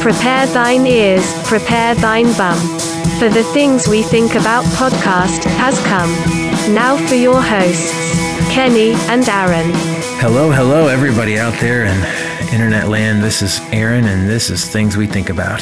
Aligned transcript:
Prepare 0.00 0.46
thine 0.46 0.86
ears, 0.86 1.22
prepare 1.46 1.94
thine 1.94 2.32
bum. 2.38 2.56
For 3.18 3.28
the 3.28 3.44
Things 3.52 3.86
We 3.86 4.02
Think 4.02 4.34
About 4.34 4.64
podcast 4.76 5.44
has 5.44 5.78
come. 5.80 6.10
Now 6.74 6.96
for 7.06 7.16
your 7.16 7.42
hosts, 7.42 7.92
Kenny 8.50 8.92
and 9.10 9.28
Aaron. 9.28 9.70
Hello, 10.18 10.50
hello, 10.50 10.88
everybody 10.88 11.38
out 11.38 11.52
there 11.60 11.84
in 11.84 12.50
internet 12.50 12.88
land. 12.88 13.22
This 13.22 13.42
is 13.42 13.60
Aaron, 13.72 14.06
and 14.06 14.26
this 14.26 14.48
is 14.48 14.66
Things 14.66 14.96
We 14.96 15.06
Think 15.06 15.28
About. 15.28 15.60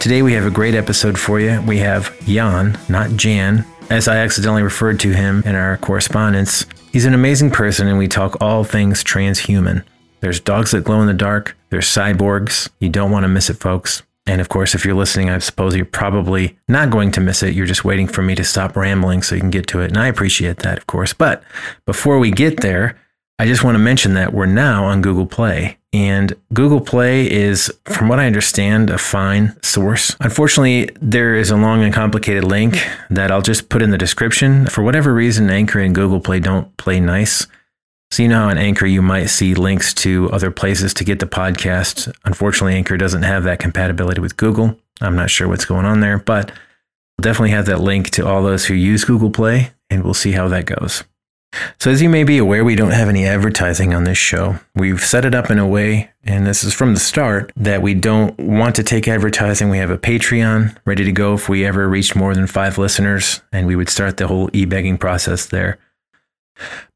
Today 0.00 0.22
we 0.22 0.32
have 0.32 0.46
a 0.46 0.50
great 0.50 0.74
episode 0.74 1.18
for 1.18 1.38
you. 1.38 1.60
We 1.66 1.76
have 1.80 2.18
Jan, 2.20 2.78
not 2.88 3.16
Jan, 3.16 3.66
as 3.90 4.08
I 4.08 4.16
accidentally 4.16 4.62
referred 4.62 4.98
to 5.00 5.12
him 5.12 5.42
in 5.44 5.54
our 5.54 5.76
correspondence. 5.76 6.64
He's 6.90 7.04
an 7.04 7.12
amazing 7.12 7.50
person, 7.50 7.86
and 7.86 7.98
we 7.98 8.08
talk 8.08 8.38
all 8.40 8.64
things 8.64 9.04
transhuman. 9.04 9.84
There's 10.20 10.40
dogs 10.40 10.70
that 10.70 10.84
glow 10.84 11.00
in 11.00 11.06
the 11.06 11.14
dark, 11.14 11.56
there's 11.70 11.86
cyborgs. 11.86 12.68
You 12.80 12.88
don't 12.88 13.10
want 13.10 13.24
to 13.24 13.28
miss 13.28 13.50
it, 13.50 13.54
folks. 13.54 14.02
And 14.26 14.40
of 14.40 14.48
course, 14.48 14.74
if 14.74 14.84
you're 14.84 14.94
listening, 14.94 15.30
I 15.30 15.38
suppose 15.38 15.76
you're 15.76 15.84
probably 15.84 16.58
not 16.68 16.90
going 16.90 17.12
to 17.12 17.20
miss 17.20 17.42
it. 17.42 17.54
You're 17.54 17.66
just 17.66 17.84
waiting 17.84 18.08
for 18.08 18.22
me 18.22 18.34
to 18.34 18.44
stop 18.44 18.76
rambling 18.76 19.22
so 19.22 19.34
you 19.34 19.40
can 19.40 19.50
get 19.50 19.68
to 19.68 19.80
it. 19.80 19.88
And 19.88 19.98
I 19.98 20.08
appreciate 20.08 20.58
that, 20.58 20.78
of 20.78 20.86
course. 20.86 21.12
But 21.12 21.44
before 21.84 22.18
we 22.18 22.32
get 22.32 22.60
there, 22.60 22.98
I 23.38 23.46
just 23.46 23.62
want 23.62 23.76
to 23.76 23.80
mention 23.80 24.14
that 24.14 24.32
we're 24.32 24.46
now 24.46 24.86
on 24.86 25.02
Google 25.02 25.26
Play. 25.26 25.78
And 25.92 26.34
Google 26.52 26.80
Play 26.80 27.30
is, 27.30 27.72
from 27.84 28.08
what 28.08 28.18
I 28.18 28.26
understand, 28.26 28.90
a 28.90 28.98
fine 28.98 29.56
source. 29.62 30.16
Unfortunately, 30.20 30.90
there 31.00 31.34
is 31.34 31.50
a 31.50 31.56
long 31.56 31.84
and 31.84 31.94
complicated 31.94 32.44
link 32.44 32.84
that 33.10 33.30
I'll 33.30 33.42
just 33.42 33.68
put 33.68 33.82
in 33.82 33.90
the 33.90 33.98
description. 33.98 34.66
For 34.66 34.82
whatever 34.82 35.14
reason, 35.14 35.50
Anchor 35.50 35.78
and 35.78 35.94
Google 35.94 36.20
Play 36.20 36.40
don't 36.40 36.76
play 36.78 36.98
nice. 36.98 37.46
So, 38.10 38.22
you 38.22 38.28
know, 38.28 38.38
how 38.38 38.48
on 38.48 38.58
Anchor, 38.58 38.86
you 38.86 39.02
might 39.02 39.26
see 39.26 39.54
links 39.54 39.92
to 39.94 40.30
other 40.30 40.50
places 40.50 40.94
to 40.94 41.04
get 41.04 41.18
the 41.18 41.26
podcast. 41.26 42.12
Unfortunately, 42.24 42.74
Anchor 42.74 42.96
doesn't 42.96 43.24
have 43.24 43.44
that 43.44 43.58
compatibility 43.58 44.20
with 44.20 44.36
Google. 44.36 44.78
I'm 45.00 45.16
not 45.16 45.30
sure 45.30 45.48
what's 45.48 45.64
going 45.64 45.84
on 45.84 46.00
there, 46.00 46.18
but 46.18 46.50
we'll 46.50 47.22
definitely 47.22 47.50
have 47.50 47.66
that 47.66 47.80
link 47.80 48.10
to 48.10 48.26
all 48.26 48.42
those 48.42 48.66
who 48.66 48.74
use 48.74 49.04
Google 49.04 49.30
Play, 49.30 49.72
and 49.90 50.04
we'll 50.04 50.14
see 50.14 50.32
how 50.32 50.48
that 50.48 50.66
goes. 50.66 51.04
So, 51.78 51.90
as 51.90 52.02
you 52.02 52.08
may 52.08 52.24
be 52.24 52.38
aware, 52.38 52.64
we 52.64 52.76
don't 52.76 52.90
have 52.90 53.08
any 53.08 53.26
advertising 53.26 53.94
on 53.94 54.04
this 54.04 54.18
show. 54.18 54.58
We've 54.74 55.02
set 55.02 55.24
it 55.24 55.34
up 55.34 55.50
in 55.50 55.58
a 55.58 55.66
way, 55.66 56.10
and 56.22 56.46
this 56.46 56.64
is 56.64 56.74
from 56.74 56.94
the 56.94 57.00
start, 57.00 57.52
that 57.56 57.82
we 57.82 57.94
don't 57.94 58.38
want 58.38 58.76
to 58.76 58.82
take 58.82 59.08
advertising. 59.08 59.70
We 59.70 59.78
have 59.78 59.90
a 59.90 59.98
Patreon 59.98 60.76
ready 60.84 61.04
to 61.04 61.12
go 61.12 61.34
if 61.34 61.48
we 61.48 61.64
ever 61.64 61.88
reach 61.88 62.14
more 62.14 62.34
than 62.34 62.46
five 62.46 62.78
listeners, 62.78 63.42
and 63.52 63.66
we 63.66 63.76
would 63.76 63.88
start 63.88 64.16
the 64.16 64.28
whole 64.28 64.50
e 64.52 64.64
begging 64.64 64.98
process 64.98 65.46
there. 65.46 65.78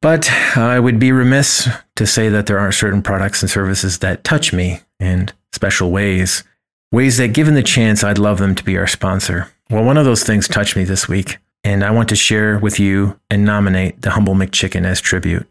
But 0.01 0.31
I 0.57 0.81
would 0.81 0.99
be 0.99 1.13
remiss 1.13 1.69
to 1.97 2.07
say 2.07 2.29
that 2.29 2.47
there 2.47 2.59
are 2.59 2.73
certain 2.73 3.03
products 3.03 3.43
and 3.43 3.51
services 3.51 3.99
that 3.99 4.25
touch 4.25 4.53
me 4.53 4.81
in 4.99 5.31
special 5.53 5.91
ways, 5.91 6.45
ways 6.93 7.19
that, 7.19 7.35
given 7.35 7.55
the 7.55 7.63
chance, 7.63 8.03
I'd 8.03 8.19
love 8.19 8.39
them 8.39 8.55
to 8.55 8.65
be 8.65 8.79
our 8.79 8.87
sponsor. 8.87 9.53
Well, 9.69 9.85
one 9.85 9.97
of 9.97 10.05
those 10.05 10.25
things 10.25 10.49
touched 10.49 10.77
me 10.77 10.85
this 10.85 11.09
week, 11.09 11.39
and 11.63 11.85
I 11.85 11.91
want 11.91 12.09
to 12.09 12.17
share 12.17 12.59
with 12.59 12.81
you 12.81 13.21
and 13.31 13.45
nominate 13.45 14.03
the 14.03 14.11
Humble 14.11 14.35
McChicken 14.35 14.85
as 14.85 15.01
tribute. 15.01 15.47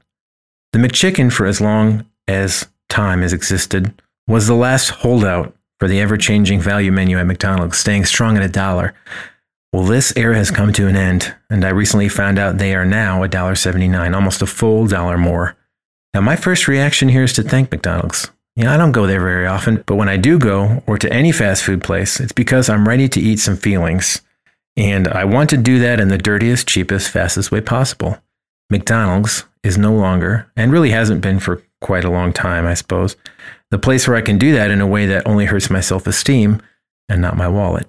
The 0.74 0.80
McChicken, 0.80 1.32
for 1.32 1.46
as 1.46 1.62
long 1.62 2.06
as 2.28 2.68
time 2.90 3.22
has 3.22 3.34
existed, 3.34 4.02
was 4.28 4.48
the 4.48 4.56
last 4.56 4.90
holdout 4.90 5.56
for 5.80 5.88
the 5.88 6.02
ever 6.02 6.18
changing 6.18 6.60
value 6.60 6.92
menu 6.92 7.18
at 7.18 7.26
McDonald's, 7.26 7.78
staying 7.78 8.06
strong 8.06 8.38
at 8.38 8.44
a 8.44 8.50
dollar. 8.50 8.94
Well, 9.72 9.84
this 9.84 10.12
era 10.16 10.36
has 10.36 10.50
come 10.50 10.74
to 10.74 10.88
an 10.88 10.96
end, 10.96 11.36
and 11.50 11.64
I 11.64 11.70
recently 11.70 12.10
found 12.10 12.40
out 12.40 12.58
they 12.58 12.74
are 12.74 12.86
now 12.86 13.22
$1.79, 13.22 14.16
almost 14.16 14.42
a 14.42 14.48
full 14.48 14.88
dollar 14.88 15.18
more. 15.18 15.56
Now, 16.14 16.22
my 16.22 16.36
first 16.36 16.68
reaction 16.68 17.10
here 17.10 17.24
is 17.24 17.34
to 17.34 17.44
thank 17.44 17.70
McDonald's. 17.72 18.32
Yeah, 18.56 18.74
I 18.74 18.78
don't 18.78 18.92
go 18.92 19.06
there 19.06 19.22
very 19.22 19.46
often, 19.46 19.84
but 19.86 19.96
when 19.96 20.10
I 20.10 20.18
do 20.18 20.40
go, 20.40 20.84
or 20.88 20.98
to 20.98 21.14
any 21.14 21.32
fast 21.32 21.64
food 21.64 21.84
place, 21.84 22.20
it's 22.20 22.32
because 22.32 22.68
I'm 22.68 22.88
ready 22.88 23.08
to 23.10 23.22
eat 23.22 23.40
some 23.40 23.58
feelings. 23.58 24.22
And 24.76 25.08
I 25.08 25.24
want 25.26 25.52
to 25.52 25.58
do 25.58 25.78
that 25.80 26.00
in 26.00 26.08
the 26.08 26.18
dirtiest, 26.18 26.68
cheapest, 26.68 27.12
fastest 27.12 27.52
way 27.52 27.62
possible. 27.62 28.18
McDonald's 28.72 29.46
is 29.64 29.78
no 29.78 29.94
longer, 29.94 30.52
and 30.56 30.72
really 30.72 30.92
hasn't 30.92 31.22
been 31.22 31.40
for 31.40 31.62
quite 31.80 32.04
a 32.04 32.10
long 32.10 32.34
time, 32.34 32.66
I 32.66 32.74
suppose, 32.74 33.16
the 33.70 33.78
place 33.78 34.08
where 34.08 34.18
I 34.18 34.22
can 34.22 34.40
do 34.40 34.52
that 34.54 34.72
in 34.72 34.82
a 34.82 34.88
way 34.88 35.06
that 35.06 35.28
only 35.28 35.46
hurts 35.46 35.70
my 35.70 35.80
self 35.80 36.08
esteem 36.08 36.62
and 37.08 37.22
not 37.22 37.38
my 37.38 37.48
wallet. 37.48 37.88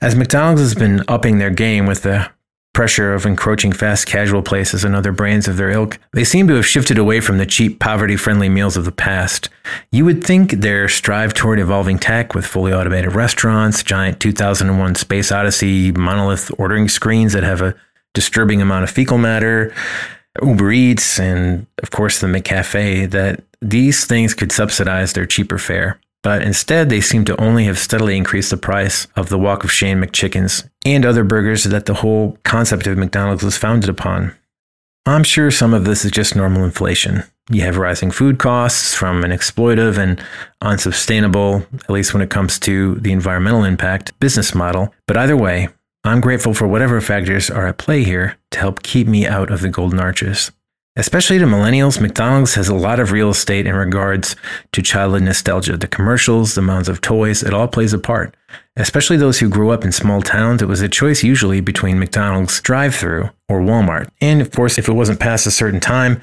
As 0.00 0.14
McDonald's 0.14 0.60
has 0.60 0.74
been 0.74 1.02
upping 1.08 1.38
their 1.38 1.50
game 1.50 1.86
with 1.86 2.02
the 2.02 2.30
pressure 2.74 3.14
of 3.14 3.24
encroaching 3.24 3.72
fast 3.72 4.06
casual 4.06 4.42
places 4.42 4.84
and 4.84 4.94
other 4.94 5.10
brands 5.10 5.48
of 5.48 5.56
their 5.56 5.70
ilk, 5.70 5.98
they 6.12 6.24
seem 6.24 6.46
to 6.46 6.54
have 6.54 6.66
shifted 6.66 6.98
away 6.98 7.20
from 7.22 7.38
the 7.38 7.46
cheap, 7.46 7.80
poverty 7.80 8.16
friendly 8.16 8.50
meals 8.50 8.76
of 8.76 8.84
the 8.84 8.92
past. 8.92 9.48
You 9.90 10.04
would 10.04 10.22
think 10.22 10.50
their 10.50 10.86
strive 10.86 11.32
toward 11.32 11.58
evolving 11.58 11.98
tech 11.98 12.34
with 12.34 12.44
fully 12.44 12.74
automated 12.74 13.14
restaurants, 13.14 13.82
giant 13.82 14.20
2001 14.20 14.96
Space 14.96 15.32
Odyssey 15.32 15.90
monolith 15.92 16.50
ordering 16.58 16.88
screens 16.88 17.32
that 17.32 17.44
have 17.44 17.62
a 17.62 17.74
disturbing 18.12 18.60
amount 18.60 18.84
of 18.84 18.90
fecal 18.90 19.16
matter, 19.16 19.74
Uber 20.42 20.72
Eats, 20.72 21.18
and 21.18 21.66
of 21.82 21.90
course 21.90 22.20
the 22.20 22.26
McCafe, 22.26 23.10
that 23.10 23.42
these 23.62 24.04
things 24.04 24.34
could 24.34 24.52
subsidize 24.52 25.14
their 25.14 25.24
cheaper 25.24 25.56
fare 25.56 25.98
but 26.26 26.42
instead 26.42 26.88
they 26.88 27.00
seem 27.00 27.24
to 27.24 27.40
only 27.40 27.66
have 27.66 27.78
steadily 27.78 28.16
increased 28.16 28.50
the 28.50 28.56
price 28.56 29.06
of 29.14 29.28
the 29.28 29.38
Walk 29.38 29.62
of 29.62 29.70
Shame 29.70 30.02
McChickens 30.02 30.68
and 30.84 31.06
other 31.06 31.22
burgers 31.22 31.62
that 31.62 31.86
the 31.86 31.94
whole 31.94 32.36
concept 32.42 32.88
of 32.88 32.98
McDonald's 32.98 33.44
was 33.44 33.56
founded 33.56 33.88
upon. 33.88 34.34
I'm 35.06 35.22
sure 35.22 35.52
some 35.52 35.72
of 35.72 35.84
this 35.84 36.04
is 36.04 36.10
just 36.10 36.34
normal 36.34 36.64
inflation. 36.64 37.22
You 37.48 37.60
have 37.60 37.76
rising 37.76 38.10
food 38.10 38.40
costs 38.40 38.92
from 38.92 39.22
an 39.22 39.30
exploitive 39.30 39.98
and 39.98 40.20
unsustainable, 40.60 41.64
at 41.74 41.90
least 41.90 42.12
when 42.12 42.24
it 42.24 42.30
comes 42.30 42.58
to 42.58 42.96
the 42.96 43.12
environmental 43.12 43.62
impact, 43.62 44.18
business 44.18 44.52
model. 44.52 44.92
But 45.06 45.16
either 45.16 45.36
way, 45.36 45.68
I'm 46.02 46.20
grateful 46.20 46.54
for 46.54 46.66
whatever 46.66 47.00
factors 47.00 47.50
are 47.50 47.68
at 47.68 47.78
play 47.78 48.02
here 48.02 48.36
to 48.50 48.58
help 48.58 48.82
keep 48.82 49.06
me 49.06 49.28
out 49.28 49.52
of 49.52 49.60
the 49.60 49.68
golden 49.68 50.00
arches. 50.00 50.50
Especially 50.98 51.38
to 51.38 51.44
millennials, 51.44 52.00
McDonald's 52.00 52.54
has 52.54 52.68
a 52.68 52.74
lot 52.74 52.98
of 52.98 53.12
real 53.12 53.28
estate 53.28 53.66
in 53.66 53.74
regards 53.74 54.34
to 54.72 54.80
childhood 54.80 55.22
nostalgia. 55.22 55.76
The 55.76 55.86
commercials, 55.86 56.54
the 56.54 56.62
mounds 56.62 56.88
of 56.88 57.02
toys, 57.02 57.42
it 57.42 57.52
all 57.52 57.68
plays 57.68 57.92
a 57.92 57.98
part. 57.98 58.34
Especially 58.76 59.18
those 59.18 59.38
who 59.38 59.50
grew 59.50 59.70
up 59.70 59.84
in 59.84 59.92
small 59.92 60.22
towns, 60.22 60.62
it 60.62 60.68
was 60.68 60.80
a 60.80 60.88
choice 60.88 61.22
usually 61.22 61.60
between 61.60 61.98
McDonald's 61.98 62.58
drive 62.62 62.94
through 62.94 63.28
or 63.46 63.60
Walmart. 63.60 64.08
And 64.22 64.40
of 64.40 64.50
course, 64.50 64.78
if 64.78 64.88
it 64.88 64.94
wasn't 64.94 65.20
past 65.20 65.46
a 65.46 65.50
certain 65.50 65.80
time, 65.80 66.22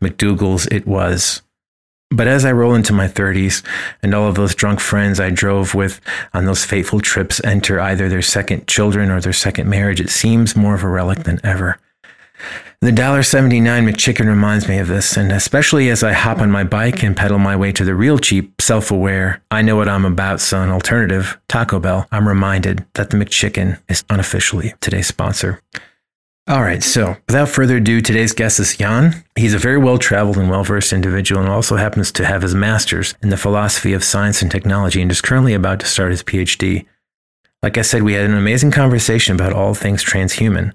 McDougal's 0.00 0.66
it 0.68 0.86
was. 0.86 1.42
But 2.10 2.26
as 2.26 2.46
I 2.46 2.52
roll 2.52 2.74
into 2.74 2.92
my 2.94 3.08
30s 3.08 3.62
and 4.02 4.14
all 4.14 4.28
of 4.28 4.36
those 4.36 4.54
drunk 4.54 4.80
friends 4.80 5.20
I 5.20 5.30
drove 5.30 5.74
with 5.74 6.00
on 6.32 6.46
those 6.46 6.64
fateful 6.64 7.00
trips 7.00 7.42
enter 7.44 7.78
either 7.78 8.08
their 8.08 8.22
second 8.22 8.68
children 8.68 9.10
or 9.10 9.20
their 9.20 9.32
second 9.34 9.68
marriage, 9.68 10.00
it 10.00 10.10
seems 10.10 10.56
more 10.56 10.74
of 10.74 10.84
a 10.84 10.88
relic 10.88 11.24
than 11.24 11.40
ever. 11.44 11.78
The 12.80 12.90
$1.79 12.90 13.62
McChicken 13.62 14.26
reminds 14.26 14.68
me 14.68 14.78
of 14.78 14.88
this, 14.88 15.16
and 15.16 15.32
especially 15.32 15.88
as 15.88 16.02
I 16.02 16.12
hop 16.12 16.38
on 16.38 16.50
my 16.50 16.64
bike 16.64 17.02
and 17.02 17.16
pedal 17.16 17.38
my 17.38 17.56
way 17.56 17.72
to 17.72 17.84
the 17.84 17.94
real 17.94 18.18
cheap, 18.18 18.60
self 18.60 18.90
aware, 18.90 19.42
I 19.50 19.62
know 19.62 19.76
what 19.76 19.88
I'm 19.88 20.04
about, 20.04 20.40
son 20.40 20.68
alternative, 20.68 21.38
Taco 21.48 21.80
Bell, 21.80 22.06
I'm 22.12 22.28
reminded 22.28 22.84
that 22.92 23.08
the 23.08 23.16
McChicken 23.16 23.80
is 23.88 24.04
unofficially 24.10 24.74
today's 24.80 25.06
sponsor. 25.06 25.62
All 26.46 26.60
right, 26.60 26.82
so 26.82 27.16
without 27.26 27.48
further 27.48 27.78
ado, 27.78 28.02
today's 28.02 28.34
guest 28.34 28.60
is 28.60 28.76
Jan. 28.76 29.24
He's 29.34 29.54
a 29.54 29.58
very 29.58 29.78
well 29.78 29.96
traveled 29.96 30.36
and 30.36 30.50
well 30.50 30.62
versed 30.62 30.92
individual 30.92 31.40
and 31.40 31.48
also 31.48 31.76
happens 31.76 32.12
to 32.12 32.26
have 32.26 32.42
his 32.42 32.54
master's 32.54 33.14
in 33.22 33.30
the 33.30 33.38
philosophy 33.38 33.94
of 33.94 34.04
science 34.04 34.42
and 34.42 34.50
technology 34.50 35.00
and 35.00 35.10
is 35.10 35.22
currently 35.22 35.54
about 35.54 35.80
to 35.80 35.86
start 35.86 36.10
his 36.10 36.22
PhD. 36.22 36.84
Like 37.62 37.78
I 37.78 37.82
said, 37.82 38.02
we 38.02 38.12
had 38.12 38.26
an 38.26 38.36
amazing 38.36 38.72
conversation 38.72 39.34
about 39.34 39.54
all 39.54 39.72
things 39.72 40.04
transhuman. 40.04 40.74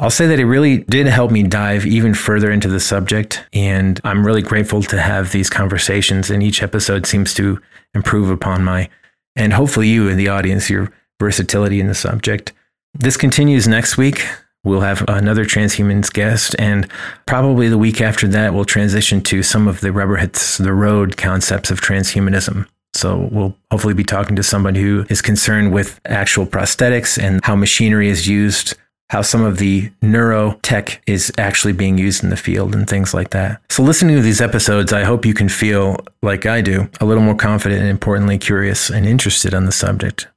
I'll 0.00 0.08
say 0.08 0.26
that 0.28 0.40
it 0.40 0.46
really 0.46 0.78
did 0.78 1.06
help 1.06 1.30
me 1.30 1.42
dive 1.42 1.84
even 1.84 2.14
further 2.14 2.50
into 2.50 2.68
the 2.68 2.80
subject. 2.80 3.44
And 3.52 4.00
I'm 4.02 4.26
really 4.26 4.40
grateful 4.40 4.82
to 4.84 4.98
have 4.98 5.30
these 5.30 5.50
conversations. 5.50 6.30
And 6.30 6.42
each 6.42 6.62
episode 6.62 7.04
seems 7.04 7.34
to 7.34 7.60
improve 7.94 8.30
upon 8.30 8.64
my, 8.64 8.88
and 9.36 9.52
hopefully 9.52 9.88
you 9.88 10.08
in 10.08 10.16
the 10.16 10.28
audience, 10.28 10.70
your 10.70 10.90
versatility 11.20 11.80
in 11.80 11.86
the 11.86 11.94
subject. 11.94 12.54
This 12.94 13.18
continues 13.18 13.68
next 13.68 13.98
week. 13.98 14.26
We'll 14.64 14.80
have 14.80 15.04
another 15.08 15.44
transhumans 15.44 16.12
guest, 16.12 16.54
and 16.58 16.86
probably 17.26 17.68
the 17.68 17.78
week 17.78 18.00
after 18.00 18.28
that, 18.28 18.52
we'll 18.52 18.66
transition 18.66 19.22
to 19.22 19.42
some 19.42 19.66
of 19.66 19.80
the 19.80 19.90
rubber 19.90 20.16
hits 20.16 20.58
the 20.58 20.74
road 20.74 21.16
concepts 21.16 21.70
of 21.70 21.80
transhumanism. 21.80 22.66
So 22.92 23.28
we'll 23.32 23.56
hopefully 23.70 23.94
be 23.94 24.04
talking 24.04 24.36
to 24.36 24.42
somebody 24.42 24.80
who 24.82 25.06
is 25.08 25.22
concerned 25.22 25.72
with 25.72 26.00
actual 26.04 26.46
prosthetics 26.46 27.22
and 27.22 27.40
how 27.44 27.56
machinery 27.56 28.08
is 28.08 28.28
used 28.28 28.74
how 29.10 29.22
some 29.22 29.42
of 29.42 29.58
the 29.58 29.90
neurotech 30.00 30.98
is 31.04 31.32
actually 31.36 31.72
being 31.72 31.98
used 31.98 32.22
in 32.22 32.30
the 32.30 32.36
field 32.36 32.76
and 32.76 32.88
things 32.88 33.12
like 33.12 33.30
that. 33.30 33.60
So, 33.68 33.82
listening 33.82 34.14
to 34.14 34.22
these 34.22 34.40
episodes, 34.40 34.92
I 34.92 35.02
hope 35.02 35.26
you 35.26 35.34
can 35.34 35.48
feel, 35.48 35.96
like 36.22 36.46
I 36.46 36.60
do, 36.60 36.88
a 37.00 37.04
little 37.04 37.22
more 37.24 37.34
confident 37.34 37.80
and 37.80 37.90
importantly 37.90 38.38
curious 38.38 38.88
and 38.88 39.04
interested 39.06 39.52
on 39.52 39.66
the 39.66 39.72
subject. 39.72 40.28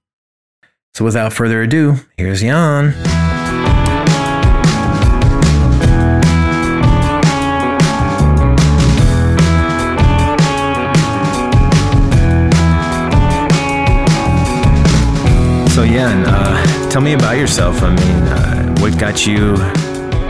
So, 0.95 1.05
without 1.05 1.33
further 1.33 1.61
ado, 1.61 1.97
here's 2.17 2.41
Jan. 2.41 2.93
So, 15.69 15.83
and 15.83 16.25
uh, 16.27 16.89
tell 16.89 17.01
me 17.01 17.13
about 17.13 17.37
yourself. 17.37 17.83
I 17.83 17.89
mean, 17.89 18.23
uh, 18.27 18.52
what 18.83 18.99
got 18.99 19.25
you 19.25 19.55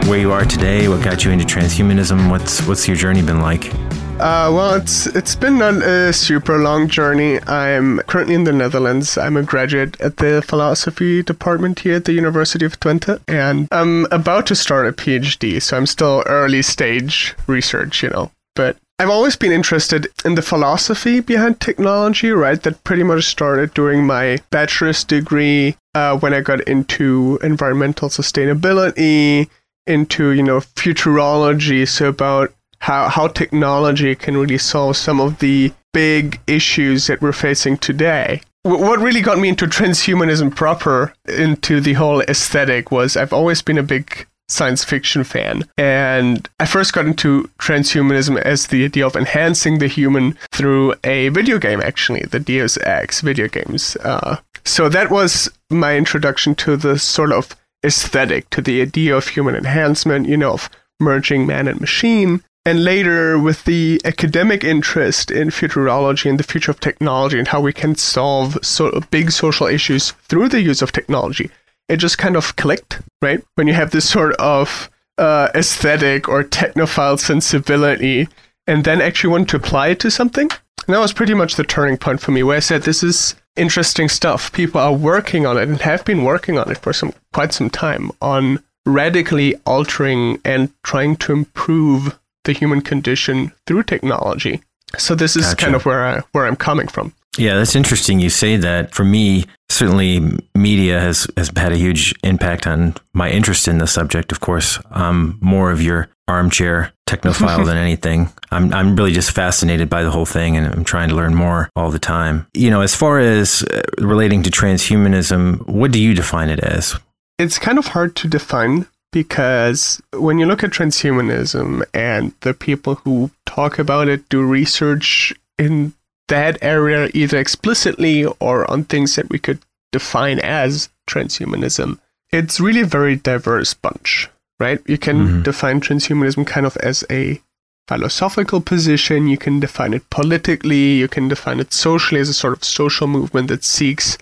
where 0.07 0.19
you 0.19 0.31
are 0.31 0.45
today? 0.45 0.88
What 0.88 1.03
got 1.03 1.25
you 1.25 1.31
into 1.31 1.44
transhumanism? 1.44 2.29
What's 2.29 2.61
what's 2.67 2.88
your 2.88 2.95
journey 2.95 3.23
been 3.23 3.41
like? 3.41 3.73
Uh, 4.19 4.53
well, 4.53 4.75
it's 4.75 5.07
it's 5.07 5.33
been 5.33 5.57
not 5.57 5.81
a 5.81 6.13
super 6.13 6.59
long 6.59 6.88
journey. 6.88 7.39
I'm 7.47 7.97
currently 8.01 8.35
in 8.35 8.44
the 8.44 8.53
Netherlands. 8.53 9.17
I'm 9.17 9.38
a 9.38 9.41
graduate 9.41 10.00
at 10.00 10.17
the 10.17 10.44
philosophy 10.44 11.23
department 11.23 11.79
here 11.79 11.95
at 11.95 12.05
the 12.05 12.13
University 12.13 12.63
of 12.63 12.79
Twente, 12.79 13.19
and 13.27 13.67
I'm 13.71 14.05
about 14.11 14.45
to 14.47 14.55
start 14.55 14.85
a 14.85 14.91
PhD. 14.91 15.59
So 15.59 15.75
I'm 15.75 15.88
still 15.88 16.21
early 16.27 16.61
stage 16.61 17.33
research, 17.47 18.03
you 18.03 18.09
know. 18.09 18.29
But 18.55 18.77
I've 19.00 19.09
always 19.09 19.35
been 19.35 19.51
interested 19.51 20.09
in 20.23 20.35
the 20.35 20.44
philosophy 20.44 21.21
behind 21.21 21.59
technology, 21.59 22.29
right? 22.29 22.61
That 22.61 22.83
pretty 22.83 23.01
much 23.01 23.25
started 23.25 23.73
during 23.73 24.05
my 24.05 24.38
bachelor's 24.51 25.03
degree 25.03 25.75
uh, 25.95 26.18
when 26.18 26.34
I 26.34 26.42
got 26.42 26.62
into 26.68 27.40
environmental 27.44 28.10
sustainability, 28.10 29.50
into 29.86 30.31
you 30.31 30.44
know 30.44 30.60
futurology, 30.60 31.88
so 31.88 32.10
about 32.10 32.54
how 32.80 33.10
how 33.10 33.28
technology 33.28 34.16
can 34.16 34.38
really 34.38 34.57
solve 34.57 34.98
some 34.98 35.19
of 35.19 35.40
the 35.40 35.72
big 35.94 36.40
issues 36.48 37.07
that 37.07 37.22
we're 37.22 37.31
facing 37.31 37.78
today. 37.78 38.42
What 38.63 39.00
really 39.00 39.22
got 39.22 39.40
me 39.40 39.50
into 39.50 39.66
transhumanism 39.66 40.56
proper, 40.56 41.13
into 41.28 41.81
the 41.81 41.94
whole 41.94 42.22
aesthetic, 42.22 42.92
was 42.92 43.18
I've 43.18 43.34
always 43.34 43.62
been 43.62 43.78
a 43.78 43.84
big 43.84 44.25
science 44.48 44.84
fiction 44.84 45.24
fan. 45.24 45.63
And 45.78 46.48
I 46.60 46.66
first 46.66 46.94
got 46.94 47.06
into 47.06 47.50
transhumanism 47.60 48.40
as 48.42 48.68
the 48.68 48.86
idea 48.86 49.06
of 49.06 49.16
enhancing 49.16 49.80
the 49.80 49.88
human 49.88 50.38
through 50.51 50.95
a 51.04 51.30
video 51.30 51.57
game, 51.57 51.81
actually, 51.81 52.22
the 52.22 52.40
Deus 52.40 52.78
Ex 52.84 53.22
video 53.22 53.48
games. 53.48 53.95
Uh, 53.98 54.38
so 54.66 54.90
that 54.90 55.10
was 55.10 55.50
my 55.69 55.98
introduction 55.98 56.56
to 56.56 56.78
the 56.78 56.98
sort 57.00 57.31
of 57.31 57.56
aesthetic, 57.86 58.50
to 58.51 58.62
the 58.62 58.81
idea 58.81 59.16
of 59.16 59.28
human 59.28 59.56
enhancement, 59.56 60.28
you 60.28 60.38
know, 60.38 60.54
of 60.54 60.69
merging 61.00 61.46
man 61.46 61.68
and 61.68 61.81
machine. 61.81 62.44
And 62.66 62.86
later, 62.86 63.38
with 63.38 63.66
the 63.66 64.00
academic 64.06 64.63
interest 64.63 65.30
in 65.30 65.50
futurology 65.50 66.30
and 66.30 66.39
the 66.39 66.46
future 66.46 66.72
of 66.72 66.80
technology 66.80 67.38
and 67.38 67.50
how 67.50 67.60
we 67.60 67.74
can 67.74 67.96
solve 67.96 68.57
so 68.62 69.01
big 69.12 69.31
social 69.31 69.68
issues 69.68 70.12
through 70.30 70.48
the 70.48 70.62
use 70.62 70.81
of 70.81 70.94
technology, 70.94 71.51
it 71.89 71.97
just 71.97 72.18
kind 72.18 72.35
of 72.35 72.56
clicked, 72.56 73.01
right? 73.21 73.44
When 73.56 73.68
you 73.68 73.74
have 73.74 73.91
this 73.91 74.09
sort 74.09 74.35
of 74.35 74.89
uh, 75.18 75.50
aesthetic 75.56 76.27
or 76.27 76.44
technophile 76.44 77.19
sensibility 77.19 78.27
and 78.68 78.83
then 78.83 79.01
actually 79.01 79.31
want 79.31 79.50
to 79.50 79.57
apply 79.57 79.89
it 79.89 80.00
to 80.00 80.12
something. 80.12 80.50
And 80.85 80.94
that 80.94 81.00
was 81.00 81.13
pretty 81.13 81.33
much 81.33 81.56
the 81.56 81.63
turning 81.63 81.97
point 81.97 82.19
for 82.19 82.31
me, 82.31 82.44
where 82.44 82.57
I 82.57 82.62
said, 82.62 82.83
this 82.83 83.03
is 83.03 83.35
interesting 83.56 84.09
stuff. 84.09 84.51
People 84.51 84.81
are 84.81 84.94
working 84.94 85.45
on 85.45 85.57
it 85.57 85.68
and 85.68 85.80
have 85.81 86.03
been 86.03 86.24
working 86.24 86.57
on 86.57 86.69
it 86.71 86.77
for 86.77 86.94
some 86.94 87.13
quite 87.31 87.53
some 87.53 87.69
time 87.69 88.12
on 88.21 88.63
radically 88.86 89.56
altering 89.65 90.41
and 90.44 90.74
trying 90.83 91.15
to 91.18 91.31
improve 91.31 92.19
the 92.44 92.51
human 92.51 92.81
condition 92.81 93.53
through 93.65 93.83
technology. 93.83 94.62
So 94.98 95.16
this 95.16 95.36
is 95.36 95.45
gotcha. 95.45 95.57
kind 95.57 95.75
of 95.75 95.86
where 95.86 96.06
I 96.06 96.22
where 96.31 96.45
I'm 96.45 96.56
coming 96.56 96.88
from. 96.88 97.13
Yeah, 97.38 97.56
that's 97.56 97.75
interesting 97.75 98.19
you 98.19 98.30
say 98.30 98.57
that. 98.57 98.94
For 98.94 99.04
me, 99.04 99.45
certainly 99.69 100.38
media 100.56 101.00
has 101.00 101.28
has 101.36 101.51
had 101.56 101.72
a 101.72 101.78
huge 101.78 102.13
impact 102.24 102.68
on 102.68 102.95
my 103.13 103.30
interest 103.30 103.68
in 103.68 103.80
the 103.80 103.88
subject. 103.88 104.31
Of 104.31 104.40
course, 104.40 104.80
I'm 104.92 105.40
more 105.42 105.72
of 105.72 105.81
your 105.81 106.10
armchair 106.28 106.94
technophile 107.10 107.66
than 107.66 107.78
anything. 107.78 108.31
I'm 108.51 108.72
I'm 108.74 108.95
really 108.95 109.13
just 109.13 109.31
fascinated 109.31 109.90
by 109.90 110.04
the 110.04 110.12
whole 110.12 110.28
thing 110.28 110.57
and 110.57 110.68
I'm 110.68 110.84
trying 110.84 111.10
to 111.10 111.16
learn 111.16 111.34
more 111.34 111.69
all 111.75 111.89
the 111.89 112.00
time. 112.00 112.46
You 112.54 112.69
know, 112.69 112.81
as 112.81 112.96
far 112.96 113.19
as 113.19 113.63
uh, 113.63 113.81
relating 113.98 114.44
to 114.44 114.51
transhumanism, 114.51 115.68
what 115.68 115.92
do 115.92 116.00
you 116.01 116.13
define 116.13 116.50
it 116.50 116.60
as? 116.60 116.96
It's 117.39 117.57
kind 117.57 117.80
of 117.80 117.88
hard 117.88 118.16
to 118.18 118.28
define 118.28 118.86
because 119.13 120.01
when 120.12 120.39
you 120.39 120.45
look 120.45 120.63
at 120.63 120.71
transhumanism 120.71 121.83
and 121.94 122.33
the 122.42 122.54
people 122.54 122.95
who 122.95 123.30
talk 123.45 123.80
about 123.80 124.10
it 124.10 124.27
do 124.27 124.44
research 124.44 125.33
in 125.57 125.94
that 126.27 126.57
area 126.62 127.10
either 127.13 127.38
explicitly 127.38 128.25
or 128.25 128.69
on 128.69 128.83
things 128.83 129.15
that 129.15 129.30
we 129.30 129.38
could 129.38 129.60
define 129.92 130.39
as 130.39 130.89
transhumanism, 131.07 132.00
it's 132.31 132.60
really 132.60 132.81
a 132.81 132.86
very 132.86 133.15
diverse 133.15 133.75
bunch, 133.75 134.30
right? 134.60 134.81
You 134.88 134.98
can 134.98 135.27
mm-hmm. 135.27 135.42
define 135.44 135.80
transhumanism 135.80 136.48
kind 136.48 136.65
of 136.65 136.75
as 136.77 137.06
a 137.12 137.39
philosophical 137.88 138.62
position, 138.62 139.27
you 139.27 139.38
can 139.38 139.60
define 139.60 139.94
it 139.94 140.10
politically, 140.10 140.94
you 140.94 141.07
can 141.07 141.27
define 141.27 141.60
it 141.60 141.71
socially 141.71 142.19
as 142.19 142.30
a 142.30 142.33
sort 142.33 142.54
of 142.54 142.63
social 142.63 143.06
movement 143.06 143.50
that 143.50 143.63
seeks 143.63 144.18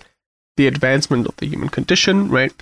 the 0.58 0.66
advancement 0.66 1.26
of 1.26 1.36
the 1.36 1.46
human 1.46 1.70
condition, 1.70 2.28
right? 2.28 2.52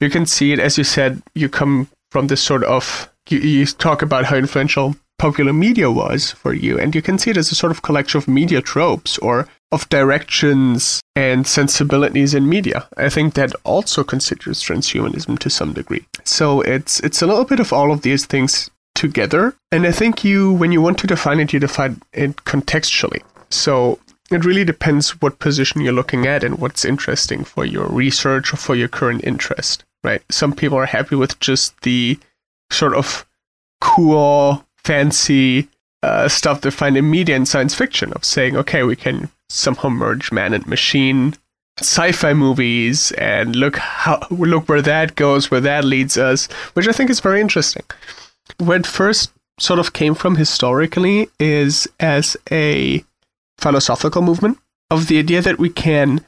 You 0.00 0.10
can 0.10 0.26
see 0.26 0.52
it, 0.52 0.58
as 0.58 0.78
you 0.78 0.84
said, 0.84 1.22
you 1.34 1.48
come 1.48 1.88
from 2.10 2.28
this 2.28 2.42
sort 2.42 2.64
of, 2.64 3.10
you, 3.28 3.38
you 3.38 3.66
talk 3.66 4.02
about 4.02 4.26
how 4.26 4.36
influential 4.36 4.96
popular 5.18 5.52
media 5.52 5.90
was 5.90 6.30
for 6.30 6.54
you, 6.54 6.78
and 6.78 6.94
you 6.94 7.02
can 7.02 7.18
see 7.18 7.30
it 7.30 7.36
as 7.36 7.50
a 7.50 7.54
sort 7.54 7.72
of 7.72 7.82
collection 7.82 8.18
of 8.18 8.28
media 8.28 8.60
tropes 8.60 9.18
or 9.18 9.48
of 9.70 9.88
directions 9.88 11.00
and 11.14 11.46
sensibilities 11.46 12.34
in 12.34 12.48
media. 12.48 12.88
I 12.96 13.08
think 13.08 13.34
that 13.34 13.52
also 13.64 14.04
considers 14.04 14.62
transhumanism 14.62 15.38
to 15.40 15.50
some 15.50 15.72
degree. 15.72 16.06
So 16.24 16.62
it's 16.62 17.00
it's 17.00 17.20
a 17.20 17.26
little 17.26 17.44
bit 17.44 17.60
of 17.60 17.72
all 17.72 17.92
of 17.92 18.02
these 18.02 18.24
things 18.24 18.70
together. 18.94 19.54
And 19.70 19.86
I 19.86 19.92
think 19.92 20.24
you 20.24 20.52
when 20.52 20.72
you 20.72 20.80
want 20.80 20.98
to 20.98 21.06
define 21.06 21.40
it, 21.40 21.52
you 21.52 21.60
define 21.60 22.00
it 22.12 22.36
contextually. 22.36 23.22
So 23.50 23.98
it 24.30 24.44
really 24.44 24.64
depends 24.64 25.20
what 25.22 25.38
position 25.38 25.80
you're 25.80 25.92
looking 25.92 26.26
at 26.26 26.44
and 26.44 26.58
what's 26.58 26.84
interesting 26.84 27.44
for 27.44 27.64
your 27.64 27.86
research 27.86 28.52
or 28.52 28.56
for 28.56 28.74
your 28.74 28.88
current 28.88 29.24
interest 29.24 29.84
right? 30.04 30.22
Some 30.30 30.52
people 30.52 30.78
are 30.78 30.86
happy 30.86 31.16
with 31.16 31.38
just 31.40 31.80
the 31.82 32.18
sort 32.70 32.94
of 32.94 33.26
cool, 33.80 34.64
fancy 34.76 35.68
uh, 36.02 36.28
stuff 36.28 36.60
they 36.60 36.70
find 36.70 36.96
in 36.96 37.10
media 37.10 37.36
and 37.36 37.48
science 37.48 37.74
fiction 37.74 38.12
of 38.12 38.24
saying, 38.24 38.56
okay, 38.56 38.82
we 38.82 38.96
can 38.96 39.30
somehow 39.48 39.88
merge 39.88 40.30
man 40.30 40.52
and 40.54 40.66
machine 40.66 41.34
sci-fi 41.80 42.34
movies 42.34 43.12
and 43.12 43.54
look 43.54 43.76
how 43.76 44.20
look 44.30 44.68
where 44.68 44.82
that 44.82 45.14
goes, 45.14 45.50
where 45.50 45.60
that 45.60 45.84
leads 45.84 46.18
us, 46.18 46.46
which 46.74 46.88
I 46.88 46.92
think 46.92 47.10
is 47.10 47.20
very 47.20 47.40
interesting. 47.40 47.84
Where 48.58 48.78
it 48.78 48.86
first 48.86 49.32
sort 49.60 49.78
of 49.78 49.92
came 49.92 50.14
from 50.14 50.36
historically 50.36 51.28
is 51.38 51.88
as 52.00 52.36
a 52.50 53.04
philosophical 53.58 54.22
movement 54.22 54.58
of 54.90 55.08
the 55.08 55.18
idea 55.18 55.42
that 55.42 55.58
we 55.58 55.68
can 55.70 56.24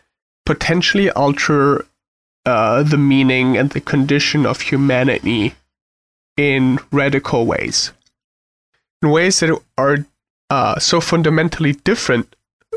potentially 0.46 1.10
alter 1.10 1.86
uh, 2.46 2.82
the 2.82 2.98
meaning 2.98 3.56
and 3.56 3.70
the 3.70 3.80
condition 3.80 4.46
of 4.46 4.60
humanity 4.60 5.54
in 6.36 6.78
radical 6.90 7.46
ways, 7.46 7.92
in 9.02 9.10
ways 9.10 9.40
that 9.40 9.56
are 9.76 10.06
uh, 10.48 10.78
so 10.78 11.00
fundamentally 11.00 11.72
different 11.72 12.34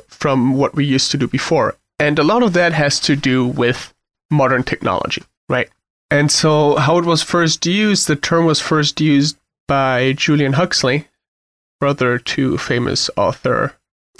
from 0.08 0.54
what 0.54 0.76
we 0.76 0.86
used 0.86 1.12
to 1.12 1.18
do 1.18 1.28
before. 1.28 1.76
And 2.00 2.20
a 2.20 2.24
lot 2.24 2.44
of 2.44 2.54
that 2.54 2.74
has 2.74 3.00
to 3.02 3.16
do 3.16 3.46
with 3.46 3.94
modern 4.30 4.64
technology, 4.64 5.24
right? 5.48 5.70
And 6.12 6.32
so, 6.32 6.76
how 6.76 6.98
it 6.98 7.06
was 7.06 7.24
first 7.24 7.66
used, 7.66 8.08
the 8.08 8.16
term 8.16 8.46
was 8.46 8.60
first 8.60 9.00
used 9.02 9.38
by 9.68 10.14
Julian 10.14 10.54
Huxley, 10.54 11.08
brother 11.80 12.20
to 12.20 12.58
famous 12.58 13.10
author 13.18 13.74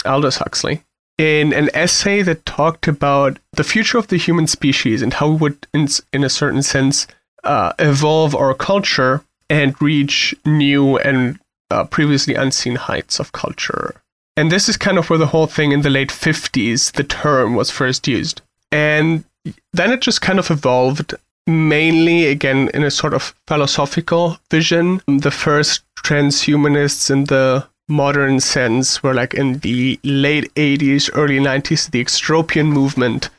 Aldous 0.04 0.36
Huxley, 0.36 0.82
in 1.18 1.52
an 1.52 1.70
essay 1.74 2.22
that 2.22 2.44
talked 2.44 2.88
about 2.88 3.38
the 3.52 3.64
future 3.64 3.98
of 3.98 4.08
the 4.08 4.16
human 4.16 4.46
species 4.46 5.02
and 5.02 5.14
how 5.14 5.30
we 5.30 5.36
would, 5.36 5.66
in, 5.72 5.88
in 6.12 6.24
a 6.24 6.28
certain 6.28 6.62
sense, 6.62 7.06
uh, 7.44 7.72
evolve 7.78 8.34
our 8.34 8.54
culture 8.54 9.24
and 9.48 9.80
reach 9.80 10.34
new 10.44 10.96
and 10.98 11.38
uh, 11.70 11.84
previously 11.84 12.34
unseen 12.34 12.76
heights 12.76 13.20
of 13.20 13.32
culture. 13.32 14.00
And 14.36 14.50
this 14.50 14.68
is 14.68 14.76
kind 14.76 14.98
of 14.98 15.08
where 15.08 15.18
the 15.18 15.28
whole 15.28 15.46
thing 15.46 15.72
in 15.72 15.82
the 15.82 15.90
late 15.90 16.08
50s, 16.10 16.92
the 16.92 17.04
term 17.04 17.54
was 17.54 17.70
first 17.70 18.08
used. 18.08 18.40
And 18.72 19.24
then 19.72 19.92
it 19.92 20.00
just 20.00 20.20
kind 20.20 20.38
of 20.38 20.50
evolved 20.50 21.14
mainly 21.46 22.26
again 22.26 22.70
in 22.74 22.82
a 22.82 22.90
sort 22.90 23.14
of 23.14 23.34
philosophical 23.46 24.38
vision. 24.50 25.00
The 25.06 25.30
first 25.30 25.82
transhumanists 25.96 27.10
in 27.10 27.24
the 27.24 27.66
modern 27.88 28.40
sense 28.40 29.02
were 29.02 29.14
like 29.14 29.34
in 29.34 29.58
the 29.58 29.98
late 30.02 30.52
80s, 30.54 31.10
early 31.14 31.38
90s, 31.38 31.90
the 31.90 32.02
extropian 32.02 32.66
movement. 32.66 33.30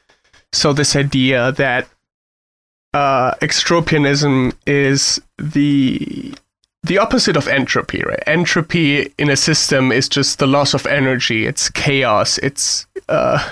So, 0.52 0.74
this 0.74 0.96
idea 0.96 1.52
that 1.54 1.88
uh, 2.94 3.34
extropianism 3.36 4.54
is 4.66 5.22
the 5.38 6.34
the 6.84 6.98
opposite 7.00 7.36
of 7.36 7.48
entropy, 7.48 8.04
right? 8.06 8.22
Entropy 8.28 9.12
in 9.18 9.30
a 9.30 9.36
system 9.36 9.92
is 9.92 10.08
just 10.08 10.38
the 10.38 10.46
loss 10.46 10.76
of 10.76 10.86
energy. 10.86 11.48
It's 11.48 11.70
chaos. 11.70 12.38
It's 12.38 12.86
uh, 13.10 13.52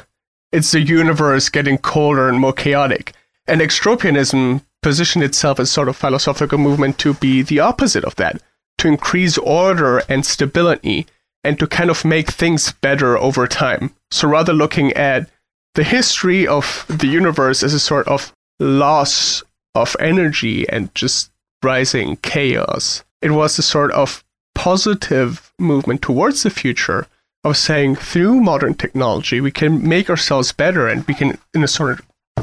it's 0.51 0.71
the 0.71 0.81
universe 0.81 1.49
getting 1.49 1.77
colder 1.79 2.29
and 2.29 2.39
more 2.39 2.53
chaotic. 2.53 3.13
And 3.47 3.59
extropianism 3.59 4.61
positioned 4.81 5.23
itself 5.23 5.59
as 5.59 5.71
sort 5.71 5.89
of 5.89 5.97
philosophical 5.97 6.57
movement 6.57 6.97
to 6.99 7.15
be 7.15 7.41
the 7.41 7.59
opposite 7.59 8.05
of 8.05 8.15
that 8.17 8.41
to 8.77 8.87
increase 8.87 9.37
order 9.37 10.01
and 10.09 10.25
stability 10.25 11.07
and 11.43 11.59
to 11.59 11.67
kind 11.67 11.89
of 11.89 12.05
make 12.05 12.31
things 12.31 12.71
better 12.73 13.17
over 13.17 13.47
time. 13.47 13.93
So 14.11 14.27
rather 14.27 14.53
looking 14.53 14.93
at 14.93 15.29
the 15.75 15.83
history 15.83 16.47
of 16.47 16.85
the 16.87 17.07
universe 17.07 17.63
as 17.63 17.73
a 17.73 17.79
sort 17.79 18.07
of 18.07 18.33
loss 18.59 19.43
of 19.75 19.95
energy 19.99 20.67
and 20.69 20.93
just 20.93 21.31
rising 21.63 22.17
chaos. 22.17 23.03
It 23.21 23.31
was 23.31 23.57
a 23.57 23.63
sort 23.63 23.91
of 23.91 24.23
positive 24.53 25.51
movement 25.57 26.01
towards 26.01 26.43
the 26.43 26.49
future 26.49 27.07
of 27.43 27.57
saying 27.57 27.95
through 27.95 28.39
modern 28.39 28.73
technology 28.73 29.41
we 29.41 29.51
can 29.51 29.87
make 29.87 30.09
ourselves 30.09 30.51
better 30.51 30.87
and 30.87 31.05
we 31.05 31.13
can 31.13 31.37
in 31.53 31.63
a 31.63 31.67
sort 31.67 32.01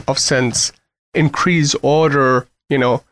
of 0.08 0.18
sense 0.18 0.72
increase 1.14 1.75
order, 1.76 2.46
you 2.68 2.78
know, 2.78 3.02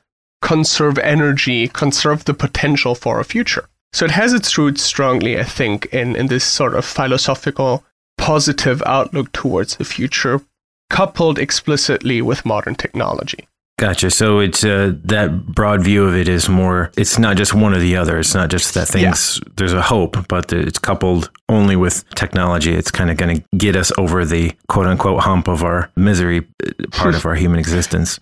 conserve 0.42 0.99
energy, 0.99 1.68
conserve 1.68 2.25
the 2.25 2.35
potential 2.35 2.95
for 2.95 3.21
a 3.21 3.25
future. 3.25 3.68
So 3.92 4.04
it 4.04 4.11
has 4.12 4.33
its 4.33 4.57
roots 4.59 4.83
strongly, 4.83 5.38
I 5.38 5.45
think, 5.45 5.87
in, 5.87 6.14
in 6.14 6.26
this 6.26 6.45
sort 6.45 6.75
of 6.75 6.85
philosophical 6.85 7.85
positive 8.16 8.83
outlook 8.85 9.33
towards 9.33 9.76
the 9.76 9.85
future, 9.85 10.42
coupled 10.90 11.38
explicitly 11.38 12.21
with 12.21 12.45
modern 12.45 12.75
technology. 12.75 13.49
Gotcha. 13.78 14.11
So 14.11 14.40
it's 14.40 14.64
uh, 14.64 14.92
that 15.04 15.47
broad 15.47 15.85
view 15.85 16.04
of 16.04 16.16
it 16.16 16.28
is 16.28 16.49
more. 16.49 16.90
It's 16.97 17.16
not 17.16 17.37
just 17.37 17.54
one 17.54 17.73
or 17.73 17.78
the 17.78 17.97
other. 17.97 18.18
It's 18.18 18.35
not 18.35 18.50
just 18.50 18.75
that 18.75 18.88
things. 18.88 19.38
Yeah. 19.38 19.52
There's 19.57 19.73
a 19.73 19.80
hope, 19.80 20.26
but 20.26 20.52
it's 20.52 20.80
coupled 20.80 21.30
only 21.49 21.76
with 21.76 22.04
technology. 22.16 22.75
It's 22.75 22.90
kind 22.90 23.09
of 23.09 23.16
going 23.16 23.37
to 23.37 23.45
get 23.57 23.76
us 23.76 23.92
over 23.97 24.25
the 24.25 24.52
quote 24.66 24.87
unquote 24.87 25.21
hump 25.21 25.47
of 25.47 25.62
our 25.62 25.92
misery 25.95 26.45
uh, 26.66 26.73
part 26.90 27.14
of 27.14 27.25
our 27.25 27.37
human 27.37 27.61
existence 27.61 28.18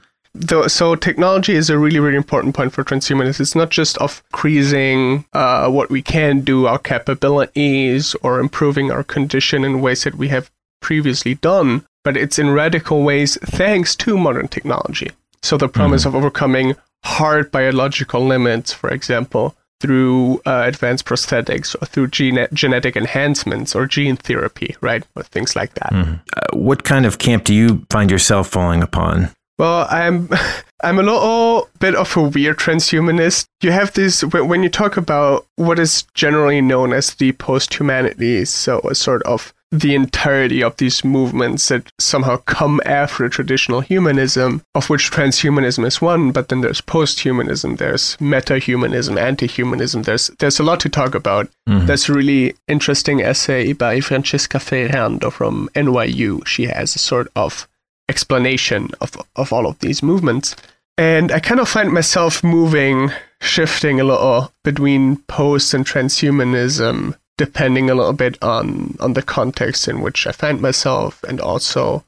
so 0.67 0.95
technology 0.95 1.55
is 1.55 1.71
a 1.71 1.79
really 1.79 2.01
really 2.01 2.17
important 2.17 2.55
point 2.55 2.73
for 2.73 2.85
transhumanists 2.85 3.41
it's 3.41 3.55
not 3.55 3.71
just 3.71 3.97
of 3.99 4.23
increasing 4.33 5.25
uh, 5.33 5.69
what 5.69 5.91
we 5.91 6.03
can 6.03 6.41
do 6.41 6.67
our 6.67 6.79
capabilities 6.79 8.15
or 8.23 8.41
improving 8.41 8.91
our 8.91 9.05
condition 9.05 9.65
in 9.65 9.81
ways 9.81 10.05
that 10.05 10.15
we 10.15 10.29
have 10.29 10.51
previously 10.81 11.35
done 11.35 11.85
but 12.05 12.17
it's 12.17 12.39
in 12.39 12.51
radical 12.51 13.03
ways 13.03 13.39
thanks 13.43 13.95
to 13.97 14.17
modern 14.17 14.49
technology 14.49 15.11
so 15.43 15.57
the 15.57 15.69
promise 15.69 16.03
mm-hmm. 16.03 16.17
of 16.17 16.17
overcoming 16.17 16.77
hard 17.05 17.51
biological 17.51 18.25
limits 18.25 18.73
for 18.73 18.91
example 18.91 19.55
through 19.81 20.41
uh, 20.47 20.63
advanced 20.65 21.05
prosthetics 21.05 21.77
or 21.81 21.87
through 21.87 22.09
gene- 22.09 22.49
genetic 22.53 22.97
enhancements 22.97 23.75
or 23.75 23.87
gene 23.87 24.17
therapy, 24.17 24.75
right? 24.81 25.05
Or 25.15 25.23
things 25.23 25.55
like 25.55 25.75
that. 25.75 25.93
Mm-hmm. 25.93 26.15
Uh, 26.35 26.59
what 26.59 26.85
kind 26.85 27.05
of 27.05 27.19
camp 27.19 27.45
do 27.45 27.55
you 27.55 27.85
find 27.91 28.11
yourself 28.11 28.49
falling 28.49 28.83
upon? 28.83 29.31
Well, 29.59 29.87
I'm 29.91 30.29
I'm 30.83 30.99
a 30.99 31.03
little 31.03 31.69
bit 31.81 31.95
of 31.95 32.17
a 32.17 32.23
weird 32.23 32.59
transhumanist. 32.59 33.47
You 33.63 33.73
have 33.73 33.93
this 33.95 34.23
when 34.23 34.63
you 34.63 34.69
talk 34.69 34.97
about 34.97 35.47
what 35.57 35.79
is 35.79 36.05
generally 36.15 36.61
known 36.61 36.93
as 36.93 37.15
the 37.15 37.33
post-humanities, 37.33 38.51
so 38.51 38.81
a 38.81 38.95
sort 38.95 39.23
of 39.23 39.55
the 39.73 39.95
entirety 39.95 40.63
of 40.63 40.77
these 40.77 41.05
movements 41.05 41.69
that 41.69 41.91
somehow 41.99 42.37
come 42.37 42.81
after 42.85 43.29
traditional 43.29 43.81
humanism, 43.81 44.63
of 44.75 44.89
which 44.89 45.11
transhumanism 45.11 45.85
is 45.85 46.01
one, 46.01 46.31
but 46.31 46.49
then 46.49 46.61
there's 46.61 46.81
post-humanism, 46.81 47.77
there's 47.77 48.17
meta-humanism, 48.21 49.19
anti-humanism. 49.19 50.03
There's 50.03 50.29
there's 50.39 50.61
a 50.61 50.63
lot 50.63 50.81
to 50.81 50.89
talk 50.89 51.15
about. 51.15 51.49
Mm-hmm. 51.69 51.87
There's 51.87 52.09
a 52.09 52.13
really 52.13 52.55
interesting 52.69 53.23
essay 53.23 53.73
by 53.73 54.01
Francesca 54.01 54.61
Ferrando 54.61 55.31
from 55.31 55.69
NYU. 55.75 56.47
She 56.47 56.67
has 56.67 56.95
a 56.95 56.99
sort 56.99 57.29
of 57.35 57.67
explanation 58.09 58.91
of, 59.01 59.13
of 59.37 59.53
all 59.53 59.67
of 59.67 59.79
these 59.81 60.03
movements. 60.03 60.57
And 60.99 61.31
I 61.31 61.41
kind 61.41 61.61
of 61.61 61.69
find 61.69 61.93
myself 61.93 62.43
moving, 62.43 63.11
shifting 63.41 64.01
a 64.01 64.05
little 64.05 64.53
between 64.65 65.17
post 65.29 65.75
and 65.75 65.85
transhumanism, 65.85 67.17
depending 67.37 67.91
a 67.91 67.95
little 67.95 68.15
bit 68.15 68.43
on, 68.43 68.97
on 69.01 69.13
the 69.13 69.23
context 69.23 69.89
in 69.89 70.01
which 70.01 70.27
I 70.27 70.33
find 70.33 70.61
myself 70.61 71.23
and 71.25 71.41
also 71.41 72.05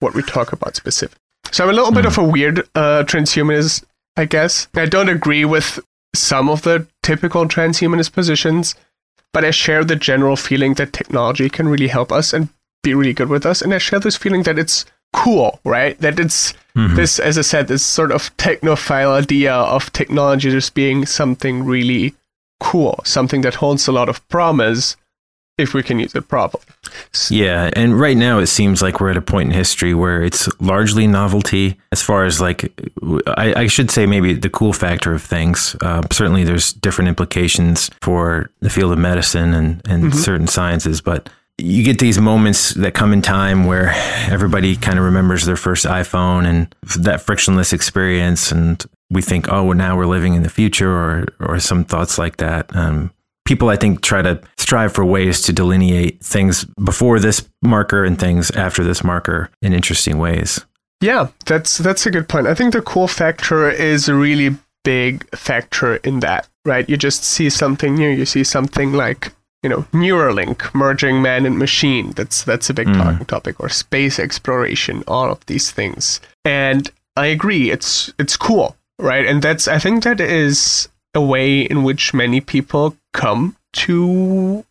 what 0.00 0.14
we 0.14 0.22
talk 0.22 0.52
about 0.52 0.74
specifically. 0.74 1.18
So 1.52 1.64
I'm 1.64 1.70
a 1.70 1.72
little 1.72 1.92
mm. 1.92 1.96
bit 1.96 2.06
of 2.06 2.18
a 2.18 2.24
weird 2.24 2.60
uh, 2.74 3.04
transhumanist, 3.04 3.84
I 4.16 4.24
guess. 4.24 4.66
I 4.74 4.86
don't 4.86 5.08
agree 5.08 5.44
with 5.44 5.78
some 6.14 6.48
of 6.48 6.62
the 6.62 6.86
typical 7.02 7.46
transhumanist 7.46 8.12
positions, 8.12 8.74
but 9.32 9.44
I 9.44 9.50
share 9.50 9.84
the 9.84 9.96
general 9.96 10.36
feeling 10.36 10.74
that 10.74 10.92
technology 10.92 11.48
can 11.48 11.68
really 11.68 11.88
help 11.88 12.10
us 12.10 12.32
and 12.32 12.48
be 12.82 12.94
really 12.94 13.14
good 13.14 13.28
with 13.28 13.46
us. 13.46 13.62
And 13.62 13.72
I 13.72 13.78
share 13.78 14.00
this 14.00 14.16
feeling 14.16 14.42
that 14.42 14.58
it's 14.58 14.84
cool, 15.12 15.60
right? 15.64 15.98
That 16.00 16.18
it's 16.18 16.52
mm-hmm. 16.76 16.96
this, 16.96 17.18
as 17.18 17.38
I 17.38 17.42
said, 17.42 17.68
this 17.68 17.84
sort 17.84 18.12
of 18.12 18.34
technophile 18.36 19.12
idea 19.20 19.54
of 19.54 19.92
technology 19.92 20.50
just 20.50 20.74
being 20.74 21.06
something 21.06 21.64
really 21.64 22.14
cool, 22.60 23.00
something 23.04 23.42
that 23.42 23.56
holds 23.56 23.88
a 23.88 23.92
lot 23.92 24.08
of 24.08 24.26
promise 24.28 24.96
if 25.58 25.74
we 25.74 25.82
can 25.82 25.98
use 25.98 26.14
it 26.14 26.28
properly. 26.28 26.64
Yeah, 27.30 27.70
and 27.74 27.98
right 27.98 28.16
now 28.16 28.38
it 28.38 28.46
seems 28.46 28.80
like 28.80 29.00
we're 29.00 29.10
at 29.10 29.16
a 29.16 29.22
point 29.22 29.50
in 29.50 29.54
history 29.54 29.94
where 29.94 30.22
it's 30.22 30.48
largely 30.60 31.06
novelty 31.06 31.78
as 31.90 32.02
far 32.02 32.24
as 32.24 32.40
like 32.40 32.72
I, 33.26 33.62
I 33.62 33.66
should 33.66 33.90
say 33.90 34.06
maybe 34.06 34.34
the 34.34 34.50
cool 34.50 34.72
factor 34.72 35.12
of 35.12 35.22
things. 35.22 35.76
Uh, 35.80 36.02
certainly, 36.10 36.44
there's 36.44 36.72
different 36.72 37.08
implications 37.08 37.90
for 38.00 38.50
the 38.60 38.70
field 38.70 38.92
of 38.92 38.98
medicine 38.98 39.54
and 39.54 39.82
and 39.88 40.04
mm-hmm. 40.04 40.18
certain 40.18 40.46
sciences, 40.46 41.00
but 41.00 41.28
you 41.62 41.84
get 41.84 41.98
these 41.98 42.20
moments 42.20 42.74
that 42.74 42.94
come 42.94 43.12
in 43.12 43.22
time 43.22 43.64
where 43.64 43.90
everybody 44.28 44.76
kind 44.76 44.98
of 44.98 45.04
remembers 45.04 45.44
their 45.44 45.56
first 45.56 45.86
iPhone 45.86 46.44
and 46.44 46.74
that 46.98 47.20
frictionless 47.20 47.72
experience, 47.72 48.50
and 48.50 48.84
we 49.10 49.22
think, 49.22 49.50
oh, 49.50 49.64
well, 49.64 49.76
now 49.76 49.96
we're 49.96 50.06
living 50.06 50.34
in 50.34 50.42
the 50.42 50.50
future, 50.50 50.90
or 50.90 51.26
or 51.40 51.60
some 51.60 51.84
thoughts 51.84 52.18
like 52.18 52.38
that. 52.38 52.74
Um, 52.74 53.12
people, 53.44 53.68
I 53.68 53.76
think, 53.76 54.02
try 54.02 54.22
to 54.22 54.40
strive 54.58 54.92
for 54.92 55.04
ways 55.04 55.42
to 55.42 55.52
delineate 55.52 56.22
things 56.22 56.64
before 56.84 57.20
this 57.20 57.48
marker 57.62 58.04
and 58.04 58.18
things 58.18 58.50
after 58.50 58.82
this 58.82 59.04
marker 59.04 59.50
in 59.60 59.72
interesting 59.72 60.18
ways. 60.18 60.64
Yeah, 61.00 61.28
that's 61.46 61.78
that's 61.78 62.06
a 62.06 62.10
good 62.10 62.28
point. 62.28 62.46
I 62.46 62.54
think 62.54 62.72
the 62.72 62.82
cool 62.82 63.08
factor 63.08 63.70
is 63.70 64.08
a 64.08 64.14
really 64.14 64.56
big 64.84 65.28
factor 65.36 65.96
in 65.96 66.20
that, 66.20 66.48
right? 66.64 66.88
You 66.88 66.96
just 66.96 67.24
see 67.24 67.50
something 67.50 67.94
new. 67.94 68.08
You 68.08 68.26
see 68.26 68.44
something 68.44 68.92
like 68.92 69.32
you 69.62 69.68
know, 69.68 69.82
Neuralink 69.92 70.74
merging 70.74 71.22
man 71.22 71.46
and 71.46 71.58
machine. 71.58 72.10
That's 72.12 72.42
that's 72.42 72.70
a 72.70 72.74
big 72.74 72.88
mm. 72.88 72.96
talking 72.96 73.26
topic, 73.26 73.60
or 73.60 73.68
space 73.68 74.18
exploration. 74.18 75.04
All 75.06 75.30
of 75.30 75.44
these 75.46 75.70
things, 75.70 76.20
and 76.44 76.90
I 77.16 77.26
agree. 77.26 77.70
It's 77.70 78.12
it's 78.18 78.36
cool, 78.36 78.76
right? 78.98 79.26
And 79.26 79.42
that's 79.42 79.68
I 79.68 79.78
think 79.78 80.04
that 80.04 80.20
is 80.20 80.88
a 81.14 81.20
way 81.20 81.60
in 81.60 81.82
which 81.82 82.14
many 82.14 82.40
people 82.40 82.96
come 83.12 83.56
to 83.72 84.64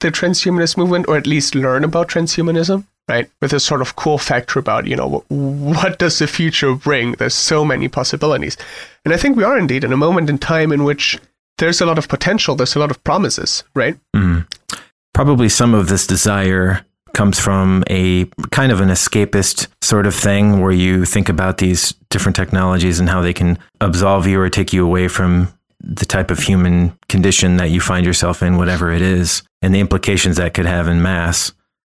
the 0.00 0.10
transhumanist 0.10 0.76
movement, 0.76 1.08
or 1.08 1.16
at 1.16 1.26
least 1.26 1.54
learn 1.54 1.84
about 1.84 2.08
transhumanism, 2.08 2.84
right? 3.08 3.30
With 3.40 3.52
a 3.52 3.60
sort 3.60 3.80
of 3.80 3.96
cool 3.96 4.18
factor 4.18 4.58
about, 4.58 4.86
you 4.86 4.96
know, 4.96 5.06
what, 5.06 5.30
what 5.30 5.98
does 5.98 6.18
the 6.18 6.26
future 6.26 6.74
bring? 6.74 7.12
There's 7.12 7.34
so 7.34 7.64
many 7.64 7.88
possibilities. 7.88 8.56
And 9.04 9.14
I 9.14 9.16
think 9.16 9.36
we 9.36 9.44
are 9.44 9.58
indeed 9.58 9.84
in 9.84 9.92
a 9.92 9.96
moment 9.96 10.28
in 10.28 10.38
time 10.38 10.70
in 10.70 10.84
which 10.84 11.18
there's 11.58 11.80
a 11.80 11.86
lot 11.86 11.98
of 11.98 12.08
potential, 12.08 12.54
there's 12.54 12.76
a 12.76 12.78
lot 12.78 12.90
of 12.90 13.02
promises, 13.04 13.64
right? 13.74 13.98
Mm. 14.14 14.46
Probably 15.14 15.48
some 15.48 15.74
of 15.74 15.88
this 15.88 16.06
desire 16.06 16.84
comes 17.14 17.40
from 17.40 17.82
a 17.88 18.26
kind 18.50 18.70
of 18.70 18.80
an 18.82 18.90
escapist 18.90 19.68
sort 19.80 20.06
of 20.06 20.14
thing 20.14 20.60
where 20.60 20.72
you 20.72 21.06
think 21.06 21.30
about 21.30 21.58
these 21.58 21.94
different 22.10 22.36
technologies 22.36 23.00
and 23.00 23.08
how 23.08 23.22
they 23.22 23.32
can 23.32 23.58
absolve 23.80 24.26
you 24.26 24.38
or 24.38 24.50
take 24.50 24.72
you 24.72 24.84
away 24.84 25.08
from 25.08 25.48
the 25.80 26.04
type 26.04 26.30
of 26.30 26.38
human 26.40 26.96
condition 27.08 27.56
that 27.56 27.70
you 27.70 27.80
find 27.80 28.04
yourself 28.04 28.42
in, 28.42 28.58
whatever 28.58 28.92
it 28.92 29.00
is, 29.00 29.42
and 29.62 29.74
the 29.74 29.80
implications 29.80 30.36
that 30.36 30.52
could 30.52 30.66
have 30.66 30.88
in 30.88 31.00
mass. 31.00 31.52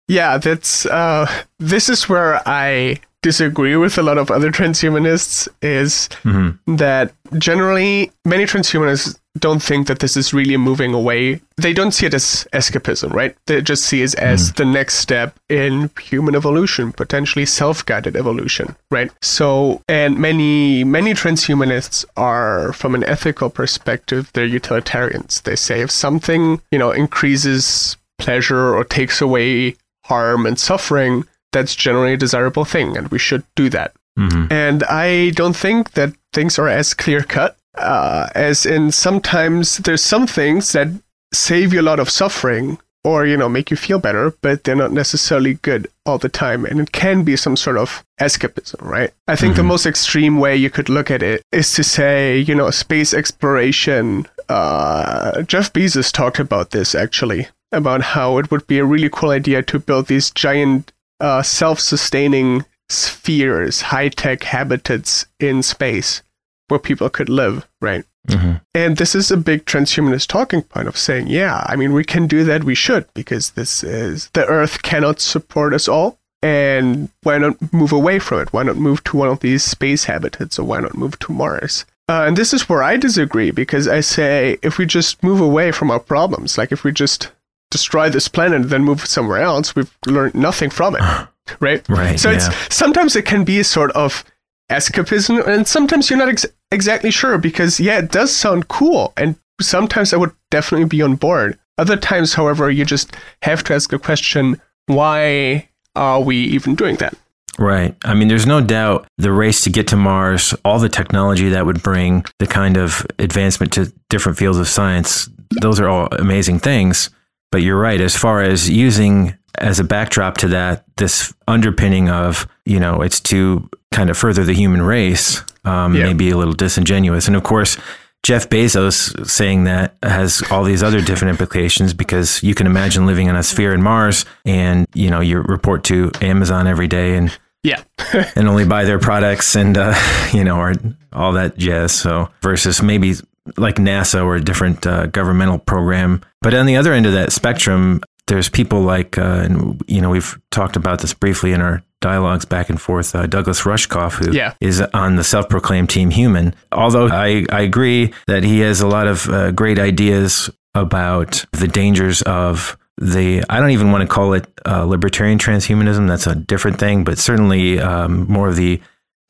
Yeah, 0.08 0.38
that's 0.38 0.86
uh, 0.86 1.30
this 1.58 1.88
is 1.88 2.08
where 2.08 2.40
I 2.46 3.00
disagree 3.22 3.76
with 3.76 3.98
a 3.98 4.02
lot 4.02 4.18
of 4.18 4.30
other 4.30 4.50
transhumanists 4.50 5.48
is 5.62 6.08
mm-hmm. 6.22 6.76
that 6.76 7.12
generally 7.38 8.10
many 8.24 8.44
transhumanists 8.44 9.18
don't 9.38 9.62
think 9.62 9.86
that 9.86 10.00
this 10.00 10.16
is 10.16 10.34
really 10.34 10.56
moving 10.56 10.92
away. 10.92 11.40
They 11.56 11.72
don't 11.72 11.92
see 11.92 12.06
it 12.06 12.14
as 12.14 12.48
escapism, 12.52 13.12
right? 13.12 13.36
They 13.46 13.60
just 13.60 13.84
see 13.84 14.02
it 14.02 14.14
as 14.14 14.50
mm. 14.50 14.56
the 14.56 14.64
next 14.64 14.96
step 14.96 15.38
in 15.48 15.90
human 16.00 16.34
evolution, 16.34 16.92
potentially 16.92 17.46
self-guided 17.46 18.16
evolution, 18.16 18.74
right? 18.90 19.12
So, 19.22 19.82
and 19.88 20.18
many 20.18 20.82
many 20.82 21.14
transhumanists 21.14 22.04
are 22.16 22.72
from 22.72 22.94
an 22.94 23.04
ethical 23.04 23.50
perspective, 23.50 24.30
they're 24.32 24.44
utilitarians. 24.44 25.42
They 25.42 25.56
say 25.56 25.80
if 25.80 25.90
something, 25.90 26.60
you 26.72 26.78
know, 26.78 26.90
increases 26.90 27.96
pleasure 28.18 28.74
or 28.74 28.84
takes 28.84 29.20
away 29.20 29.76
harm 30.04 30.44
and 30.44 30.58
suffering, 30.58 31.24
that's 31.52 31.74
generally 31.74 32.14
a 32.14 32.16
desirable 32.16 32.64
thing 32.64 32.96
and 32.96 33.08
we 33.08 33.18
should 33.18 33.44
do 33.56 33.68
that. 33.70 33.92
Mm-hmm. 34.18 34.52
And 34.52 34.84
I 34.84 35.30
don't 35.30 35.56
think 35.56 35.92
that 35.92 36.12
things 36.32 36.58
are 36.58 36.68
as 36.68 36.94
clear 36.94 37.22
cut 37.22 37.56
uh, 37.76 38.28
as 38.34 38.66
in 38.66 38.90
sometimes 38.90 39.78
there's 39.78 40.02
some 40.02 40.26
things 40.26 40.72
that 40.72 40.88
save 41.32 41.72
you 41.72 41.80
a 41.80 41.82
lot 41.82 42.00
of 42.00 42.10
suffering 42.10 42.78
or 43.04 43.24
you 43.24 43.36
know 43.36 43.48
make 43.48 43.70
you 43.70 43.76
feel 43.76 43.98
better 43.98 44.34
but 44.42 44.64
they're 44.64 44.74
not 44.76 44.92
necessarily 44.92 45.54
good 45.54 45.88
all 46.04 46.18
the 46.18 46.28
time 46.28 46.64
and 46.64 46.80
it 46.80 46.92
can 46.92 47.22
be 47.24 47.36
some 47.36 47.56
sort 47.56 47.78
of 47.78 48.04
escapism 48.20 48.80
right 48.82 49.12
i 49.28 49.36
think 49.36 49.52
mm-hmm. 49.52 49.58
the 49.58 49.68
most 49.68 49.86
extreme 49.86 50.38
way 50.38 50.54
you 50.54 50.68
could 50.68 50.88
look 50.88 51.10
at 51.10 51.22
it 51.22 51.42
is 51.52 51.72
to 51.72 51.84
say 51.84 52.38
you 52.38 52.54
know 52.54 52.70
space 52.70 53.14
exploration 53.14 54.26
uh, 54.48 55.40
jeff 55.42 55.72
bezos 55.72 56.12
talked 56.12 56.38
about 56.38 56.70
this 56.70 56.94
actually 56.94 57.46
about 57.72 58.02
how 58.02 58.36
it 58.38 58.50
would 58.50 58.66
be 58.66 58.78
a 58.78 58.84
really 58.84 59.08
cool 59.08 59.30
idea 59.30 59.62
to 59.62 59.78
build 59.78 60.08
these 60.08 60.30
giant 60.32 60.92
uh, 61.20 61.42
self-sustaining 61.42 62.64
spheres, 62.88 63.82
high-tech 63.82 64.42
habitats 64.44 65.26
in 65.38 65.62
space 65.62 66.22
where 66.68 66.80
people 66.80 67.08
could 67.10 67.28
live, 67.28 67.66
right? 67.80 68.04
hmm 68.28 68.54
And 68.74 68.96
this 68.96 69.14
is 69.14 69.30
a 69.30 69.36
big 69.36 69.64
transhumanist 69.64 70.26
talking 70.28 70.62
point 70.62 70.88
of 70.88 70.96
saying, 70.96 71.28
yeah, 71.28 71.64
I 71.66 71.76
mean, 71.76 71.92
we 71.92 72.04
can 72.04 72.26
do 72.26 72.44
that, 72.44 72.64
we 72.64 72.74
should, 72.74 73.06
because 73.14 73.50
this 73.50 73.82
is 73.82 74.28
the 74.34 74.46
Earth 74.46 74.82
cannot 74.82 75.20
support 75.20 75.72
us 75.74 75.88
all. 75.88 76.18
And 76.42 77.10
why 77.22 77.36
not 77.38 77.72
move 77.72 77.92
away 77.92 78.18
from 78.18 78.40
it? 78.40 78.52
Why 78.52 78.62
not 78.62 78.76
move 78.76 79.04
to 79.04 79.16
one 79.16 79.28
of 79.28 79.40
these 79.40 79.62
space 79.62 80.04
habitats, 80.04 80.58
or 80.58 80.64
why 80.64 80.80
not 80.80 80.96
move 80.96 81.18
to 81.18 81.32
Mars? 81.32 81.84
Uh, 82.08 82.24
and 82.26 82.36
this 82.36 82.54
is 82.54 82.68
where 82.68 82.82
I 82.82 82.96
disagree, 82.96 83.50
because 83.50 83.86
I 83.86 84.00
say 84.00 84.58
if 84.62 84.78
we 84.78 84.86
just 84.86 85.22
move 85.22 85.40
away 85.40 85.70
from 85.70 85.90
our 85.90 86.00
problems, 86.00 86.56
like 86.56 86.72
if 86.72 86.82
we 86.82 86.92
just 86.92 87.30
destroy 87.70 88.10
this 88.10 88.28
planet 88.28 88.60
and 88.62 88.70
then 88.70 88.84
move 88.84 89.04
somewhere 89.06 89.40
else, 89.40 89.74
we've 89.74 89.94
learned 90.06 90.34
nothing 90.34 90.70
from 90.70 90.96
it, 90.96 91.02
right? 91.60 91.88
Right, 91.88 92.18
So 92.18 92.30
yeah. 92.30 92.36
it's 92.36 92.74
sometimes 92.74 93.16
it 93.16 93.24
can 93.24 93.44
be 93.44 93.60
a 93.60 93.64
sort 93.64 93.92
of 93.92 94.24
escapism, 94.70 95.46
and 95.46 95.66
sometimes 95.66 96.10
you're 96.10 96.18
not 96.18 96.28
ex- 96.28 96.46
exactly 96.70 97.10
sure 97.10 97.38
because 97.38 97.80
yeah, 97.80 97.98
it 97.98 98.10
does 98.10 98.34
sound 98.34 98.68
cool, 98.68 99.12
and 99.16 99.36
sometimes 99.60 100.12
I 100.12 100.16
would 100.16 100.32
definitely 100.50 100.86
be 100.86 101.02
on 101.02 101.16
board. 101.16 101.58
Other 101.78 101.96
times, 101.96 102.34
however, 102.34 102.70
you 102.70 102.84
just 102.84 103.16
have 103.42 103.64
to 103.64 103.74
ask 103.74 103.90
the 103.90 103.98
question: 103.98 104.60
Why 104.86 105.68
are 105.96 106.20
we 106.20 106.36
even 106.36 106.74
doing 106.74 106.96
that? 106.96 107.14
Right. 107.58 107.94
I 108.04 108.14
mean, 108.14 108.28
there's 108.28 108.46
no 108.46 108.60
doubt 108.62 109.06
the 109.18 109.32
race 109.32 109.60
to 109.62 109.70
get 109.70 109.88
to 109.88 109.96
Mars, 109.96 110.54
all 110.64 110.78
the 110.78 110.88
technology 110.88 111.50
that 111.50 111.66
would 111.66 111.82
bring 111.82 112.24
the 112.38 112.46
kind 112.46 112.78
of 112.78 113.06
advancement 113.18 113.72
to 113.74 113.92
different 114.08 114.38
fields 114.38 114.58
of 114.58 114.66
science, 114.66 115.28
those 115.60 115.78
are 115.80 115.88
all 115.88 116.08
amazing 116.12 116.60
things. 116.60 117.10
But 117.50 117.62
you're 117.62 117.78
right. 117.80 118.00
As 118.00 118.16
far 118.16 118.42
as 118.42 118.68
using 118.70 119.34
as 119.58 119.80
a 119.80 119.84
backdrop 119.84 120.36
to 120.38 120.48
that, 120.48 120.84
this 120.96 121.34
underpinning 121.48 122.08
of, 122.08 122.46
you 122.64 122.78
know, 122.80 123.02
it's 123.02 123.20
to 123.20 123.68
kind 123.90 124.08
of 124.10 124.16
further 124.16 124.44
the 124.44 124.52
human 124.54 124.82
race, 124.82 125.42
um, 125.64 125.94
Yeah. 125.94 126.04
may 126.04 126.12
be 126.14 126.30
a 126.30 126.36
little 126.36 126.54
disingenuous. 126.54 127.26
And 127.26 127.36
of 127.36 127.42
course, 127.42 127.76
Jeff 128.22 128.48
Bezos 128.48 129.26
saying 129.28 129.64
that 129.64 129.96
has 130.02 130.42
all 130.50 130.62
these 130.62 130.82
other 130.82 131.00
different 131.00 131.30
implications 131.30 131.92
because 131.94 132.42
you 132.42 132.54
can 132.54 132.66
imagine 132.66 133.06
living 133.06 133.26
in 133.28 133.34
a 133.34 133.42
sphere 133.42 133.74
in 133.74 133.82
Mars 133.82 134.24
and, 134.44 134.86
you 134.94 135.10
know, 135.10 135.20
you 135.20 135.40
report 135.40 135.84
to 135.84 136.10
Amazon 136.20 136.66
every 136.66 136.86
day 136.88 137.16
and 137.16 137.36
Yeah, 137.62 137.82
and 138.36 138.48
only 138.48 138.64
buy 138.64 138.84
their 138.84 138.98
products 138.98 139.54
and 139.56 139.76
uh, 139.76 139.94
you 140.32 140.44
know 140.44 140.56
or 140.58 140.74
all 141.12 141.32
that 141.32 141.58
jazz. 141.58 141.92
So 141.92 142.28
versus 142.42 142.82
maybe 142.82 143.14
like 143.56 143.76
NASA 143.76 144.24
or 144.24 144.36
a 144.36 144.40
different 144.40 144.86
uh, 144.86 145.06
governmental 145.06 145.58
program. 145.58 146.22
But 146.42 146.54
on 146.54 146.66
the 146.66 146.76
other 146.76 146.92
end 146.92 147.06
of 147.06 147.12
that 147.12 147.32
spectrum, 147.32 148.00
there's 148.26 148.48
people 148.48 148.80
like 148.82 149.18
uh, 149.18 149.42
and 149.44 149.82
you 149.88 150.00
know 150.00 150.10
we've 150.10 150.38
talked 150.50 150.76
about 150.76 151.00
this 151.00 151.12
briefly 151.14 151.52
in 151.52 151.60
our 151.60 151.82
dialogues 152.00 152.44
back 152.44 152.70
and 152.70 152.80
forth. 152.80 153.14
Uh, 153.14 153.26
Douglas 153.26 153.62
Rushkoff, 153.62 154.14
who 154.24 154.30
is 154.60 154.78
Yeah. 154.80 154.86
on 154.94 155.16
the 155.16 155.24
self-proclaimed 155.24 155.90
Team 155.90 156.10
Human. 156.10 156.54
Although 156.72 157.08
I 157.08 157.44
I 157.50 157.60
agree 157.62 158.12
that 158.26 158.44
he 158.44 158.60
has 158.60 158.80
a 158.80 158.86
lot 158.86 159.06
of 159.06 159.28
uh, 159.28 159.50
great 159.50 159.78
ideas 159.78 160.48
about 160.74 161.44
the 161.52 161.66
dangers 161.66 162.22
of 162.22 162.76
the 162.96 163.42
I 163.50 163.58
don't 163.60 163.70
even 163.70 163.90
want 163.90 164.02
to 164.02 164.08
call 164.14 164.34
it 164.34 164.46
uh, 164.64 164.84
libertarian 164.84 165.38
transhumanism. 165.38 166.06
That's 166.06 166.26
a 166.28 166.34
different 166.36 166.78
thing, 166.78 167.02
but 167.04 167.18
certainly 167.18 167.80
um, 167.80 168.26
more 168.30 168.48
of 168.48 168.56
the 168.56 168.80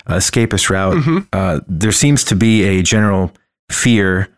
escapist 0.08 0.68
route. 0.70 0.96
Mhm. 0.96 1.26
Uh, 1.32 1.60
there 1.68 1.92
seems 1.92 2.24
to 2.24 2.36
be 2.36 2.64
a 2.64 2.82
general 2.82 3.32
fear 3.70 4.28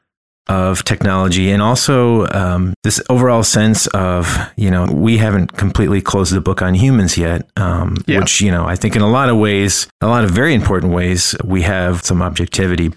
of 0.48 0.82
technology 0.84 1.50
and 1.52 1.62
also 1.62 2.26
um, 2.28 2.74
this 2.82 3.00
overall 3.08 3.44
sense 3.44 3.86
of 3.88 4.26
you 4.56 4.70
know 4.70 4.86
we 4.86 5.16
haven't 5.18 5.56
completely 5.56 6.00
closed 6.00 6.32
the 6.34 6.40
book 6.40 6.60
on 6.60 6.74
humans 6.74 7.16
yet 7.16 7.48
um, 7.56 7.96
Yeah. 8.06 8.18
which 8.18 8.40
you 8.40 8.50
know 8.50 8.64
i 8.66 8.74
think 8.74 8.96
in 8.96 9.02
a 9.02 9.08
lot 9.08 9.28
of 9.28 9.36
ways 9.36 9.86
a 10.00 10.08
lot 10.08 10.24
of 10.24 10.30
very 10.30 10.52
important 10.52 10.92
ways 10.92 11.36
we 11.44 11.62
have 11.62 12.02
some 12.04 12.20
objectivity 12.22 12.92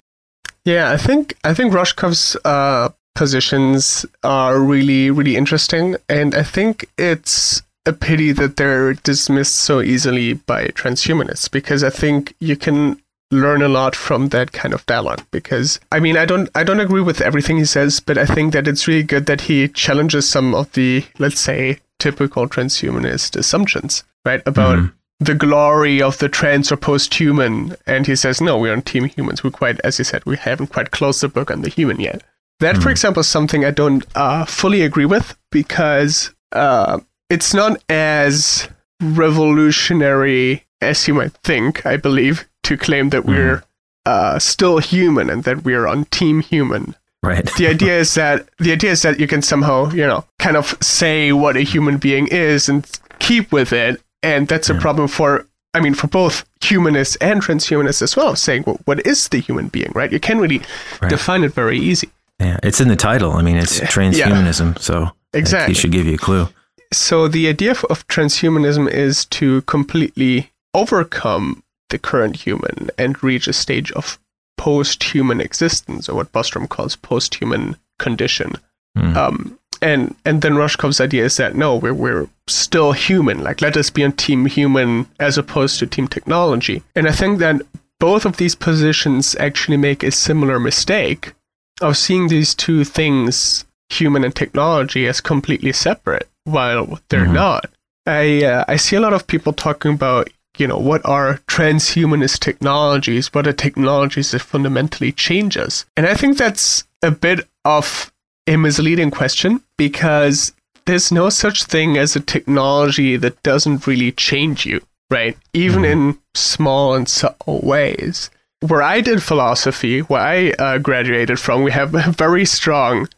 yeah. 0.64 0.90
I 0.90 0.96
think 0.96 1.36
I 1.44 1.54
think 1.54 1.72
Rushkoff's 1.72 2.36
uh, 2.44 2.88
positions 3.14 4.04
are 4.24 4.58
really 4.58 5.12
really 5.12 5.36
interesting, 5.36 5.94
and 6.08 6.34
I 6.34 6.42
think 6.42 6.86
it's 6.98 7.62
a 7.86 7.92
pity 7.92 8.32
that 8.32 8.56
they're 8.56 8.94
dismissed 8.94 9.54
so 9.54 9.80
easily 9.80 10.32
by 10.34 10.66
transhumanists 10.74 11.48
because 11.48 11.84
I 11.84 11.90
think 11.90 12.34
you 12.40 12.56
can 12.56 13.00
learn 13.30 13.60
a 13.62 13.68
lot 13.68 13.96
from 13.96 14.28
that 14.28 14.52
kind 14.52 14.72
of 14.72 14.86
dialogue 14.86 15.22
because 15.32 15.80
I 15.90 15.98
mean 16.00 16.16
I 16.16 16.24
don't 16.26 16.48
I 16.54 16.62
don't 16.62 16.80
agree 16.80 17.00
with 17.00 17.20
everything 17.20 17.56
he 17.56 17.64
says 17.64 17.98
but 18.00 18.16
I 18.18 18.24
think 18.24 18.52
that 18.52 18.68
it's 18.68 18.86
really 18.86 19.02
good 19.02 19.26
that 19.26 19.42
he 19.42 19.66
challenges 19.68 20.28
some 20.28 20.54
of 20.54 20.70
the 20.72 21.04
let's 21.18 21.40
say 21.40 21.78
typical 21.98 22.48
transhumanist 22.48 23.36
assumptions 23.36 24.04
right 24.24 24.42
about 24.46 24.78
Mhm. 24.78 24.92
the 25.18 25.34
glory 25.34 26.00
of 26.02 26.18
the 26.18 26.28
trans 26.28 26.70
or 26.70 26.76
post-human. 26.76 27.74
And 27.86 28.06
he 28.06 28.14
says 28.16 28.40
no 28.40 28.58
we're 28.58 28.72
on 28.72 28.82
team 28.82 29.04
humans. 29.06 29.42
We 29.42 29.50
quite 29.50 29.80
as 29.80 29.98
you 29.98 30.04
said 30.04 30.22
we 30.24 30.36
haven't 30.36 30.68
quite 30.68 30.90
closed 30.92 31.20
the 31.22 31.28
book 31.28 31.50
on 31.50 31.62
the 31.62 31.70
human 31.70 31.98
yet. 32.00 32.22
That 32.60 32.78
for 32.78 32.90
example 32.90 33.20
is 33.20 33.26
something 33.28 33.64
I 33.64 33.70
don't 33.70 34.04
uh, 34.14 34.44
fully 34.44 34.82
agree 34.82 35.04
with 35.06 35.36
because 35.50 36.32
uh, 36.52 37.00
it's 37.28 37.52
not 37.54 37.82
as 37.88 38.68
revolutionary 39.00 40.65
as 40.80 41.06
you 41.08 41.14
might 41.14 41.32
think, 41.44 41.84
I 41.86 41.96
believe, 41.96 42.46
to 42.64 42.76
claim 42.76 43.10
that 43.10 43.24
we're 43.24 43.62
uh, 44.04 44.38
still 44.38 44.78
human 44.78 45.30
and 45.30 45.44
that 45.44 45.64
we're 45.64 45.86
on 45.86 46.04
team 46.06 46.40
human. 46.40 46.94
right 47.22 47.44
The 47.56 47.66
idea 47.68 47.98
is 48.00 48.14
that 48.14 48.46
the 48.58 48.72
idea 48.72 48.90
is 48.92 49.02
that 49.02 49.18
you 49.18 49.26
can 49.26 49.42
somehow, 49.42 49.90
you 49.90 50.06
know, 50.06 50.24
kind 50.38 50.56
of 50.56 50.76
say 50.82 51.32
what 51.32 51.56
a 51.56 51.60
human 51.62 51.96
being 51.98 52.28
is 52.28 52.68
and 52.68 52.84
keep 53.18 53.52
with 53.52 53.72
it, 53.72 54.00
and 54.22 54.48
that's 54.48 54.68
a 54.70 54.74
problem 54.74 55.08
for. 55.08 55.46
I 55.74 55.80
mean, 55.80 55.94
for 55.94 56.06
both 56.08 56.44
humanists 56.64 57.16
and 57.20 57.42
transhumanists 57.42 58.00
as 58.00 58.16
well, 58.16 58.34
saying, 58.34 58.64
well, 58.66 58.78
what 58.86 59.06
is 59.06 59.28
the 59.28 59.40
human 59.40 59.68
being, 59.68 59.92
right? 59.94 60.10
You 60.10 60.18
can 60.20 60.38
really 60.38 60.62
Right. 61.02 61.10
define 61.10 61.44
it 61.44 61.52
very 61.54 61.78
easy. 61.78 62.08
yeah 62.40 62.56
it's 62.62 62.80
in 62.80 62.88
the 62.88 62.96
title 62.96 63.32
i 63.32 63.42
mean 63.42 63.56
it's 63.56 63.80
transhumanism 63.80 64.78
so 64.78 65.10
Exactly. 65.32 65.74
he 65.74 65.80
should 65.80 65.92
give 65.92 66.06
you 66.06 66.14
a 66.14 66.18
clue 66.26 66.48
So 66.92 67.28
the 67.28 67.48
idea 67.48 67.72
of 67.90 68.06
transhumanism 68.08 68.88
is 68.90 69.24
to 69.38 69.62
completely 69.62 70.50
overcome 70.76 71.62
the 71.90 71.98
current 71.98 72.36
human 72.36 72.90
and 72.98 73.22
reach 73.22 73.46
a 73.48 73.52
stage 73.52 73.90
of 73.92 74.18
post-human 74.58 75.40
existence, 75.40 76.08
or 76.08 76.14
what 76.16 76.32
Bostrom 76.32 76.68
calls 76.68 76.96
post-human 76.96 77.76
condition. 77.98 78.50
Mm. 78.98 79.16
Um, 79.16 79.58
and 79.82 80.14
and 80.24 80.40
then 80.42 80.54
Rushkoff's 80.54 81.00
idea 81.00 81.24
is 81.24 81.36
that 81.36 81.54
no, 81.54 81.76
we're 81.76 81.94
we're 82.04 82.28
still 82.48 82.92
human. 82.92 83.42
Like 83.44 83.60
let 83.60 83.76
us 83.76 83.90
be 83.90 84.04
on 84.04 84.12
team 84.12 84.46
human 84.46 85.06
as 85.20 85.36
opposed 85.38 85.78
to 85.78 85.86
team 85.86 86.08
technology. 86.08 86.82
And 86.94 87.06
I 87.06 87.12
think 87.12 87.38
that 87.40 87.60
both 88.00 88.24
of 88.24 88.36
these 88.36 88.54
positions 88.54 89.36
actually 89.38 89.76
make 89.76 90.02
a 90.02 90.10
similar 90.10 90.58
mistake 90.58 91.34
of 91.82 91.96
seeing 91.96 92.28
these 92.28 92.54
two 92.54 92.84
things, 92.84 93.64
human 93.90 94.24
and 94.24 94.34
technology, 94.34 95.06
as 95.06 95.20
completely 95.20 95.72
separate, 95.72 96.28
while 96.44 96.98
they're 97.08 97.26
Mhm. 97.26 97.34
not. 97.44 97.64
I 98.06 98.44
uh, 98.44 98.64
I 98.74 98.76
see 98.78 98.96
a 98.96 99.00
lot 99.00 99.12
of 99.12 99.26
people 99.26 99.52
talking 99.52 99.92
about 99.94 100.28
you 100.58 100.66
know 100.66 100.78
what 100.78 101.04
are 101.04 101.40
transhumanist 101.46 102.40
technologies, 102.40 103.32
what 103.32 103.46
are 103.46 103.52
technologies 103.52 104.30
that 104.30 104.42
fundamentally 104.42 105.12
change 105.12 105.56
us, 105.56 105.84
and 105.96 106.06
I 106.06 106.14
think 106.14 106.38
that's 106.38 106.84
a 107.02 107.10
bit 107.10 107.46
of 107.64 108.12
a 108.46 108.56
misleading 108.56 109.10
question 109.10 109.62
because 109.76 110.52
there's 110.86 111.10
no 111.10 111.28
such 111.28 111.64
thing 111.64 111.98
as 111.98 112.14
a 112.14 112.20
technology 112.20 113.16
that 113.16 113.42
doesn't 113.42 113.86
really 113.86 114.12
change 114.12 114.64
you, 114.64 114.80
right? 115.10 115.36
Even 115.52 115.84
in 115.84 116.18
small 116.34 116.94
and 116.94 117.08
subtle 117.08 117.60
ways. 117.60 118.30
Where 118.60 118.82
I 118.82 119.00
did 119.00 119.22
philosophy, 119.22 120.00
where 120.00 120.20
I 120.20 120.50
uh, 120.52 120.78
graduated 120.78 121.38
from, 121.38 121.62
we 121.62 121.72
have 121.72 121.94
a 121.94 122.12
very 122.12 122.44
strong 122.44 123.08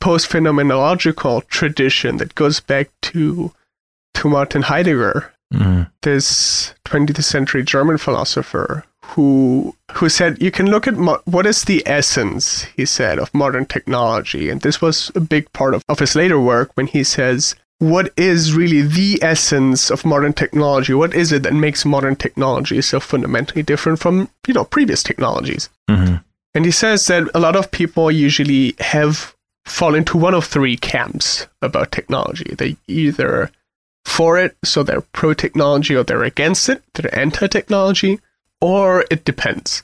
post 0.00 0.30
phenomenological 0.30 1.46
tradition 1.48 2.18
that 2.18 2.34
goes 2.34 2.60
back 2.60 2.90
to 3.02 3.52
to 4.14 4.28
Martin 4.28 4.62
Heidegger, 4.62 5.32
Mm. 5.54 5.90
this 6.02 6.74
20th 6.86 7.22
century 7.22 7.62
German 7.62 7.98
philosopher 7.98 8.84
who 9.04 9.74
who 9.92 10.08
said 10.08 10.40
you 10.42 10.50
can 10.50 10.66
look 10.70 10.86
at 10.86 10.94
mo- 10.94 11.22
what 11.24 11.46
is 11.46 11.64
the 11.64 11.82
essence 11.86 12.64
he 12.76 12.84
said 12.84 13.18
of 13.18 13.32
modern 13.34 13.66
technology 13.66 14.48
and 14.50 14.62
this 14.62 14.80
was 14.80 15.10
a 15.14 15.20
big 15.20 15.52
part 15.52 15.74
of, 15.74 15.82
of 15.88 15.98
his 15.98 16.16
later 16.16 16.40
work 16.40 16.70
when 16.74 16.86
he 16.86 17.04
says 17.04 17.54
what 17.78 18.12
is 18.16 18.54
really 18.54 18.82
the 18.82 19.18
essence 19.22 19.90
of 19.90 20.04
modern 20.04 20.32
technology 20.32 20.94
what 20.94 21.14
is 21.14 21.32
it 21.32 21.42
that 21.42 21.52
makes 21.52 21.84
modern 21.84 22.16
technology 22.16 22.80
so 22.80 22.98
fundamentally 22.98 23.62
different 23.62 23.98
from 23.98 24.28
you 24.46 24.54
know 24.54 24.64
previous 24.64 25.02
technologies 25.02 25.68
hmm 25.88 26.16
and 26.54 26.64
he 26.64 26.70
says 26.70 27.06
that 27.08 27.28
a 27.34 27.40
lot 27.40 27.56
of 27.56 27.72
people 27.72 28.10
usually 28.12 28.74
have 28.78 29.34
fall 29.66 29.94
into 29.94 30.16
one 30.16 30.34
of 30.34 30.44
three 30.44 30.76
camps 30.76 31.46
about 31.62 31.90
technology. 31.90 32.54
They 32.56 32.76
either 32.86 33.50
for 34.04 34.38
it, 34.38 34.56
so 34.64 34.82
they're 34.82 35.00
pro 35.00 35.34
technology, 35.34 35.94
or 35.96 36.04
they're 36.04 36.24
against 36.24 36.68
it, 36.68 36.82
they're 36.94 37.18
anti 37.18 37.46
technology, 37.48 38.20
or 38.60 39.04
it 39.10 39.24
depends. 39.24 39.82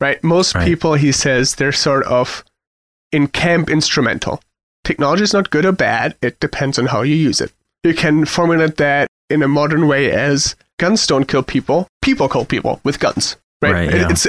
Right? 0.00 0.22
Most 0.22 0.54
Right. 0.54 0.66
people, 0.66 0.94
he 0.94 1.12
says, 1.12 1.56
they're 1.56 1.72
sort 1.72 2.04
of 2.04 2.44
in 3.12 3.26
camp 3.28 3.68
instrumental. 3.68 4.40
Technology 4.84 5.24
is 5.24 5.32
not 5.32 5.50
good 5.50 5.66
or 5.66 5.72
bad, 5.72 6.14
it 6.22 6.38
depends 6.40 6.78
on 6.78 6.86
how 6.86 7.02
you 7.02 7.14
use 7.16 7.40
it. 7.40 7.52
You 7.84 7.94
can 7.94 8.24
formulate 8.24 8.76
that 8.76 9.08
in 9.28 9.42
a 9.42 9.48
modern 9.48 9.86
way 9.88 10.10
as 10.10 10.54
guns 10.78 11.06
don't 11.06 11.26
kill 11.26 11.42
people, 11.42 11.88
people 12.00 12.28
kill 12.28 12.44
people 12.44 12.80
with 12.84 13.00
guns. 13.00 13.36
Right. 13.60 13.72
Right, 13.72 13.94
yeah. 13.94 14.08
It's, 14.10 14.26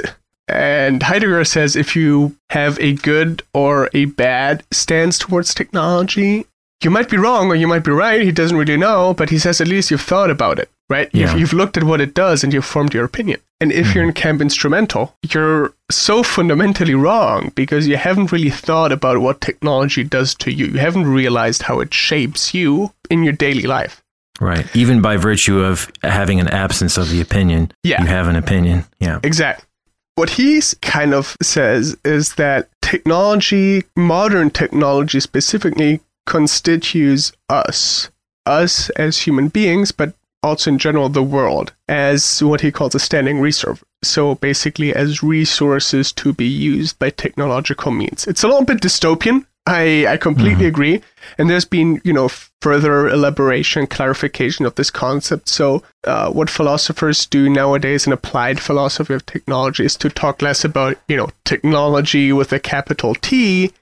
and 0.48 1.02
Heidegger 1.02 1.44
says 1.44 1.76
if 1.76 1.94
you 1.94 2.36
have 2.50 2.78
a 2.80 2.94
good 2.94 3.42
or 3.54 3.88
a 3.94 4.06
bad 4.06 4.64
stance 4.72 5.18
towards 5.18 5.54
technology, 5.54 6.46
you 6.82 6.90
might 6.90 7.08
be 7.08 7.16
wrong 7.16 7.48
or 7.48 7.54
you 7.54 7.68
might 7.68 7.84
be 7.84 7.90
right. 7.90 8.22
He 8.22 8.32
doesn't 8.32 8.56
really 8.56 8.76
know, 8.76 9.14
but 9.14 9.30
he 9.30 9.38
says 9.38 9.60
at 9.60 9.68
least 9.68 9.90
you've 9.90 10.00
thought 10.00 10.30
about 10.30 10.58
it, 10.58 10.70
right? 10.88 11.10
Yeah. 11.12 11.30
You've, 11.30 11.40
you've 11.40 11.52
looked 11.52 11.76
at 11.76 11.84
what 11.84 12.00
it 12.00 12.14
does 12.14 12.42
and 12.42 12.52
you've 12.52 12.64
formed 12.64 12.94
your 12.94 13.04
opinion. 13.04 13.40
And 13.60 13.72
if 13.72 13.94
you're 13.94 14.04
mm-hmm. 14.04 14.08
in 14.08 14.14
camp 14.14 14.40
instrumental, 14.40 15.14
you're 15.30 15.74
so 15.90 16.22
fundamentally 16.22 16.94
wrong 16.94 17.52
because 17.54 17.86
you 17.86 17.98
haven't 17.98 18.32
really 18.32 18.48
thought 18.48 18.90
about 18.90 19.18
what 19.18 19.42
technology 19.42 20.02
does 20.02 20.34
to 20.36 20.50
you. 20.50 20.66
You 20.66 20.78
haven't 20.78 21.06
realized 21.06 21.62
how 21.62 21.80
it 21.80 21.92
shapes 21.92 22.54
you 22.54 22.92
in 23.10 23.22
your 23.22 23.34
daily 23.34 23.64
life. 23.64 24.02
Right. 24.40 24.64
Even 24.74 25.02
by 25.02 25.18
virtue 25.18 25.60
of 25.60 25.92
having 26.02 26.40
an 26.40 26.48
absence 26.48 26.96
of 26.96 27.10
the 27.10 27.20
opinion, 27.20 27.72
Yeah. 27.82 28.00
you 28.00 28.08
have 28.08 28.26
an 28.26 28.36
opinion. 28.36 28.86
Yeah. 28.98 29.20
Exactly. 29.22 29.66
What 30.14 30.30
he 30.30 30.62
kind 30.80 31.12
of 31.12 31.36
says 31.42 31.96
is 32.04 32.34
that 32.36 32.68
technology, 32.80 33.84
modern 33.96 34.50
technology 34.50 35.20
specifically, 35.20 36.00
constitutes 36.30 37.32
us, 37.48 38.08
us 38.46 38.88
as 38.90 39.18
human 39.18 39.48
beings, 39.48 39.90
but 39.90 40.14
also 40.44 40.70
in 40.70 40.78
general 40.78 41.08
the 41.08 41.22
world, 41.22 41.74
as 41.88 42.42
what 42.42 42.60
he 42.60 42.70
calls 42.70 42.94
a 42.94 43.00
standing 43.00 43.40
reserve. 43.40 43.82
So 44.02 44.36
basically, 44.36 44.94
as 44.94 45.22
resources 45.22 46.12
to 46.12 46.32
be 46.32 46.46
used 46.46 46.98
by 46.98 47.10
technological 47.10 47.90
means. 47.90 48.26
It's 48.26 48.44
a 48.44 48.48
little 48.48 48.64
bit 48.64 48.80
dystopian. 48.80 49.44
I, 49.66 50.06
I 50.06 50.16
completely 50.16 50.66
agree. 50.66 51.02
And 51.36 51.50
there's 51.50 51.66
been, 51.66 52.00
you 52.02 52.12
know, 52.12 52.28
further 52.62 53.08
elaboration, 53.08 53.86
clarification 53.86 54.64
of 54.64 54.76
this 54.76 54.90
concept. 54.90 55.48
So, 55.48 55.82
uh, 56.04 56.30
what 56.30 56.48
philosophers 56.48 57.26
do 57.26 57.50
nowadays 57.50 58.06
in 58.06 58.12
applied 58.12 58.58
philosophy 58.58 59.14
of 59.14 59.26
technology 59.26 59.84
is 59.84 59.96
to 59.96 60.08
talk 60.08 60.40
less 60.40 60.64
about, 60.64 60.96
you 61.08 61.16
know, 61.16 61.28
technology 61.44 62.32
with 62.32 62.52
a 62.52 62.58
capital 62.58 63.14
T, 63.14 63.72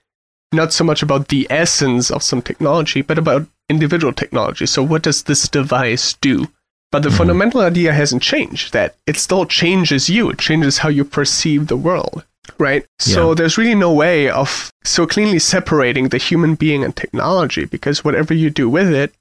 not 0.52 0.72
so 0.72 0.84
much 0.84 1.02
about 1.02 1.28
the 1.28 1.46
essence 1.50 2.10
of 2.10 2.22
some 2.22 2.42
technology, 2.42 3.02
but 3.02 3.18
about 3.18 3.46
individual 3.68 4.12
technology. 4.12 4.66
So, 4.66 4.82
what 4.82 5.02
does 5.02 5.24
this 5.24 5.48
device 5.48 6.14
do? 6.14 6.48
But 6.90 7.02
the 7.02 7.10
fundamental 7.10 7.60
idea 7.60 7.92
hasn't 7.92 8.22
changed, 8.22 8.72
that 8.72 8.94
it 9.06 9.16
still 9.18 9.44
changes 9.44 10.08
you, 10.08 10.30
it 10.30 10.38
changes 10.38 10.78
how 10.78 10.88
you 10.88 11.04
perceive 11.04 11.66
the 11.66 11.76
world, 11.76 12.24
right? 12.58 12.86
So, 12.98 13.28
Yeah. 13.28 13.34
there's 13.34 13.58
really 13.58 13.74
no 13.74 13.92
way 13.92 14.30
of 14.30 14.72
so 14.84 15.06
cleanly 15.06 15.38
separating 15.38 16.08
the 16.08 16.16
human 16.16 16.54
being 16.54 16.82
and 16.82 16.96
technology 16.96 17.66
because 17.66 18.04
whatever 18.04 18.32
you 18.32 18.48
do 18.48 18.70
with 18.70 18.88
it, 18.90 19.12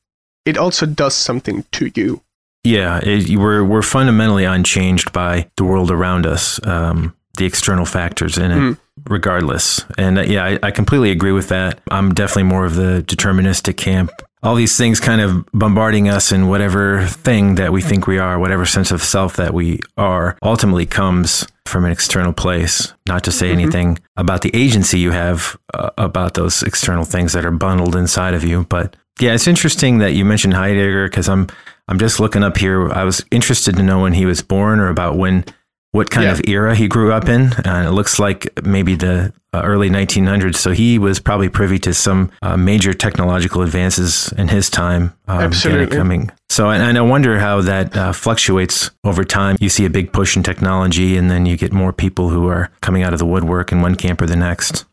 it 0.46 0.58
also 0.58 0.86
does 0.86 1.14
something 1.14 1.66
to 1.74 1.92
you. 1.94 2.22
Yeah, 2.64 3.00
it, 3.04 3.36
we're 3.38 3.64
we're 3.66 3.82
fundamentally 3.82 4.46
unchanged 4.46 5.12
by 5.12 5.48
the 5.58 5.66
world 5.66 5.92
around 5.92 6.26
us, 6.26 6.66
um, 6.66 7.14
the 7.38 7.46
external 7.46 7.86
factors 7.86 8.38
in 8.38 8.52
it, 8.52 8.58
Mm. 8.58 8.78
Regardless. 9.10 9.84
And 9.98 10.18
uh, 10.20 10.22
yeah, 10.22 10.46
I, 10.46 10.60
I 10.64 10.72
completely 10.72 11.12
agree 11.12 11.32
with 11.32 11.50
that. 11.50 11.80
I'm 11.92 12.14
definitely 12.14 12.44
more 12.44 12.66
of 12.66 12.76
the 12.76 13.04
deterministic 13.06 13.78
camp. 13.78 14.12
All 14.44 14.56
these 14.56 14.78
things 14.78 15.00
kind 15.00 15.20
of 15.20 15.46
bombarding 15.52 16.10
us 16.10 16.32
in 16.32 16.48
whatever 16.48 17.06
thing 17.08 17.56
that 17.56 17.74
we 17.74 17.82
think 17.82 18.06
we 18.06 18.20
are, 18.20 18.38
whatever 18.38 18.66
sense 18.66 18.92
of 18.92 19.02
self 19.02 19.36
that 19.38 19.54
we 19.54 19.80
are, 19.98 20.38
ultimately 20.44 20.86
comes 20.86 21.48
from 21.66 21.86
an 21.86 21.92
external 21.92 22.34
place. 22.34 22.94
Not 23.08 23.24
to 23.26 23.32
say 23.32 23.52
anything 23.52 24.00
about 24.16 24.42
the 24.42 24.56
agency 24.56 25.00
you 25.00 25.12
have 25.12 25.58
uh, 25.74 25.90
about 25.98 26.36
those 26.36 26.64
external 26.64 27.04
things 27.04 27.34
that 27.34 27.46
are 27.46 27.52
bundled 27.52 27.96
inside 27.96 28.36
of 28.36 28.44
you, 28.44 28.66
but 28.70 28.96
yeah, 29.20 29.34
it's 29.34 29.48
interesting 29.48 29.98
that 30.00 30.14
you 30.14 30.26
mentioned 30.26 30.54
Heidegger 30.54 31.08
because 31.08 31.28
I'm 31.28 31.48
I'm 31.88 32.00
just 32.00 32.20
looking 32.20 32.44
up 32.44 32.58
here. 32.58 32.90
I 32.92 33.04
was 33.04 33.26
interested 33.32 33.76
to 33.78 33.84
know 33.84 34.02
when 34.02 34.14
he 34.14 34.26
was 34.26 34.42
born 34.42 34.80
or 34.80 34.90
about 34.90 35.18
when 35.18 35.46
what 35.92 36.10
kind 36.10 36.26
Yeah. 36.26 36.34
of 36.34 36.42
era 36.48 36.76
he 36.76 36.88
grew 36.88 37.12
up 37.14 37.28
in. 37.30 37.54
And 37.66 37.88
it 37.88 37.92
looks 37.92 38.20
like 38.20 38.48
maybe 38.64 38.96
the 38.96 39.34
uh, 39.54 39.62
early 39.64 39.90
1900s. 39.90 40.56
So 40.58 40.72
he 40.72 41.00
was 41.00 41.20
probably 41.20 41.50
privy 41.50 41.80
to 41.80 41.94
some 41.94 42.30
uh, 42.42 42.58
major 42.58 42.94
technological 42.94 43.62
advances 43.62 44.32
in 44.34 44.50
his 44.50 44.70
time. 44.70 45.14
Um, 45.28 45.40
Absolutely. 45.42 45.98
Coming. 45.98 46.32
So, 46.50 46.70
and, 46.70 46.84
and 46.84 46.98
I 46.98 47.02
wonder 47.02 47.40
how 47.40 47.62
that 47.62 47.96
uh, 47.96 48.12
fluctuates 48.14 48.92
over 49.04 49.24
time. 49.24 49.58
You 49.60 49.70
see 49.70 49.86
a 49.86 49.90
big 49.90 50.12
push 50.12 50.36
in 50.36 50.44
technology, 50.44 51.18
and 51.18 51.32
then 51.32 51.46
you 51.46 51.58
get 51.58 51.72
more 51.74 51.94
people 51.94 52.30
who 52.30 52.48
are 52.48 52.70
coming 52.82 53.04
out 53.04 53.14
of 53.14 53.20
the 53.20 53.26
woodwork 53.26 53.72
in 53.72 53.82
one 53.82 53.96
camp 53.96 54.22
or 54.22 54.26
the 54.28 54.36
next. 54.36 54.86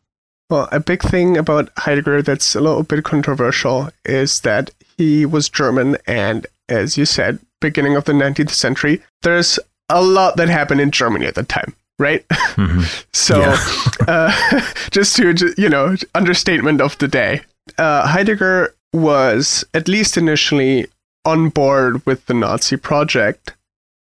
Well, 0.51 0.69
a 0.73 0.79
big 0.81 1.03
thing 1.03 1.37
about 1.37 1.71
Heidegger 1.79 2.23
that's 2.23 2.55
a 2.55 2.61
little 2.61 2.83
bit 2.83 3.03
controversial 3.05 3.89
is 4.05 4.41
that 4.41 4.71
he 4.99 5.25
was 5.27 5.49
German, 5.49 5.97
and 6.07 6.47
as 6.69 6.97
you 6.99 7.05
said, 7.07 7.39
beginning 7.61 7.97
of 7.97 8.05
the 8.05 8.13
19th 8.13 8.51
century, 8.51 9.03
there's 9.23 9.59
a 9.89 10.03
lot 10.03 10.37
that 10.37 10.49
happened 10.49 10.81
in 10.81 10.91
Germany 10.91 11.27
at 11.27 11.35
the 11.35 11.43
time, 11.43 11.75
right? 11.99 12.25
so, 13.13 13.41
uh, 14.09 14.61
just 14.91 15.17
to, 15.17 15.55
you 15.57 15.69
know, 15.69 15.97
understatement 16.15 16.81
of 16.81 16.97
the 16.99 17.09
day, 17.09 17.43
uh, 17.79 18.07
Heidegger 18.07 18.75
was, 18.93 19.65
at 19.75 19.89
least 19.89 20.17
initially, 20.17 20.87
on 21.25 21.49
board 21.49 22.05
with 22.07 22.27
the 22.27 22.35
Nazi 22.35 22.77
project 22.77 23.55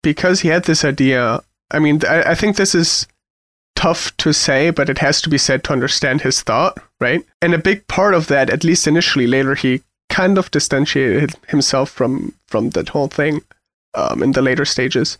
because 0.03 0.41
he 0.41 0.49
had 0.49 0.65
this 0.65 0.85
idea. 0.85 1.43
I 1.71 1.79
mean, 1.79 2.01
I, 2.07 2.31
I 2.31 2.35
think 2.35 2.57
this 2.57 2.75
is 2.75 3.07
tough 3.75 4.17
to 4.19 4.33
say, 4.33 4.71
but 4.71 4.91
it 4.91 4.99
has 4.99 5.23
to 5.23 5.31
be 5.31 5.39
said 5.39 5.65
to 5.65 5.73
understand 5.73 6.21
his 6.21 6.43
thought, 6.43 6.79
right? 7.01 7.25
And 7.41 7.55
a 7.55 7.59
big 7.59 7.87
part 7.87 8.15
of 8.15 8.27
that, 8.27 8.51
at 8.51 8.65
least 8.65 8.87
initially, 8.87 9.27
later 9.27 9.55
he 9.55 9.83
kind 10.11 10.39
of 10.39 10.51
distantiated 10.51 11.35
himself 11.49 11.91
from 11.91 12.35
from 12.47 12.71
that 12.71 12.89
whole 12.91 13.09
thing 13.09 13.43
um, 13.95 14.23
in 14.23 14.33
the 14.33 14.43
later 14.43 14.65
stages. 14.65 15.19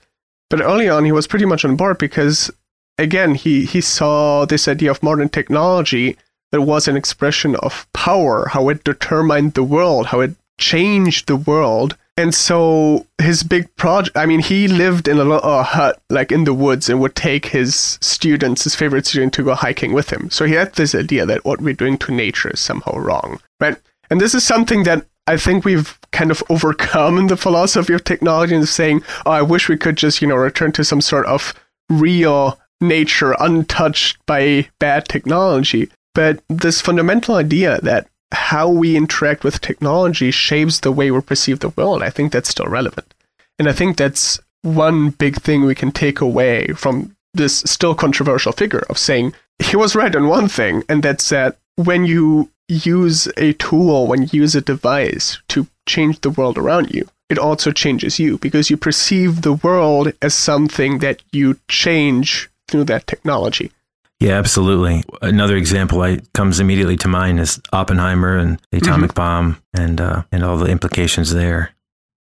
But 0.51 0.63
early 0.63 0.89
on, 0.89 1.05
he 1.05 1.13
was 1.13 1.27
pretty 1.27 1.45
much 1.45 1.65
on 1.65 1.77
board 1.77 1.99
because, 1.99 2.51
again, 2.99 3.35
he 3.35 3.65
he 3.65 3.81
saw 3.81 4.45
this 4.47 4.67
idea 4.67 4.91
of 4.91 5.03
modern 5.03 5.29
technology 5.29 6.17
that 6.53 6.63
was 6.63 6.89
an 6.89 6.97
expression 6.97 7.57
of 7.57 7.87
power, 7.93 8.49
how 8.49 8.69
it 8.71 8.85
determined 8.85 9.55
the 9.55 9.63
world, 9.63 10.07
how 10.07 10.21
it 10.21 10.35
changed 10.59 11.27
the 11.27 11.37
world. 11.37 11.97
And 12.17 12.35
so 12.35 13.07
his 13.19 13.45
big 13.45 13.75
project, 13.77 14.17
I 14.17 14.27
mean, 14.27 14.41
he 14.41 14.67
lived 14.67 15.07
in 15.07 15.19
a 15.19 15.25
little 15.25 15.63
hut, 15.63 16.01
like 16.11 16.33
in 16.33 16.45
the 16.45 16.55
woods, 16.55 16.89
and 16.89 17.01
would 17.01 17.15
take 17.15 17.47
his 17.47 17.99
students, 18.01 18.65
his 18.65 18.75
favorite 18.75 19.07
student, 19.07 19.35
to 19.35 19.45
go 19.45 19.55
hiking 19.55 19.93
with 19.93 20.11
him. 20.11 20.29
So 20.31 20.45
he 20.45 20.55
had 20.55 20.73
this 20.75 20.95
idea 20.95 21.27
that 21.27 21.45
what 21.45 21.61
we're 21.61 21.75
doing 21.75 21.97
to 21.99 22.13
nature 22.13 22.51
is 22.51 22.61
somehow 22.61 22.97
wrong, 22.97 23.41
right? 23.61 23.77
And 24.11 24.21
this 24.21 24.35
is 24.35 24.43
something 24.43 24.83
that 24.85 25.07
I 25.29 25.37
think 25.37 25.65
we've 25.65 25.98
kind 26.13 26.31
of 26.31 26.43
overcome 26.49 27.27
the 27.27 27.37
philosophy 27.37 27.93
of 27.93 28.05
technology 28.05 28.55
and 28.55 28.69
saying, 28.69 29.03
oh, 29.27 29.33
I 29.33 29.43
wish 29.43 29.69
we 29.69 29.77
could 29.77 29.97
just, 29.97 30.23
you 30.23 30.29
know, 30.29 30.37
return 30.37 30.73
to 30.73 30.85
some 30.85 31.01
sort 31.01 31.27
of 31.27 31.55
real 31.91 32.59
nature 32.81 33.35
untouched 33.39 34.19
by 34.27 34.69
bad 34.79 35.09
technology. 35.09 35.91
But 36.15 36.43
this 36.49 36.81
fundamental 36.81 37.37
idea 37.37 37.81
that 37.83 38.09
how 38.33 38.69
we 38.69 38.97
interact 38.97 39.45
with 39.45 39.61
technology 39.61 40.31
shapes 40.31 40.81
the 40.81 40.93
way 40.93 41.11
we 41.11 41.21
perceive 41.21 41.61
the 41.61 41.71
world, 41.71 42.03
I 42.03 42.11
think 42.11 42.33
that's 42.33 42.49
still 42.49 42.67
relevant. 42.67 43.15
And 43.59 43.69
I 43.69 43.73
think 43.73 43.97
that's 43.97 44.39
one 44.63 45.11
big 45.11 45.37
thing 45.37 45.65
we 45.65 45.75
can 45.75 45.93
take 45.93 46.21
away 46.21 46.69
from 46.69 47.17
this 47.35 47.61
still 47.61 47.95
controversial 47.95 48.53
figure 48.53 48.85
of 48.89 48.99
saying 48.99 49.35
he 49.59 49.77
was 49.77 49.95
right 49.95 50.15
on 50.15 50.29
one 50.29 50.49
thing, 50.49 50.85
and 50.89 51.03
that's 51.03 51.29
that 51.29 51.59
when 51.77 52.05
you 52.05 52.51
use 52.69 53.29
a 53.37 53.55
tool, 53.55 54.07
when 54.07 54.23
you 54.23 54.29
use 54.33 54.55
a 54.55 54.61
device 54.61 55.41
to 55.49 55.67
change 55.87 56.21
the 56.21 56.31
world 56.31 56.59
around 56.59 56.93
you, 56.93 57.09
it 57.29 57.39
also 57.39 57.73
changes 57.73 58.19
you 58.19 58.39
because 58.39 58.71
you 58.71 58.77
perceive 58.77 59.43
the 59.43 59.55
world 59.55 60.13
as 60.23 60.35
something 60.35 60.99
that 60.99 61.23
you 61.33 61.59
change 61.69 62.49
through 62.69 62.85
that 62.85 63.07
technology. 63.07 63.73
Yeah, 64.21 64.33
absolutely. 64.33 65.05
Another 65.23 65.57
example 65.57 66.03
I 66.03 66.19
comes 66.35 66.59
immediately 66.59 66.97
to 66.99 67.09
mind 67.09 67.39
is 67.39 67.61
Oppenheimer 67.73 68.37
and 68.37 68.61
the 68.73 68.79
atomic 68.79 69.15
bomb 69.15 69.63
and 69.75 70.01
uh, 70.01 70.25
and 70.33 70.45
all 70.45 70.59
the 70.59 70.67
implications 70.67 71.33
there. 71.33 71.73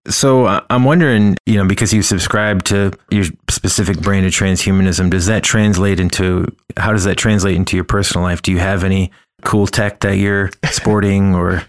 So 0.08 0.46
uh, 0.46 0.62
I'm 0.70 0.84
wondering, 0.84 1.38
you 1.46 1.56
know, 1.56 1.66
because 1.66 1.94
you 1.94 2.04
subscribe 2.04 2.64
to 2.66 2.92
your 3.10 3.26
specific 3.50 4.00
brand 4.02 4.26
of 4.26 4.34
transhumanism, 4.34 5.10
does 5.10 5.26
that 5.28 5.44
translate 5.44 6.00
into 6.00 6.54
how 6.78 6.92
does 6.92 7.06
that 7.06 7.16
translate 7.16 7.56
into 7.56 7.78
your 7.78 7.86
personal 7.86 8.24
life? 8.24 8.42
Do 8.42 8.52
you 8.52 8.60
have 8.60 8.84
any 8.84 9.12
cool 9.44 9.68
tech 9.68 10.00
that 10.02 10.18
you're 10.18 10.52
sporting 10.72 11.36
or 11.36 11.64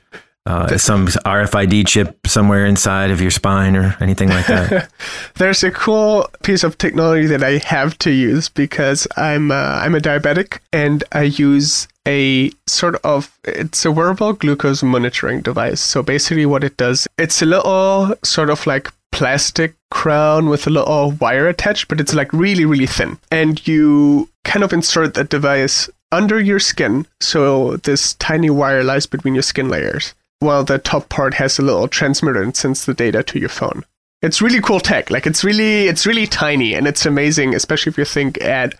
uh, 0.46 0.76
some 0.78 1.06
RFID 1.06 1.86
chip 1.86 2.26
somewhere 2.26 2.64
inside 2.66 3.10
of 3.10 3.20
your 3.20 3.30
spine 3.30 3.76
or 3.76 3.96
anything 4.00 4.28
like 4.28 4.46
that? 4.46 4.90
There's 5.34 5.62
a 5.62 5.70
cool 5.70 6.30
piece 6.42 6.64
of 6.64 6.78
technology 6.78 7.26
that 7.26 7.42
I 7.42 7.58
have 7.58 7.98
to 7.98 8.10
use 8.10 8.48
because 8.48 9.06
I'm 9.16 9.50
uh, 9.50 9.54
I'm 9.54 9.94
a 9.94 10.00
diabetic 10.00 10.58
and 10.72 11.04
I 11.12 11.22
use 11.22 11.88
a 12.06 12.52
sort 12.66 12.94
of 13.02 13.36
it's 13.44 13.84
a 13.84 13.90
wearable 13.90 14.32
glucose 14.34 14.82
monitoring 14.82 15.40
device. 15.40 15.80
So 15.80 16.02
basically 16.02 16.46
what 16.46 16.64
it 16.64 16.76
does, 16.76 17.06
it's 17.18 17.42
a 17.42 17.46
little 17.46 18.14
sort 18.22 18.50
of 18.50 18.66
like 18.66 18.90
plastic 19.12 19.74
crown 19.90 20.48
with 20.48 20.66
a 20.66 20.70
little 20.70 21.12
wire 21.12 21.48
attached, 21.48 21.88
but 21.88 22.00
it's 22.00 22.14
like 22.14 22.32
really 22.32 22.64
really 22.64 22.86
thin. 22.86 23.18
And 23.30 23.66
you 23.66 24.28
kind 24.44 24.62
of 24.62 24.72
insert 24.72 25.14
that 25.14 25.28
device 25.28 25.90
under 26.12 26.40
your 26.40 26.60
skin. 26.60 27.06
So 27.20 27.76
this 27.78 28.14
tiny 28.14 28.50
wire 28.50 28.84
lies 28.84 29.06
between 29.06 29.34
your 29.34 29.42
skin 29.42 29.68
layers. 29.68 30.14
while 30.40 30.64
the 30.64 30.78
top 30.78 31.08
part 31.08 31.34
has 31.34 31.58
a 31.58 31.62
little 31.62 31.88
transmitter 31.88 32.42
and 32.42 32.56
sends 32.56 32.84
the 32.84 32.94
data 32.94 33.22
to 33.22 33.38
your 33.38 33.48
phone. 33.48 33.84
It's 34.22 34.42
really 34.42 34.60
cool 34.60 34.80
tech. 34.80 35.10
Like 35.10 35.26
it's 35.26 35.44
really 35.44 35.86
it's 35.88 36.06
really 36.06 36.26
tiny 36.26 36.74
and 36.74 36.86
it's 36.86 37.06
amazing, 37.06 37.54
especially 37.54 37.90
if 37.90 37.98
you 37.98 38.04
think 38.04 38.40
at 38.42 38.74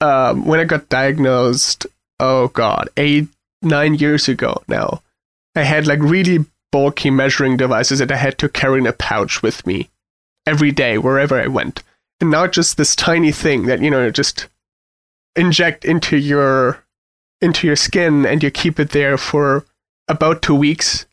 um, 0.00 0.44
when 0.44 0.60
I 0.60 0.64
got 0.64 0.88
diagnosed. 0.88 1.86
Oh 2.18 2.48
God, 2.48 2.88
eight 2.96 3.28
nine 3.62 3.94
years 3.94 4.28
ago 4.28 4.62
now. 4.68 5.02
I 5.54 5.62
had 5.62 5.86
like 5.86 6.00
really 6.00 6.44
bulky 6.72 7.10
measuring 7.10 7.56
devices 7.56 7.98
that 7.98 8.12
I 8.12 8.16
had 8.16 8.38
to 8.38 8.48
carry 8.48 8.78
in 8.78 8.86
a 8.86 8.92
pouch 8.92 9.42
with 9.42 9.66
me 9.66 9.88
every 10.46 10.70
day 10.70 10.98
wherever 10.98 11.40
I 11.40 11.46
went. 11.46 11.82
And 12.20 12.30
now 12.30 12.46
just 12.46 12.76
this 12.76 12.96
tiny 12.96 13.32
thing 13.32 13.66
that, 13.66 13.80
you 13.80 13.90
know, 13.90 14.10
just 14.10 14.48
inject 15.36 15.84
into 15.84 16.16
your 16.16 16.82
into 17.40 17.66
your 17.66 17.76
skin 17.76 18.24
and 18.24 18.42
you 18.42 18.50
keep 18.50 18.80
it 18.80 18.90
there 18.90 19.18
for 19.18 19.64
about 20.08 20.42
two 20.42 20.54
weeks. 20.54 21.06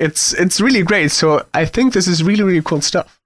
It's 0.00 0.34
it's 0.34 0.60
really 0.60 0.82
great. 0.82 1.10
So 1.10 1.46
I 1.54 1.64
think 1.64 1.92
this 1.92 2.08
is 2.08 2.22
really, 2.22 2.42
really 2.42 2.62
cool 2.62 2.80
stuff. 2.80 3.20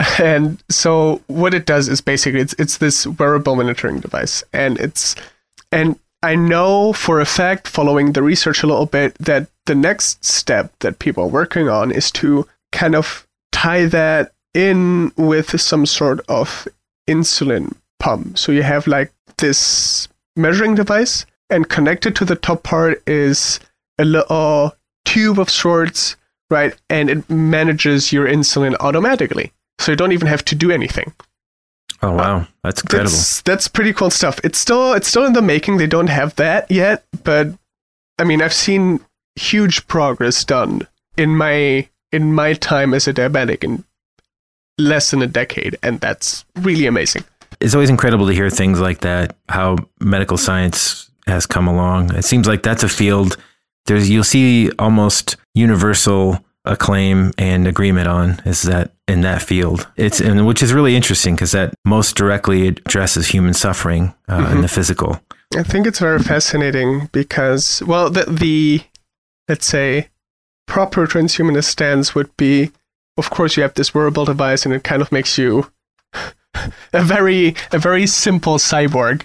And 0.18 0.62
so 0.68 1.22
what 1.28 1.54
it 1.54 1.66
does 1.66 1.88
is 1.88 2.00
basically 2.00 2.40
it's 2.40 2.54
it's 2.58 2.78
this 2.78 3.06
wearable 3.06 3.56
monitoring 3.56 4.00
device. 4.00 4.42
And 4.52 4.78
it's 4.78 5.14
and 5.70 5.98
I 6.22 6.34
know 6.36 6.92
for 6.92 7.20
a 7.20 7.26
fact, 7.26 7.68
following 7.68 8.12
the 8.12 8.22
research 8.22 8.62
a 8.62 8.66
little 8.66 8.86
bit, 8.86 9.14
that 9.18 9.48
the 9.66 9.74
next 9.74 10.24
step 10.24 10.72
that 10.80 10.98
people 10.98 11.24
are 11.24 11.28
working 11.28 11.68
on 11.68 11.92
is 11.92 12.10
to 12.12 12.48
kind 12.72 12.94
of 12.94 13.26
tie 13.52 13.86
that 13.86 14.32
in 14.52 15.12
with 15.16 15.60
some 15.60 15.86
sort 15.86 16.20
of 16.28 16.66
insulin 17.08 17.74
pump. 18.00 18.38
So 18.38 18.52
you 18.52 18.62
have 18.62 18.86
like 18.86 19.12
this 19.38 20.08
measuring 20.36 20.74
device, 20.74 21.26
and 21.50 21.68
connected 21.68 22.16
to 22.16 22.24
the 22.24 22.36
top 22.36 22.62
part 22.62 23.02
is 23.06 23.60
a 23.98 24.04
little 24.04 24.74
tube 25.04 25.38
of 25.38 25.50
sorts, 25.50 26.16
right? 26.50 26.74
And 26.90 27.10
it 27.10 27.28
manages 27.30 28.12
your 28.12 28.26
insulin 28.26 28.76
automatically. 28.80 29.52
So 29.78 29.92
you 29.92 29.96
don't 29.96 30.12
even 30.12 30.28
have 30.28 30.44
to 30.46 30.54
do 30.54 30.70
anything. 30.70 31.12
Oh 32.02 32.08
uh, 32.08 32.12
wow, 32.12 32.46
that's 32.62 32.82
incredible. 32.82 33.10
That's, 33.10 33.42
that's 33.42 33.68
pretty 33.68 33.92
cool 33.92 34.10
stuff. 34.10 34.40
It's 34.44 34.58
still 34.58 34.92
it's 34.92 35.08
still 35.08 35.24
in 35.24 35.32
the 35.32 35.42
making. 35.42 35.76
They 35.76 35.86
don't 35.86 36.08
have 36.08 36.34
that 36.36 36.70
yet, 36.70 37.04
but 37.22 37.48
I 38.18 38.24
mean, 38.24 38.42
I've 38.42 38.52
seen 38.52 39.00
huge 39.36 39.86
progress 39.86 40.44
done 40.44 40.86
in 41.16 41.36
my 41.36 41.88
in 42.12 42.32
my 42.32 42.52
time 42.54 42.94
as 42.94 43.08
a 43.08 43.14
diabetic 43.14 43.64
in 43.64 43.84
less 44.78 45.10
than 45.10 45.22
a 45.22 45.26
decade, 45.26 45.76
and 45.82 46.00
that's 46.00 46.44
really 46.56 46.86
amazing. 46.86 47.24
It's 47.64 47.74
always 47.74 47.90
incredible 47.90 48.26
to 48.26 48.34
hear 48.34 48.50
things 48.50 48.78
like 48.78 49.00
that. 49.00 49.36
How 49.48 49.78
medical 49.98 50.36
science 50.36 51.10
has 51.26 51.46
come 51.46 51.66
along. 51.66 52.14
It 52.14 52.24
seems 52.24 52.46
like 52.46 52.62
that's 52.62 52.82
a 52.82 52.88
field. 52.88 53.38
There's 53.86 54.10
you'll 54.10 54.22
see 54.22 54.70
almost 54.72 55.36
universal 55.54 56.44
acclaim 56.66 57.32
and 57.36 57.66
agreement 57.66 58.08
on 58.08 58.40
is 58.46 58.62
that 58.62 58.92
in 59.06 59.20
that 59.20 59.42
field 59.42 59.86
it's 59.96 60.18
and 60.18 60.46
which 60.46 60.62
is 60.62 60.72
really 60.72 60.96
interesting 60.96 61.34
because 61.34 61.52
that 61.52 61.74
most 61.84 62.16
directly 62.16 62.68
addresses 62.68 63.28
human 63.28 63.52
suffering 63.52 64.14
uh, 64.28 64.38
mm-hmm. 64.38 64.56
in 64.56 64.62
the 64.62 64.68
physical 64.68 65.20
i 65.58 65.62
think 65.62 65.86
it's 65.86 65.98
very 65.98 66.18
fascinating 66.18 67.10
because 67.12 67.82
well 67.86 68.08
the, 68.08 68.24
the 68.24 68.80
let's 69.46 69.66
say 69.66 70.08
proper 70.66 71.06
transhumanist 71.06 71.64
stance 71.64 72.14
would 72.14 72.34
be 72.38 72.70
of 73.18 73.28
course 73.28 73.58
you 73.58 73.62
have 73.62 73.74
this 73.74 73.92
wearable 73.92 74.24
device 74.24 74.64
and 74.64 74.74
it 74.74 74.82
kind 74.82 75.02
of 75.02 75.12
makes 75.12 75.36
you 75.36 75.70
a 76.92 77.02
very 77.02 77.54
a 77.72 77.78
very 77.78 78.06
simple 78.06 78.58
cyborg 78.58 79.22
uh, 79.22 79.24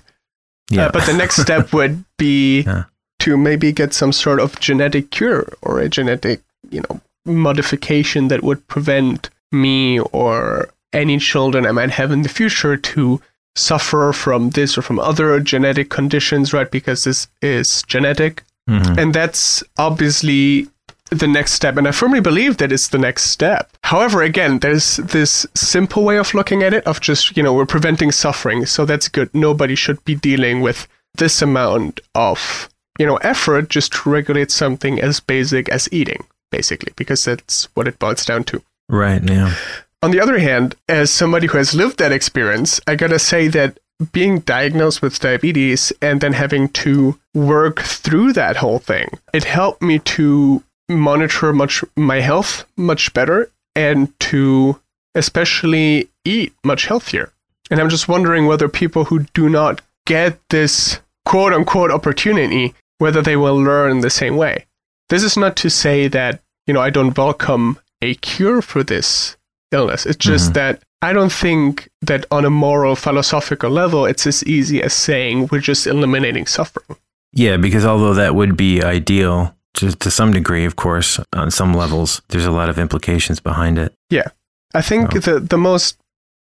yeah. 0.75 0.85
Uh, 0.85 0.91
but 0.91 1.05
the 1.05 1.13
next 1.13 1.41
step 1.41 1.73
would 1.73 2.03
be 2.17 2.61
yeah. 2.61 2.85
to 3.19 3.37
maybe 3.37 3.71
get 3.71 3.93
some 3.93 4.11
sort 4.11 4.39
of 4.39 4.59
genetic 4.59 5.11
cure 5.11 5.51
or 5.61 5.79
a 5.79 5.89
genetic 5.89 6.41
you 6.69 6.81
know 6.81 7.01
modification 7.25 8.27
that 8.27 8.43
would 8.43 8.65
prevent 8.67 9.29
me 9.51 9.99
or 9.99 10.69
any 10.93 11.17
children 11.19 11.65
I 11.65 11.71
might 11.71 11.91
have 11.91 12.11
in 12.11 12.21
the 12.23 12.29
future 12.29 12.77
to 12.77 13.21
suffer 13.55 14.13
from 14.13 14.51
this 14.51 14.77
or 14.77 14.81
from 14.81 14.99
other 14.99 15.39
genetic 15.39 15.89
conditions, 15.89 16.53
right? 16.53 16.69
Because 16.69 17.03
this 17.03 17.27
is 17.41 17.83
genetic. 17.83 18.43
Mm-hmm. 18.69 18.99
And 18.99 19.13
that's 19.13 19.63
obviously 19.77 20.67
the 21.09 21.27
next 21.27 21.53
step. 21.53 21.77
And 21.77 21.87
I 21.87 21.91
firmly 21.91 22.19
believe 22.19 22.57
that 22.57 22.71
it's 22.71 22.89
the 22.89 22.97
next 22.97 23.25
step. 23.25 23.69
However, 23.83 24.21
again, 24.21 24.59
there's 24.59 24.97
this 24.97 25.45
simple 25.55 26.03
way 26.03 26.17
of 26.17 26.33
looking 26.33 26.63
at 26.63 26.73
it 26.73 26.85
of 26.85 27.01
just, 27.01 27.35
you 27.35 27.43
know, 27.43 27.53
we're 27.53 27.65
preventing 27.65 28.11
suffering. 28.11 28.65
So 28.65 28.85
that's 28.85 29.07
good. 29.07 29.33
Nobody 29.33 29.75
should 29.75 30.03
be 30.05 30.15
dealing 30.15 30.61
with 30.61 30.87
this 31.15 31.41
amount 31.41 31.99
of, 32.15 32.69
you 32.97 33.05
know, 33.05 33.17
effort 33.17 33.69
just 33.69 33.93
to 33.93 34.09
regulate 34.09 34.51
something 34.51 34.99
as 34.99 35.19
basic 35.19 35.69
as 35.69 35.89
eating 35.91 36.25
basically, 36.51 36.93
because 36.95 37.25
that's 37.25 37.65
what 37.75 37.87
it 37.87 37.99
boils 37.99 38.25
down 38.25 38.43
to. 38.45 38.61
Right, 38.89 39.21
now. 39.21 39.55
On 40.01 40.11
the 40.11 40.21
other 40.21 40.39
hand, 40.39 40.75
as 40.87 41.11
somebody 41.11 41.47
who 41.47 41.57
has 41.57 41.75
lived 41.75 41.99
that 41.99 42.11
experience, 42.11 42.79
I 42.87 42.95
gotta 42.95 43.19
say 43.19 43.47
that 43.49 43.79
being 44.13 44.39
diagnosed 44.39 45.01
with 45.01 45.19
diabetes 45.19 45.91
and 46.01 46.21
then 46.21 46.33
having 46.33 46.69
to 46.69 47.19
work 47.33 47.81
through 47.81 48.33
that 48.33 48.57
whole 48.57 48.79
thing, 48.79 49.09
it 49.33 49.43
helped 49.43 49.81
me 49.81 49.99
to 49.99 50.63
monitor 50.89 51.53
much 51.53 51.83
my 51.95 52.19
health 52.19 52.65
much 52.75 53.13
better 53.13 53.51
and 53.75 54.17
to 54.19 54.79
especially 55.15 56.09
eat 56.25 56.53
much 56.63 56.85
healthier. 56.85 57.31
And 57.71 57.79
I'm 57.79 57.89
just 57.89 58.07
wondering 58.07 58.47
whether 58.47 58.67
people 58.67 59.05
who 59.05 59.25
do 59.33 59.49
not 59.49 59.81
get 60.05 60.39
this 60.49 60.99
quote 61.25 61.53
unquote 61.53 61.91
opportunity, 61.91 62.73
whether 62.97 63.21
they 63.21 63.37
will 63.37 63.57
learn 63.57 64.01
the 64.01 64.09
same 64.09 64.35
way. 64.35 64.65
This 65.09 65.23
is 65.23 65.37
not 65.37 65.55
to 65.57 65.69
say 65.69 66.07
that, 66.07 66.41
you 66.67 66.73
know, 66.73 66.81
I 66.81 66.89
don't 66.89 67.17
welcome 67.17 67.79
a 68.01 68.15
cure 68.15 68.61
for 68.61 68.83
this 68.83 69.37
illness. 69.71 70.05
It's 70.05 70.17
just 70.17 70.45
mm-hmm. 70.45 70.53
that 70.53 70.83
I 71.01 71.13
don't 71.13 71.31
think 71.31 71.89
that 72.01 72.25
on 72.31 72.45
a 72.45 72.49
moral, 72.49 72.95
philosophical 72.95 73.69
level, 73.69 74.05
it's 74.05 74.27
as 74.27 74.43
easy 74.43 74.81
as 74.81 74.93
saying 74.93 75.49
we're 75.51 75.61
just 75.61 75.87
eliminating 75.87 76.45
suffering. 76.45 76.97
Yeah, 77.31 77.57
because 77.57 77.85
although 77.85 78.15
that 78.15 78.35
would 78.35 78.57
be 78.57 78.83
ideal 78.83 79.55
to, 79.79 79.95
to 79.95 80.11
some 80.11 80.31
degree, 80.31 80.65
of 80.65 80.75
course, 80.75 81.19
on 81.33 81.51
some 81.51 81.73
levels, 81.73 82.21
there's 82.29 82.45
a 82.45 82.51
lot 82.51 82.69
of 82.69 82.77
implications 82.77 83.39
behind 83.39 83.77
it. 83.77 83.93
Yeah. 84.09 84.29
I 84.73 84.81
think 84.81 85.11
so. 85.13 85.19
the, 85.19 85.39
the 85.39 85.57
most, 85.57 85.97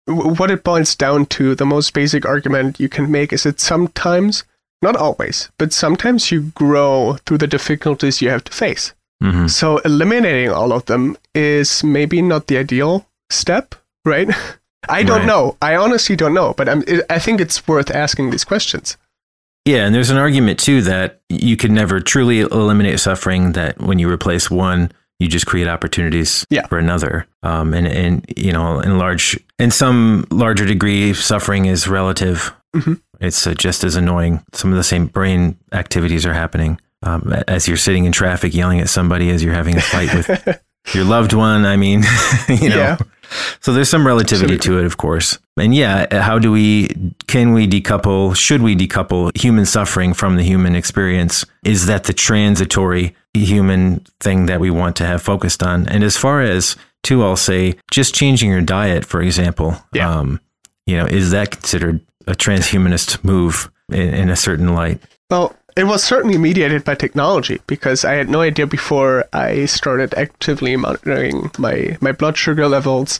what 0.05 0.51
it 0.51 0.63
boils 0.63 0.95
down 0.95 1.25
to, 1.27 1.55
the 1.55 1.65
most 1.65 1.93
basic 1.93 2.25
argument 2.25 2.79
you 2.79 2.89
can 2.89 3.09
make 3.09 3.33
is 3.33 3.43
that 3.43 3.59
sometimes 3.59 4.43
not 4.81 4.95
always, 4.95 5.49
but 5.57 5.73
sometimes 5.73 6.31
you 6.31 6.51
grow 6.55 7.17
through 7.25 7.39
the 7.39 7.47
difficulties 7.47 8.21
you 8.21 8.29
have 8.29 8.43
to 8.43 8.51
face. 8.51 8.93
Mm-hmm. 9.23 9.47
So 9.47 9.77
eliminating 9.79 10.49
all 10.49 10.73
of 10.73 10.85
them 10.85 11.17
is 11.33 11.83
maybe 11.83 12.21
not 12.21 12.47
the 12.47 12.57
ideal 12.57 13.07
step, 13.29 13.75
right? 14.05 14.29
I 14.89 15.03
don't 15.03 15.19
right. 15.19 15.25
know. 15.25 15.57
I 15.61 15.75
honestly 15.77 16.17
don't 16.17 16.33
know, 16.33 16.53
but 16.53 16.67
I'm, 16.67 16.83
I 17.09 17.17
think 17.17 17.39
it's 17.39 17.65
worth 17.67 17.89
asking 17.89 18.31
these 18.31 18.43
questions. 18.43 18.97
Yeah, 19.65 19.85
and 19.85 19.95
there's 19.95 20.09
an 20.09 20.17
argument 20.17 20.59
too 20.59 20.81
that 20.81 21.21
you 21.29 21.55
can 21.55 21.73
never 21.73 22.01
truly 22.01 22.41
eliminate 22.41 22.99
suffering. 22.99 23.53
That 23.53 23.79
when 23.79 23.97
you 23.97 24.09
replace 24.09 24.51
one, 24.51 24.91
you 25.19 25.27
just 25.27 25.45
create 25.45 25.67
opportunities 25.67 26.45
yeah. 26.49 26.67
for 26.67 26.77
another. 26.77 27.27
Um, 27.43 27.73
and 27.73 27.87
and 27.87 28.25
you 28.35 28.51
know, 28.51 28.79
in 28.79 28.97
large, 28.97 29.39
in 29.59 29.71
some 29.71 30.27
larger 30.31 30.65
degree, 30.65 31.13
suffering 31.13 31.65
is 31.65 31.87
relative. 31.87 32.53
Mm-hmm. 32.75 32.93
It's 33.21 33.47
uh, 33.47 33.53
just 33.53 33.83
as 33.83 33.95
annoying. 33.95 34.43
Some 34.51 34.71
of 34.71 34.77
the 34.77 34.83
same 34.83 35.05
brain 35.05 35.57
activities 35.71 36.25
are 36.25 36.33
happening 36.33 36.79
um, 37.03 37.33
as 37.47 37.67
you're 37.67 37.77
sitting 37.77 38.05
in 38.05 38.11
traffic 38.11 38.53
yelling 38.53 38.81
at 38.81 38.89
somebody 38.89 39.29
as 39.29 39.43
you're 39.43 39.53
having 39.53 39.77
a 39.77 39.81
fight 39.81 40.13
with 40.13 40.61
your 40.93 41.05
loved 41.05 41.31
one. 41.31 41.65
I 41.65 41.77
mean, 41.77 42.03
you 42.49 42.69
know. 42.69 42.77
Yeah. 42.77 42.97
So 43.59 43.73
there's 43.73 43.89
some 43.89 44.05
relativity 44.05 44.55
Absolutely. 44.55 44.81
to 44.81 44.83
it, 44.83 44.85
of 44.85 44.97
course. 44.97 45.39
And 45.57 45.73
yeah, 45.75 46.21
how 46.21 46.39
do 46.39 46.51
we, 46.51 46.89
can 47.27 47.53
we 47.53 47.67
decouple, 47.67 48.35
should 48.35 48.61
we 48.61 48.75
decouple 48.75 49.35
human 49.37 49.65
suffering 49.65 50.13
from 50.13 50.35
the 50.37 50.43
human 50.43 50.75
experience? 50.75 51.45
Is 51.63 51.85
that 51.85 52.05
the 52.05 52.13
transitory 52.13 53.15
human 53.33 53.99
thing 54.19 54.47
that 54.47 54.59
we 54.59 54.71
want 54.71 54.95
to 54.97 55.05
have 55.05 55.21
focused 55.21 55.63
on? 55.63 55.87
And 55.87 56.03
as 56.03 56.17
far 56.17 56.41
as, 56.41 56.75
too, 57.03 57.23
I'll 57.23 57.35
say, 57.35 57.75
just 57.91 58.15
changing 58.15 58.49
your 58.49 58.61
diet, 58.61 59.05
for 59.05 59.21
example, 59.21 59.75
yeah. 59.93 60.09
um, 60.09 60.39
you 60.85 60.97
know, 60.97 61.05
is 61.05 61.31
that 61.31 61.51
considered 61.51 62.01
a 62.27 62.33
transhumanist 62.33 63.23
move 63.23 63.71
in, 63.89 64.13
in 64.13 64.29
a 64.29 64.35
certain 64.35 64.73
light? 64.73 65.01
Well, 65.29 65.55
it 65.75 65.85
was 65.85 66.03
certainly 66.03 66.37
mediated 66.37 66.83
by 66.83 66.95
technology 66.95 67.59
because 67.67 68.05
I 68.05 68.13
had 68.13 68.29
no 68.29 68.41
idea 68.41 68.67
before 68.67 69.25
I 69.33 69.65
started 69.65 70.13
actively 70.13 70.75
monitoring 70.75 71.51
my, 71.57 71.97
my 71.99 72.11
blood 72.11 72.37
sugar 72.37 72.67
levels 72.67 73.19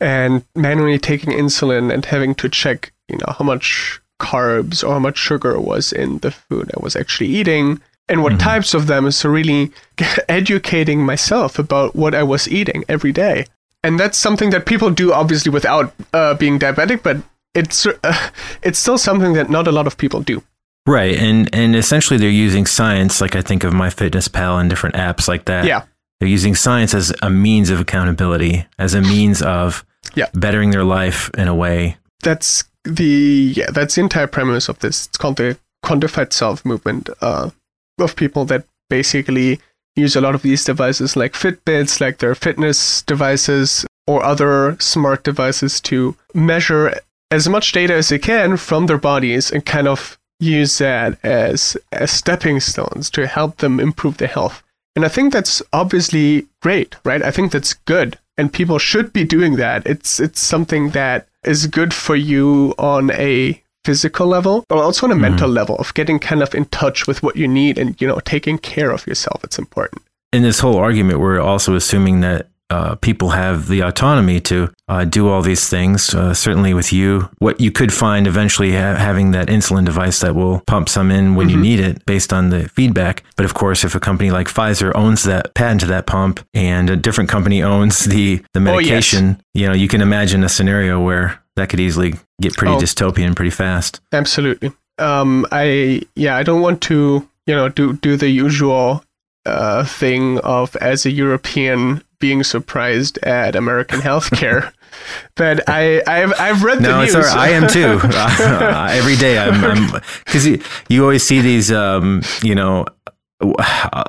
and 0.00 0.44
manually 0.54 0.98
taking 0.98 1.32
insulin 1.32 1.92
and 1.92 2.04
having 2.04 2.34
to 2.36 2.48
check, 2.48 2.92
you 3.08 3.18
know, 3.18 3.34
how 3.38 3.44
much 3.44 4.00
carbs 4.20 4.82
or 4.82 4.94
how 4.94 4.98
much 4.98 5.18
sugar 5.18 5.60
was 5.60 5.92
in 5.92 6.18
the 6.18 6.30
food 6.30 6.70
I 6.74 6.82
was 6.82 6.96
actually 6.96 7.28
eating 7.28 7.80
and 8.08 8.22
what 8.22 8.32
mm-hmm. 8.32 8.48
types 8.48 8.74
of 8.74 8.86
them. 8.86 9.10
So 9.10 9.28
really 9.28 9.70
educating 10.28 11.04
myself 11.04 11.58
about 11.58 11.94
what 11.94 12.14
I 12.14 12.22
was 12.22 12.48
eating 12.48 12.84
every 12.88 13.12
day. 13.12 13.46
And 13.84 13.98
that's 13.98 14.16
something 14.16 14.50
that 14.50 14.66
people 14.66 14.90
do 14.90 15.12
obviously 15.12 15.50
without 15.50 15.92
uh, 16.12 16.34
being 16.34 16.58
diabetic, 16.58 17.02
but 17.02 17.18
it's 17.54 17.86
uh, 17.86 18.30
it's 18.62 18.78
still 18.78 18.98
something 18.98 19.34
that 19.34 19.50
not 19.50 19.66
a 19.66 19.72
lot 19.72 19.86
of 19.86 19.98
people 19.98 20.20
do. 20.20 20.42
Right. 20.86 21.16
And 21.16 21.48
and 21.54 21.76
essentially 21.76 22.18
they're 22.18 22.28
using 22.30 22.66
science, 22.66 23.20
like 23.20 23.36
I 23.36 23.42
think 23.42 23.64
of 23.64 23.72
MyFitnessPal 23.72 24.60
and 24.60 24.68
different 24.68 24.96
apps 24.96 25.28
like 25.28 25.44
that. 25.46 25.64
Yeah. 25.64 25.84
They're 26.18 26.28
using 26.28 26.54
science 26.54 26.94
as 26.94 27.12
a 27.22 27.30
means 27.30 27.70
of 27.70 27.80
accountability, 27.80 28.66
as 28.78 28.94
a 28.94 29.00
means 29.00 29.42
of 29.42 29.84
Yeah. 30.14 30.26
bettering 30.34 30.70
their 30.70 30.84
life 30.84 31.30
in 31.38 31.46
a 31.48 31.54
way. 31.54 31.96
That's 32.22 32.64
the 32.84 33.52
yeah, 33.56 33.70
that's 33.70 33.94
the 33.94 34.00
entire 34.02 34.26
premise 34.26 34.68
of 34.68 34.78
this. 34.80 35.06
It's 35.06 35.16
called 35.16 35.36
the 35.36 35.56
quantified 35.84 36.32
self 36.32 36.64
movement 36.64 37.08
uh, 37.20 37.50
of 37.98 38.16
people 38.16 38.44
that 38.46 38.64
basically 38.90 39.60
use 39.94 40.16
a 40.16 40.20
lot 40.20 40.34
of 40.34 40.42
these 40.42 40.64
devices 40.64 41.16
like 41.16 41.32
Fitbits, 41.34 42.00
like 42.00 42.18
their 42.18 42.34
fitness 42.34 43.02
devices 43.02 43.86
or 44.06 44.24
other 44.24 44.76
smart 44.80 45.22
devices 45.22 45.80
to 45.82 46.16
measure 46.34 46.98
as 47.30 47.48
much 47.48 47.72
data 47.72 47.94
as 47.94 48.08
they 48.08 48.18
can 48.18 48.56
from 48.56 48.86
their 48.86 48.98
bodies 48.98 49.50
and 49.50 49.64
kind 49.64 49.86
of 49.86 50.18
use 50.42 50.78
that 50.78 51.18
as 51.24 51.76
as 51.92 52.10
stepping 52.10 52.60
stones 52.60 53.10
to 53.10 53.26
help 53.26 53.58
them 53.58 53.80
improve 53.80 54.18
their 54.18 54.28
health. 54.28 54.62
And 54.94 55.04
I 55.04 55.08
think 55.08 55.32
that's 55.32 55.62
obviously 55.72 56.46
great, 56.60 56.96
right? 57.04 57.22
I 57.22 57.30
think 57.30 57.52
that's 57.52 57.74
good 57.74 58.18
and 58.36 58.52
people 58.52 58.78
should 58.78 59.12
be 59.12 59.24
doing 59.24 59.56
that. 59.56 59.86
It's 59.86 60.20
it's 60.20 60.40
something 60.40 60.90
that 60.90 61.28
is 61.44 61.66
good 61.66 61.92
for 61.92 62.16
you 62.16 62.74
on 62.78 63.10
a 63.12 63.60
physical 63.84 64.26
level, 64.26 64.64
but 64.68 64.78
also 64.78 65.06
on 65.06 65.10
a 65.10 65.14
mm-hmm. 65.14 65.22
mental 65.22 65.48
level 65.48 65.76
of 65.76 65.92
getting 65.94 66.18
kind 66.18 66.42
of 66.42 66.54
in 66.54 66.64
touch 66.66 67.06
with 67.06 67.22
what 67.22 67.36
you 67.36 67.48
need 67.48 67.78
and 67.78 68.00
you 68.00 68.06
know 68.06 68.20
taking 68.20 68.58
care 68.58 68.90
of 68.90 69.06
yourself. 69.06 69.42
It's 69.44 69.58
important. 69.58 70.02
In 70.32 70.42
this 70.42 70.60
whole 70.60 70.76
argument, 70.76 71.20
we're 71.20 71.40
also 71.40 71.74
assuming 71.74 72.20
that 72.20 72.48
uh, 72.72 72.94
people 72.96 73.30
have 73.30 73.68
the 73.68 73.80
autonomy 73.82 74.40
to 74.40 74.56
uh, 74.88 75.04
do 75.04 75.28
all 75.28 75.42
these 75.42 75.68
things. 75.68 76.14
Uh, 76.14 76.32
certainly, 76.34 76.72
with 76.74 76.92
you, 76.92 77.28
what 77.38 77.60
you 77.60 77.70
could 77.78 77.92
find 77.92 78.26
eventually 78.26 78.72
ha- 78.72 78.96
having 79.08 79.32
that 79.32 79.48
insulin 79.48 79.84
device 79.84 80.18
that 80.20 80.34
will 80.34 80.60
pump 80.66 80.88
some 80.88 81.10
in 81.10 81.34
when 81.36 81.48
you 81.48 81.56
need 81.56 81.80
it 81.80 82.04
based 82.06 82.32
on 82.32 82.50
the 82.50 82.68
feedback. 82.70 83.22
But 83.36 83.44
of 83.44 83.54
course, 83.54 83.84
if 83.84 83.94
a 83.94 84.00
company 84.00 84.30
like 84.30 84.48
Pfizer 84.48 84.90
owns 84.94 85.22
that 85.24 85.54
patent 85.54 85.80
to 85.82 85.86
that 85.88 86.06
pump 86.06 86.40
and 86.54 86.90
a 86.90 86.96
different 86.96 87.30
company 87.30 87.62
owns 87.62 88.04
the, 88.04 88.42
the 88.54 88.60
Oh, 88.60 88.78
yes. 88.78 88.88
medication, 89.12 89.42
you 89.54 89.66
know, 89.68 89.74
you 89.74 89.88
can 89.88 90.00
imagine 90.00 90.42
a 90.44 90.48
scenario 90.48 91.00
where 91.00 91.38
that 91.56 91.68
could 91.68 91.80
easily 91.80 92.14
get 92.40 92.54
pretty 92.56 92.74
Oh. 92.74 92.78
dystopian 92.78 93.36
pretty 93.36 93.50
fast. 93.50 94.00
Absolutely. 94.12 94.72
Um, 94.98 95.46
I 95.52 96.02
yeah, 96.16 96.36
I 96.36 96.42
don't 96.42 96.60
want 96.62 96.80
to 96.82 97.28
you 97.46 97.54
know 97.54 97.68
do 97.68 97.94
do 97.94 98.16
the 98.16 98.28
usual 98.28 99.02
uh, 99.46 99.84
thing 99.84 100.38
of 100.40 100.76
as 100.76 101.04
a 101.06 101.10
European 101.10 102.02
being 102.22 102.42
surprised 102.44 103.18
at 103.18 103.54
American 103.54 104.00
healthcare, 104.00 104.72
but 105.34 105.68
I 105.68 106.00
I've 106.06 106.32
I've 106.40 106.62
read 106.62 106.78
the 106.78 106.82
No, 106.88 107.00
news. 107.00 107.14
it's 107.14 107.28
all 107.28 107.36
right. 107.36 107.48
I 107.50 107.52
am 107.52 107.68
too. 107.68 108.00
Uh, 108.42 108.88
every 108.92 109.16
day, 109.16 109.38
I'm 109.38 110.00
because 110.24 110.46
you, 110.46 110.62
you 110.88 111.02
always 111.02 111.22
see 111.26 111.40
these. 111.42 111.70
Um, 111.70 112.22
you 112.42 112.54
know, 112.54 112.86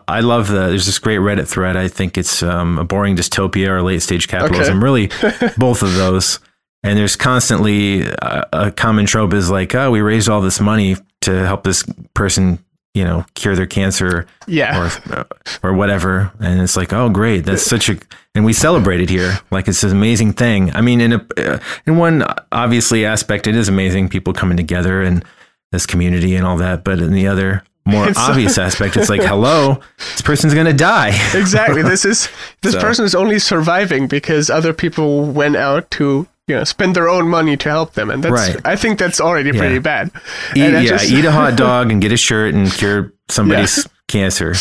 I 0.08 0.20
love 0.22 0.48
the. 0.48 0.68
There's 0.68 0.86
this 0.86 1.00
great 1.00 1.20
Reddit 1.20 1.48
thread. 1.48 1.76
I 1.76 1.88
think 1.88 2.18
it's 2.18 2.44
um, 2.44 2.78
a 2.78 2.84
boring 2.84 3.16
dystopia 3.18 3.68
or 3.70 3.82
late 3.82 4.02
stage 4.02 4.28
capitalism. 4.28 4.84
Really, 4.84 5.08
both 5.58 5.82
of 5.82 5.94
those. 5.96 6.40
And 6.86 6.98
there's 7.00 7.16
constantly 7.16 8.02
a, 8.04 8.46
a 8.54 8.72
common 8.72 9.06
trope 9.06 9.34
is 9.34 9.50
like, 9.50 9.74
oh, 9.74 9.90
we 9.90 10.02
raised 10.02 10.28
all 10.30 10.42
this 10.42 10.60
money 10.60 10.98
to 11.22 11.32
help 11.48 11.64
this 11.64 11.84
person, 12.14 12.60
you 12.94 13.04
know, 13.04 13.26
cure 13.34 13.56
their 13.56 13.66
cancer 13.66 14.28
yeah, 14.48 14.90
or 15.12 15.26
or 15.64 15.74
whatever. 15.74 16.32
And 16.40 16.62
it's 16.62 16.78
like 16.78 16.94
oh 16.94 17.10
great. 17.10 17.46
That's 17.46 17.64
such 17.64 17.90
a 17.90 17.98
and 18.36 18.46
we 18.46 18.54
celebrate 18.54 19.02
it 19.02 19.10
here. 19.10 19.40
Like 19.52 19.68
it's 19.68 19.84
an 19.84 19.92
amazing 19.92 20.34
thing. 20.34 20.74
I 20.76 20.82
mean 20.82 21.02
in 21.02 21.14
a 21.14 21.26
uh, 21.38 21.60
in 21.88 21.98
one 21.98 22.24
obviously 22.52 23.06
aspect 23.06 23.48
it 23.48 23.56
is 23.56 23.68
amazing 23.68 24.10
people 24.10 24.34
coming 24.34 24.58
together 24.58 25.02
and 25.02 25.26
this 25.72 25.86
community 25.88 26.36
and 26.36 26.46
all 26.46 26.58
that. 26.58 26.84
But 26.84 27.00
in 27.00 27.14
the 27.14 27.28
other 27.28 27.64
more 27.86 28.08
It's- 28.08 28.18
obvious 28.30 28.58
aspect 28.58 28.96
it's 28.96 29.10
like 29.10 29.22
hello 29.24 29.82
this 29.98 30.22
person's 30.22 30.54
gonna 30.54 30.72
die. 30.72 31.10
Exactly. 31.34 31.82
This 31.82 32.06
is 32.06 32.30
this 32.62 32.74
So- 32.74 32.80
person 32.82 33.06
is 33.06 33.16
only 33.16 33.40
surviving 33.40 34.08
because 34.08 34.50
other 34.52 34.72
people 34.72 35.26
went 35.26 35.56
out 35.56 35.90
to 35.92 36.28
you 36.48 36.56
know 36.56 36.64
spend 36.64 36.96
their 36.96 37.08
own 37.10 37.28
money 37.30 37.56
to 37.58 37.70
help 37.70 37.94
them, 37.94 38.10
and 38.10 38.24
that's 38.24 38.34
Right. 38.34 38.58
I 38.66 38.76
think 38.76 39.00
that's 39.00 39.22
already 39.22 39.52
pretty 39.52 39.80
bad. 39.80 40.12
eat, 40.56 40.72
yeah 40.72 40.84
just- 40.84 41.12
eat 41.12 41.26
a 41.26 41.32
hot 41.32 41.56
dog 41.66 41.92
and 41.92 42.02
get 42.02 42.12
a 42.12 42.18
shirt 42.18 42.54
and 42.54 42.72
cure 42.72 43.14
somebody's 43.30 43.88
cancer 44.10 44.54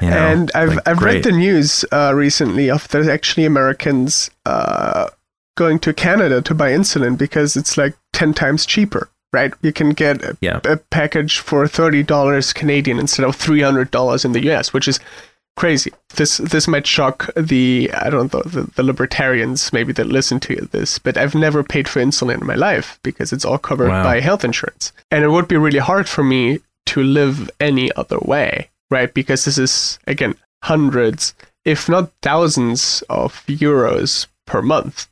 you 0.00 0.08
know? 0.08 0.16
and 0.16 0.50
I've 0.54 0.68
Like, 0.76 0.88
I've 0.88 1.02
read 1.02 1.24
the 1.24 1.32
news 1.32 1.84
uh, 1.92 2.12
recently 2.14 2.70
of 2.70 2.86
there's 2.88 3.08
actually 3.08 3.44
Americans 3.44 4.30
uh, 4.46 5.08
going 5.56 5.78
to 5.80 5.92
Canada 5.92 6.40
to 6.42 6.54
buy 6.54 6.70
insulin 6.70 7.18
because 7.18 7.56
it's 7.56 7.76
like 7.76 7.94
ten 8.12 8.32
times 8.34 8.64
cheaper. 8.66 9.08
Right, 9.32 9.52
you 9.62 9.72
can 9.72 9.90
get 9.90 10.22
a, 10.22 10.36
Yeah. 10.40 10.60
a 10.64 10.76
package 10.76 11.40
for 11.40 11.66
thirty 11.66 12.04
dollars 12.04 12.52
Canadian 12.52 13.00
instead 13.00 13.26
of 13.26 13.34
three 13.34 13.62
hundred 13.62 13.90
dollars 13.90 14.24
in 14.24 14.30
the 14.30 14.48
US, 14.52 14.72
which 14.72 14.86
is 14.86 15.00
crazy. 15.56 15.92
This 16.16 16.38
this 16.38 16.66
might 16.68 16.86
shock 16.86 17.30
the 17.36 17.90
I 17.94 18.10
don't 18.10 18.32
know 18.32 18.42
the, 18.42 18.70
the 18.76 18.82
libertarians 18.82 19.72
maybe 19.72 19.92
that 19.94 20.06
listen 20.06 20.40
to 20.40 20.56
this, 20.72 20.98
but 20.98 21.16
I've 21.16 21.34
never 21.34 21.62
paid 21.62 21.88
for 21.88 22.00
insulin 22.00 22.40
in 22.40 22.46
my 22.46 22.54
life 22.54 22.98
because 23.02 23.32
it's 23.32 23.44
all 23.44 23.58
covered 23.58 23.88
Wow. 23.90 24.02
by 24.04 24.20
health 24.20 24.44
insurance, 24.44 24.92
and 25.10 25.24
it 25.24 25.28
would 25.30 25.48
be 25.48 25.56
really 25.56 25.78
hard 25.78 26.08
for 26.08 26.24
me 26.24 26.60
to 26.86 27.02
live 27.02 27.50
any 27.60 27.90
other 27.96 28.18
way, 28.20 28.70
right? 28.90 29.12
Because 29.12 29.44
this 29.44 29.58
is 29.58 29.98
again 30.06 30.34
hundreds, 30.62 31.34
if 31.64 31.88
not 31.88 32.10
thousands, 32.22 33.02
of 33.08 33.44
euros 33.46 34.26
per 34.46 34.62
month. 34.62 35.06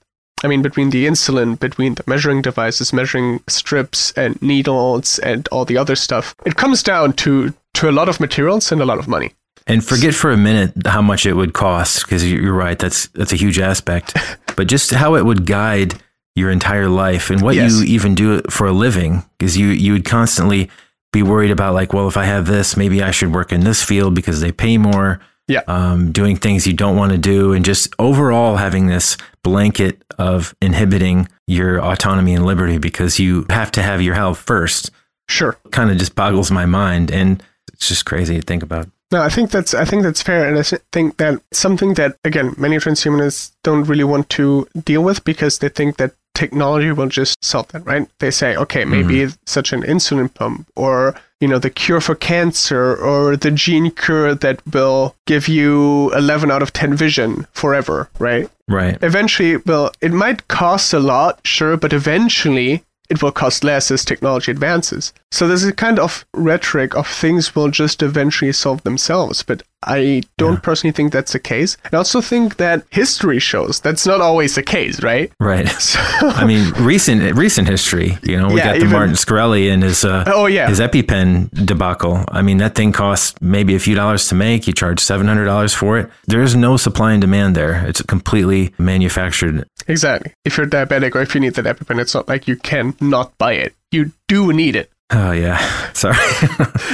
I 0.44 0.48
mean, 0.48 0.62
between 0.62 0.90
the 0.90 1.06
insulin, 1.06 1.58
between 1.58 1.94
the 1.94 2.02
measuring 2.06 2.42
devices, 2.42 2.92
measuring 2.92 3.40
strips 3.48 4.12
and 4.16 4.40
needles, 4.42 5.20
and 5.20 5.46
all 5.52 5.64
the 5.64 5.76
other 5.76 5.94
stuff, 5.94 6.34
it 6.44 6.56
comes 6.56 6.82
down 6.82 7.12
to 7.24 7.52
to 7.74 7.88
a 7.88 7.92
lot 7.92 8.08
of 8.08 8.18
materials 8.20 8.72
and 8.72 8.80
a 8.82 8.84
lot 8.84 8.98
of 8.98 9.06
money. 9.08 9.32
And 9.66 9.84
forget 9.84 10.14
for 10.14 10.30
a 10.30 10.36
minute 10.36 10.72
how 10.86 11.02
much 11.02 11.24
it 11.26 11.34
would 11.34 11.52
cost, 11.54 12.02
because 12.04 12.30
you're 12.30 12.52
right. 12.54 12.78
That's 12.78 13.06
that's 13.08 13.32
a 13.32 13.36
huge 13.36 13.58
aspect. 13.58 14.16
but 14.56 14.66
just 14.66 14.90
how 14.90 15.14
it 15.14 15.24
would 15.24 15.46
guide 15.46 15.94
your 16.34 16.50
entire 16.50 16.88
life 16.88 17.30
and 17.30 17.42
what 17.42 17.54
Yes. 17.54 17.72
you 17.78 17.84
even 17.84 18.14
do 18.14 18.40
for 18.50 18.66
a 18.66 18.72
living, 18.72 19.22
because 19.38 19.56
you 19.56 19.68
you 19.68 19.92
would 19.92 20.04
constantly 20.04 20.70
be 21.12 21.22
worried 21.22 21.50
about 21.50 21.74
like, 21.74 21.92
well, 21.92 22.08
if 22.08 22.16
I 22.16 22.24
have 22.24 22.46
this, 22.46 22.76
maybe 22.76 23.02
I 23.02 23.10
should 23.10 23.34
work 23.34 23.52
in 23.52 23.60
this 23.60 23.82
field 23.82 24.14
because 24.14 24.40
they 24.40 24.50
pay 24.52 24.78
more. 24.78 25.20
Yeah. 25.48 25.62
Um, 25.66 26.12
doing 26.12 26.36
things 26.36 26.66
you 26.66 26.72
don't 26.72 26.96
want 26.96 27.12
to 27.12 27.18
do, 27.18 27.52
and 27.52 27.64
just 27.64 27.94
overall 27.98 28.56
having 28.56 28.86
this 28.86 29.16
blanket 29.44 30.00
of 30.18 30.54
inhibiting 30.62 31.28
your 31.46 31.78
autonomy 31.82 32.34
and 32.34 32.46
liberty 32.46 32.78
because 32.78 33.18
you 33.18 33.44
have 33.50 33.70
to 33.72 33.82
have 33.82 34.00
your 34.00 34.14
health 34.14 34.38
first. 34.38 34.90
Sure. 35.28 35.58
Kind 35.72 35.90
of 35.90 35.98
just 35.98 36.14
boggles 36.14 36.50
my 36.50 36.64
mind, 36.64 37.10
and 37.10 37.42
it's 37.72 37.88
just 37.88 38.06
crazy 38.06 38.36
to 38.36 38.42
think 38.42 38.62
about. 38.62 38.88
No, 39.12 39.20
I 39.20 39.28
think 39.28 39.50
that's 39.50 39.74
I 39.74 39.84
think 39.84 40.02
that's 40.02 40.22
fair, 40.22 40.48
and 40.48 40.58
I 40.58 40.62
think 40.90 41.18
that 41.18 41.40
something 41.52 41.94
that 41.94 42.16
again 42.24 42.54
many 42.56 42.76
transhumanists 42.78 43.52
don't 43.62 43.84
really 43.84 44.04
want 44.04 44.30
to 44.30 44.66
deal 44.84 45.04
with 45.04 45.22
because 45.22 45.58
they 45.58 45.68
think 45.68 45.98
that 45.98 46.12
technology 46.34 46.90
will 46.92 47.08
just 47.08 47.36
solve 47.44 47.68
that, 47.68 47.84
right? 47.84 48.08
They 48.20 48.30
say, 48.30 48.56
okay, 48.56 48.86
maybe 48.86 49.16
mm-hmm. 49.16 49.36
such 49.46 49.74
an 49.74 49.82
insulin 49.82 50.32
pump, 50.32 50.66
or 50.76 51.14
you 51.40 51.48
know, 51.48 51.58
the 51.58 51.70
cure 51.70 52.00
for 52.00 52.14
cancer, 52.14 52.96
or 52.96 53.36
the 53.36 53.50
gene 53.50 53.90
cure 53.90 54.34
that 54.34 54.62
will 54.72 55.14
give 55.26 55.46
you 55.46 56.12
11 56.14 56.50
out 56.50 56.62
of 56.62 56.72
10 56.72 56.94
vision 56.94 57.46
forever, 57.52 58.08
right? 58.18 58.48
Right. 58.68 58.96
Eventually, 59.02 59.58
well, 59.66 59.92
it 60.00 60.12
might 60.12 60.48
cost 60.48 60.94
a 60.94 61.00
lot, 61.00 61.40
sure, 61.44 61.76
but 61.76 61.92
eventually 61.92 62.84
it 63.12 63.22
will 63.22 63.30
cost 63.30 63.62
less 63.62 63.90
as 63.90 64.06
technology 64.06 64.50
advances. 64.50 65.12
So 65.30 65.46
there's 65.46 65.64
a 65.64 65.72
kind 65.72 65.98
of 65.98 66.24
rhetoric 66.32 66.96
of 66.96 67.06
things 67.06 67.54
will 67.54 67.68
just 67.68 68.02
eventually 68.02 68.52
solve 68.52 68.82
themselves, 68.84 69.42
but 69.42 69.62
I 69.84 70.22
don't 70.38 70.54
Yeah. 70.54 70.60
personally 70.60 70.92
think 70.92 71.12
that's 71.12 71.32
the 71.32 71.38
case. 71.40 71.76
I 71.92 71.96
also 71.96 72.20
think 72.20 72.56
that 72.56 72.84
history 72.90 73.38
shows 73.38 73.80
that's 73.80 74.06
not 74.06 74.20
always 74.20 74.54
the 74.54 74.62
case, 74.62 75.02
right? 75.02 75.30
Right. 75.40 75.68
So, 75.82 75.98
I 76.28 76.44
mean, 76.44 76.72
recent 76.78 77.36
recent 77.36 77.68
history. 77.68 78.18
You 78.22 78.38
know, 78.40 78.48
we 78.48 78.56
Yeah, 78.56 78.64
got 78.64 78.72
the 78.74 78.86
even- 78.86 78.90
Martin 78.92 79.14
Shkreli 79.14 79.72
and 79.72 79.82
his 79.82 80.04
uh, 80.04 80.24
oh 80.26 80.46
yeah, 80.46 80.68
his 80.68 80.80
EpiPen 80.80 81.50
debacle. 81.66 82.24
I 82.28 82.42
mean, 82.42 82.58
that 82.58 82.74
thing 82.74 82.92
costs 82.92 83.34
maybe 83.40 83.74
a 83.74 83.78
few 83.80 83.94
dollars 83.94 84.28
to 84.28 84.34
make. 84.34 84.66
You 84.66 84.72
charge 84.72 85.00
seven 85.00 85.26
hundred 85.26 85.46
dollars 85.46 85.74
for 85.74 85.98
it. 85.98 86.08
There 86.26 86.42
is 86.42 86.54
no 86.54 86.76
supply 86.76 87.12
and 87.12 87.20
demand 87.20 87.54
there. 87.56 87.84
It's 87.88 88.02
completely 88.02 88.72
manufactured. 88.78 89.64
exactly. 89.88 90.32
If 90.44 90.56
you're 90.56 90.66
diabetic 90.66 91.14
or 91.16 91.22
if 91.22 91.34
you 91.34 91.40
need 91.40 91.54
that 91.54 91.64
EpiPen, 91.64 92.00
it's 92.00 92.14
not 92.14 92.28
like 92.28 92.46
you 92.46 92.56
can 92.56 92.94
not 93.00 93.36
buy 93.38 93.54
it. 93.54 93.74
You 93.90 94.12
do 94.28 94.52
need 94.52 94.76
it. 94.76 94.90
Oh 95.12 95.32
yeah, 95.32 95.92
sorry. 95.92 96.16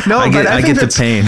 No, 0.06 0.18
I 0.18 0.30
get 0.30 0.44
but 0.44 0.46
I 0.46 0.56
I, 0.56 0.62
get 0.62 0.78
the 0.78 0.92
pain. 0.96 1.24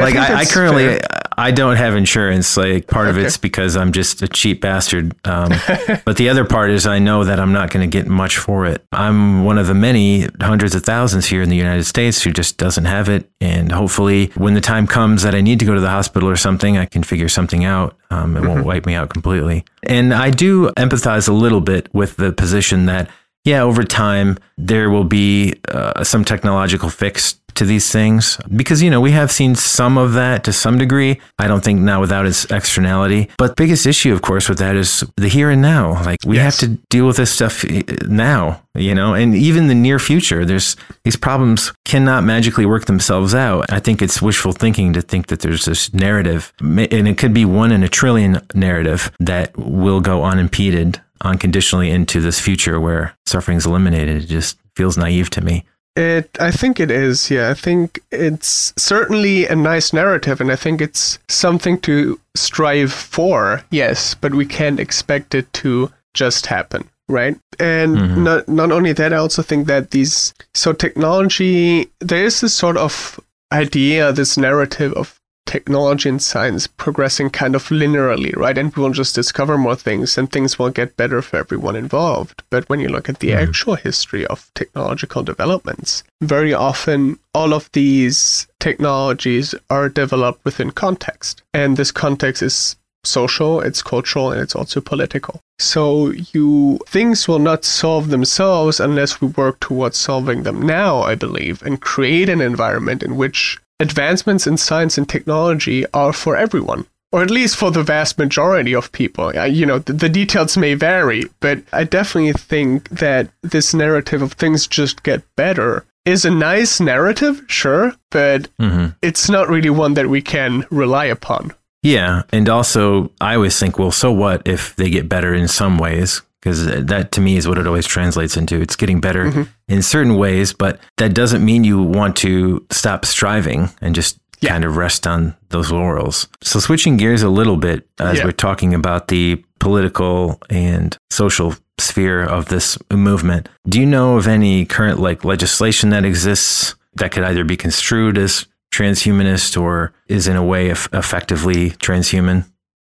Like 0.00 0.16
I, 0.16 0.40
I 0.40 0.44
currently 0.44 0.86
fair. 0.86 1.00
I 1.36 1.50
don't 1.50 1.76
have 1.76 1.96
insurance. 1.96 2.56
Like 2.56 2.86
part 2.86 3.08
of 3.08 3.18
it's 3.18 3.36
because 3.36 3.76
I'm 3.76 3.92
just 3.92 4.22
a 4.22 4.28
cheap 4.28 4.60
bastard. 4.60 5.14
Um, 5.26 5.52
but 6.04 6.16
the 6.16 6.28
other 6.28 6.44
part 6.44 6.70
is 6.70 6.86
I 6.86 6.98
know 6.98 7.24
that 7.24 7.40
I'm 7.40 7.52
not 7.52 7.70
going 7.70 7.88
to 7.88 7.92
get 7.98 8.08
much 8.08 8.38
for 8.38 8.66
it. 8.66 8.84
I'm 8.92 9.44
one 9.44 9.58
of 9.58 9.66
the 9.66 9.74
many 9.74 10.28
hundreds 10.40 10.74
of 10.74 10.84
thousands 10.84 11.26
here 11.26 11.42
in 11.42 11.48
the 11.48 11.56
United 11.56 11.84
States 11.84 12.22
who 12.22 12.30
just 12.30 12.56
doesn't 12.56 12.84
have 12.84 13.08
it. 13.08 13.30
And 13.40 13.72
hopefully, 13.72 14.26
when 14.36 14.54
the 14.54 14.60
time 14.60 14.86
comes 14.86 15.22
that 15.22 15.34
I 15.34 15.40
need 15.40 15.58
to 15.58 15.64
go 15.64 15.74
to 15.74 15.80
the 15.80 15.90
hospital 15.90 16.28
or 16.28 16.36
something, 16.36 16.78
I 16.78 16.86
can 16.86 17.02
figure 17.02 17.28
something 17.28 17.64
out. 17.64 17.96
Um, 18.10 18.36
it 18.36 18.44
won't 18.44 18.64
wipe 18.64 18.86
me 18.86 18.94
out 18.94 19.10
completely. 19.10 19.64
And 19.82 20.14
I 20.14 20.30
do 20.30 20.70
empathize 20.76 21.28
a 21.28 21.32
little 21.32 21.60
bit 21.60 21.92
with 21.92 22.16
the 22.16 22.32
position 22.32 22.86
that 22.86 23.10
yeah, 23.44 23.62
over 23.62 23.84
time, 23.84 24.38
there 24.56 24.90
will 24.90 25.04
be 25.04 25.54
uh, 25.68 26.02
some 26.02 26.24
technological 26.24 26.88
fix 26.88 27.38
to 27.54 27.64
these 27.64 27.90
things. 27.90 28.38
Because 28.54 28.82
you 28.82 28.90
know 28.90 29.00
we 29.00 29.12
have 29.12 29.30
seen 29.30 29.54
some 29.54 29.96
of 29.98 30.14
that 30.14 30.44
to 30.44 30.52
some 30.52 30.78
degree. 30.78 31.20
I 31.38 31.46
don't 31.46 31.62
think 31.62 31.80
now 31.80 32.00
without 32.00 32.26
its 32.26 32.44
externality. 32.50 33.30
But 33.38 33.56
biggest 33.56 33.86
issue 33.86 34.12
of 34.12 34.22
course 34.22 34.48
with 34.48 34.58
that 34.58 34.76
is 34.76 35.04
the 35.16 35.28
here 35.28 35.50
and 35.50 35.62
now. 35.62 36.02
Like 36.04 36.18
we 36.26 36.36
yes. 36.36 36.60
have 36.60 36.68
to 36.68 36.76
deal 36.88 37.06
with 37.06 37.16
this 37.16 37.32
stuff 37.32 37.64
eh, 37.64 37.82
now 38.06 38.60
you 38.76 38.94
know? 38.94 39.14
And 39.14 39.34
even 39.34 39.68
the 39.68 39.74
near 39.74 39.98
future 39.98 40.44
there's 40.44 40.76
these 41.04 41.16
problems 41.16 41.72
cannot 41.84 42.24
magically 42.24 42.66
work 42.66 42.86
themselves 42.86 43.34
out. 43.34 43.70
I 43.70 43.80
think 43.80 44.02
it's 44.02 44.20
wishful 44.20 44.52
thinking 44.52 44.92
to 44.94 45.02
think 45.02 45.28
that 45.28 45.40
there's 45.40 45.64
this 45.64 45.92
narrative 45.94 46.52
and 46.60 47.08
it 47.08 47.18
could 47.18 47.34
be 47.34 47.44
one 47.44 47.72
in 47.72 47.82
a 47.82 47.88
trillion 47.88 48.40
narrative 48.54 49.12
that 49.20 49.56
will 49.56 50.00
go 50.00 50.24
unimpeded 50.24 51.00
unconditionally 51.24 51.90
into 51.90 52.20
this 52.20 52.38
future 52.38 52.80
where 52.80 53.16
suffering 53.26 53.58
is 53.58 53.66
eliminated. 53.66 54.24
It 54.24 54.26
just 54.26 54.58
feels 54.76 54.96
naive 54.96 55.30
to 55.30 55.40
me. 55.40 55.64
It, 55.96 56.36
I 56.40 56.50
think 56.50 56.80
it 56.80 56.90
is. 56.90 57.30
Yeah, 57.30 57.50
I 57.50 57.54
think 57.54 58.00
it's 58.10 58.72
certainly 58.76 59.46
a 59.46 59.54
nice 59.54 59.92
narrative, 59.92 60.40
and 60.40 60.50
I 60.50 60.56
think 60.56 60.80
it's 60.80 61.20
something 61.28 61.78
to 61.82 62.18
strive 62.34 62.92
for. 62.92 63.62
Yes, 63.70 64.14
but 64.14 64.34
we 64.34 64.44
can't 64.44 64.80
expect 64.80 65.36
it 65.36 65.52
to 65.54 65.92
just 66.12 66.46
happen, 66.46 66.90
right? 67.08 67.38
And 67.60 67.96
mm-hmm. 67.96 68.24
not 68.24 68.48
not 68.48 68.72
only 68.72 68.92
that, 68.92 69.12
I 69.12 69.18
also 69.18 69.42
think 69.42 69.68
that 69.68 69.92
these 69.92 70.34
so 70.52 70.72
technology 70.72 71.90
there 72.00 72.24
is 72.24 72.40
this 72.40 72.54
sort 72.54 72.76
of 72.76 73.20
idea, 73.52 74.12
this 74.12 74.36
narrative 74.36 74.92
of 74.94 75.20
technology 75.46 76.08
and 76.08 76.22
science 76.22 76.66
progressing 76.66 77.30
kind 77.30 77.54
of 77.54 77.68
linearly, 77.68 78.34
right? 78.36 78.58
And 78.58 78.74
we 78.74 78.82
will 78.82 78.90
just 78.90 79.14
discover 79.14 79.56
more 79.58 79.76
things 79.76 80.16
and 80.18 80.30
things 80.30 80.58
will 80.58 80.70
get 80.70 80.96
better 80.96 81.22
for 81.22 81.36
everyone 81.36 81.76
involved. 81.76 82.42
But 82.50 82.68
when 82.68 82.80
you 82.80 82.88
look 82.88 83.08
at 83.08 83.20
the 83.20 83.30
mm. 83.30 83.42
actual 83.42 83.74
history 83.74 84.26
of 84.26 84.50
technological 84.54 85.22
developments, 85.22 86.02
very 86.20 86.54
often 86.54 87.18
all 87.34 87.52
of 87.52 87.70
these 87.72 88.46
technologies 88.60 89.54
are 89.70 89.88
developed 89.88 90.44
within 90.44 90.70
context. 90.70 91.42
And 91.52 91.76
this 91.76 91.92
context 91.92 92.42
is 92.42 92.76
social, 93.06 93.60
it's 93.60 93.82
cultural, 93.82 94.32
and 94.32 94.40
it's 94.40 94.56
also 94.56 94.80
political. 94.80 95.40
So 95.58 96.10
you 96.10 96.80
things 96.86 97.28
will 97.28 97.38
not 97.38 97.64
solve 97.64 98.08
themselves 98.08 98.80
unless 98.80 99.20
we 99.20 99.28
work 99.28 99.60
towards 99.60 99.96
solving 99.96 100.42
them 100.42 100.60
now, 100.62 101.02
I 101.02 101.14
believe, 101.14 101.62
and 101.62 101.80
create 101.80 102.28
an 102.28 102.40
environment 102.40 103.02
in 103.02 103.16
which 103.16 103.58
advancements 103.80 104.46
in 104.46 104.56
science 104.56 104.98
and 104.98 105.08
technology 105.08 105.84
are 105.92 106.12
for 106.12 106.36
everyone 106.36 106.86
or 107.14 107.22
at 107.22 107.30
least 107.30 107.54
for 107.54 107.70
the 107.70 107.84
vast 107.84 108.18
majority 108.18 108.74
of 108.74 108.90
people. 108.90 109.32
You 109.46 109.66
know, 109.66 109.78
the, 109.78 109.92
the, 109.92 110.08
details 110.08 110.56
may 110.56 110.74
vary, 110.74 111.26
but 111.38 111.62
I 111.72 111.84
definitely 111.84 112.32
think 112.32 112.88
that 112.88 113.30
this 113.40 113.72
narrative 113.72 114.20
of 114.20 114.32
things 114.32 114.66
just 114.66 115.04
get 115.04 115.22
better 115.36 115.86
is 116.04 116.24
a 116.24 116.30
nice 116.30 116.80
narrative, 116.80 117.44
sure, 117.46 117.94
but 118.10 118.48
mm-hmm. 118.58 118.88
it's 119.00 119.30
not 119.30 119.48
really 119.48 119.70
one 119.70 119.94
that 119.94 120.08
we 120.08 120.22
can 120.22 120.66
rely 120.72 121.04
upon. 121.04 121.54
Yeah. 121.84 122.22
And 122.30 122.48
also, 122.48 123.12
I 123.20 123.36
always 123.36 123.56
think, 123.60 123.78
well, 123.78 123.92
so 123.92 124.10
what 124.10 124.42
if 124.44 124.74
they 124.74 124.90
get 124.90 125.08
better 125.08 125.32
in 125.32 125.46
some 125.46 125.78
ways? 125.78 126.20
Because 126.44 126.66
that 126.66 127.10
to 127.12 127.22
me 127.22 127.38
is 127.38 127.48
what 127.48 127.56
it 127.56 127.66
always 127.66 127.86
translates 127.86 128.36
into. 128.36 128.60
It's 128.60 128.76
getting 128.76 129.00
better 129.00 129.26
mm-hmm. 129.26 129.42
in 129.66 129.80
certain 129.80 130.16
ways, 130.16 130.52
but 130.52 130.78
that 130.98 131.14
doesn't 131.14 131.42
mean 131.42 131.64
you 131.64 131.82
want 131.82 132.16
to 132.18 132.64
stop 132.70 133.06
striving 133.06 133.70
and 133.80 133.94
just 133.94 134.18
yeah. 134.40 134.50
kind 134.50 134.64
of 134.64 134.76
rest 134.76 135.06
on 135.06 135.34
those 135.48 135.72
laurels. 135.72 136.28
So 136.42 136.60
switching 136.60 136.98
gears 136.98 137.22
a 137.22 137.30
little 137.30 137.56
bit 137.56 137.88
as 137.98 138.18
yeah. 138.18 138.26
we're 138.26 138.32
talking 138.32 138.74
about 138.74 139.08
the 139.08 139.42
political 139.58 140.38
and 140.50 140.94
social 141.10 141.54
sphere 141.78 142.22
of 142.22 142.50
this 142.50 142.76
movement, 142.92 143.48
do 143.66 143.80
you 143.80 143.86
know 143.86 144.18
of 144.18 144.26
any 144.26 144.66
current 144.66 145.00
like 145.00 145.24
legislation 145.24 145.88
that 145.90 146.04
exists 146.04 146.74
that 146.96 147.10
could 147.10 147.24
either 147.24 147.44
be 147.44 147.56
construed 147.56 148.18
as 148.18 148.46
transhumanist 148.70 149.58
or 149.58 149.94
is 150.08 150.28
in 150.28 150.36
a 150.36 150.44
way 150.44 150.68
effectively 150.68 151.70
transhuman? 151.70 152.44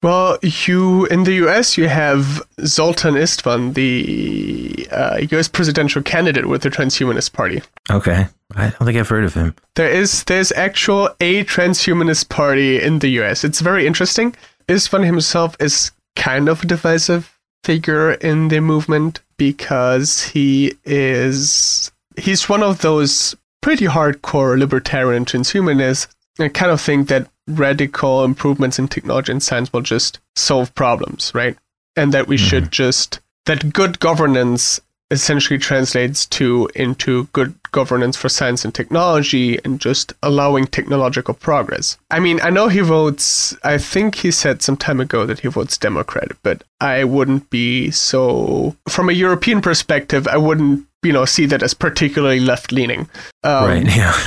Well, 0.04 0.36
you 0.42 1.06
in 1.06 1.24
the 1.24 1.32
U.S. 1.44 1.78
you 1.78 1.88
have 1.88 2.42
Zoltan 2.66 3.14
Istvan, 3.14 3.72
the 3.72 4.86
uh, 4.92 5.20
U.S. 5.30 5.48
presidential 5.48 6.02
candidate 6.02 6.44
with 6.44 6.60
the 6.60 6.68
Transhumanist 6.68 7.32
Party. 7.32 7.62
Okay, 7.90 8.26
I 8.54 8.68
don't 8.68 8.84
think 8.84 8.98
I've 8.98 9.08
heard 9.08 9.24
of 9.24 9.32
him. 9.32 9.54
There 9.76 9.88
is 9.88 10.24
there's 10.24 10.52
actual 10.52 11.08
a 11.20 11.44
Transhumanist 11.44 12.28
Party 12.28 12.82
in 12.82 12.98
the 12.98 13.08
U.S. 13.20 13.44
It's 13.44 13.62
very 13.62 13.86
interesting. 13.86 14.36
Istvan 14.68 15.06
himself 15.06 15.56
is 15.58 15.90
kind 16.16 16.50
of 16.50 16.62
a 16.62 16.66
divisive 16.66 17.38
figure 17.64 18.12
in 18.12 18.48
the 18.48 18.60
movement 18.60 19.22
because 19.38 20.22
he 20.24 20.74
is 20.84 21.90
he's 22.18 22.46
one 22.46 22.62
of 22.62 22.82
those 22.82 23.34
pretty 23.62 23.86
hardcore 23.86 24.58
libertarian 24.58 25.24
transhumanists. 25.24 26.08
I 26.38 26.48
kind 26.48 26.72
of 26.72 26.82
think 26.82 27.08
that 27.08 27.28
radical 27.48 28.24
improvements 28.24 28.78
in 28.78 28.88
technology 28.88 29.32
and 29.32 29.42
science 29.42 29.72
will 29.72 29.82
just 29.82 30.18
solve 30.36 30.74
problems, 30.74 31.32
right? 31.34 31.56
And 31.96 32.12
that 32.12 32.26
we 32.26 32.36
mm-hmm. 32.36 32.46
should 32.46 32.72
just 32.72 33.20
that 33.46 33.72
good 33.72 34.00
governance 34.00 34.80
essentially 35.10 35.58
translates 35.58 36.26
to 36.26 36.68
into 36.74 37.24
good 37.32 37.54
governance 37.72 38.16
for 38.16 38.28
science 38.28 38.64
and 38.64 38.74
technology 38.74 39.58
and 39.64 39.80
just 39.80 40.12
allowing 40.22 40.66
technological 40.66 41.34
progress. 41.34 41.98
I 42.10 42.20
mean, 42.20 42.40
I 42.42 42.50
know 42.50 42.68
he 42.68 42.80
votes 42.80 43.56
I 43.62 43.78
think 43.78 44.16
he 44.16 44.30
said 44.30 44.62
some 44.62 44.76
time 44.76 45.00
ago 45.00 45.26
that 45.26 45.40
he 45.40 45.48
votes 45.48 45.76
Democrat, 45.76 46.32
but 46.42 46.64
I 46.80 47.04
wouldn't 47.04 47.50
be 47.50 47.90
so 47.90 48.74
from 48.88 49.08
a 49.08 49.12
European 49.12 49.60
perspective, 49.60 50.26
I 50.26 50.38
wouldn't, 50.38 50.86
you 51.02 51.12
know, 51.12 51.26
see 51.26 51.46
that 51.46 51.62
as 51.62 51.74
particularly 51.74 52.40
left 52.40 52.72
leaning. 52.72 53.08
Um, 53.42 53.68
right, 53.68 53.86
yeah. 53.96 54.18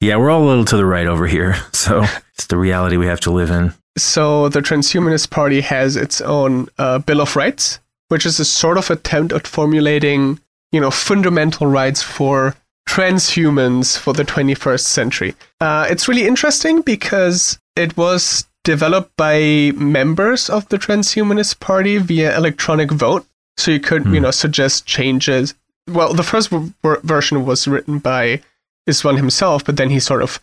Yeah, 0.00 0.16
we're 0.16 0.30
all 0.30 0.42
a 0.42 0.48
little 0.48 0.64
to 0.64 0.76
the 0.76 0.86
right 0.86 1.06
over 1.06 1.26
here. 1.26 1.56
So 1.72 2.04
it's 2.34 2.46
the 2.46 2.56
reality 2.56 2.96
we 2.96 3.06
have 3.06 3.20
to 3.20 3.30
live 3.30 3.50
in. 3.50 3.74
So 3.98 4.48
the 4.48 4.60
Transhumanist 4.60 5.30
Party 5.30 5.60
has 5.60 5.96
its 5.96 6.20
own 6.20 6.68
uh, 6.78 6.98
Bill 6.98 7.20
of 7.20 7.36
Rights, 7.36 7.78
which 8.08 8.24
is 8.24 8.40
a 8.40 8.44
sort 8.44 8.78
of 8.78 8.90
attempt 8.90 9.32
at 9.32 9.46
formulating, 9.46 10.40
you 10.70 10.80
know, 10.80 10.90
fundamental 10.90 11.66
rights 11.66 12.02
for 12.02 12.56
transhumans 12.88 13.98
for 13.98 14.12
the 14.12 14.24
21st 14.24 14.84
century. 14.84 15.34
Uh, 15.60 15.86
it's 15.88 16.08
really 16.08 16.26
interesting 16.26 16.82
because 16.82 17.58
it 17.76 17.96
was 17.96 18.44
developed 18.64 19.16
by 19.16 19.72
members 19.74 20.48
of 20.48 20.68
the 20.68 20.78
Transhumanist 20.78 21.60
Party 21.60 21.98
via 21.98 22.36
electronic 22.36 22.90
vote. 22.90 23.26
So 23.56 23.70
you 23.70 23.80
could, 23.80 24.04
hmm. 24.04 24.14
you 24.14 24.20
know, 24.20 24.30
suggest 24.30 24.86
changes. 24.86 25.54
Well, 25.88 26.14
the 26.14 26.22
first 26.22 26.48
v- 26.48 26.72
version 27.02 27.44
was 27.44 27.68
written 27.68 27.98
by 27.98 28.40
Istvan 28.88 29.16
himself, 29.16 29.64
but 29.64 29.76
then 29.76 29.90
he 29.90 30.00
sort 30.00 30.22
of, 30.22 30.40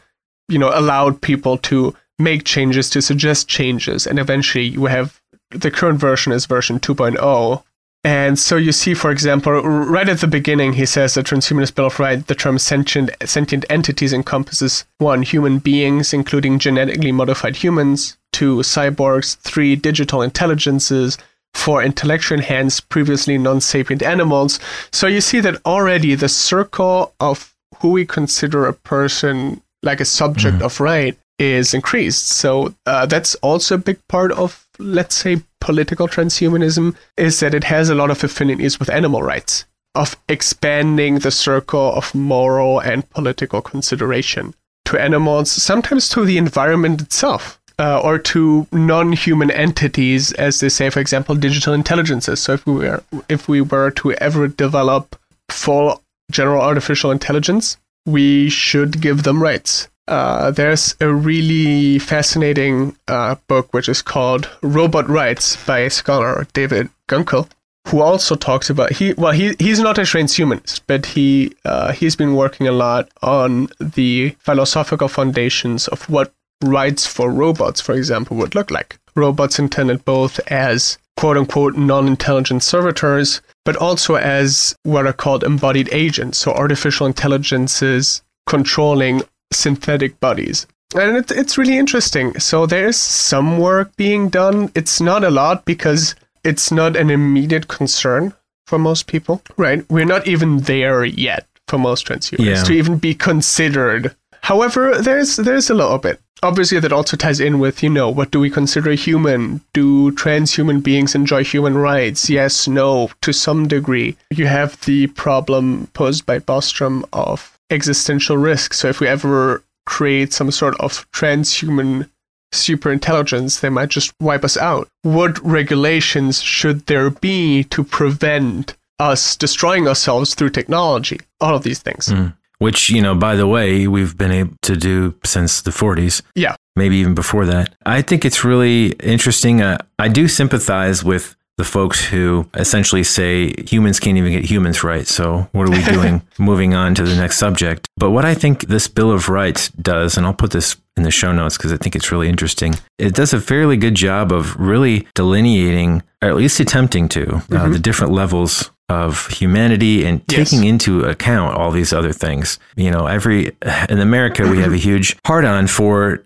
you 0.49 0.59
know, 0.59 0.71
allowed 0.73 1.21
people 1.21 1.57
to 1.59 1.95
make 2.17 2.43
changes, 2.43 2.89
to 2.89 3.01
suggest 3.01 3.47
changes, 3.47 4.05
and 4.05 4.19
eventually 4.19 4.65
you 4.65 4.85
have 4.85 5.21
the 5.51 5.71
current 5.71 5.99
version 5.99 6.31
is 6.31 6.45
version 6.45 6.79
2.0. 6.79 7.63
And 8.03 8.39
so 8.39 8.55
you 8.55 8.71
see, 8.71 8.93
for 8.93 9.11
example, 9.11 9.61
right 9.61 10.07
at 10.07 10.19
the 10.19 10.27
beginning, 10.27 10.73
he 10.73 10.85
says 10.85 11.15
the 11.15 11.23
Transhumanist 11.23 11.75
Bill 11.75 11.87
of 11.87 11.99
Rights, 11.99 12.25
the 12.27 12.35
term 12.35 12.57
sentient, 12.57 13.09
sentient 13.25 13.65
entities 13.69 14.13
encompasses 14.13 14.85
one, 14.99 15.21
human 15.21 15.59
beings, 15.59 16.13
including 16.13 16.59
genetically 16.59 17.11
modified 17.11 17.57
humans, 17.57 18.17
two, 18.31 18.57
cyborgs, 18.57 19.35
three, 19.39 19.75
digital 19.75 20.21
intelligences, 20.21 21.17
four, 21.53 21.83
intellectually 21.83 22.39
enhanced, 22.39 22.87
previously 22.87 23.37
non 23.37 23.59
sapient 23.59 24.01
animals. 24.01 24.59
So 24.93 25.07
you 25.07 25.19
see 25.19 25.41
that 25.41 25.59
already 25.65 26.15
the 26.15 26.29
circle 26.29 27.13
of 27.19 27.53
who 27.79 27.89
we 27.91 28.05
consider 28.05 28.65
a 28.65 28.73
person 28.73 29.61
like 29.83 29.99
a 29.99 30.05
subject 30.05 30.57
mm. 30.57 30.61
of 30.61 30.79
right 30.79 31.17
is 31.37 31.73
increased. 31.73 32.27
So 32.27 32.73
uh, 32.85 33.05
that's 33.05 33.35
also 33.35 33.75
a 33.75 33.77
big 33.77 33.99
part 34.07 34.31
of, 34.33 34.67
let's 34.77 35.15
say, 35.15 35.41
political 35.61 36.07
transhumanism, 36.07 36.95
is 37.17 37.39
that 37.39 37.53
it 37.53 37.63
has 37.63 37.89
a 37.89 37.95
lot 37.95 38.11
of 38.11 38.23
affinities 38.23 38.79
with 38.79 38.89
animal 38.89 39.23
rights, 39.23 39.65
of 39.95 40.17
expanding 40.27 41.19
the 41.19 41.31
circle 41.31 41.93
of 41.93 42.13
moral 42.13 42.79
and 42.79 43.09
political 43.09 43.61
consideration 43.61 44.53
to 44.85 45.01
animals, 45.01 45.49
sometimes 45.49 46.09
to 46.09 46.25
the 46.25 46.37
environment 46.37 47.01
itself. 47.01 47.55
Uh, 47.81 48.01
or 48.03 48.19
to 48.19 48.67
non-human 48.73 49.49
entities, 49.49 50.33
as 50.33 50.59
they 50.59 50.67
say, 50.67 50.89
for 50.89 50.99
example, 50.99 51.33
digital 51.33 51.73
intelligences. 51.73 52.41
So 52.41 52.55
if 52.55 52.65
we 52.65 52.73
were 52.73 53.01
if 53.29 53.47
we 53.47 53.61
were 53.61 53.89
to 53.91 54.11
ever 54.15 54.49
develop 54.49 55.17
full 55.47 56.03
general 56.29 56.61
artificial 56.61 57.09
intelligence, 57.09 57.77
we 58.09 58.49
should 58.49 59.01
give 59.01 59.23
them 59.23 59.41
rights. 59.41 59.87
Uh, 60.07 60.49
there's 60.49 60.95
a 60.99 61.13
really 61.13 61.99
fascinating 61.99 62.95
uh, 63.07 63.35
book 63.47 63.71
which 63.73 63.87
is 63.87 64.01
called 64.01 64.49
Robot 64.63 65.07
Rights 65.07 65.55
by 65.65 65.87
scholar 65.87 66.47
David 66.53 66.89
Gunkel, 67.07 67.47
who 67.87 68.01
also 68.01 68.35
talks 68.35 68.71
about 68.71 68.91
he 68.93 69.13
well 69.13 69.33
he 69.33 69.55
he's 69.59 69.79
not 69.79 69.99
a 69.99 70.01
transhumanist, 70.01 70.81
but 70.87 71.05
he 71.05 71.53
uh, 71.63 71.91
he's 71.91 72.15
been 72.15 72.35
working 72.35 72.67
a 72.67 72.71
lot 72.71 73.07
on 73.21 73.67
the 73.79 74.35
philosophical 74.39 75.07
foundations 75.07 75.87
of 75.89 76.09
what 76.09 76.33
rights 76.63 77.05
for 77.05 77.31
robots, 77.31 77.79
for 77.79 77.93
example, 77.93 78.35
would 78.37 78.55
look 78.55 78.71
like. 78.71 78.99
Robots 79.15 79.59
intended 79.59 80.03
both 80.05 80.39
as 80.47 80.97
quote 81.17 81.37
unquote 81.37 81.75
non 81.75 82.07
intelligent 82.07 82.63
servitors, 82.63 83.41
but 83.69 83.75
also 83.77 84.15
as 84.15 84.75
what 84.81 85.05
are 85.05 85.13
called 85.13 85.43
embodied 85.43 85.87
agents, 85.91 86.39
so 86.39 86.51
artificial 86.53 87.05
intelligences 87.05 88.23
controlling 88.47 89.21
synthetic 89.53 90.19
bodies. 90.19 90.65
And 90.95 91.17
it, 91.17 91.29
it's 91.29 91.55
really 91.55 91.77
interesting. 91.77 92.39
So 92.39 92.65
there's 92.65 92.97
some 92.97 93.59
work 93.59 93.95
being 93.95 94.29
done. 94.29 94.71
It's 94.73 94.99
not 94.99 95.23
a 95.23 95.29
lot 95.29 95.65
because 95.65 96.15
it's 96.43 96.71
not 96.71 96.95
an 96.95 97.11
immediate 97.11 97.67
concern 97.67 98.33
for 98.65 98.79
most 98.79 99.05
people, 99.05 99.43
right? 99.55 99.85
We're 99.87 100.05
not 100.15 100.25
even 100.27 100.61
there 100.61 101.05
yet 101.05 101.45
for 101.67 101.77
most 101.77 102.07
transhumanists 102.07 102.39
Yeah. 102.45 102.63
to 102.63 102.73
even 102.73 102.97
be 102.97 103.13
considered. 103.13 104.15
However, 104.41 104.99
there's 104.99 105.35
there's 105.35 105.69
a 105.69 105.75
little 105.75 105.99
bit. 105.99 106.19
Obviously, 106.41 106.79
that 106.79 106.93
also 106.93 107.17
ties 107.17 107.39
in 107.39 107.59
with 107.59 107.83
you 107.83 107.89
know 107.89 108.09
what 108.09 108.31
do 108.31 108.39
we 108.39 108.49
consider 108.49 108.91
human? 108.91 109.61
Do 109.73 110.11
transhuman 110.11 110.81
beings 110.81 111.15
enjoy 111.15 111.43
human 111.43 111.77
rights? 111.77 112.29
Yes, 112.29 112.67
no, 112.67 113.11
to 113.21 113.33
some 113.33 113.67
degree. 113.67 114.15
You 114.31 114.47
have 114.47 114.79
the 114.81 115.07
problem 115.07 115.87
posed 115.93 116.25
by 116.25 116.39
Bostrom 116.39 117.03
of 117.11 117.57
existential 117.69 118.37
risk. 118.37 118.73
So 118.73 118.87
if 118.87 118.99
we 118.99 119.07
ever 119.07 119.63
create 119.85 120.33
some 120.33 120.51
sort 120.51 120.79
of 120.79 121.09
transhuman 121.11 122.09
superintelligence 122.51 123.59
they 123.59 123.69
might 123.69 123.89
just 123.89 124.13
wipe 124.19 124.43
us 124.43 124.57
out. 124.57 124.87
What 125.03 125.43
regulations 125.45 126.41
should 126.41 126.85
there 126.87 127.09
be 127.09 127.63
to 127.65 127.83
prevent 127.83 128.75
us 128.99 129.35
destroying 129.35 129.87
ourselves 129.87 130.33
through 130.33 130.49
technology? 130.51 131.19
All 131.39 131.55
of 131.55 131.63
these 131.63 131.79
things. 131.79 132.07
Hmm. 132.07 132.27
Which, 132.59 132.89
you 132.89 133.01
know, 133.01 133.15
by 133.15 133.35
the 133.35 133.47
way, 133.47 133.87
we've 133.87 134.17
been 134.17 134.31
able 134.31 134.55
to 134.63 134.75
do 134.75 135.15
since 135.23 135.61
the 135.61 135.71
40s. 135.71 136.21
Yeah. 136.35 136.55
maybe 136.75 136.97
even 136.97 137.13
before 137.15 137.45
that. 137.45 137.73
I 137.85 138.01
think 138.01 138.23
it's 138.25 138.43
really 138.45 138.91
interesting. 139.03 139.61
Uh, 139.61 139.77
I 139.97 140.07
do 140.09 140.27
sympathize 140.27 141.03
with 141.03 141.35
the 141.57 141.63
folks 141.65 142.05
who 142.05 142.47
essentially 142.53 143.03
say 143.03 143.53
humans 143.67 143.99
can't 143.99 144.17
even 144.17 144.31
get 144.31 144.45
humans 144.45 144.81
right. 144.81 145.05
So 145.07 145.49
what 145.51 145.67
are 145.67 145.71
we 145.71 145.83
doing? 145.95 146.21
Moving 146.37 146.73
on 146.73 146.95
to 146.95 147.03
the 147.03 147.15
next 147.17 147.37
subject. 147.37 147.87
But 147.97 148.11
what 148.11 148.23
I 148.23 148.33
think 148.33 148.67
this 148.67 148.87
Bill 148.87 149.11
of 149.11 149.27
Rights 149.27 149.67
does, 149.71 150.15
and 150.15 150.25
I'll 150.25 150.33
put 150.33 150.51
this 150.51 150.77
in 150.95 151.03
the 151.03 151.11
show 151.11 151.33
notes 151.33 151.57
because 151.57 151.73
I 151.73 151.77
think 151.77 151.95
it's 151.97 152.11
really 152.13 152.29
interesting. 152.29 152.75
It 152.97 153.13
does 153.13 153.33
a 153.33 153.41
fairly 153.41 153.75
good 153.77 153.95
job 153.95 154.31
of 154.31 154.55
really 154.57 155.05
delineating, 155.15 156.01
or 156.21 156.29
at 156.29 156.35
least 156.35 156.59
attempting 156.61 157.09
to, 157.09 157.41
uh, 157.51 157.67
the 157.69 157.79
different 157.79 158.13
levels 158.13 158.71
of 158.89 159.27
humanity 159.27 160.05
and 160.05 160.21
Yes. 160.27 160.49
taking 160.49 160.65
into 160.67 161.03
account 161.05 161.55
all 161.55 161.71
these 161.71 161.93
other 161.93 162.11
things. 162.11 162.59
You 162.75 162.91
know, 162.91 163.05
every 163.07 163.51
in 163.89 163.99
America 163.99 164.47
we 164.47 164.59
have 164.59 164.73
a 164.73 164.77
huge 164.77 165.15
hard 165.25 165.45
on 165.45 165.67
for 165.67 166.23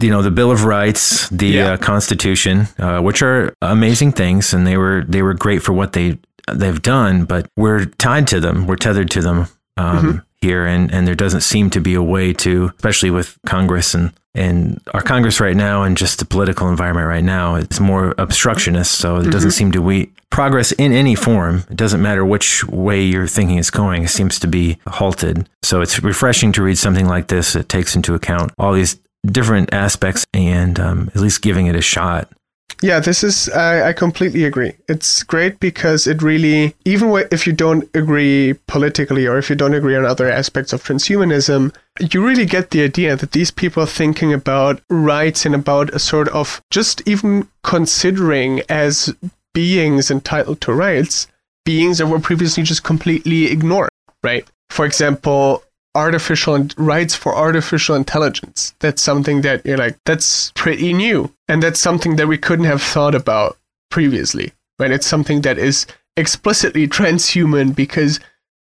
you 0.00 0.10
know 0.10 0.22
the 0.22 0.30
Bill 0.30 0.50
of 0.50 0.64
Rights, 0.64 1.28
the 1.30 1.46
Yeah. 1.46 1.72
uh, 1.72 1.76
Constitution, 1.78 2.68
uh, 2.78 3.00
which 3.00 3.22
are 3.22 3.54
amazing 3.62 4.12
things, 4.12 4.52
and 4.54 4.66
they 4.66 4.76
were 4.76 5.04
they 5.08 5.22
were 5.22 5.34
great 5.34 5.62
for 5.62 5.72
what 5.72 5.92
they 5.92 6.18
they've 6.52 6.82
done, 6.82 7.24
but 7.24 7.46
we're 7.56 7.84
tied 7.98 8.26
to 8.28 8.40
them, 8.40 8.66
we're 8.66 8.76
tethered 8.76 9.10
to 9.10 9.20
them 9.22 9.46
um, 9.76 10.22
here, 10.42 10.66
and 10.66 10.92
and 10.92 11.06
there 11.06 11.14
doesn't 11.14 11.40
seem 11.42 11.70
to 11.70 11.80
be 11.80 11.94
a 11.94 12.02
way 12.02 12.32
to, 12.34 12.72
especially 12.76 13.10
with 13.10 13.38
Congress 13.46 13.94
and. 13.94 14.12
And 14.34 14.80
our 14.94 15.02
Congress 15.02 15.40
right 15.40 15.54
now, 15.54 15.82
and 15.82 15.94
just 15.94 16.18
the 16.18 16.24
political 16.24 16.70
environment 16.70 17.06
right 17.06 17.22
now, 17.22 17.56
it's 17.56 17.78
more 17.78 18.14
obstructionist. 18.16 18.92
So 18.92 19.18
it 19.18 19.30
doesn't 19.30 19.50
seem 19.50 19.72
to 19.72 19.82
we 19.82 20.10
progress 20.30 20.72
in 20.72 20.92
any 20.92 21.14
form. 21.14 21.64
It 21.70 21.76
doesn't 21.76 22.00
matter 22.00 22.24
which 22.24 22.64
way 22.64 23.02
you're 23.02 23.26
thinking 23.26 23.58
it's 23.58 23.68
going. 23.68 24.04
It 24.04 24.08
seems 24.08 24.38
to 24.38 24.48
be 24.48 24.78
halted. 24.86 25.46
So 25.62 25.82
it's 25.82 26.02
refreshing 26.02 26.50
to 26.52 26.62
read 26.62 26.78
something 26.78 27.06
like 27.06 27.28
this 27.28 27.52
that 27.52 27.68
takes 27.68 27.94
into 27.94 28.14
account 28.14 28.52
all 28.58 28.72
these 28.72 28.98
different 29.26 29.72
aspects 29.72 30.24
and 30.32 30.80
um, 30.80 31.10
at 31.14 31.20
least 31.20 31.42
giving 31.42 31.66
it 31.66 31.76
a 31.76 31.82
shot. 31.82 32.32
Yeah, 32.80 32.98
this 33.00 33.22
is, 33.22 33.48
I, 33.50 33.88
I 33.88 33.92
completely 33.92 34.44
agree. 34.44 34.72
It's 34.88 35.22
great 35.22 35.60
because 35.60 36.06
it 36.06 36.22
really, 36.22 36.74
even 36.84 37.26
if 37.30 37.46
you 37.46 37.52
don't 37.52 37.88
agree 37.94 38.54
politically 38.66 39.26
or 39.26 39.38
if 39.38 39.50
you 39.50 39.56
don't 39.56 39.74
agree 39.74 39.96
on 39.96 40.04
other 40.04 40.30
aspects 40.30 40.72
of 40.72 40.82
transhumanism, 40.82 41.74
you 42.00 42.24
really 42.24 42.46
get 42.46 42.70
the 42.70 42.82
idea 42.82 43.14
that 43.16 43.32
these 43.32 43.50
people 43.50 43.82
are 43.82 43.86
thinking 43.86 44.32
about 44.32 44.80
rights 44.88 45.46
and 45.46 45.54
about 45.54 45.90
a 45.90 45.98
sort 45.98 46.28
of 46.30 46.60
just 46.70 47.06
even 47.06 47.48
considering 47.62 48.62
as 48.68 49.14
beings 49.52 50.10
entitled 50.10 50.60
to 50.62 50.72
rights, 50.72 51.28
beings 51.64 51.98
that 51.98 52.06
were 52.06 52.20
previously 52.20 52.62
just 52.62 52.82
completely 52.82 53.46
ignored, 53.46 53.90
right? 54.22 54.48
For 54.70 54.84
example, 54.86 55.62
artificial 55.94 56.66
rights 56.76 57.14
for 57.14 57.34
artificial 57.34 57.94
intelligence. 57.94 58.74
That's 58.80 59.02
something 59.02 59.42
that 59.42 59.64
you're 59.66 59.78
like, 59.78 59.98
that's 60.04 60.52
pretty 60.52 60.92
new. 60.92 61.32
And 61.48 61.62
that's 61.62 61.80
something 61.80 62.16
that 62.16 62.28
we 62.28 62.38
couldn't 62.38 62.64
have 62.64 62.82
thought 62.82 63.14
about 63.14 63.58
previously, 63.90 64.52
right? 64.78 64.90
It's 64.90 65.06
something 65.06 65.42
that 65.42 65.58
is 65.58 65.86
explicitly 66.16 66.88
transhuman 66.88 67.74
because 67.74 68.20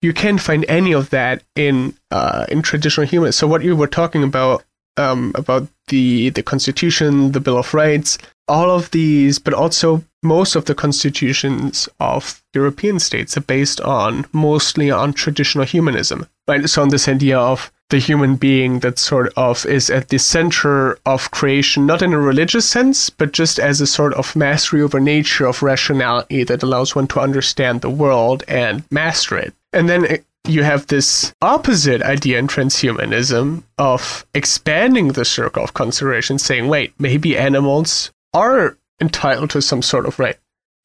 you 0.02 0.14
can't 0.14 0.40
find 0.40 0.66
any 0.70 0.94
of 0.94 1.10
that 1.10 1.44
in 1.56 1.94
uh, 2.12 2.46
in 2.50 2.62
traditional 2.62 3.06
humans. 3.06 3.36
So 3.36 3.48
what 3.48 3.64
you 3.64 3.76
were 3.76 3.88
talking 3.88 4.24
about 4.24 4.64
um, 4.98 5.34
about 5.36 5.68
the 5.88 6.30
the 6.30 6.44
Constitution, 6.44 7.34
the 7.34 7.40
Bill 7.40 7.58
of 7.58 7.74
Rights, 7.74 8.18
all 8.50 8.70
of 8.72 8.92
these, 8.92 9.40
but 9.40 9.54
also 9.54 10.04
most 10.22 10.56
of 10.56 10.66
the 10.66 10.76
constitutions 10.76 11.88
of 12.00 12.44
European 12.54 13.00
states 13.00 13.38
are 13.38 13.42
based 13.42 13.80
on 13.82 14.26
mostly 14.34 14.92
on 14.92 15.14
traditional 15.14 15.66
humanism, 15.66 16.28
right? 16.48 16.68
So 16.70 16.82
on 16.82 16.90
this 16.90 17.08
idea 17.08 17.40
of 17.40 17.72
the 17.90 18.00
human 18.00 18.36
being 18.36 18.80
that 18.80 19.00
sort 19.00 19.34
of 19.36 19.66
is 19.66 19.90
at 19.90 20.10
the 20.10 20.20
center 20.20 21.00
of 21.06 21.32
creation, 21.32 21.86
not 21.86 22.02
in 22.02 22.14
a 22.14 22.20
religious 22.20 22.70
sense, 22.70 23.10
but 23.10 23.32
just 23.32 23.60
as 23.60 23.82
a 23.82 23.88
sort 23.88 24.14
of 24.14 24.36
mastery 24.36 24.82
over 24.82 25.00
nature 25.00 25.46
of 25.46 25.64
rationality 25.64 26.44
that 26.44 26.62
allows 26.62 26.96
one 26.96 27.08
to 27.08 27.20
understand 27.20 27.82
the 27.82 27.90
world 27.90 28.44
and 28.48 28.84
master 28.92 29.38
it. 29.38 29.54
And 29.74 29.90
then 29.90 30.06
it- 30.06 30.26
you 30.48 30.64
have 30.64 30.88
this 30.88 31.34
opposite 31.42 32.02
idea 32.02 32.40
in 32.40 32.48
transhumanism 32.48 33.64
of 33.78 34.26
expanding 34.34 35.10
the 35.10 35.26
circle 35.26 35.64
of 35.64 35.74
consideration, 35.74 36.40
saying, 36.40 36.68
wait, 36.68 36.94
maybe 36.98 37.38
animals 37.38 38.12
are 38.34 38.78
entitled 39.02 39.50
to 39.52 39.62
some 39.62 39.82
sort 39.82 40.06
of 40.06 40.20
right. 40.20 40.38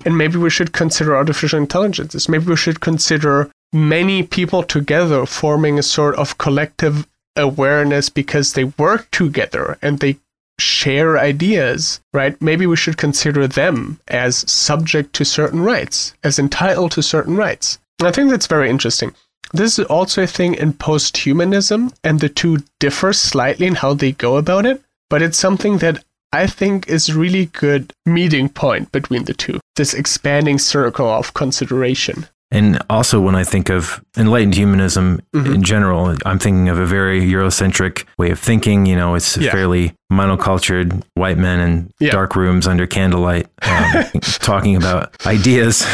And 0.05 0.19
maybe 0.19 0.37
we 0.37 0.51
should 0.51 0.73
consider 0.73 1.17
artificial 1.17 1.59
intelligences. 1.59 2.29
Maybe 2.29 2.47
we 2.47 2.57
should 2.57 2.81
consider 2.81 3.51
many 3.73 4.23
people 4.23 4.63
together 4.63 5.27
forming 5.27 5.79
a 5.79 5.83
sort 5.83 6.15
of 6.17 6.39
collective 6.39 7.07
awareness 7.37 8.09
because 8.09 8.53
they 8.53 8.65
work 8.65 9.11
together 9.11 9.79
and 9.83 9.99
they 9.99 10.19
share 10.61 11.19
ideas, 11.19 12.01
right? 12.13 12.41
Maybe 12.41 12.67
we 12.67 12.77
should 12.77 12.97
consider 12.97 13.49
them 13.49 13.99
as 14.07 14.49
subject 14.51 15.13
to 15.15 15.25
certain 15.25 15.61
rights, 15.61 16.15
as 16.23 16.39
entitled 16.39 16.93
to 16.93 17.03
certain 17.03 17.37
rights. 17.37 17.79
I 18.01 18.13
think 18.13 18.31
that's 18.31 18.47
very 18.47 18.71
interesting. 18.71 19.15
This 19.53 19.79
is 19.79 19.87
also 19.87 20.23
a 20.23 20.29
thing 20.29 20.55
in 20.55 20.73
post 20.73 21.17
humanism, 21.17 21.93
and 22.03 22.21
the 22.21 22.29
two 22.29 22.59
differ 22.81 23.13
slightly 23.13 23.67
in 23.67 23.77
how 23.77 23.95
they 23.95 24.13
go 24.13 24.37
about 24.37 24.67
it, 24.67 24.83
but 25.11 25.23
it's 25.23 25.39
something 25.39 25.79
that 25.79 26.05
I 26.43 26.47
think 26.47 26.89
is 26.89 27.15
really 27.15 27.47
good 27.47 27.93
meeting 28.07 28.49
point 28.49 28.91
between 28.93 29.25
the 29.25 29.35
two. 29.35 29.59
This 29.77 29.95
expanding 29.95 30.59
circle 30.59 31.07
of 31.09 31.33
consideration. 31.35 32.27
And 32.51 32.79
also, 32.89 33.21
when 33.21 33.35
I 33.35 33.45
think 33.45 33.69
of 33.71 34.01
enlightened 34.17 34.55
humanism 34.55 35.21
Mm-hmm. 35.35 35.55
in 35.55 35.63
general, 35.63 36.15
I'm 36.25 36.39
thinking 36.39 36.69
of 36.69 36.79
a 36.79 36.87
very 36.87 37.21
Eurocentric 37.21 38.05
way 38.19 38.31
of 38.31 38.39
thinking. 38.39 38.87
You 38.87 38.95
know, 38.97 39.17
it's 39.17 39.37
Yeah. 39.37 39.51
fairly 39.51 39.93
monocultured 40.13 41.03
white 41.15 41.39
men 41.39 41.61
in 41.61 41.91
Yeah. 42.01 42.11
dark 42.13 42.37
rooms 42.37 42.67
under 42.67 42.87
candlelight 42.87 43.47
um, 43.63 44.05
talking 44.41 44.77
about 44.77 45.15
ideas. 45.27 45.85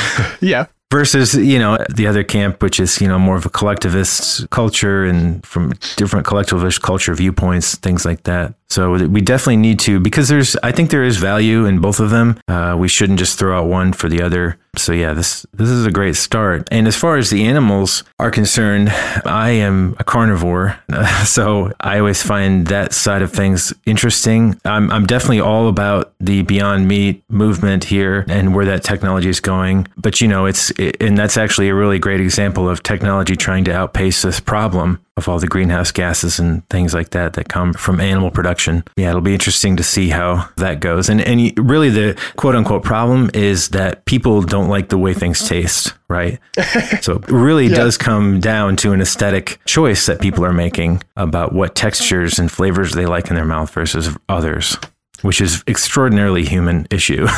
Yeah. 0.41 0.67
versus 0.93 1.35
you 1.35 1.57
know 1.59 1.79
the 1.97 2.07
other 2.09 2.25
camp 2.25 2.61
which 2.65 2.81
is 2.81 3.01
you 3.01 3.07
know 3.09 3.17
more 3.19 3.37
of 3.37 3.47
a 3.47 3.49
collectivist 3.49 4.51
culture 4.51 5.05
and 5.05 5.47
from 5.47 5.73
different 5.97 6.27
collectivist 6.27 6.83
culture 6.83 7.15
viewpoints 7.15 7.77
things 7.77 8.05
like 8.05 8.25
that 8.25 8.55
so 8.71 8.93
we 8.93 9.21
definitely 9.21 9.57
need 9.57 9.81
to 9.81 9.99
because 9.99 10.29
there's 10.29 10.57
i 10.63 10.71
think 10.71 10.91
there 10.91 11.03
is 11.03 11.17
value 11.17 11.67
in 11.67 11.81
both 11.81 12.01
of 12.01 12.11
them. 12.11 12.41
Uh, 12.49 12.77
we 12.79 12.89
shouldn't 12.89 13.19
just 13.19 13.39
throw 13.39 13.59
out 13.59 13.67
one 13.67 13.93
for 13.93 14.09
the 14.09 14.23
other. 14.23 14.59
So 14.77 14.93
yeah 14.93 15.13
this 15.13 15.45
this 15.53 15.69
is 15.69 15.85
a 15.85 15.91
great 15.91 16.15
start. 16.17 16.69
And 16.71 16.87
as 16.87 16.97
far 16.97 17.17
as 17.17 17.31
the 17.31 17.45
animals 17.45 18.05
are 18.19 18.31
concerned 18.31 18.91
i 19.25 19.51
am 19.51 19.97
a 19.99 20.05
carnivore. 20.05 20.79
So 21.25 21.73
i 21.81 21.99
always 21.99 22.23
find 22.23 22.67
that 22.69 22.93
side 22.93 23.23
of 23.23 23.33
things 23.33 23.73
interesting. 23.87 24.59
I'm, 24.65 24.91
I'm 24.91 25.07
definitely 25.07 25.41
all 25.41 25.69
about 25.69 26.13
the 26.21 26.43
beyond 26.43 26.87
meat 26.87 27.25
movement 27.29 27.85
here 27.85 28.25
and 28.29 28.55
where 28.55 28.65
that 28.67 28.85
technology 28.85 29.29
is 29.29 29.41
going. 29.41 29.89
But 29.97 30.21
you 30.21 30.29
know 30.29 30.47
it's 30.47 30.71
and 31.01 31.19
that's 31.19 31.37
actually 31.37 31.69
a 31.69 31.75
really 31.75 31.99
great 31.99 32.21
example 32.21 32.69
of 32.69 32.83
technology 32.83 33.35
trying 33.37 33.65
to 33.65 33.73
outpace 33.73 34.23
this 34.23 34.39
problem 34.39 35.01
of 35.21 35.29
all 35.29 35.39
the 35.39 35.47
greenhouse 35.47 35.93
gases 35.93 36.39
and 36.41 36.67
things 36.71 36.95
like 36.95 37.11
that 37.11 37.35
that 37.35 37.49
come 37.49 37.73
from 37.75 38.01
animal 38.01 38.31
production. 38.31 38.83
Yeah, 38.97 39.11
it'll 39.11 39.21
be 39.21 39.35
interesting 39.35 39.77
to 39.77 39.83
see 39.83 40.09
how 40.09 40.49
that 40.57 40.81
goes. 40.81 41.09
And 41.09 41.21
and 41.21 41.53
really 41.59 41.91
the 41.91 42.19
quote 42.37 42.57
unquote 42.57 42.83
problem 42.83 43.31
is 43.35 43.69
that 43.69 44.05
people 44.07 44.41
don't 44.43 44.69
like 44.69 44.89
the 44.89 44.99
way 44.99 45.13
things 45.15 45.47
taste, 45.47 45.95
right? 46.09 46.39
so 47.03 47.17
it 47.17 47.29
really 47.29 47.69
does 47.69 47.99
come 47.99 48.41
down 48.41 48.77
to 48.77 48.93
an 48.93 49.01
aesthetic 49.01 49.61
choice 49.67 50.07
that 50.07 50.21
people 50.21 50.45
are 50.45 50.53
making 50.53 51.03
about 51.17 51.53
what 51.53 51.75
textures 51.75 52.39
and 52.39 52.51
flavors 52.51 52.93
they 52.93 53.07
like 53.07 53.29
in 53.29 53.37
their 53.37 53.45
mouth 53.45 53.71
versus 53.73 54.09
others. 54.29 54.77
which 55.23 55.41
is 55.41 55.63
extraordinarily 55.69 56.45
human 56.47 56.87
issue. 56.91 57.27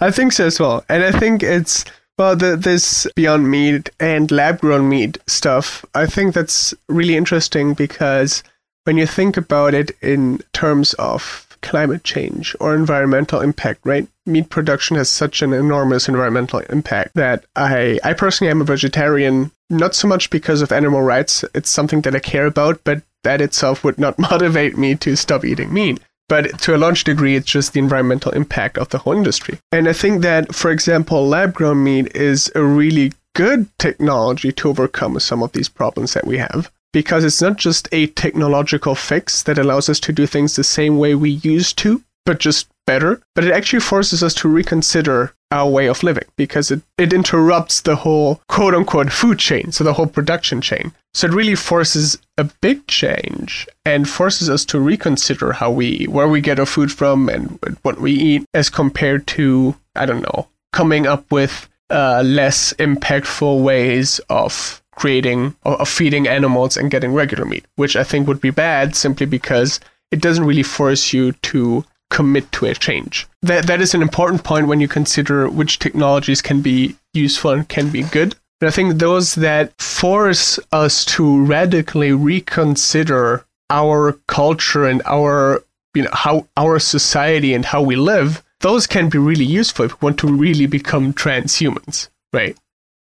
I 0.00 0.10
think 0.10 0.32
so 0.32 0.46
as 0.46 0.58
well. 0.58 0.84
And 0.88 1.04
I 1.04 1.12
think 1.12 1.42
it's 1.44 1.84
well, 2.18 2.36
the, 2.36 2.56
this 2.56 3.06
Beyond 3.16 3.50
Meat 3.50 3.90
and 3.98 4.30
lab 4.30 4.60
grown 4.60 4.88
meat 4.88 5.18
stuff, 5.26 5.84
I 5.94 6.06
think 6.06 6.34
that's 6.34 6.74
really 6.88 7.16
interesting 7.16 7.74
because 7.74 8.42
when 8.84 8.96
you 8.96 9.06
think 9.06 9.36
about 9.36 9.74
it 9.74 9.92
in 10.02 10.40
terms 10.52 10.94
of 10.94 11.46
climate 11.62 12.04
change 12.04 12.56
or 12.60 12.74
environmental 12.74 13.40
impact, 13.40 13.80
right? 13.84 14.06
Meat 14.26 14.48
production 14.48 14.96
has 14.96 15.08
such 15.08 15.42
an 15.42 15.52
enormous 15.52 16.08
environmental 16.08 16.60
impact 16.70 17.14
that 17.14 17.44
I, 17.56 17.98
I 18.04 18.12
personally 18.14 18.50
am 18.50 18.60
a 18.60 18.64
vegetarian, 18.64 19.50
not 19.68 19.94
so 19.94 20.08
much 20.08 20.30
because 20.30 20.62
of 20.62 20.72
animal 20.72 21.02
rights. 21.02 21.44
It's 21.54 21.70
something 21.70 22.00
that 22.02 22.14
I 22.14 22.20
care 22.20 22.46
about, 22.46 22.82
but 22.84 23.02
that 23.24 23.40
itself 23.40 23.84
would 23.84 23.98
not 23.98 24.18
motivate 24.30 24.78
me 24.78 24.94
to 24.96 25.16
stop 25.16 25.44
eating 25.44 25.72
meat. 25.72 26.00
But 26.30 26.60
to 26.60 26.76
a 26.76 26.78
large 26.78 27.02
degree, 27.02 27.34
it's 27.34 27.50
just 27.50 27.72
the 27.72 27.80
environmental 27.80 28.30
impact 28.30 28.78
of 28.78 28.88
the 28.90 28.98
whole 28.98 29.14
industry. 29.14 29.58
And 29.72 29.88
I 29.88 29.92
think 29.92 30.22
that, 30.22 30.54
for 30.54 30.70
example, 30.70 31.26
lab 31.26 31.52
grown 31.52 31.82
meat 31.82 32.14
is 32.14 32.52
a 32.54 32.62
really 32.62 33.12
good 33.34 33.66
technology 33.80 34.52
to 34.52 34.68
overcome 34.68 35.18
some 35.18 35.42
of 35.42 35.50
these 35.52 35.68
problems 35.68 36.14
that 36.14 36.26
we 36.26 36.38
have 36.38 36.70
because 36.92 37.24
it's 37.24 37.42
not 37.42 37.56
just 37.56 37.88
a 37.90 38.06
technological 38.08 38.94
fix 38.94 39.42
that 39.42 39.58
allows 39.58 39.88
us 39.88 39.98
to 40.00 40.12
do 40.12 40.24
things 40.24 40.54
the 40.54 40.62
same 40.64 40.98
way 40.98 41.16
we 41.16 41.30
used 41.30 41.76
to, 41.78 42.02
but 42.24 42.38
just 42.38 42.68
better, 42.86 43.20
but 43.34 43.44
it 43.44 43.52
actually 43.52 43.80
forces 43.80 44.22
us 44.22 44.34
to 44.34 44.48
reconsider 44.48 45.34
our 45.50 45.68
way 45.68 45.86
of 45.86 46.02
living 46.02 46.24
because 46.36 46.70
it, 46.70 46.80
it 46.96 47.12
interrupts 47.12 47.80
the 47.80 47.96
whole 47.96 48.40
quote 48.48 48.74
unquote 48.74 49.12
food 49.12 49.38
chain, 49.38 49.72
so 49.72 49.84
the 49.84 49.94
whole 49.94 50.06
production 50.06 50.60
chain. 50.60 50.92
So 51.12 51.26
it 51.26 51.32
really 51.32 51.56
forces 51.56 52.18
a 52.38 52.44
big 52.44 52.86
change 52.86 53.68
and 53.84 54.08
forces 54.08 54.48
us 54.48 54.64
to 54.66 54.80
reconsider 54.80 55.52
how 55.52 55.70
we 55.70 56.04
where 56.04 56.28
we 56.28 56.40
get 56.40 56.60
our 56.60 56.66
food 56.66 56.92
from 56.92 57.28
and 57.28 57.58
what 57.82 58.00
we 58.00 58.12
eat 58.12 58.44
as 58.54 58.70
compared 58.70 59.26
to 59.28 59.74
I 59.96 60.06
don't 60.06 60.22
know 60.22 60.48
coming 60.72 61.06
up 61.06 61.30
with 61.30 61.68
uh, 61.90 62.22
less 62.24 62.72
impactful 62.74 63.62
ways 63.62 64.20
of 64.30 64.82
creating 64.94 65.56
of 65.64 65.88
feeding 65.88 66.28
animals 66.28 66.76
and 66.76 66.90
getting 66.90 67.12
regular 67.12 67.44
meat, 67.44 67.64
which 67.76 67.96
I 67.96 68.04
think 68.04 68.28
would 68.28 68.40
be 68.40 68.50
bad 68.50 68.94
simply 68.94 69.26
because 69.26 69.80
it 70.10 70.20
doesn't 70.20 70.44
really 70.44 70.62
force 70.62 71.12
you 71.12 71.32
to 71.32 71.84
commit 72.10 72.50
to 72.52 72.66
a 72.66 72.74
change. 72.74 73.26
That 73.42 73.66
that 73.66 73.80
is 73.80 73.94
an 73.94 74.02
important 74.02 74.44
point 74.44 74.66
when 74.66 74.80
you 74.80 74.88
consider 74.88 75.48
which 75.48 75.78
technologies 75.78 76.42
can 76.42 76.60
be 76.60 76.96
useful 77.14 77.52
and 77.52 77.68
can 77.68 77.90
be 77.90 78.02
good. 78.02 78.34
I 78.62 78.70
think 78.70 78.98
those 78.98 79.36
that 79.36 79.72
force 79.80 80.58
us 80.70 81.04
to 81.06 81.44
radically 81.46 82.12
reconsider 82.12 83.46
our 83.70 84.18
culture 84.26 84.84
and 84.84 85.00
our 85.06 85.64
you 85.94 86.02
know 86.02 86.10
how 86.12 86.46
our 86.56 86.78
society 86.78 87.54
and 87.54 87.64
how 87.64 87.82
we 87.82 87.96
live, 87.96 88.42
those 88.60 88.86
can 88.86 89.08
be 89.08 89.18
really 89.18 89.44
useful 89.44 89.86
if 89.86 90.00
we 90.00 90.06
want 90.06 90.18
to 90.18 90.28
really 90.28 90.66
become 90.66 91.14
transhumans, 91.14 92.08
right? 92.32 92.56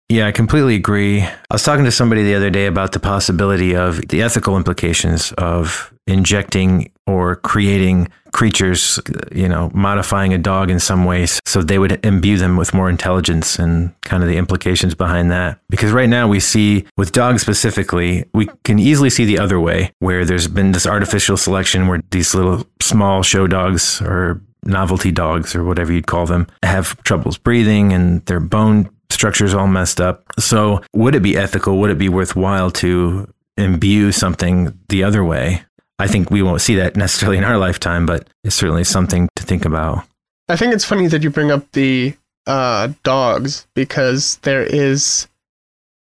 Yeah, 0.10 0.28
I 0.28 0.32
completely 0.32 0.76
agree. 0.76 1.22
I 1.22 1.36
was 1.52 1.64
talking 1.64 1.86
to 1.86 1.92
somebody 1.92 2.24
the 2.24 2.36
other 2.36 2.50
day 2.50 2.66
about 2.66 2.92
the 2.92 3.00
possibility 3.00 3.76
of 3.76 4.08
the 4.10 4.22
ethical 4.22 4.58
implications 4.58 5.32
of 5.34 5.94
injecting 6.08 6.92
or 7.08 7.36
creating 7.38 8.08
creatures, 8.32 9.00
you 9.32 9.48
know, 9.48 9.70
modifying 9.74 10.34
a 10.34 10.38
dog 10.38 10.70
in 10.70 10.80
some 10.80 11.06
ways 11.06 11.40
so 11.46 11.62
they 11.62 11.78
would 11.78 12.04
imbue 12.06 12.38
them 12.38 12.58
with 12.58 12.74
more 12.74 12.90
intelligence 12.90 13.60
and 13.60 13.94
kind 14.02 14.24
of 14.24 14.30
the 14.30 14.38
implications 14.38 14.96
behind 14.96 15.32
that. 15.32 15.60
Because 15.70 15.92
right 15.92 16.10
now 16.10 16.28
we 16.28 16.40
see 16.40 16.86
with 16.98 17.12
dogs 17.12 17.42
specifically, 17.42 18.26
we 18.34 18.50
can 18.64 18.80
easily 18.80 19.10
see 19.10 19.26
the 19.26 19.40
other 19.40 19.60
way 19.60 19.92
where 20.00 20.26
there's 20.26 20.48
been 20.48 20.72
this 20.72 20.88
artificial 20.88 21.38
selection 21.38 21.88
where 21.88 22.02
these 22.12 22.34
little 22.34 22.66
small 22.82 23.22
show 23.22 23.48
dogs 23.48 24.02
or 24.02 24.42
novelty 24.66 25.12
dogs 25.12 25.56
or 25.56 25.64
whatever 25.64 25.92
you'd 25.92 26.08
call 26.08 26.26
them 26.26 26.48
have 26.64 27.02
troubles 27.04 27.38
breathing 27.38 27.94
and 27.94 28.26
their 28.26 28.40
bone 28.40 28.90
structure's 29.10 29.54
all 29.54 29.68
messed 29.68 30.02
up. 30.02 30.26
So, 30.40 30.82
would 30.94 31.16
it 31.16 31.22
be 31.22 31.38
ethical? 31.38 31.78
Would 31.80 31.92
it 31.92 31.98
be 31.98 32.10
worthwhile 32.10 32.72
to 32.72 33.32
imbue 33.58 34.12
something 34.12 34.78
the 34.90 35.04
other 35.04 35.24
way? 35.24 35.64
I 36.00 36.08
think 36.08 36.30
we 36.30 36.42
won't 36.42 36.62
see 36.62 36.76
that 36.76 36.96
necessarily 36.96 37.38
in 37.38 37.44
our 37.44 37.58
lifetime, 37.58 38.06
but 38.06 38.28
it's 38.44 38.56
certainly 38.56 38.84
something 38.84 39.30
to 39.36 39.44
think 39.44 39.66
about. 39.66 40.06
I 40.50 40.56
think 40.56 40.74
it's 40.74 40.86
funny 40.86 41.08
that 41.08 41.24
you 41.24 41.30
bring 41.30 41.52
up 41.52 41.72
the 41.72 42.16
uh, 42.48 42.90
dogs 43.04 43.68
because 43.76 44.38
there 44.38 44.64
is 44.64 45.28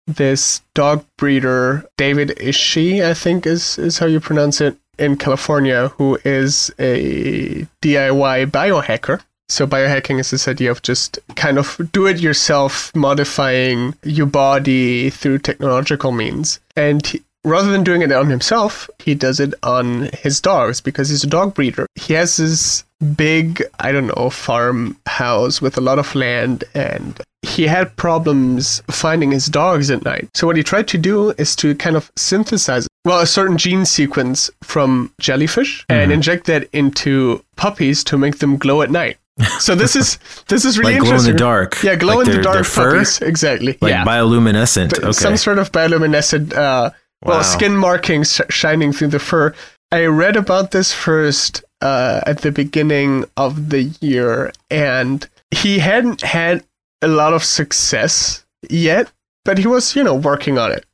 this 0.07 0.61
dog 0.73 1.05
breeder, 1.17 1.85
David 1.97 2.29
Ishee, 2.37 3.03
I 3.03 3.13
think 3.13 3.45
is, 3.45 3.77
is 3.77 3.99
how 3.99 4.07
you 4.07 4.19
pronounce 4.19 4.61
it, 4.61 4.77
in 4.97 5.17
California, 5.17 5.89
who 5.97 6.17
is 6.23 6.71
a 6.79 7.65
DIY 7.81 8.51
biohacker. 8.51 9.21
So 9.49 9.67
biohacking 9.67 10.19
is 10.19 10.31
this 10.31 10.47
idea 10.47 10.71
of 10.71 10.81
just 10.81 11.19
kind 11.35 11.57
of 11.57 11.79
do 11.91 12.07
it 12.07 12.19
yourself, 12.19 12.95
modifying 12.95 13.95
your 14.03 14.27
body 14.27 15.09
through 15.09 15.39
technological 15.39 16.11
means. 16.11 16.59
And 16.75 17.19
rather 17.43 17.71
than 17.71 17.83
doing 17.83 18.01
it 18.01 18.11
on 18.11 18.29
himself, 18.29 18.89
he 18.99 19.15
does 19.15 19.39
it 19.39 19.53
on 19.63 20.09
his 20.13 20.39
dogs 20.41 20.81
because 20.81 21.09
he's 21.09 21.23
a 21.23 21.27
dog 21.27 21.53
breeder. 21.53 21.87
He 21.95 22.13
has 22.13 22.37
this 22.37 22.83
big, 23.15 23.63
I 23.79 23.91
don't 23.91 24.07
know, 24.07 24.29
farmhouse 24.29 25.61
with 25.61 25.77
a 25.77 25.81
lot 25.81 25.99
of 25.99 26.13
land 26.13 26.63
and 26.73 27.19
he 27.41 27.65
had 27.65 27.95
problems 27.95 28.83
finding 28.91 29.31
his 29.31 29.47
dogs 29.47 29.89
at 29.89 30.05
night. 30.05 30.29
So 30.35 30.45
what 30.45 30.57
he 30.57 30.63
tried 30.63 30.87
to 30.89 30.97
do 30.97 31.31
is 31.31 31.55
to 31.57 31.73
kind 31.75 31.95
of 31.95 32.11
synthesize 32.15 32.87
well 33.03 33.19
a 33.19 33.27
certain 33.27 33.57
gene 33.57 33.85
sequence 33.85 34.51
from 34.61 35.11
jellyfish 35.19 35.85
mm-hmm. 35.87 35.99
and 35.99 36.11
inject 36.11 36.45
that 36.45 36.69
into 36.71 37.43
puppies 37.55 38.03
to 38.05 38.17
make 38.17 38.37
them 38.37 38.57
glow 38.57 38.83
at 38.83 38.91
night. 38.91 39.17
So 39.59 39.75
this 39.75 39.95
is 39.95 40.19
this 40.47 40.65
is 40.65 40.77
really 40.77 40.93
like 40.93 41.03
interesting. 41.03 41.17
glow 41.17 41.31
in 41.31 41.35
the 41.35 41.39
dark. 41.39 41.83
Yeah, 41.83 41.95
glow 41.95 42.17
like 42.17 42.27
in 42.27 42.33
their, 42.33 42.41
the 42.41 42.43
dark 42.43 42.65
fur? 42.65 42.91
puppies. 42.91 43.21
Exactly. 43.21 43.77
Like 43.81 43.91
yeah. 43.91 44.05
bioluminescent. 44.05 44.99
Okay. 44.99 45.11
Some 45.11 45.37
sort 45.37 45.57
of 45.57 45.71
bioluminescent, 45.71 46.53
uh, 46.53 46.91
well, 47.23 47.43
skin 47.43 47.75
markings 47.75 48.41
shining 48.49 48.91
through 48.91 49.09
the 49.09 49.19
fur. 49.19 49.53
I 49.91 50.05
read 50.05 50.35
about 50.35 50.71
this 50.71 50.93
first 50.93 51.63
uh, 51.81 52.21
at 52.25 52.39
the 52.39 52.51
beginning 52.51 53.25
of 53.37 53.69
the 53.69 53.83
year, 54.01 54.51
and 54.69 55.27
he 55.51 55.79
hadn't 55.79 56.21
had 56.21 56.63
a 57.01 57.07
lot 57.07 57.33
of 57.33 57.43
success 57.43 58.45
yet, 58.69 59.11
but 59.45 59.57
he 59.57 59.67
was, 59.67 59.95
you 59.95 60.03
know, 60.03 60.15
working 60.15 60.57
on 60.57 60.71
it. 60.71 60.85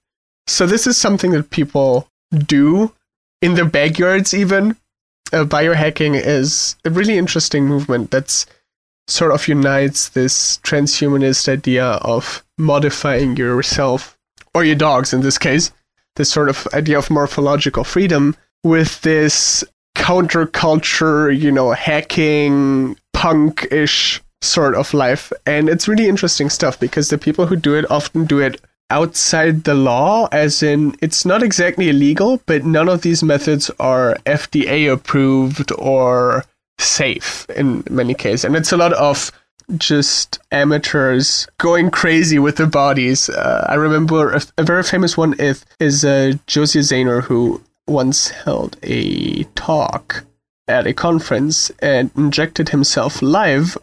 So 0.47 0.65
this 0.65 0.88
is 0.88 0.97
something 0.97 1.32
that 1.32 1.49
people 1.49 2.07
do 2.32 2.93
in 3.41 3.55
their 3.55 3.65
backyards, 3.65 4.34
even. 4.34 4.75
Uh, 5.34 5.43
biohacking 5.43 6.15
is 6.15 6.78
a 6.86 6.89
really 6.89 7.17
interesting 7.17 7.65
movement 7.65 8.11
that's 8.11 8.45
sort 9.09 9.34
of 9.34 9.47
unites 9.47 10.09
this 10.09 10.57
transhumanist 10.59 11.49
idea 11.49 11.86
of 11.86 12.45
modifying 12.57 13.36
yourself 13.36 14.17
or 14.53 14.63
your 14.63 14.75
dogs 14.75 15.13
in 15.13 15.21
this 15.21 15.38
case 15.38 15.71
this 16.18 16.30
sort 16.30 16.49
of 16.49 16.68
idea 16.74 16.97
of 16.97 17.09
morphological 17.09 17.84
freedom 17.84 18.36
with 18.63 19.01
this 19.01 19.63
counterculture 19.95 21.36
you 21.36 21.51
know 21.51 21.72
hacking 21.72 22.95
punk-ish 23.13 24.22
sort 24.41 24.76
of 24.76 24.93
life. 24.93 25.34
And 25.45 25.70
it's 25.70 25.88
really 25.88 26.07
interesting 26.07 26.49
stuff 26.49 26.80
because 26.80 27.09
the 27.09 27.18
people 27.18 27.47
who 27.47 27.55
do 27.55 27.74
it 27.74 27.89
often 27.89 28.26
do 28.26 28.39
it 28.39 28.61
outside 28.89 29.63
the 29.63 29.74
law 29.74 30.30
as 30.32 30.63
in 30.63 30.95
it's 31.01 31.26
not 31.26 31.43
exactly 31.43 31.89
illegal 31.89 32.41
but 32.45 32.63
none 32.63 32.88
of 32.88 33.01
these 33.01 33.22
methods 33.22 33.70
are 33.82 34.15
fda 34.26 34.93
approved 34.93 35.74
or 35.78 36.45
safe 36.80 37.45
in 37.55 37.84
many 37.89 38.13
cases. 38.13 38.45
And 38.45 38.55
it's 38.55 38.72
a 38.72 38.78
lot 38.78 38.93
of 38.93 39.32
just 39.76 40.39
amateurs 40.51 41.47
going 41.57 41.91
crazy 41.91 42.39
with 42.39 42.55
their 42.55 42.68
bodies 42.68 43.30
uh, 43.30 43.65
i 43.68 43.76
remember 43.76 44.32
a, 44.32 44.41
a 44.57 44.63
very 44.63 44.84
famous 44.84 45.18
one 45.18 45.34
is, 45.39 45.65
is 45.80 46.05
uh, 46.05 46.34
Josiah 46.47 46.82
Zayner 46.82 47.24
who 47.24 47.61
once 47.88 48.30
held 48.30 48.78
a 48.84 49.43
talk 49.55 50.24
at 50.68 50.88
a 50.88 50.93
conference 50.93 51.72
and 51.80 52.11
injected 52.15 52.70
himself 52.70 53.22
live 53.22 53.78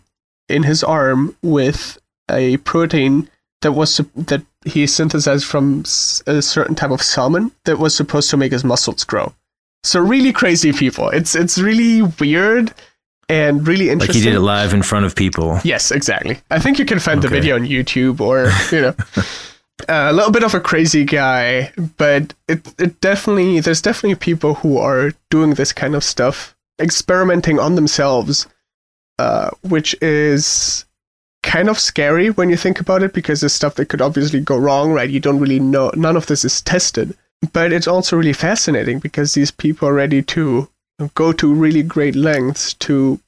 in 0.49 0.63
his 0.63 0.85
arm 0.85 1.37
with 1.43 1.99
a 2.31 2.57
protein 2.59 3.29
that 3.63 3.73
was 3.73 3.97
that 4.15 4.43
he 4.65 4.87
synthesized 4.87 5.47
from 5.47 5.81
a 6.27 6.43
certain 6.43 6.75
type 6.75 6.91
of 6.91 7.03
salmon 7.03 7.51
that 7.65 7.79
was 7.79 7.97
supposed 7.97 8.31
to 8.31 8.37
make 8.37 8.53
his 8.53 8.65
muscles 8.65 9.05
grow. 9.05 9.33
So 9.83 10.01
really 10.01 10.33
crazy 10.33 10.73
people. 10.73 11.09
It's 11.09 11.35
it's 11.35 11.59
really 11.59 12.03
weird 12.03 12.73
and 13.29 13.67
really 13.67 13.91
interesting. 13.91 14.09
like 14.09 14.15
he 14.15 14.23
did 14.23 14.35
it 14.35 14.41
live 14.41 14.75
in 14.75 14.83
front 14.83 15.07
of 15.07 15.15
people. 15.15 15.61
Yes, 15.65 15.91
exactly. 15.91 16.39
I 16.51 16.59
think 16.59 16.79
you 16.79 16.85
can 16.85 16.99
find 16.99 17.23
the 17.23 17.29
video 17.29 17.57
on 17.57 17.63
YouTube 17.63 18.21
or 18.21 18.51
you 18.75 18.83
know. 18.83 18.95
Uh, 19.89 20.07
a 20.09 20.13
little 20.13 20.31
bit 20.31 20.45
of 20.45 20.55
a 20.55 20.61
crazy 20.61 21.05
guy, 21.05 21.73
but 21.99 22.33
it 22.47 22.73
it 22.79 23.01
definitely 23.01 23.59
there's 23.59 23.83
definitely 23.83 24.15
people 24.15 24.55
who 24.55 24.79
are 24.79 25.13
doing 25.31 25.55
this 25.55 25.73
kind 25.73 25.97
of 25.97 26.05
stuff, 26.05 26.55
experimenting 26.81 27.59
on 27.59 27.75
themselves, 27.75 28.47
uh, 29.19 29.51
which 29.63 29.97
is 30.01 30.87
kind 31.43 31.69
of 31.69 31.79
scary 31.79 32.31
when 32.31 32.49
you 32.51 32.57
think 32.57 32.81
about 32.81 33.03
it 33.03 33.13
because 33.13 33.41
there's 33.41 33.53
stuff 33.53 33.75
that 33.75 33.89
could 33.89 34.01
obviously 34.01 34.41
go 34.41 34.57
wrong, 34.57 34.93
right? 34.93 35.11
You 35.11 35.21
don't 35.21 35.41
really 35.41 35.61
know. 35.61 35.91
None 35.97 36.17
of 36.17 36.27
this 36.27 36.45
is 36.45 36.63
tested, 36.63 37.17
but 37.53 37.73
it's 37.73 37.89
also 37.89 38.17
really 38.17 38.33
fascinating 38.33 39.01
because 39.01 39.35
these 39.35 39.51
people 39.51 39.89
are 39.89 39.95
ready 39.95 40.23
to 40.23 40.69
go 41.15 41.33
to 41.33 41.53
really 41.53 41.83
great 41.83 42.15
lengths 42.15 42.75
to 42.75 43.21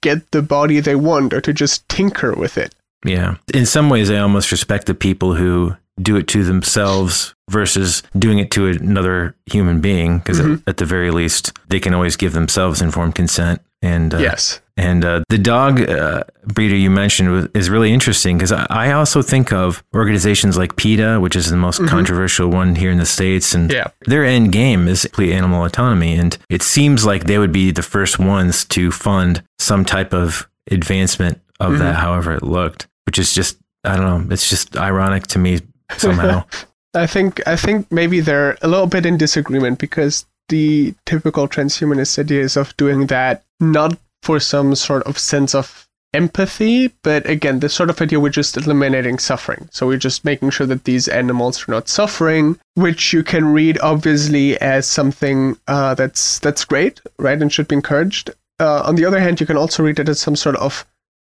get 0.00 0.30
the 0.30 0.42
body 0.42 0.80
they 0.80 0.94
want 0.96 1.32
or 1.32 1.40
to 1.40 1.52
just 1.52 1.88
tinker 1.88 2.32
with 2.34 2.58
it. 2.58 2.74
Yeah. 3.04 3.36
In 3.54 3.64
some 3.66 3.88
ways, 3.90 4.10
I 4.10 4.18
almost 4.18 4.50
respect 4.50 4.86
the 4.86 4.94
people 4.94 5.34
who 5.34 5.76
do 6.00 6.16
it 6.16 6.28
to 6.28 6.44
themselves 6.44 7.34
versus 7.50 8.02
doing 8.18 8.38
it 8.38 8.50
to 8.52 8.66
another 8.68 9.34
human 9.46 9.80
being 9.80 10.18
because 10.18 10.40
Mhm. 10.40 10.62
at, 10.66 10.76
the 10.76 10.84
very 10.84 11.10
least 11.10 11.52
they 11.68 11.80
can 11.80 11.94
always 11.94 12.16
give 12.16 12.32
themselves 12.32 12.80
informed 12.82 13.14
consent 13.14 13.60
and 13.82 14.14
uh, 14.14 14.18
yes. 14.18 14.60
And 14.78 15.04
uh, 15.04 15.24
the 15.28 15.38
dog 15.38 15.80
uh, 15.80 16.22
breeder 16.46 16.76
you 16.76 16.88
mentioned 16.88 17.50
is 17.54 17.68
really 17.68 17.92
interesting 17.92 18.38
because 18.38 18.52
I, 18.52 18.92
also 18.92 19.22
think 19.22 19.52
of 19.52 19.82
organizations 19.94 20.56
like 20.56 20.76
PETA, 20.76 21.18
which 21.20 21.34
is 21.36 21.50
the 21.50 21.56
most 21.56 21.84
controversial 21.86 22.48
one 22.48 22.76
here 22.76 22.90
in 22.90 22.98
the 22.98 23.04
states, 23.06 23.54
and 23.54 23.70
Yeah. 23.72 23.88
their 24.06 24.24
end 24.24 24.52
game 24.52 24.86
is 24.86 25.02
complete 25.02 25.32
animal 25.32 25.64
autonomy, 25.64 26.14
and 26.16 26.38
it 26.48 26.62
seems 26.62 27.04
like 27.04 27.24
they 27.24 27.38
would 27.38 27.52
be 27.52 27.72
the 27.72 27.82
first 27.82 28.18
ones 28.20 28.64
to 28.66 28.92
fund 28.92 29.42
some 29.58 29.84
type 29.84 30.14
of 30.14 30.48
advancement 30.70 31.40
of 31.58 31.78
that, 31.80 31.96
however 31.96 32.32
it 32.32 32.42
looked, 32.44 32.86
which 33.06 33.18
is 33.18 33.34
just 33.34 33.58
I 33.84 33.96
don't 33.96 34.06
know, 34.28 34.32
it's 34.32 34.48
just 34.48 34.76
ironic 34.76 35.26
to 35.28 35.38
me 35.38 35.60
somehow. 35.96 36.44
I 36.94 37.06
think 37.06 37.40
I 37.48 37.56
think 37.56 37.90
maybe 37.90 38.20
they're 38.20 38.56
a 38.62 38.68
little 38.68 38.86
bit 38.86 39.04
in 39.06 39.16
disagreement 39.18 39.78
because 39.78 40.24
the 40.48 40.94
typical 41.04 41.48
transhumanist 41.48 42.18
ideas 42.18 42.56
of 42.56 42.76
doing 42.76 43.06
that 43.08 43.44
not 43.60 43.98
for 44.22 44.40
some 44.40 44.74
sort 44.74 45.02
of 45.04 45.18
sense 45.18 45.54
of 45.54 45.88
empathy, 46.14 46.88
but 47.02 47.28
again, 47.28 47.60
the 47.60 47.68
sort 47.68 47.90
of 47.90 48.00
idea 48.00 48.18
we're 48.18 48.30
just 48.30 48.56
eliminating 48.56 49.18
suffering. 49.18 49.68
So 49.70 49.86
we're 49.86 49.98
just 49.98 50.24
making 50.24 50.50
sure 50.50 50.66
that 50.66 50.84
these 50.84 51.08
animals 51.08 51.68
are 51.68 51.72
not 51.72 51.88
suffering, 51.88 52.58
which 52.74 53.12
you 53.12 53.22
can 53.22 53.52
read 53.52 53.78
obviously 53.80 54.58
as 54.60 54.86
something 54.86 55.56
uh, 55.68 55.94
that's 55.94 56.38
that's 56.38 56.64
great, 56.64 57.00
right, 57.18 57.40
and 57.40 57.52
should 57.52 57.68
be 57.68 57.76
encouraged. 57.76 58.30
Uh, 58.60 58.82
on 58.84 58.96
the 58.96 59.04
other 59.04 59.20
hand, 59.20 59.40
you 59.40 59.46
can 59.46 59.56
also 59.56 59.82
read 59.82 59.98
it 59.98 60.08
as 60.08 60.20
some 60.20 60.36
sort 60.36 60.56
of 60.56 60.84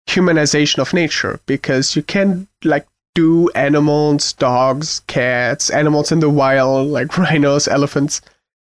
humanization 0.09 0.79
of 0.79 0.95
nature 0.95 1.41
because 1.47 1.95
you 1.95 2.03
can 2.03 2.49
like 2.65 2.87
do 3.15 3.51
animals, 3.51 4.33
dogs, 4.35 5.01
cats, 5.07 5.71
animals 5.71 6.13
in 6.13 6.21
the 6.21 6.31
wild, 6.31 6.89
like 6.89 7.19
rhinos, 7.19 7.69
elephants, 7.69 8.21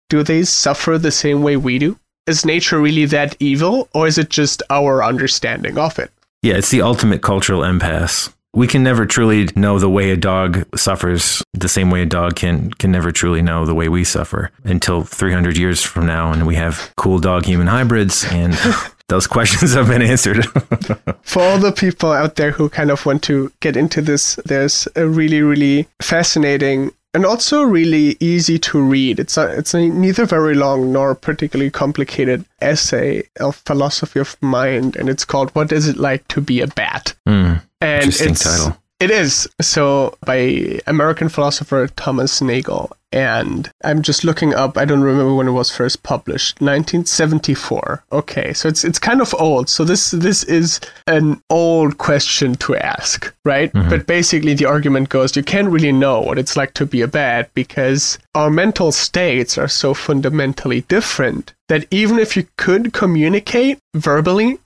do 0.08 0.22
they 0.22 0.42
suffer 0.42 0.98
the 0.98 1.12
same 1.12 1.42
way 1.42 1.56
we 1.56 1.78
do? 1.78 1.98
Is 2.30 2.44
nature 2.44 2.80
really 2.80 3.06
that 3.06 3.34
evil, 3.40 3.88
or 3.92 4.06
is 4.06 4.16
it 4.16 4.30
just 4.30 4.62
our 4.70 5.02
understanding 5.02 5.76
of 5.76 5.98
it? 5.98 6.12
Yeah, 6.42 6.54
it's 6.54 6.70
the 6.70 6.80
ultimate 6.80 7.22
cultural 7.22 7.64
impasse. 7.64 8.30
We 8.54 8.68
can 8.68 8.84
never 8.84 9.04
truly 9.04 9.48
know 9.56 9.80
the 9.80 9.90
way 9.90 10.10
a 10.10 10.16
dog 10.16 10.64
suffers 10.76 11.42
the 11.52 11.68
same 11.68 11.90
way 11.90 12.02
a 12.02 12.06
dog 12.06 12.36
can 12.36 12.70
can 12.74 12.92
never 12.92 13.10
truly 13.10 13.42
know 13.42 13.66
the 13.66 13.74
way 13.74 13.88
we 13.88 14.04
suffer 14.04 14.52
until 14.62 15.02
300 15.02 15.56
years 15.56 15.82
from 15.82 16.06
now 16.06 16.32
and 16.32 16.46
we 16.46 16.54
have 16.54 16.92
cool 16.96 17.18
dog 17.18 17.44
human 17.44 17.66
hybrids 17.66 18.24
and 18.30 18.54
those 19.08 19.26
questions 19.26 19.74
have 19.74 19.88
been 19.88 20.02
answered. 20.02 20.46
For 21.22 21.42
all 21.42 21.58
the 21.58 21.72
people 21.76 22.12
out 22.12 22.36
there 22.36 22.52
who 22.52 22.68
kind 22.68 22.90
of 22.90 23.04
want 23.04 23.22
to 23.24 23.52
get 23.60 23.76
into 23.76 24.00
this, 24.00 24.36
there's 24.44 24.88
a 24.96 25.06
really, 25.06 25.42
really 25.42 25.88
fascinating 26.00 26.92
and 27.14 27.26
also 27.26 27.62
really 27.62 28.16
easy 28.20 28.58
to 28.58 28.80
read. 28.80 29.18
It's 29.18 29.36
a, 29.36 29.56
it's 29.58 29.74
a 29.74 29.88
neither 29.88 30.26
very 30.26 30.54
long 30.54 30.92
nor 30.92 31.14
particularly 31.14 31.70
complicated 31.70 32.44
essay 32.60 33.24
of 33.40 33.56
philosophy 33.56 34.20
of 34.20 34.36
mind, 34.40 34.96
and 34.96 35.08
it's 35.08 35.24
called 35.24 35.50
"What 35.50 35.72
Is 35.72 35.88
It 35.88 35.96
Like 35.96 36.26
to 36.28 36.40
Be 36.40 36.60
a 36.60 36.66
Bat?" 36.66 37.14
Mm, 37.26 37.62
And 37.80 38.02
interesting 38.04 38.30
it's, 38.32 38.44
title. 38.44 38.79
It 39.00 39.10
is. 39.10 39.48
So 39.62 40.14
by 40.26 40.78
American 40.86 41.30
philosopher 41.30 41.88
Thomas 41.96 42.40
Nagel. 42.42 42.92
And 43.12 43.68
I'm 43.82 44.02
just 44.02 44.22
looking 44.22 44.54
up, 44.54 44.78
I 44.78 44.84
don't 44.84 45.00
remember 45.00 45.34
when 45.34 45.48
it 45.48 45.52
was 45.52 45.74
first 45.74 46.04
published. 46.04 46.60
1974. 46.60 48.04
Okay, 48.12 48.52
so 48.52 48.68
it's 48.68 48.84
it's 48.84 49.00
kind 49.00 49.20
of 49.20 49.34
old. 49.34 49.68
So 49.68 49.82
this 49.82 50.12
this 50.12 50.44
is 50.44 50.78
an 51.08 51.42
old 51.50 51.98
question 51.98 52.54
to 52.56 52.76
ask, 52.76 53.34
right? 53.44 53.72
Mm-hmm. 53.72 53.88
But 53.88 54.06
basically 54.06 54.54
the 54.54 54.66
argument 54.66 55.08
goes 55.08 55.34
you 55.34 55.42
can't 55.42 55.70
really 55.70 55.90
know 55.90 56.20
what 56.20 56.38
it's 56.38 56.56
like 56.56 56.74
to 56.74 56.86
be 56.86 57.00
a 57.00 57.08
bat 57.08 57.50
because 57.54 58.16
our 58.36 58.50
mental 58.50 58.92
states 58.92 59.58
are 59.58 59.68
so 59.68 59.92
fundamentally 59.92 60.82
different 60.82 61.52
that 61.68 61.86
even 61.90 62.18
if 62.18 62.36
you 62.36 62.46
could 62.58 62.92
communicate 62.92 63.78
verbally, 63.94 64.58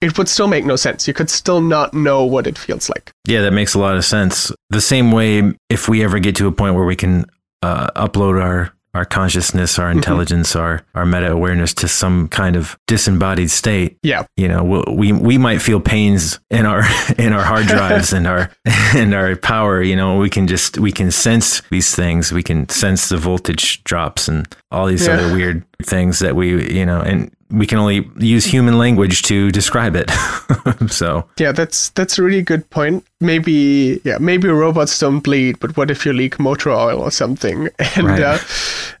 it 0.00 0.16
would 0.18 0.28
still 0.28 0.48
make 0.48 0.64
no 0.64 0.76
sense. 0.76 1.06
You 1.06 1.14
could 1.14 1.30
still 1.30 1.60
not 1.60 1.92
know 1.94 2.24
what 2.24 2.46
it 2.46 2.56
feels 2.58 2.88
like. 2.88 3.12
Yeah, 3.26 3.42
that 3.42 3.52
makes 3.52 3.74
a 3.74 3.78
lot 3.78 3.96
of 3.96 4.04
sense. 4.04 4.50
The 4.70 4.80
same 4.80 5.12
way 5.12 5.52
if 5.68 5.88
we 5.88 6.02
ever 6.04 6.18
get 6.18 6.36
to 6.36 6.46
a 6.46 6.52
point 6.52 6.74
where 6.74 6.84
we 6.86 6.96
can 6.96 7.26
uh, 7.62 7.90
upload 7.96 8.42
our 8.42 8.72
our 8.92 9.04
consciousness, 9.04 9.78
our 9.78 9.88
intelligence, 9.88 10.56
our 10.56 10.82
our 10.96 11.06
meta 11.06 11.30
awareness 11.30 11.72
to 11.74 11.86
some 11.86 12.26
kind 12.26 12.56
of 12.56 12.76
disembodied 12.88 13.48
state, 13.48 13.96
Yeah. 14.02 14.24
you 14.36 14.48
know 14.48 14.64
we'll, 14.64 14.84
we 14.92 15.12
we 15.12 15.38
might 15.38 15.58
feel 15.62 15.78
pains 15.78 16.40
in 16.50 16.66
our 16.66 16.82
in 17.18 17.32
our 17.32 17.44
hard 17.44 17.66
drives 17.68 18.12
and 18.12 18.26
our 18.26 18.50
and 18.96 19.14
our 19.14 19.36
power 19.36 19.80
you 19.80 19.94
know 19.94 20.18
we 20.18 20.28
can 20.28 20.48
just 20.48 20.76
we 20.78 20.90
can 20.90 21.12
sense 21.12 21.62
these 21.70 21.94
things 21.94 22.32
we 22.32 22.42
can 22.42 22.68
sense 22.68 23.10
the 23.10 23.16
voltage 23.16 23.84
drops 23.84 24.26
and 24.26 24.52
all 24.72 24.86
these 24.88 25.06
Yeah. 25.06 25.14
other 25.14 25.32
weird 25.34 25.62
things 25.84 26.18
that 26.18 26.34
we 26.34 26.74
you 26.76 26.84
know 26.84 27.00
and 27.00 27.30
we 27.50 27.66
can 27.66 27.78
only 27.78 28.08
use 28.18 28.44
human 28.44 28.78
language 28.78 29.22
to 29.22 29.50
describe 29.50 29.96
it 29.96 30.10
so 30.90 31.24
Yeah, 31.38 31.52
that's 31.52 31.90
that's 31.90 32.18
a 32.18 32.22
really 32.22 32.42
good 32.42 32.68
point. 32.70 33.04
Maybe 33.20 34.00
yeah, 34.04 34.18
maybe 34.20 34.48
robots 34.48 34.98
don't 34.98 35.20
bleed, 35.20 35.58
but 35.60 35.76
what 35.76 35.90
if 35.90 36.06
you 36.06 36.12
leak 36.12 36.38
motor 36.38 36.70
oil 36.70 37.00
or 37.00 37.10
something? 37.10 37.68
And 37.96 38.06
Right. 38.06 38.22
uh, 38.22 38.38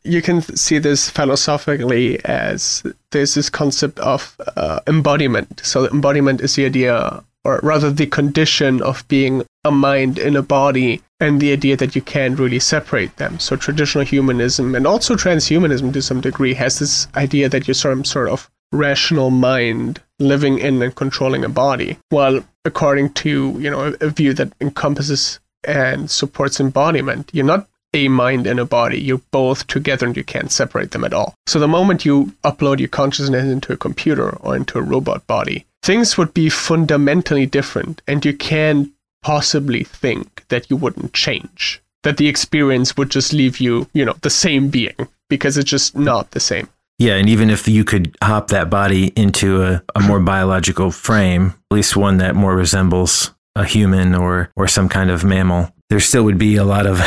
you 0.04 0.22
can 0.22 0.42
see 0.42 0.78
this 0.80 1.10
philosophically 1.10 2.18
as 2.24 2.82
there's 3.12 3.34
this 3.34 3.50
concept 3.50 3.98
of 4.00 4.36
uh, 4.56 4.80
embodiment. 4.86 5.60
So 5.64 5.86
embodiment 5.88 6.40
is 6.40 6.54
the 6.54 6.66
idea, 6.66 7.22
or 7.44 7.60
rather 7.62 7.90
the 7.90 8.06
condition 8.06 8.82
of 8.82 9.04
being 9.08 9.42
a 9.64 9.70
mind 9.70 10.18
in 10.18 10.36
a 10.36 10.42
body, 10.42 11.00
and 11.20 11.40
the 11.40 11.52
idea 11.52 11.76
that 11.76 11.94
you 11.94 12.02
can't 12.02 12.38
really 12.38 12.58
separate 12.58 13.16
them. 13.16 13.38
So 13.38 13.56
traditional 13.56 14.04
humanism 14.04 14.74
and 14.74 14.86
also 14.86 15.14
transhumanism 15.14 15.92
to 15.92 16.02
some 16.02 16.20
degree 16.20 16.54
has 16.54 16.78
this 16.78 17.06
idea 17.14 17.48
that 17.48 17.68
you're 17.68 17.74
some 17.74 18.04
sort 18.04 18.30
of 18.30 18.50
rational 18.72 19.30
mind 19.30 20.00
living 20.18 20.58
in 20.58 20.82
and 20.82 20.94
controlling 20.94 21.44
a 21.44 21.48
body. 21.48 21.98
While 22.08 22.42
according 22.64 23.12
to 23.14 23.56
you 23.58 23.70
know 23.70 23.96
a, 24.00 24.08
view 24.10 24.32
that 24.34 24.52
encompasses 24.60 25.40
and 25.64 26.10
supports 26.10 26.60
embodiment, 26.60 27.30
you're 27.32 27.44
not 27.44 27.68
a 27.92 28.08
mind 28.08 28.46
and 28.46 28.60
a 28.60 28.64
body. 28.64 29.00
You're 29.00 29.20
both 29.32 29.66
together 29.66 30.06
and 30.06 30.16
you 30.16 30.24
can't 30.24 30.52
separate 30.52 30.92
them 30.92 31.04
at 31.04 31.12
all. 31.12 31.34
So 31.46 31.58
the 31.58 31.68
moment 31.68 32.04
you 32.04 32.32
upload 32.44 32.78
your 32.78 32.88
consciousness 32.88 33.44
into 33.44 33.72
a 33.72 33.76
computer 33.76 34.30
or 34.36 34.56
into 34.56 34.78
a 34.78 34.82
robot 34.82 35.26
body, 35.26 35.66
things 35.82 36.16
would 36.16 36.32
be 36.32 36.48
fundamentally 36.48 37.46
different 37.46 38.00
and 38.06 38.24
you 38.24 38.36
can 38.36 38.92
possibly 39.22 39.84
think 39.84 40.44
that 40.48 40.70
you 40.70 40.76
wouldn't 40.76 41.12
change. 41.12 41.82
That 42.02 42.16
the 42.16 42.28
experience 42.28 42.96
would 42.96 43.10
just 43.10 43.32
leave 43.32 43.60
you, 43.60 43.86
you 43.92 44.04
know, 44.04 44.14
the 44.22 44.30
same 44.30 44.68
being 44.68 45.08
because 45.28 45.56
it's 45.58 45.70
just 45.70 45.96
not 45.96 46.30
the 46.32 46.40
same. 46.40 46.68
yeah 46.98 47.14
and 47.14 47.28
even 47.28 47.48
if 47.50 47.66
you 47.68 47.84
could 47.84 48.14
hop 48.22 48.48
that 48.48 48.68
body 48.68 49.12
into 49.16 49.62
a, 49.62 49.82
a 49.94 50.00
more 50.00 50.20
biological 50.20 50.90
frame 50.90 51.54
at 51.70 51.74
least 51.76 51.96
one 51.96 52.18
that 52.18 52.34
more 52.34 52.54
resembles 52.54 53.32
a 53.56 53.64
human 53.64 54.14
or 54.14 54.50
or 54.56 54.68
some 54.68 54.88
kind 54.88 55.10
of 55.10 55.24
mammal 55.24 55.72
there 55.90 56.00
still 56.00 56.22
would 56.22 56.38
be 56.38 56.56
a 56.56 56.64
lot 56.64 56.86
of 56.86 56.98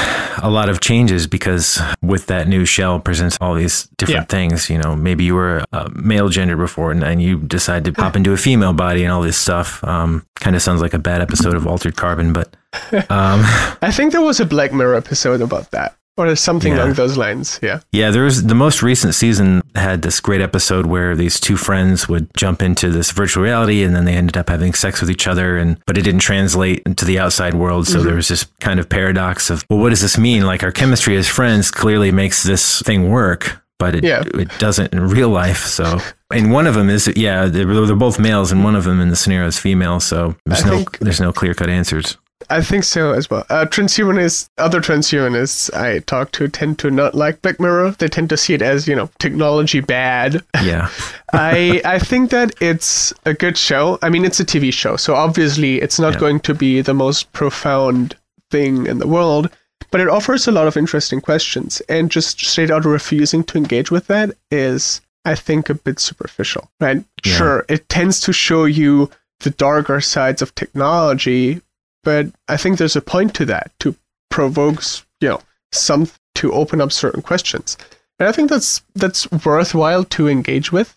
a 0.44 0.50
lot 0.50 0.70
of 0.70 0.80
changes 0.82 1.26
because 1.26 1.80
with 2.02 2.28
that 2.28 2.48
new 2.48 2.66
shell 2.66 3.00
presents 3.00 3.38
all 3.42 3.56
these 3.56 3.88
different 3.98 4.28
Yeah. 4.30 4.38
things 4.38 4.70
you 4.70 4.78
know 4.78 4.96
maybe 4.96 5.24
you 5.24 5.36
were 5.36 5.64
a 5.72 5.90
male 5.96 6.30
gender 6.30 6.56
before 6.58 6.92
and, 6.92 7.04
and 7.04 7.22
you 7.22 7.40
decide 7.40 7.86
to 7.86 7.92
pop 7.94 8.16
into 8.16 8.32
a 8.34 8.38
female 8.38 8.74
body 8.74 9.04
and 9.04 9.12
all 9.12 9.22
this 9.22 9.38
stuff 9.38 9.84
um, 9.84 10.26
kind 10.36 10.56
of 10.56 10.62
sounds 10.62 10.82
like 10.82 10.94
a 10.94 11.00
bad 11.00 11.22
episode 11.22 11.56
of 11.56 11.66
altered 11.66 11.96
carbon 11.96 12.34
but 12.34 12.56
um, 13.10 13.42
I 13.82 13.92
think 13.92 14.12
there 14.12 14.22
was 14.22 14.40
a 14.40 14.46
Black 14.46 14.74
Mirror 14.74 14.96
episode 14.96 15.42
about 15.42 15.70
that. 15.72 15.96
Or 16.16 16.36
something 16.36 16.74
Yeah. 16.74 16.84
along 16.84 16.93
those 16.93 17.18
lines. 17.18 17.59
Yeah. 17.64 17.80
Yeah, 17.91 18.11
there 18.11 18.24
was 18.24 18.43
the 18.43 18.53
most 18.53 18.84
recent 18.84 19.16
season 19.16 19.64
had 19.76 20.03
this 20.03 20.20
great 20.20 20.41
episode 20.41 20.86
where 20.86 21.16
these 21.16 21.39
two 21.39 21.57
friends 21.57 22.07
would 22.07 22.28
jump 22.38 22.61
into 22.61 22.91
this 22.91 23.09
virtual 23.09 23.41
reality 23.43 23.84
and 23.84 23.95
then 23.95 24.05
they 24.05 24.14
ended 24.14 24.38
up 24.38 24.49
having 24.49 24.76
sex 24.76 25.01
with 25.01 25.09
each 25.09 25.26
other 25.28 25.57
and 25.57 25.80
but 25.88 25.97
it 25.97 26.03
didn't 26.03 26.22
translate 26.22 26.84
into 26.86 27.03
the 27.03 27.18
outside 27.18 27.55
world. 27.55 27.88
So 27.88 27.97
there 27.97 28.09
mm-hmm. 28.09 28.18
was 28.18 28.28
this 28.28 28.45
kind 28.59 28.80
of 28.80 28.88
paradox 28.89 29.49
of, 29.49 29.66
well, 29.72 29.80
what 29.80 29.89
does 29.89 30.01
this 30.01 30.16
mean? 30.18 30.45
Like 30.45 30.61
our 30.61 30.72
chemistry 30.72 31.18
as 31.18 31.28
friends 31.28 31.72
clearly 31.72 32.11
makes 32.11 32.43
this 32.43 32.84
thing 32.84 33.09
work, 33.09 33.59
but 33.80 33.95
it 33.95 34.03
Yeah. 34.03 34.22
it 34.36 34.51
doesn't 34.59 34.93
in 34.93 35.09
real 35.09 35.30
life. 35.30 35.66
So 35.66 35.97
and 36.30 36.51
one 36.51 36.68
of 36.68 36.76
them 36.76 36.89
is 36.89 37.11
yeah, 37.16 37.47
they're, 37.47 37.66
they're 37.88 37.95
both 37.95 38.20
males 38.20 38.51
and 38.51 38.64
one 38.64 38.76
of 38.76 38.84
them 38.84 38.99
in 39.01 39.09
the 39.09 39.16
scenario 39.16 39.47
is 39.47 39.57
female. 39.57 39.99
So 39.99 40.36
there's 40.45 40.64
I 40.64 40.70
no 40.70 40.76
think- 40.78 40.99
there's 40.99 41.20
no 41.20 41.34
clear 41.34 41.55
cut 41.55 41.70
answers. 41.72 42.18
I 42.50 42.62
think 42.62 42.84
so 42.84 43.14
as 43.14 43.30
well. 43.30 43.46
Uh, 43.50 43.66
transhumanists, 43.66 44.48
other 44.58 44.82
transhumanists 44.82 45.74
I 45.74 46.00
talk 46.00 46.32
to 46.34 46.48
tend 46.48 46.80
to 46.80 46.89
not 46.91 47.16
like 47.16 47.41
Black 47.41 47.60
Mirror. 47.60 47.91
They 47.91 48.08
tend 48.08 48.30
to 48.30 48.38
see 48.38 48.54
it 48.54 48.62
as, 48.62 48.88
you 48.88 48.96
know, 48.96 49.10
technology 49.20 49.80
bad. 49.82 50.44
Yeah. 50.64 50.89
I 51.34 51.82
I 51.86 52.00
think 52.00 52.30
that 52.32 52.54
it's 52.62 53.14
a 53.26 53.34
good 53.34 53.58
show. 53.58 54.00
I 54.02 54.10
mean, 54.10 54.24
it's 54.26 54.39
a 54.39 54.46
TV 54.46 54.72
show, 54.72 54.96
so 54.98 55.16
obviously 55.16 55.82
it's 55.82 56.00
not 56.00 56.14
Yeah. 56.14 56.20
going 56.20 56.39
to 56.41 56.54
be 56.54 56.82
the 56.82 56.94
most 56.94 57.32
profound 57.34 58.16
thing 58.52 58.88
in 58.88 59.00
the 59.00 59.08
world, 59.08 59.50
but 59.91 60.00
it 60.02 60.08
offers 60.10 60.48
a 60.48 60.52
lot 60.52 60.68
of 60.68 60.78
interesting 60.78 61.20
questions. 61.22 61.82
And 61.89 62.10
just 62.12 62.39
straight 62.46 62.72
out 62.72 62.86
refusing 62.86 63.44
to 63.46 63.58
engage 63.58 63.91
with 63.91 64.08
that 64.08 64.32
is 64.52 65.02
I 65.26 65.36
think, 65.36 65.70
a 65.70 65.74
bit 65.74 66.00
superficial, 66.02 66.70
right? 66.82 67.02
Yeah. 67.26 67.34
Sure, 67.38 67.66
it 67.70 67.88
tends 67.88 68.20
to 68.22 68.34
show 68.34 68.66
you 68.66 69.10
the 69.39 69.52
darker 69.52 70.02
sides 70.02 70.41
of 70.41 70.54
technology, 70.56 71.62
but 72.04 72.28
I 72.47 72.58
think 72.58 72.78
there's 72.78 72.95
a 72.95 73.01
point 73.01 73.34
to 73.36 73.45
that 73.45 73.72
to 73.80 73.95
provoke, 74.30 74.84
you 75.22 75.30
know, 75.30 75.41
some 75.72 76.10
to 76.36 76.51
open 76.51 76.82
up 76.82 76.91
certain 76.91 77.22
questions. 77.22 77.78
And 78.20 78.28
I 78.30 78.32
think 78.32 78.49
that's 78.49 78.82
that's 78.95 79.30
worthwhile 79.45 80.04
to 80.06 80.28
engage 80.28 80.72
with. 80.72 80.95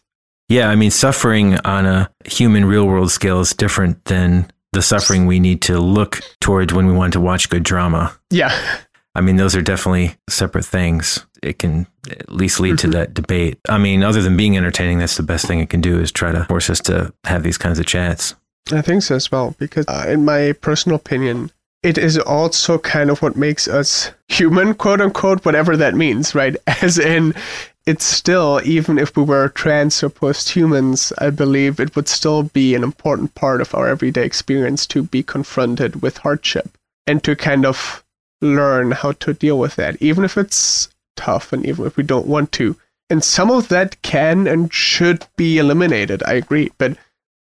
Yeah, 0.49 0.69
I 0.69 0.77
mean, 0.77 0.91
suffering 0.91 1.59
on 1.61 1.87
a 1.87 2.11
human 2.25 2.65
real 2.67 2.87
world 2.87 3.11
scale 3.11 3.41
is 3.41 3.53
different 3.53 4.05
than 4.05 4.51
the 4.73 4.83
suffering 4.83 5.27
we 5.27 5.41
need 5.41 5.63
to 5.63 5.79
look 5.81 6.21
towards 6.41 6.73
when 6.73 6.87
we 6.87 6.93
want 6.93 7.15
to 7.15 7.21
watch 7.21 7.49
good 7.49 7.63
drama. 7.65 8.17
Yeah. 8.31 8.57
I 9.15 9.23
mean, 9.23 9.37
those 9.37 9.57
are 9.57 9.63
definitely 9.63 10.15
separate 10.29 10.67
things. 10.67 11.25
It 11.43 11.59
can 11.59 11.87
at 12.11 12.31
least 12.31 12.61
lead 12.61 12.75
Mm-hmm. 12.75 12.91
to 12.93 12.97
that 12.99 13.15
debate. 13.15 13.59
I 13.69 13.79
mean, 13.79 14.03
other 14.05 14.21
than 14.23 14.37
being 14.37 14.57
entertaining, 14.57 14.99
that's 14.99 15.17
the 15.17 15.23
best 15.23 15.47
thing 15.47 15.59
it 15.61 15.71
can 15.71 15.81
do 15.81 15.99
is 15.99 16.13
try 16.13 16.31
to 16.33 16.45
force 16.45 16.69
us 16.69 16.81
to 16.83 17.13
have 17.25 17.43
these 17.43 17.57
kinds 17.59 17.79
of 17.79 17.87
chats. 17.87 18.35
I 18.73 18.83
think 18.83 19.03
so 19.03 19.17
as 19.17 19.31
well, 19.31 19.55
because 19.59 19.87
uh, 19.89 20.07
in 20.09 20.25
my 20.25 20.53
personal 20.53 20.97
opinion, 20.97 21.51
it 21.83 21.99
is 21.99 22.19
also 22.19 22.79
kind 22.79 23.11
of 23.11 23.23
what 23.23 23.37
makes 23.37 23.69
us 23.69 24.11
human, 24.29 24.75
quote 24.75 25.01
unquote, 25.01 25.45
whatever 25.45 25.77
that 25.77 25.95
means, 25.95 26.35
right? 26.35 26.57
As 26.83 26.99
in, 26.99 27.35
it's 27.87 28.05
still, 28.05 28.61
even 28.65 28.99
if 28.99 29.17
we 29.17 29.23
were 29.23 29.51
trans 29.51 30.03
or 30.03 30.09
post 30.09 30.49
humans, 30.49 31.13
I 31.19 31.31
believe 31.31 31.79
it 31.79 31.95
would 31.95 32.09
still 32.09 32.43
be 32.43 32.75
an 32.75 32.83
important 32.83 33.35
part 33.37 33.61
of 33.61 33.75
our 33.75 33.87
everyday 33.87 34.25
experience 34.25 34.87
to 34.89 35.05
be 35.05 35.23
confronted 35.23 36.03
with 36.03 36.19
hardship 36.19 36.77
and 37.07 37.23
to 37.23 37.37
kind 37.37 37.65
of 37.65 38.05
learn 38.41 38.91
how 38.91 39.13
to 39.13 39.33
deal 39.33 39.59
with 39.59 39.77
that, 39.77 39.97
even 40.03 40.25
if 40.25 40.37
it's 40.37 40.89
tough 41.15 41.53
and 41.53 41.65
even 41.65 41.87
if 41.87 41.97
we 41.97 42.03
don't 42.03 42.27
want 42.27 42.51
to. 42.53 42.77
And 43.09 43.23
some 43.23 43.53
of 43.53 43.69
that 43.69 44.03
can 44.03 44.49
and 44.49 44.73
should 44.73 45.25
be 45.37 45.59
eliminated, 45.59 46.25
I 46.25 46.33
agree. 46.35 46.73
But 46.79 46.97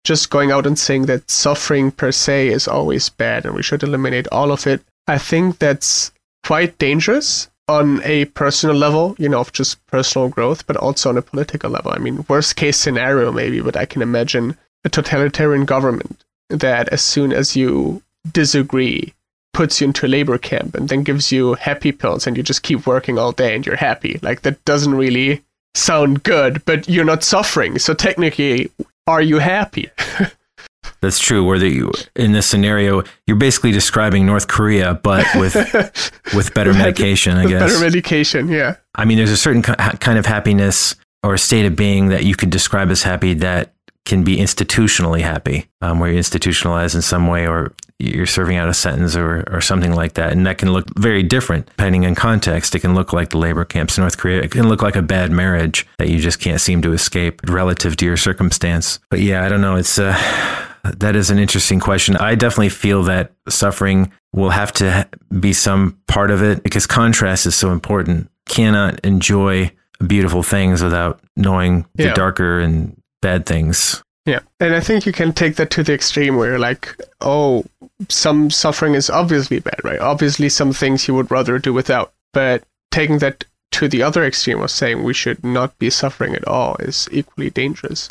just 0.04 0.30
going 0.30 0.50
out 0.50 0.66
and 0.66 0.78
saying 0.78 1.06
that 1.06 1.30
suffering 1.30 1.90
per 1.90 2.12
se 2.12 2.48
is 2.48 2.66
always 2.66 3.08
bad 3.08 3.44
and 3.44 3.54
we 3.54 3.62
should 3.62 3.82
eliminate 3.82 4.26
all 4.32 4.50
of 4.50 4.66
it, 4.66 4.82
I 5.06 5.18
think 5.18 5.58
that's 5.58 6.12
quite 6.44 6.78
dangerous 6.78 7.48
on 7.68 8.02
a 8.02 8.24
personal 8.26 8.74
level, 8.76 9.14
you 9.18 9.28
know, 9.28 9.40
of 9.40 9.52
just 9.52 9.84
personal 9.86 10.28
growth, 10.28 10.66
but 10.66 10.76
also 10.76 11.08
on 11.08 11.16
a 11.16 11.22
political 11.22 11.70
level. 11.70 11.92
I 11.92 11.98
mean, 11.98 12.24
worst 12.28 12.56
case 12.56 12.76
scenario, 12.76 13.30
maybe, 13.30 13.60
but 13.60 13.76
I 13.76 13.86
can 13.86 14.02
imagine 14.02 14.56
a 14.84 14.88
totalitarian 14.88 15.64
government 15.64 16.24
that 16.50 16.88
as 16.88 17.02
soon 17.02 17.32
as 17.32 17.56
you 17.56 18.02
disagree, 18.30 19.14
puts 19.52 19.80
you 19.80 19.86
into 19.86 20.06
a 20.06 20.08
labor 20.08 20.38
camp 20.38 20.74
and 20.74 20.88
then 20.88 21.02
gives 21.02 21.30
you 21.30 21.54
happy 21.54 21.92
pills 21.92 22.26
and 22.26 22.36
you 22.36 22.42
just 22.42 22.62
keep 22.62 22.86
working 22.86 23.18
all 23.18 23.32
day 23.32 23.54
and 23.54 23.66
you're 23.66 23.76
happy. 23.76 24.18
Like, 24.22 24.42
that 24.42 24.64
doesn't 24.64 24.94
really 24.94 25.42
sound 25.74 26.22
good, 26.22 26.64
but 26.64 26.88
you're 26.88 27.04
not 27.04 27.22
suffering. 27.22 27.78
So 27.78 27.94
technically, 27.94 28.70
are 29.06 29.22
you 29.22 29.38
happy? 29.38 29.90
That's 31.00 31.18
true. 31.18 31.44
Where 31.44 31.58
the, 31.58 31.90
in 32.14 32.32
this 32.32 32.46
scenario, 32.46 33.02
you're 33.26 33.36
basically 33.36 33.72
describing 33.72 34.24
North 34.24 34.46
Korea, 34.46 34.94
but 35.02 35.26
with 35.34 35.54
with 36.34 36.54
better 36.54 36.72
medication, 36.72 37.36
I 37.36 37.46
guess. 37.46 37.72
better 37.72 37.84
medication, 37.84 38.48
yeah. 38.48 38.76
I 38.94 39.04
mean, 39.04 39.18
there's 39.18 39.30
a 39.30 39.36
certain 39.36 39.62
kind 39.62 40.18
of 40.18 40.26
happiness 40.26 40.94
or 41.24 41.34
a 41.34 41.38
state 41.38 41.66
of 41.66 41.76
being 41.76 42.08
that 42.08 42.24
you 42.24 42.36
could 42.36 42.50
describe 42.50 42.90
as 42.90 43.02
happy 43.02 43.34
that 43.34 43.74
can 44.04 44.24
be 44.24 44.36
institutionally 44.38 45.20
happy, 45.20 45.68
um, 45.80 45.98
where 45.98 46.08
you're 46.08 46.18
institutionalized 46.18 46.94
in 46.94 47.02
some 47.02 47.26
way 47.26 47.46
or 47.46 47.72
you're 48.02 48.26
serving 48.26 48.56
out 48.56 48.68
a 48.68 48.74
sentence 48.74 49.14
or, 49.16 49.44
or 49.50 49.60
something 49.60 49.92
like 49.94 50.14
that. 50.14 50.32
And 50.32 50.46
that 50.46 50.58
can 50.58 50.72
look 50.72 50.86
very 50.98 51.22
different 51.22 51.66
depending 51.66 52.04
on 52.06 52.14
context. 52.14 52.74
It 52.74 52.80
can 52.80 52.94
look 52.94 53.12
like 53.12 53.30
the 53.30 53.38
labor 53.38 53.64
camps 53.64 53.96
in 53.96 54.02
North 54.02 54.18
Korea. 54.18 54.42
It 54.42 54.50
can 54.50 54.68
look 54.68 54.82
like 54.82 54.96
a 54.96 55.02
bad 55.02 55.30
marriage 55.30 55.86
that 55.98 56.08
you 56.08 56.18
just 56.18 56.40
can't 56.40 56.60
seem 56.60 56.82
to 56.82 56.92
escape 56.92 57.40
relative 57.48 57.96
to 57.96 58.04
your 58.04 58.16
circumstance. 58.16 58.98
But 59.10 59.20
yeah, 59.20 59.44
I 59.44 59.48
don't 59.48 59.60
know. 59.60 59.76
It's, 59.76 59.98
uh, 59.98 60.16
that 60.84 61.14
is 61.14 61.30
an 61.30 61.38
interesting 61.38 61.78
question. 61.78 62.16
I 62.16 62.34
definitely 62.34 62.70
feel 62.70 63.04
that 63.04 63.32
suffering 63.48 64.12
will 64.32 64.50
have 64.50 64.72
to 64.72 65.08
be 65.38 65.52
some 65.52 65.96
part 66.08 66.30
of 66.30 66.42
it 66.42 66.62
because 66.64 66.86
contrast 66.86 67.46
is 67.46 67.54
so 67.54 67.70
important. 67.70 68.28
Cannot 68.48 68.98
enjoy 69.04 69.70
beautiful 70.04 70.42
things 70.42 70.82
without 70.82 71.20
knowing 71.36 71.86
the 71.94 72.04
Yeah. 72.06 72.14
darker 72.14 72.58
and 72.58 72.96
bad 73.20 73.46
things. 73.46 74.02
Yeah. 74.26 74.40
And 74.60 74.74
I 74.74 74.80
think 74.80 75.06
you 75.06 75.12
can 75.12 75.32
take 75.32 75.56
that 75.56 75.70
to 75.72 75.82
the 75.82 75.92
extreme 75.92 76.36
where 76.36 76.48
you're 76.50 76.58
like, 76.58 76.96
oh, 77.20 77.64
some 78.08 78.50
suffering 78.50 78.94
is 78.94 79.10
obviously 79.10 79.60
bad, 79.60 79.80
right? 79.84 79.98
Obviously, 80.00 80.48
some 80.48 80.72
things 80.72 81.08
you 81.08 81.14
would 81.14 81.30
rather 81.30 81.58
do 81.58 81.72
without. 81.72 82.12
But 82.32 82.64
taking 82.90 83.18
that 83.18 83.44
to 83.72 83.88
the 83.88 84.02
other 84.02 84.24
extreme 84.24 84.60
of 84.60 84.70
saying 84.70 85.02
we 85.02 85.14
should 85.14 85.42
not 85.42 85.78
be 85.78 85.90
suffering 85.90 86.34
at 86.34 86.46
all 86.46 86.76
is 86.76 87.08
equally 87.10 87.50
dangerous. 87.50 88.08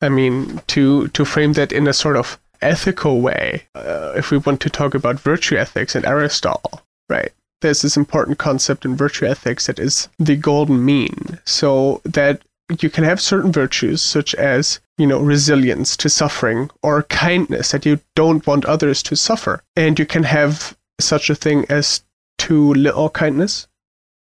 I 0.00 0.08
mean, 0.08 0.60
to 0.68 1.08
to 1.08 1.24
frame 1.24 1.52
that 1.54 1.72
in 1.72 1.86
a 1.86 1.92
sort 1.92 2.16
of 2.16 2.38
ethical 2.60 3.20
way, 3.20 3.64
uh, 3.74 4.12
if 4.16 4.30
we 4.30 4.38
want 4.38 4.60
to 4.60 4.70
talk 4.70 4.94
about 4.94 5.20
virtue 5.20 5.56
ethics 5.56 5.94
and 5.94 6.04
Aristotle, 6.04 6.82
right? 7.08 7.32
There's 7.60 7.82
this 7.82 7.96
important 7.96 8.38
concept 8.38 8.84
in 8.84 8.96
virtue 8.96 9.26
ethics 9.26 9.66
that 9.66 9.78
is 9.78 10.08
the 10.18 10.36
golden 10.36 10.84
mean. 10.84 11.38
So 11.44 12.00
that 12.04 12.42
you 12.80 12.90
can 12.90 13.04
have 13.04 13.20
certain 13.20 13.50
virtues, 13.52 14.00
such 14.00 14.34
as, 14.34 14.80
you 14.96 15.06
know, 15.06 15.20
resilience 15.20 15.96
to 15.96 16.08
suffering 16.08 16.70
or 16.82 17.02
kindness 17.04 17.72
that 17.72 17.84
you 17.84 18.00
don't 18.14 18.46
want 18.46 18.64
others 18.64 19.02
to 19.04 19.16
suffer. 19.16 19.62
And 19.76 19.98
you 19.98 20.06
can 20.06 20.22
have 20.22 20.76
such 21.00 21.28
a 21.30 21.34
thing 21.34 21.66
as 21.68 22.02
too 22.38 22.74
little 22.74 23.10
kindness 23.10 23.66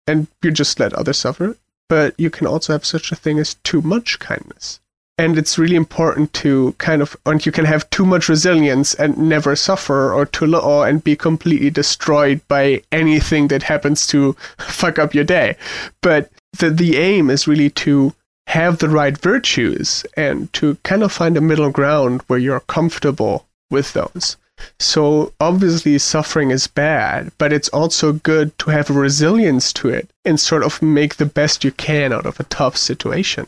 and 0.06 0.26
you 0.42 0.50
just 0.50 0.78
let 0.78 0.92
others 0.94 1.18
suffer. 1.18 1.56
But 1.88 2.14
you 2.18 2.30
can 2.30 2.46
also 2.46 2.72
have 2.72 2.84
such 2.84 3.12
a 3.12 3.16
thing 3.16 3.38
as 3.38 3.54
too 3.54 3.80
much 3.80 4.18
kindness. 4.18 4.80
And 5.18 5.38
it's 5.38 5.56
really 5.56 5.76
important 5.76 6.32
to 6.34 6.74
kind 6.76 7.00
of, 7.00 7.16
and 7.24 7.44
you 7.46 7.50
can 7.50 7.64
have 7.64 7.88
too 7.88 8.04
much 8.04 8.28
resilience 8.28 8.92
and 8.92 9.16
never 9.16 9.56
suffer, 9.56 10.12
or 10.12 10.26
too 10.26 10.46
little 10.46 10.82
and 10.82 11.02
be 11.02 11.16
completely 11.16 11.70
destroyed 11.70 12.42
by 12.48 12.82
anything 12.92 13.48
that 13.48 13.62
happens 13.62 14.06
to 14.08 14.32
fuck 14.58 14.98
up 14.98 15.14
your 15.14 15.24
day. 15.24 15.56
But 16.02 16.30
the, 16.58 16.70
the 16.70 16.96
aim 16.98 17.30
is 17.30 17.48
really 17.48 17.70
to 17.70 18.14
have 18.46 18.78
the 18.78 18.88
right 18.88 19.18
virtues 19.18 20.04
and 20.16 20.52
to 20.52 20.76
kind 20.84 21.02
of 21.02 21.12
find 21.12 21.36
a 21.36 21.40
middle 21.40 21.70
ground 21.70 22.22
where 22.26 22.38
you're 22.38 22.60
comfortable 22.60 23.46
with 23.70 23.92
those. 23.92 24.36
So 24.78 25.32
obviously 25.40 25.98
suffering 25.98 26.50
is 26.50 26.66
bad, 26.66 27.30
but 27.38 27.52
it's 27.52 27.68
also 27.70 28.14
good 28.14 28.58
to 28.60 28.70
have 28.70 28.88
a 28.88 28.94
resilience 28.94 29.72
to 29.74 29.88
it 29.90 30.10
and 30.24 30.40
sort 30.40 30.62
of 30.62 30.80
make 30.80 31.16
the 31.16 31.26
best 31.26 31.64
you 31.64 31.72
can 31.72 32.12
out 32.12 32.24
of 32.24 32.40
a 32.40 32.44
tough 32.44 32.76
situation. 32.76 33.46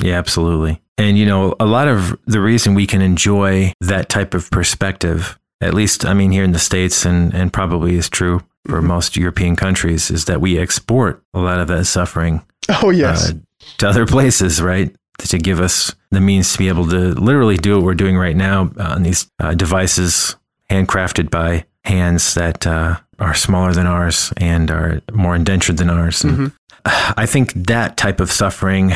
Yeah, 0.00 0.18
absolutely. 0.18 0.80
And, 0.98 1.18
you 1.18 1.26
know, 1.26 1.54
a 1.58 1.66
lot 1.66 1.88
of 1.88 2.18
the 2.26 2.40
reason 2.40 2.74
we 2.74 2.86
can 2.86 3.02
enjoy 3.02 3.72
that 3.80 4.08
type 4.08 4.34
of 4.34 4.50
perspective, 4.50 5.38
at 5.60 5.74
least, 5.74 6.04
I 6.04 6.14
mean, 6.14 6.30
here 6.30 6.44
in 6.44 6.52
the 6.52 6.58
States 6.58 7.04
and, 7.04 7.34
and 7.34 7.52
probably 7.52 7.96
is 7.96 8.08
true 8.08 8.42
for 8.66 8.80
most 8.82 9.16
European 9.16 9.56
countries, 9.56 10.10
is 10.10 10.26
that 10.26 10.40
we 10.40 10.58
export 10.58 11.22
a 11.34 11.40
lot 11.40 11.60
of 11.60 11.68
that 11.68 11.86
suffering 11.86 12.42
Oh 12.82 12.90
yes. 12.90 13.30
uh, 13.30 13.34
to 13.78 13.88
other 13.88 14.06
places, 14.06 14.60
right? 14.62 14.94
To 15.18 15.38
give 15.38 15.60
us 15.60 15.94
the 16.10 16.20
means 16.20 16.52
to 16.52 16.58
be 16.58 16.68
able 16.68 16.86
to 16.88 17.14
literally 17.14 17.56
do 17.56 17.76
what 17.76 17.84
we're 17.84 17.94
doing 17.94 18.16
right 18.16 18.36
now 18.36 18.70
on 18.78 19.02
these 19.02 19.30
uh, 19.40 19.54
devices 19.54 20.36
handcrafted 20.70 21.30
by 21.30 21.64
hands 21.84 22.34
that 22.34 22.66
uh, 22.66 22.96
are 23.18 23.34
smaller 23.34 23.72
than 23.72 23.86
ours 23.86 24.32
and 24.36 24.70
are 24.70 25.00
more 25.12 25.34
indentured 25.34 25.78
than 25.78 25.88
ours. 25.90 26.22
And 26.24 26.52
I 26.84 27.26
think 27.26 27.52
that 27.54 27.96
type 27.96 28.20
of 28.20 28.30
suffering 28.30 28.92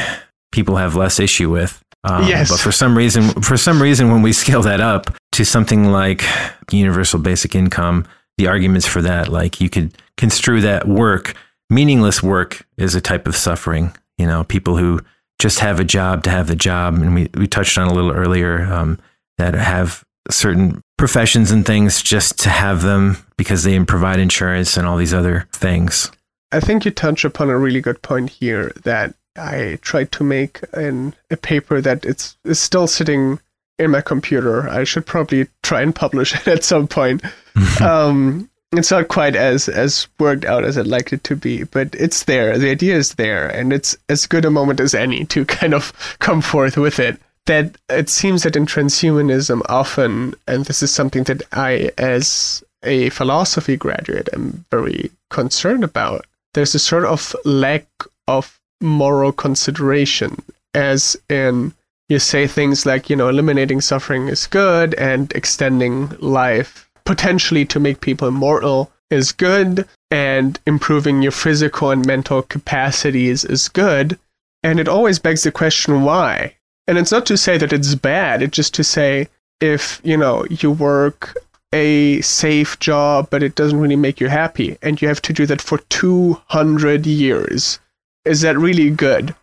people 0.52 0.76
have 0.76 0.94
less 0.96 1.18
issue 1.20 1.50
with. 1.50 1.82
Um, 2.04 2.26
Yes. 2.26 2.50
But 2.50 2.60
for 2.60 2.72
some 2.72 2.96
reason, 2.96 3.30
for 3.42 3.56
some 3.56 3.80
reason, 3.80 4.10
when 4.10 4.22
we 4.22 4.32
scale 4.44 4.62
that 4.62 4.80
up 4.80 5.16
to 5.32 5.44
something 5.44 5.86
like 5.86 6.22
universal 6.70 7.18
basic 7.18 7.54
income, 7.54 8.06
the 8.38 8.46
arguments 8.48 8.86
for 8.86 9.02
that, 9.02 9.28
like 9.28 9.60
you 9.60 9.68
could 9.68 9.96
construe 10.16 10.60
that 10.62 10.88
work, 10.88 11.34
meaningless 11.68 12.22
work, 12.22 12.66
is 12.76 12.94
a 12.94 13.00
type 13.00 13.26
of 13.28 13.36
suffering. 13.36 13.94
You 14.20 14.26
know, 14.26 14.44
people 14.44 14.76
who 14.76 15.00
just 15.38 15.60
have 15.60 15.80
a 15.80 15.84
job 15.84 16.24
to 16.24 16.30
have 16.30 16.46
the 16.46 16.56
job, 16.56 16.94
and 16.94 17.14
we 17.14 17.30
we 17.34 17.46
touched 17.46 17.78
on 17.78 17.88
a 17.88 17.94
little 17.94 18.12
earlier 18.12 18.62
um, 18.64 18.98
that 19.38 19.54
have 19.54 20.04
certain 20.30 20.82
professions 20.98 21.50
and 21.50 21.64
things 21.64 22.02
just 22.02 22.38
to 22.40 22.50
have 22.50 22.82
them 22.82 23.16
because 23.36 23.64
they 23.64 23.82
provide 23.84 24.20
insurance 24.20 24.76
and 24.76 24.86
all 24.86 24.98
these 24.98 25.14
other 25.14 25.48
things. 25.52 26.10
I 26.52 26.60
think 26.60 26.84
you 26.84 26.90
touch 26.90 27.24
upon 27.24 27.48
a 27.48 27.58
really 27.58 27.80
good 27.80 28.02
point 28.02 28.28
here 28.28 28.72
that 28.82 29.14
I 29.36 29.78
tried 29.80 30.12
to 30.12 30.24
make 30.24 30.60
in 30.76 31.14
a 31.30 31.36
paper 31.36 31.80
that 31.80 32.04
it's 32.04 32.36
is 32.44 32.60
still 32.60 32.86
sitting 32.86 33.40
in 33.78 33.90
my 33.90 34.02
computer. 34.02 34.68
I 34.68 34.84
should 34.84 35.06
probably 35.06 35.48
try 35.62 35.80
and 35.80 35.94
publish 35.94 36.34
it 36.34 36.48
at 36.48 36.64
some 36.64 36.86
point. 36.86 37.22
um, 37.80 38.49
it's 38.72 38.90
not 38.90 39.08
quite 39.08 39.36
as 39.36 39.68
as 39.68 40.06
worked 40.18 40.44
out 40.44 40.64
as 40.64 40.78
I'd 40.78 40.86
like 40.86 41.12
it 41.12 41.24
to 41.24 41.36
be, 41.36 41.64
but 41.64 41.94
it's 41.94 42.24
there. 42.24 42.56
The 42.58 42.70
idea 42.70 42.96
is 42.96 43.14
there, 43.14 43.48
and 43.48 43.72
it's 43.72 43.96
as 44.08 44.26
good 44.26 44.44
a 44.44 44.50
moment 44.50 44.80
as 44.80 44.94
any 44.94 45.24
to 45.26 45.44
kind 45.58 45.74
of 45.74 45.92
come 46.18 46.40
forth 46.40 46.76
with 46.76 46.98
it. 46.98 47.20
That 47.46 47.76
it 47.88 48.08
seems 48.08 48.42
that 48.42 48.56
in 48.56 48.66
transhumanism, 48.66 49.62
often, 49.68 50.34
and 50.46 50.66
this 50.66 50.82
is 50.82 50.92
something 50.92 51.24
that 51.24 51.42
I, 51.52 51.90
as 51.98 52.62
a 52.82 53.10
philosophy 53.10 53.76
graduate, 53.76 54.28
am 54.32 54.64
very 54.70 55.10
concerned 55.30 55.82
about. 55.82 56.26
There's 56.54 56.74
a 56.74 56.78
sort 56.78 57.04
of 57.04 57.34
lack 57.44 57.86
of 58.28 58.60
moral 58.80 59.32
consideration 59.32 60.42
as 60.74 61.16
in 61.28 61.72
you 62.08 62.18
say 62.18 62.46
things 62.46 62.86
like, 62.86 63.08
you 63.08 63.16
know, 63.16 63.28
eliminating 63.28 63.80
suffering 63.80 64.28
is 64.28 64.46
good 64.46 64.94
and 64.94 65.32
extending 65.32 66.08
life 66.18 66.89
potentially 67.10 67.64
to 67.64 67.80
make 67.80 68.00
people 68.00 68.28
immortal 68.28 68.88
is 69.10 69.32
good 69.32 69.84
and 70.12 70.60
improving 70.64 71.22
your 71.22 71.32
physical 71.32 71.90
and 71.90 72.06
mental 72.06 72.40
capacities 72.40 73.44
is 73.44 73.68
good. 73.68 74.16
And 74.62 74.78
it 74.78 74.86
always 74.86 75.18
begs 75.18 75.42
the 75.42 75.50
question 75.50 76.04
why? 76.04 76.54
And 76.86 76.98
it's 76.98 77.10
not 77.10 77.26
to 77.26 77.36
say 77.36 77.58
that 77.58 77.72
it's 77.72 77.96
bad, 77.96 78.42
it's 78.42 78.54
just 78.54 78.74
to 78.74 78.84
say 78.84 79.28
if, 79.60 80.00
you 80.04 80.16
know, 80.16 80.44
you 80.50 80.70
work 80.70 81.36
a 81.72 82.20
safe 82.20 82.78
job 82.78 83.26
but 83.28 83.42
it 83.42 83.56
doesn't 83.56 83.80
really 83.80 83.96
make 83.96 84.20
you 84.20 84.28
happy 84.28 84.78
and 84.80 85.02
you 85.02 85.08
have 85.08 85.22
to 85.22 85.32
do 85.32 85.46
that 85.46 85.60
for 85.60 85.78
200 85.78 87.06
years, 87.06 87.80
is 88.24 88.42
that 88.42 88.56
really 88.56 88.88
good? 88.88 89.34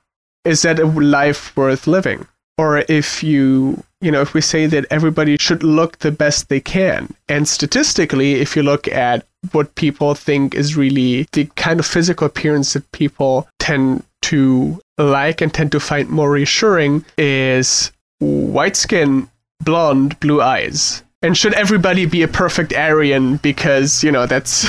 Is 0.45 0.61
that 0.61 0.79
a 0.79 0.85
life 0.85 1.53
worth 1.57 1.85
living? 1.85 2.27
or 2.57 2.83
if 2.89 3.23
you 3.23 3.83
you 4.01 4.11
know 4.11 4.21
if 4.21 4.33
we 4.33 4.41
say 4.41 4.65
that 4.67 4.85
everybody 4.89 5.37
should 5.39 5.63
look 5.63 5.99
the 5.99 6.11
best 6.11 6.49
they 6.49 6.59
can. 6.59 7.13
And 7.27 7.47
statistically 7.47 8.35
if 8.35 8.55
you 8.55 8.63
look 8.63 8.87
at 8.87 9.25
what 9.51 9.75
people 9.75 10.15
think 10.15 10.55
is 10.55 10.75
really 10.75 11.27
the 11.31 11.45
kind 11.55 11.79
of 11.79 11.85
physical 11.85 12.27
appearance 12.27 12.73
that 12.73 12.91
people 12.91 13.47
tend 13.59 14.03
to 14.23 14.79
like 14.97 15.41
and 15.41 15.53
tend 15.53 15.71
to 15.71 15.79
find 15.79 16.09
more 16.09 16.31
reassuring 16.31 17.05
is 17.17 17.91
white 18.19 18.75
skin 18.75 19.29
blonde 19.63 20.19
blue 20.19 20.41
eyes. 20.41 21.03
And 21.21 21.35
should 21.35 21.53
everybody 21.53 22.05
be 22.05 22.21
a 22.21 22.27
perfect 22.27 22.73
aryan 22.73 23.37
because 23.37 24.03
you 24.03 24.11
know 24.11 24.25
that's 24.25 24.63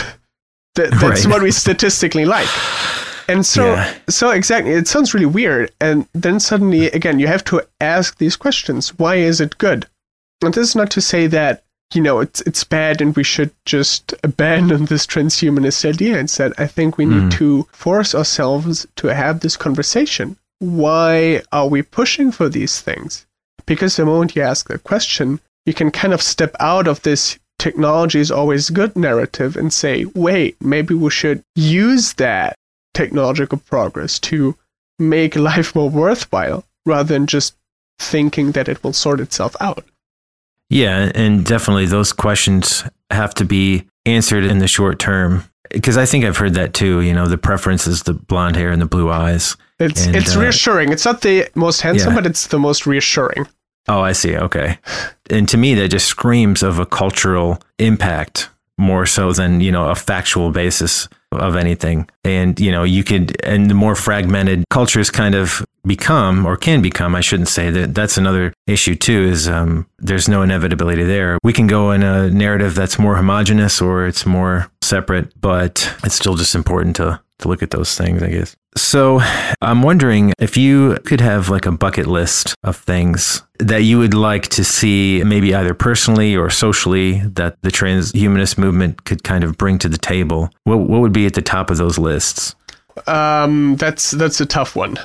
that, 0.74 0.90
that's 0.92 1.24
right. 1.24 1.26
what 1.26 1.42
we 1.42 1.50
statistically 1.50 2.24
like 2.24 2.48
and 3.28 3.44
so, 3.44 3.74
yeah. 3.74 3.94
so 4.08 4.30
exactly, 4.30 4.72
it 4.72 4.88
sounds 4.88 5.12
really 5.12 5.26
weird. 5.26 5.70
And 5.80 6.08
then 6.14 6.40
suddenly, 6.40 6.86
again, 6.90 7.18
you 7.18 7.26
have 7.26 7.44
to 7.44 7.62
ask 7.80 8.16
these 8.18 8.36
questions. 8.36 8.98
Why 8.98 9.16
is 9.16 9.40
it 9.40 9.58
good? 9.58 9.86
And 10.42 10.54
this 10.54 10.68
is 10.68 10.76
not 10.76 10.90
to 10.92 11.00
say 11.00 11.26
that 11.28 11.64
you 11.94 12.02
know 12.02 12.20
it's 12.20 12.42
it's 12.42 12.64
bad 12.64 13.00
and 13.00 13.16
we 13.16 13.24
should 13.24 13.50
just 13.64 14.14
abandon 14.22 14.86
this 14.86 15.06
transhumanist 15.06 15.84
idea. 15.88 16.18
Instead, 16.18 16.52
I 16.58 16.66
think 16.66 16.96
we 16.96 17.06
need 17.06 17.24
mm. 17.24 17.32
to 17.32 17.66
force 17.72 18.14
ourselves 18.14 18.86
to 18.96 19.14
have 19.14 19.40
this 19.40 19.56
conversation. 19.56 20.36
Why 20.60 21.42
are 21.52 21.68
we 21.68 21.82
pushing 21.82 22.32
for 22.32 22.48
these 22.48 22.80
things? 22.80 23.26
Because 23.66 23.96
the 23.96 24.04
moment 24.04 24.36
you 24.36 24.42
ask 24.42 24.68
the 24.68 24.78
question, 24.78 25.40
you 25.66 25.74
can 25.74 25.90
kind 25.90 26.14
of 26.14 26.22
step 26.22 26.56
out 26.60 26.88
of 26.88 27.02
this 27.02 27.38
technology 27.58 28.20
is 28.20 28.30
always 28.30 28.70
good 28.70 28.96
narrative 28.96 29.56
and 29.56 29.72
say, 29.72 30.04
wait, 30.14 30.56
maybe 30.60 30.94
we 30.94 31.10
should 31.10 31.42
use 31.54 32.14
that 32.14 32.57
technological 32.98 33.58
progress 33.58 34.18
to 34.18 34.56
make 34.98 35.36
life 35.36 35.72
more 35.76 35.88
worthwhile 35.88 36.64
rather 36.84 37.14
than 37.14 37.28
just 37.28 37.54
thinking 38.00 38.52
that 38.52 38.68
it 38.68 38.82
will 38.82 38.92
sort 38.92 39.20
itself 39.20 39.54
out. 39.60 39.84
Yeah, 40.68 41.12
and 41.14 41.46
definitely 41.46 41.86
those 41.86 42.12
questions 42.12 42.82
have 43.10 43.34
to 43.34 43.44
be 43.44 43.86
answered 44.04 44.42
in 44.42 44.58
the 44.58 44.66
short 44.66 44.98
term 44.98 45.44
because 45.70 45.96
I 45.96 46.06
think 46.06 46.24
I've 46.24 46.36
heard 46.36 46.54
that 46.54 46.74
too. 46.74 47.00
You 47.00 47.14
know, 47.14 47.28
the 47.28 47.38
preference 47.38 47.86
is 47.86 48.02
the 48.02 48.14
blonde 48.14 48.56
hair 48.56 48.70
and 48.70 48.82
the 48.82 48.86
blue 48.86 49.10
eyes. 49.10 49.56
It's 49.78 50.06
and, 50.06 50.16
it's 50.16 50.36
uh, 50.36 50.40
reassuring. 50.40 50.90
It's 50.90 51.04
not 51.04 51.20
the 51.20 51.48
most 51.54 51.80
handsome, 51.82 52.10
yeah. 52.10 52.14
but 52.16 52.26
it's 52.26 52.48
the 52.48 52.58
most 52.58 52.84
reassuring. 52.84 53.46
Oh, 53.86 54.00
I 54.00 54.12
see. 54.12 54.36
Okay, 54.36 54.78
and 55.30 55.48
to 55.48 55.56
me, 55.56 55.74
that 55.74 55.88
just 55.88 56.06
screams 56.06 56.62
of 56.62 56.78
a 56.80 56.86
cultural 56.86 57.62
impact 57.78 58.50
more 58.78 59.04
so 59.04 59.32
than 59.32 59.60
you 59.60 59.72
know 59.72 59.90
a 59.90 59.94
factual 59.94 60.50
basis 60.50 61.08
of 61.32 61.56
anything. 61.56 62.08
And, 62.24 62.58
you 62.58 62.72
know, 62.72 62.84
you 62.84 63.04
could, 63.04 63.36
and 63.44 63.70
the 63.70 63.74
more 63.74 63.94
fragmented 63.94 64.64
cultures 64.70 65.10
kind 65.10 65.34
of 65.34 65.64
become 65.86 66.46
or 66.46 66.56
can 66.56 66.82
become, 66.82 67.14
I 67.14 67.20
shouldn't 67.20 67.48
say 67.48 67.70
that 67.70 67.94
that's 67.94 68.16
another 68.16 68.52
issue 68.66 68.94
too, 68.94 69.24
is 69.24 69.48
um, 69.48 69.86
there's 69.98 70.28
no 70.28 70.42
inevitability 70.42 71.04
there. 71.04 71.38
We 71.42 71.52
can 71.52 71.66
go 71.66 71.90
in 71.90 72.02
a 72.02 72.30
narrative 72.30 72.74
that's 72.74 72.98
more 72.98 73.16
homogenous 73.16 73.80
or 73.80 74.06
it's 74.06 74.24
more 74.24 74.70
separate, 74.82 75.38
but 75.40 75.94
it's 76.04 76.14
still 76.14 76.34
just 76.34 76.54
important 76.54 76.96
to, 76.96 77.20
to 77.40 77.48
look 77.48 77.62
at 77.62 77.70
those 77.70 77.96
things, 77.96 78.22
I 78.22 78.30
guess. 78.30 78.56
So 78.78 79.20
I'm 79.60 79.82
wondering 79.82 80.32
if 80.38 80.56
you 80.56 80.98
could 81.04 81.20
have 81.20 81.48
like 81.48 81.66
a 81.66 81.72
bucket 81.72 82.06
list 82.06 82.54
of 82.62 82.76
things 82.76 83.42
that 83.58 83.82
you 83.82 83.98
would 83.98 84.14
like 84.14 84.48
to 84.48 84.64
see, 84.64 85.22
maybe 85.24 85.52
either 85.52 85.74
personally 85.74 86.36
or 86.36 86.48
socially, 86.48 87.18
that 87.20 87.60
the 87.62 87.70
transhumanist 87.70 88.56
movement 88.56 89.04
could 89.04 89.24
kind 89.24 89.42
of 89.42 89.58
bring 89.58 89.78
to 89.80 89.88
the 89.88 89.98
table. 89.98 90.48
What, 90.62 90.80
what 90.80 91.00
would 91.00 91.12
be 91.12 91.26
at 91.26 91.34
the 91.34 91.42
top 91.42 91.70
of 91.70 91.76
those 91.76 91.98
lists? 91.98 92.54
Um, 93.06 93.76
that's 93.76 94.12
that's 94.12 94.40
a 94.40 94.46
tough 94.46 94.76
one. 94.76 94.96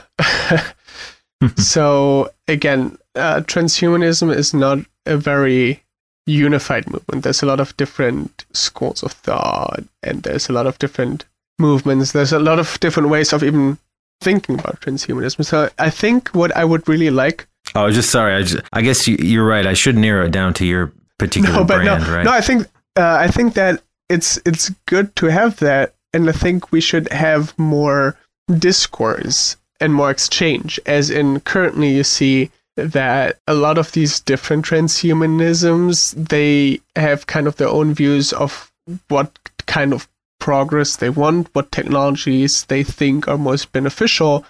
so 1.57 2.31
again, 2.47 2.97
uh, 3.15 3.41
transhumanism 3.41 4.33
is 4.33 4.53
not 4.53 4.79
a 5.05 5.17
very 5.17 5.83
unified 6.25 6.89
movement. 6.89 7.23
There's 7.23 7.43
a 7.43 7.47
lot 7.47 7.59
of 7.59 7.75
different 7.77 8.45
schools 8.53 9.03
of 9.03 9.13
thought, 9.13 9.83
and 10.03 10.23
there's 10.23 10.47
a 10.47 10.53
lot 10.53 10.67
of 10.67 10.79
different 10.79 11.25
movements. 11.59 12.11
There's 12.11 12.33
a 12.33 12.39
lot 12.39 12.59
of 12.59 12.79
different 12.79 13.09
ways 13.09 13.33
of 13.33 13.43
even 13.43 13.77
thinking 14.21 14.59
about 14.59 14.81
transhumanism. 14.81 15.45
So 15.45 15.69
I 15.79 15.89
think 15.89 16.29
what 16.29 16.55
I 16.55 16.65
would 16.65 16.87
really 16.87 17.09
like. 17.09 17.47
Oh, 17.75 17.89
just 17.91 18.09
sorry. 18.09 18.35
I, 18.35 18.41
just, 18.43 18.63
I 18.73 18.81
guess 18.81 19.07
you, 19.07 19.41
are 19.41 19.45
right. 19.45 19.65
I 19.65 19.73
should 19.73 19.97
narrow 19.97 20.25
it 20.25 20.31
down 20.31 20.53
to 20.55 20.65
your 20.65 20.91
particular 21.17 21.59
no, 21.59 21.63
but 21.63 21.83
brand, 21.83 22.03
no, 22.03 22.13
right? 22.15 22.25
No, 22.25 22.31
I 22.31 22.41
think 22.41 22.67
uh, 22.95 23.17
I 23.19 23.27
think 23.27 23.53
that 23.53 23.81
it's 24.09 24.39
it's 24.45 24.69
good 24.85 25.15
to 25.17 25.27
have 25.27 25.57
that, 25.57 25.95
and 26.13 26.27
I 26.29 26.33
think 26.33 26.71
we 26.71 26.81
should 26.81 27.11
have 27.11 27.57
more 27.57 28.17
discourse 28.59 29.57
and 29.79 29.93
more 29.93 30.11
exchange. 30.11 30.79
As 30.85 31.09
in, 31.09 31.39
currently, 31.41 31.89
you 31.95 32.03
see 32.03 32.51
that 32.75 33.39
a 33.47 33.53
lot 33.53 33.77
of 33.77 33.91
these 33.91 34.19
different 34.19 34.65
transhumanisms 34.65 36.29
they 36.29 36.81
have 36.95 37.27
kind 37.27 37.47
of 37.47 37.57
their 37.57 37.67
own 37.67 37.93
views 37.93 38.33
of 38.33 38.71
what 39.09 39.37
kind 39.67 39.93
of 39.93 40.07
progress 40.43 40.97
they 40.97 41.09
want, 41.09 41.47
what 41.53 41.71
technologies 41.71 42.65
they 42.65 42.83
think 42.83 43.29
are 43.29 43.37
most 43.37 43.71
beneficial. 43.71 44.43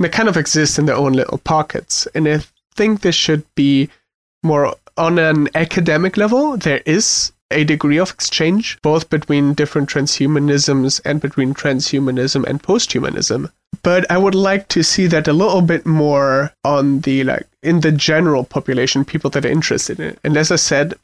They 0.00 0.08
kind 0.08 0.28
of 0.28 0.36
exist 0.36 0.76
in 0.76 0.86
their 0.86 0.96
own 0.96 1.12
little 1.12 1.38
pockets. 1.38 2.08
And 2.16 2.26
I 2.26 2.40
think 2.74 3.00
this 3.00 3.14
should 3.14 3.44
be 3.54 3.88
more 4.42 4.74
on 4.96 5.20
an 5.20 5.48
academic 5.54 6.16
level. 6.16 6.56
There 6.56 6.82
is 6.84 7.30
a 7.52 7.62
degree 7.62 7.96
of 7.96 8.10
exchange, 8.10 8.76
both 8.82 9.08
between 9.08 9.54
different 9.54 9.88
transhumanisms 9.88 11.00
and 11.04 11.20
between 11.20 11.54
transhumanism 11.54 12.44
and 12.44 12.60
posthumanism. 12.60 13.52
But 13.84 14.10
I 14.10 14.18
would 14.18 14.34
like 14.34 14.66
to 14.70 14.82
see 14.82 15.06
that 15.06 15.28
a 15.28 15.32
little 15.32 15.62
bit 15.62 15.86
more 15.86 16.52
on 16.64 17.02
the 17.02 17.22
like 17.22 17.46
in 17.62 17.82
the 17.82 17.92
general 17.92 18.42
population, 18.42 19.04
people 19.04 19.30
that 19.30 19.44
are 19.44 19.56
interested 19.56 20.00
in 20.00 20.08
it. 20.08 20.18
And 20.24 20.36
as 20.36 20.50
I 20.50 20.56
said, 20.56 20.94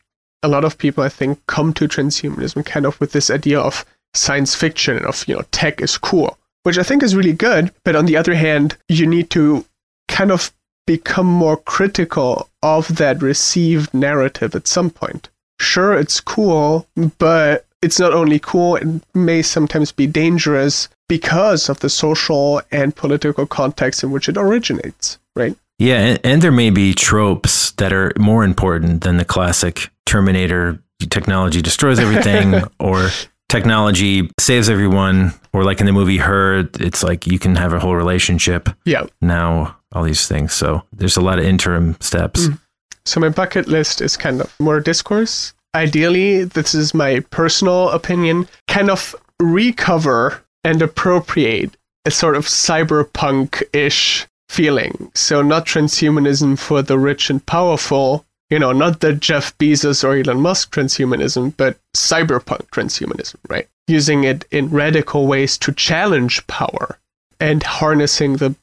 a 0.43 0.49
lot 0.49 0.65
of 0.65 0.79
people 0.79 1.05
I 1.05 1.09
think 1.09 1.39
come 1.47 1.73
to 1.75 1.87
transhumanism 1.87 2.67
kind 2.67 2.87
of 2.87 2.99
with 2.99 3.13
this 3.13 3.31
idea 3.31 3.61
of 3.61 3.85
science 4.15 4.55
fiction 4.55 5.05
of 5.05 5.27
you 5.27 5.35
know 5.35 5.43
tech 5.53 5.81
is 5.81 5.97
cool 5.99 6.39
which 6.65 6.79
i 6.79 6.83
think 6.83 7.03
is 7.03 7.17
really 7.17 7.33
good. 7.33 7.73
But 7.85 7.97
on 7.97 8.07
the 8.07 8.17
other 8.17 8.35
hand 8.35 8.77
you 8.89 9.07
need 9.07 9.31
to 9.31 9.65
kind 10.09 10.31
of 10.31 10.53
become 10.87 11.27
more 11.27 11.57
critical 11.57 12.49
of 12.63 12.97
that 12.97 13.23
received 13.23 13.95
narrative 13.95 14.55
at 14.55 14.67
some 14.67 14.91
point. 14.91 15.29
Sure 15.61 15.95
it's 15.95 16.21
cool 16.21 16.87
but 17.19 17.67
it's 17.83 17.99
not 17.99 18.13
only 18.13 18.39
cool 18.39 18.77
it 18.77 18.87
may 19.15 19.43
sometimes 19.43 19.93
be 19.93 20.07
dangerous 20.07 20.89
because 21.09 21.69
of 21.69 21.81
the 21.81 21.91
social 21.91 22.63
and 22.71 22.97
political 22.97 23.47
context 23.47 24.03
in 24.03 24.11
which 24.11 24.29
it 24.29 24.37
originates 24.37 25.19
right? 25.37 25.57
Yeah 25.79 25.99
and, 25.99 26.21
and 26.25 26.43
there 26.43 26.53
may 26.53 26.71
be 26.71 26.95
tropes 26.95 27.73
that 27.73 27.93
are 27.93 28.13
more 28.19 28.45
important 28.45 29.03
than 29.03 29.17
the 29.17 29.25
classic 29.25 29.91
terminator 30.07 30.79
technology 31.11 31.63
destroys 31.63 31.99
everything 31.99 32.63
or 32.79 33.09
technology 33.53 34.31
saves 34.41 34.71
everyone 34.71 35.31
or 35.53 35.63
like 35.63 35.79
in 35.79 35.85
the 35.85 35.93
movie 35.93 36.17
her 36.17 36.67
it's 36.81 37.03
like 37.03 37.27
you 37.27 37.39
can 37.39 37.55
have 37.55 37.75
a 37.75 37.79
whole 37.79 37.95
relationship 37.95 38.71
yeah. 38.87 39.05
now 39.21 39.77
all 39.93 40.03
these 40.03 40.27
things. 40.27 40.55
So 40.55 40.83
there's 40.91 41.19
a 41.19 41.21
lot 41.21 41.39
of 41.39 41.45
interim 41.45 41.97
steps. 42.01 42.47
Mm. 42.47 42.59
so 43.05 43.21
my 43.21 43.29
bucket 43.29 43.69
list 43.69 44.01
is 44.01 44.17
kind 44.17 44.41
of 44.41 44.51
more 44.59 44.81
discourse. 44.81 45.53
Ideally 45.75 46.45
this 46.45 46.75
is 46.75 46.95
my 46.95 47.21
personal 47.29 47.91
opinion 47.91 48.49
kind 48.69 48.89
of 48.89 49.15
recover 49.39 50.43
and 50.65 50.81
appropriate 50.81 51.77
a 52.07 52.11
sort 52.11 52.37
of 52.37 52.47
cyberpunk-ish 52.47 54.27
feeling. 54.49 55.13
So 55.15 55.43
not 55.43 55.67
transhumanism 55.67 56.59
for 56.59 56.81
the 56.81 56.99
rich 56.99 57.29
and 57.29 57.45
powerful 57.45 58.25
you 58.53 58.59
know, 58.59 58.71
not 58.71 59.01
the 59.01 59.15
Jeff 59.15 59.57
Bezos 59.57 60.05
or 60.05 60.15
Elon 60.15 60.43
Musk 60.43 60.75
transhumanism, 60.75 61.55
but 61.57 61.79
cyberpunk 61.97 62.69
transhumanism, 62.69 63.37
right? 63.49 63.67
Using 63.89 64.25
it 64.25 64.45
in 64.51 64.69
radical 64.69 65.27
ways 65.27 65.57
to 65.57 65.73
challenge 65.73 66.47
power 66.49 66.99
and 67.41 67.63
harnessing 67.63 68.37
the 68.37 68.55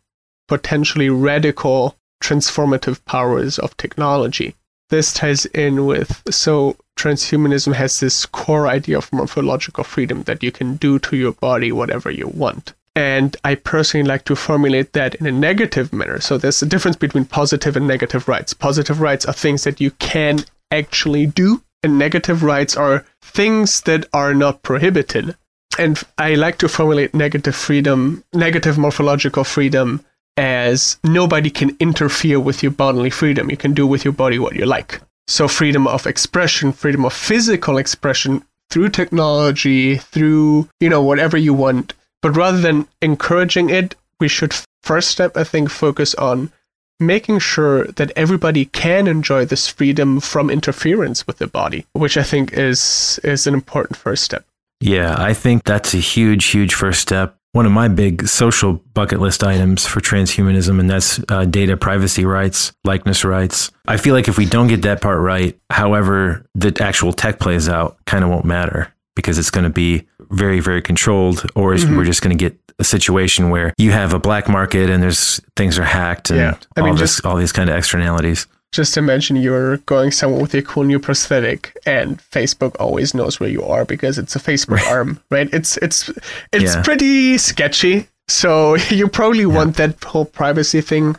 potentially 0.48 1.10
radical 1.10 1.98
transformative 2.24 3.04
powers 3.06 3.58
of 3.58 3.76
technology. 3.78 4.54
This 4.92 5.12
ties 5.12 5.48
in 5.48 5.88
with 5.88 6.22
so 6.30 6.76
transhumanism 6.96 7.74
has 7.74 8.00
this 8.00 8.28
core 8.28 8.68
idea 8.68 9.00
of 9.00 9.12
morphological 9.12 9.84
freedom 9.84 10.22
that 10.24 10.44
you 10.44 10.52
can 10.52 10.76
do 10.76 11.00
to 11.00 11.18
your 11.18 11.32
body 11.32 11.72
whatever 11.72 12.12
you 12.12 12.28
want. 12.28 12.76
And 13.00 13.38
I 13.46 13.56
personally 13.56 14.06
like 14.06 14.26
to 14.26 14.36
formulate 14.36 14.92
that 14.92 15.16
in 15.16 15.26
a 15.26 15.32
negative 15.32 15.94
manner. 15.94 16.20
So 16.20 16.38
there's 16.38 16.62
a 16.62 16.66
difference 16.66 16.98
between 16.98 17.24
positive 17.24 17.78
and 17.78 17.88
negative 17.88 18.28
rights. 18.28 18.54
Positive 18.54 19.00
rights 19.00 19.26
are 19.26 19.32
things 19.32 19.64
that 19.64 19.80
you 19.80 19.92
can 19.92 20.44
actually 20.70 21.26
do, 21.26 21.64
and 21.82 21.98
negative 21.98 22.44
rights 22.44 22.76
are 22.76 23.06
things 23.22 23.80
that 23.84 24.06
are 24.12 24.34
not 24.34 24.64
prohibited. 24.64 25.38
And 25.78 26.04
I 26.18 26.36
like 26.36 26.58
to 26.58 26.68
formulate 26.68 27.14
negative 27.14 27.56
freedom, 27.56 28.26
negative 28.34 28.78
morphological 28.78 29.46
freedom, 29.46 30.04
as 30.36 30.98
nobody 31.06 31.50
can 31.50 31.78
interfere 31.80 32.42
with 32.42 32.62
your 32.62 32.74
bodily 32.74 33.12
freedom. 33.12 33.50
You 33.50 33.56
can 33.56 33.74
do 33.74 33.88
with 33.88 34.04
your 34.04 34.14
body 34.14 34.40
what 34.40 34.58
you 34.58 34.66
like. 34.66 35.00
So, 35.26 35.48
freedom 35.48 35.88
of 35.88 36.06
expression, 36.06 36.74
freedom 36.74 37.06
of 37.06 37.14
physical 37.14 37.78
expression 37.78 38.44
through 38.70 38.90
technology, 38.90 39.96
through, 39.96 40.68
you 40.82 40.90
know, 40.90 41.02
whatever 41.02 41.38
you 41.38 41.54
want. 41.54 41.94
But 42.22 42.36
rather 42.36 42.60
than 42.60 42.88
encouraging 43.02 43.70
it, 43.70 43.96
we 44.20 44.28
should 44.28 44.54
first 44.84 45.10
step, 45.10 45.38
I 45.38 45.44
think, 45.44 45.70
focus 45.70 46.16
on 46.16 46.52
making 47.00 47.40
sure 47.40 47.86
that 47.86 48.12
everybody 48.16 48.66
can 48.66 49.08
enjoy 49.08 49.46
this 49.46 49.68
freedom 49.68 50.20
from 50.20 50.50
interference 50.50 51.26
with 51.26 51.38
the 51.38 51.48
body, 51.48 51.86
which 51.94 52.18
I 52.18 52.24
think 52.24 52.54
is 52.54 53.20
is 53.24 53.48
an 53.48 53.54
important 53.54 53.98
first 53.98 54.24
step. 54.24 54.46
Yeah, 54.82 55.16
I 55.18 55.34
think 55.34 55.64
that's 55.64 55.94
a 55.94 55.98
huge, 55.98 56.46
huge 56.46 56.74
first 56.74 57.02
step. 57.02 57.36
One 57.52 57.66
of 57.66 57.72
my 57.72 57.88
big 57.88 58.28
social 58.28 58.74
bucket 58.94 59.20
list 59.20 59.44
items 59.44 59.86
for 59.86 60.02
transhumanism, 60.02 60.80
and 60.80 60.90
that's 60.90 61.20
uh, 61.30 61.46
data 61.46 61.76
privacy 61.78 62.24
rights, 62.24 62.72
likeness 62.84 63.26
rights. 63.26 63.72
I 63.88 63.98
feel 63.98 64.14
like 64.14 64.28
if 64.28 64.38
we 64.38 64.46
don't 64.46 64.68
get 64.68 64.84
that 64.84 65.02
part 65.02 65.20
right, 65.20 65.60
however 65.70 66.46
the 66.54 66.78
actual 66.80 67.12
tech 67.12 67.40
plays 67.40 67.68
out, 67.68 67.98
kind 68.06 68.24
of 68.24 68.30
won't 68.30 68.46
matter 68.46 68.94
because 69.16 69.38
it's 69.38 69.52
going 69.52 69.64
to 69.64 69.70
be 69.70 70.08
very, 70.30 70.60
very 70.60 70.82
controlled, 70.82 71.50
or 71.56 71.74
mm-hmm. 71.74 71.98
we're 71.98 72.06
just 72.06 72.22
going 72.22 72.38
to 72.38 72.42
get 72.42 72.58
a 72.80 72.84
situation 72.84 73.50
where 73.50 73.74
you 73.78 73.92
have 73.92 74.14
a 74.14 74.20
black 74.20 74.48
market 74.48 74.90
and 74.90 75.04
there's 75.04 75.42
things 75.56 75.78
are 75.78 75.84
hacked 75.84 76.30
and 76.30 76.40
yeah. 76.40 76.58
I 76.78 76.82
mean, 76.82 76.92
all 76.92 76.96
this, 76.96 77.20
all 77.26 77.36
these 77.36 77.52
kind 77.52 77.70
of 77.70 77.76
externalities. 77.76 78.48
Just 78.72 78.98
imagine 78.98 79.36
you're 79.36 79.78
going 79.78 80.12
somewhere 80.12 80.42
with 80.42 80.54
a 80.54 80.62
cool 80.62 80.84
new 80.84 81.00
prosthetic, 81.00 81.76
and 81.88 82.20
Facebook 82.20 82.76
always 82.80 83.16
knows 83.16 83.40
where 83.40 83.50
you 83.50 83.64
are 83.64 83.84
because 83.84 84.20
it's 84.20 84.36
a 84.36 84.40
Facebook 84.40 84.78
right. 84.78 84.88
arm, 84.88 85.20
right? 85.32 85.52
It's 85.52 85.78
it's 85.78 86.10
it's 86.54 86.76
yeah. 86.76 86.84
pretty 86.84 87.40
sketchy. 87.40 88.08
So 88.28 88.76
you 88.90 89.08
probably 89.08 89.40
yeah. 89.40 89.48
want 89.48 89.78
that 89.78 90.04
whole 90.04 90.26
privacy 90.26 90.82
thing. 90.82 91.16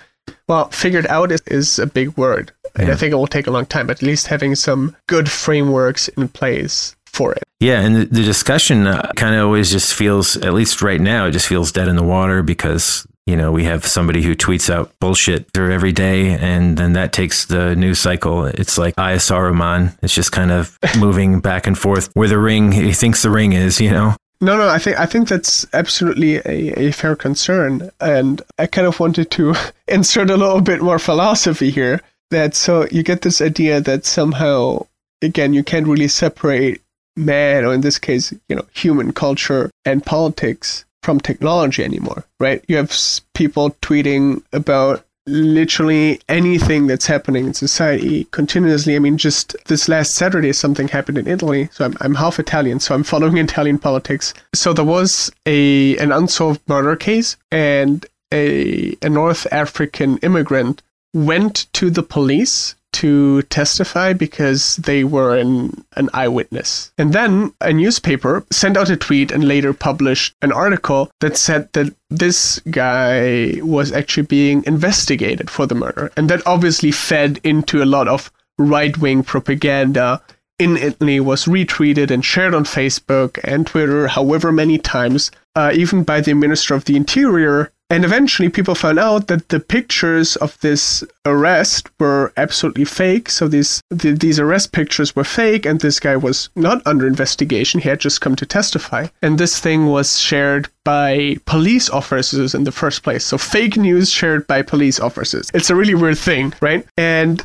Well, 0.49 0.69
figured 0.69 1.07
out 1.09 1.33
is, 1.33 1.41
is 1.47 1.79
a 1.81 1.87
big 1.87 2.17
word, 2.17 2.53
and 2.77 2.91
I 2.91 2.95
think 2.95 3.13
it 3.13 3.17
will 3.17 3.27
take 3.27 3.49
a 3.49 3.51
long 3.51 3.67
time. 3.67 3.89
But 3.89 3.99
at 3.99 4.03
least 4.03 4.29
having 4.29 4.55
some 4.55 4.97
good 5.09 5.29
frameworks 5.29 6.07
in 6.07 6.29
place 6.29 6.95
for 7.13 7.33
it. 7.33 7.43
Yeah, 7.61 7.81
and 7.81 7.95
the, 7.95 8.05
the 8.07 8.23
discussion 8.23 8.87
uh, 8.87 9.13
kind 9.17 9.35
of 9.35 9.45
always 9.45 9.71
just 9.71 9.95
feels, 9.95 10.37
at 10.39 10.55
least 10.55 10.81
right 10.81 11.01
now, 11.01 11.27
it 11.27 11.33
just 11.33 11.47
feels 11.47 11.73
dead 11.73 11.89
in 11.89 11.97
the 11.97 12.03
water 12.03 12.43
because 12.43 13.07
you 13.27 13.37
know 13.37 13.53
we 13.53 13.65
have 13.65 13.87
somebody 13.87 14.23
who 14.23 14.35
tweets 14.35 14.71
out 14.71 14.93
bullshit 14.99 15.51
through 15.53 15.73
every 15.73 15.93
day, 15.93 16.31
and 16.31 16.77
then 16.79 16.95
that 16.95 17.13
takes 17.13 17.45
the 17.47 17.77
news 17.77 17.99
cycle. 17.99 18.47
It's 18.47 18.79
like 18.79 18.97
Saruman. 18.97 19.97
It's 20.03 20.15
just 20.15 20.33
kind 20.33 20.51
of 20.51 20.79
moving 20.99 21.41
back 21.41 21.67
and 21.67 21.79
forth 21.79 22.11
where 22.15 22.29
the 22.29 22.39
ring 22.39 22.73
he 22.73 22.93
thinks 22.93 23.23
the 23.23 23.31
ring 23.31 23.53
is. 23.53 23.81
You 23.81 23.91
know. 23.91 24.17
No, 24.43 24.57
no, 24.57 24.69
I 24.69 24.79
think 24.79 24.99
I 24.99 25.05
think 25.05 25.29
that's 25.29 25.67
absolutely 25.75 26.37
a, 26.37 26.89
a 26.89 26.93
fair 26.93 27.15
concern, 27.15 27.91
and 28.01 28.41
I 28.59 28.67
kind 28.67 28.87
of 28.87 28.99
wanted 28.99 29.31
to 29.33 29.55
insert 29.89 30.31
a 30.31 30.37
little 30.37 30.63
bit 30.63 30.81
more 30.81 30.99
philosophy 30.99 31.71
here. 31.71 32.01
That 32.31 32.55
so 32.55 32.87
you 32.91 33.03
get 33.03 33.23
this 33.23 33.43
idea 33.43 33.81
that 33.81 34.07
somehow 34.07 34.87
again 35.21 35.53
you 35.53 35.63
can't 35.63 35.87
really 35.87 36.09
separate 36.09 36.81
man, 37.25 37.65
or 37.65 37.75
in 37.75 37.81
this 37.81 37.99
case, 37.99 38.33
you 38.49 38.57
know, 38.57 38.67
human 38.73 39.13
culture 39.13 39.71
and 39.85 40.05
politics 40.05 40.85
from 41.03 41.21
technology 41.21 41.83
anymore, 41.83 42.25
right? 42.39 42.65
You 42.69 42.77
have 42.77 42.97
people 43.35 43.71
tweeting 43.83 44.43
about 44.53 45.05
literally 45.27 46.21
anything 46.29 46.87
that's 46.87 47.07
happening 47.07 47.47
in 47.47 47.55
society 47.55 48.25
continuously. 48.33 48.97
I 48.97 48.99
mean, 48.99 49.17
just 49.17 49.57
this 49.67 49.89
last 49.89 50.15
Saturday, 50.15 50.53
something 50.53 50.89
happened 50.89 51.19
in 51.19 51.29
Italy. 51.29 51.69
So 51.73 51.85
I'm, 51.85 51.97
I'm 52.01 52.15
half 52.15 52.39
Italian, 52.39 52.81
so 52.81 52.95
I'm 52.95 53.03
following 53.15 53.39
Italian 53.39 53.79
politics. 53.79 54.35
So 54.55 54.73
there 54.73 54.85
was 54.85 55.31
a 55.47 55.97
an 55.99 56.13
unsolved 56.13 56.61
murder 56.69 56.97
case, 56.97 57.37
and 57.51 58.05
a, 58.33 58.97
a 59.03 59.09
North 59.09 59.47
African 59.53 60.19
immigrant 60.19 60.83
went 61.13 61.67
to 61.73 61.91
the 61.91 62.03
police 62.03 62.75
to 62.93 63.43
testify 63.43 64.13
because 64.13 64.77
they 64.77 65.05
were 65.05 65.37
an, 65.37 65.85
an 65.97 66.09
eyewitness. 66.13 66.93
And 66.99 67.13
then 67.13 67.53
a 67.61 67.73
newspaper 67.73 68.45
sent 68.51 68.77
out 68.77 68.91
a 68.91 68.97
tweet 68.97 69.31
and 69.31 69.47
later 69.47 69.73
published 69.73 70.35
an 70.43 70.53
article 70.53 71.11
that 71.21 71.37
said 71.37 71.73
that 71.73 71.95
this 72.09 72.61
guy 72.71 73.61
was 73.63 73.93
actually 73.93 74.27
being 74.27 74.65
investigated 74.67 75.51
for 75.51 75.67
the 75.67 75.75
murder. 75.75 76.11
And 76.17 76.29
that 76.31 76.47
obviously 76.47 76.91
fed 76.91 77.41
into 77.45 77.83
a 77.83 77.87
lot 77.87 78.09
of 78.09 78.31
right 78.59 78.97
wing 78.99 79.23
propaganda 79.23 80.23
in 80.61 80.77
Italy, 80.77 81.19
was 81.19 81.47
retweeted 81.47 82.11
and 82.11 82.23
shared 82.23 82.55
on 82.55 82.65
Facebook 82.65 83.41
and 83.43 83.67
Twitter, 83.67 84.09
however 84.09 84.53
many 84.53 84.77
times, 84.77 85.31
uh, 85.57 85.73
even 85.75 86.05
by 86.05 86.21
the 86.21 86.35
Minister 86.35 86.75
of 86.75 86.85
the 86.85 86.97
Interior 86.97 87.73
and 87.91 88.05
eventually, 88.05 88.49
people 88.49 88.75
found 88.75 88.99
out 88.99 89.27
that 89.27 89.49
the 89.49 89.61
pictures 89.61 90.37
of 90.37 90.59
this 90.61 91.05
arrest 91.27 91.91
were 91.99 92.33
absolutely 92.37 92.85
fake. 92.85 93.29
So 93.29 93.49
these 93.49 93.83
the, 93.91 94.13
these 94.13 94.39
arrest 94.39 94.73
pictures 94.73 95.15
were 95.17 95.25
fake, 95.25 95.67
and 95.67 95.81
this 95.81 95.99
guy 95.99 96.17
was 96.17 96.51
not 96.55 96.87
under 96.87 97.07
investigation. 97.07 97.81
He 97.81 97.89
had 97.89 98.01
just 98.01 98.21
come 98.21 98.37
to 98.37 98.47
testify, 98.47 99.09
and 99.23 99.39
this 99.39 99.59
thing 99.59 99.87
was 99.87 100.19
shared 100.19 100.69
by 100.85 101.37
police 101.47 101.91
officers 101.91 102.55
in 102.55 102.65
the 102.65 102.73
first 102.73 103.03
place. 103.03 103.25
So 103.25 103.37
fake 103.37 103.77
news 103.77 104.11
shared 104.11 104.47
by 104.47 104.63
police 104.63 105.01
officers. 105.01 105.51
It's 105.53 105.71
a 105.71 105.77
really 105.77 105.95
weird 105.95 106.19
thing, 106.19 106.55
right? 106.61 106.87
And 106.97 107.43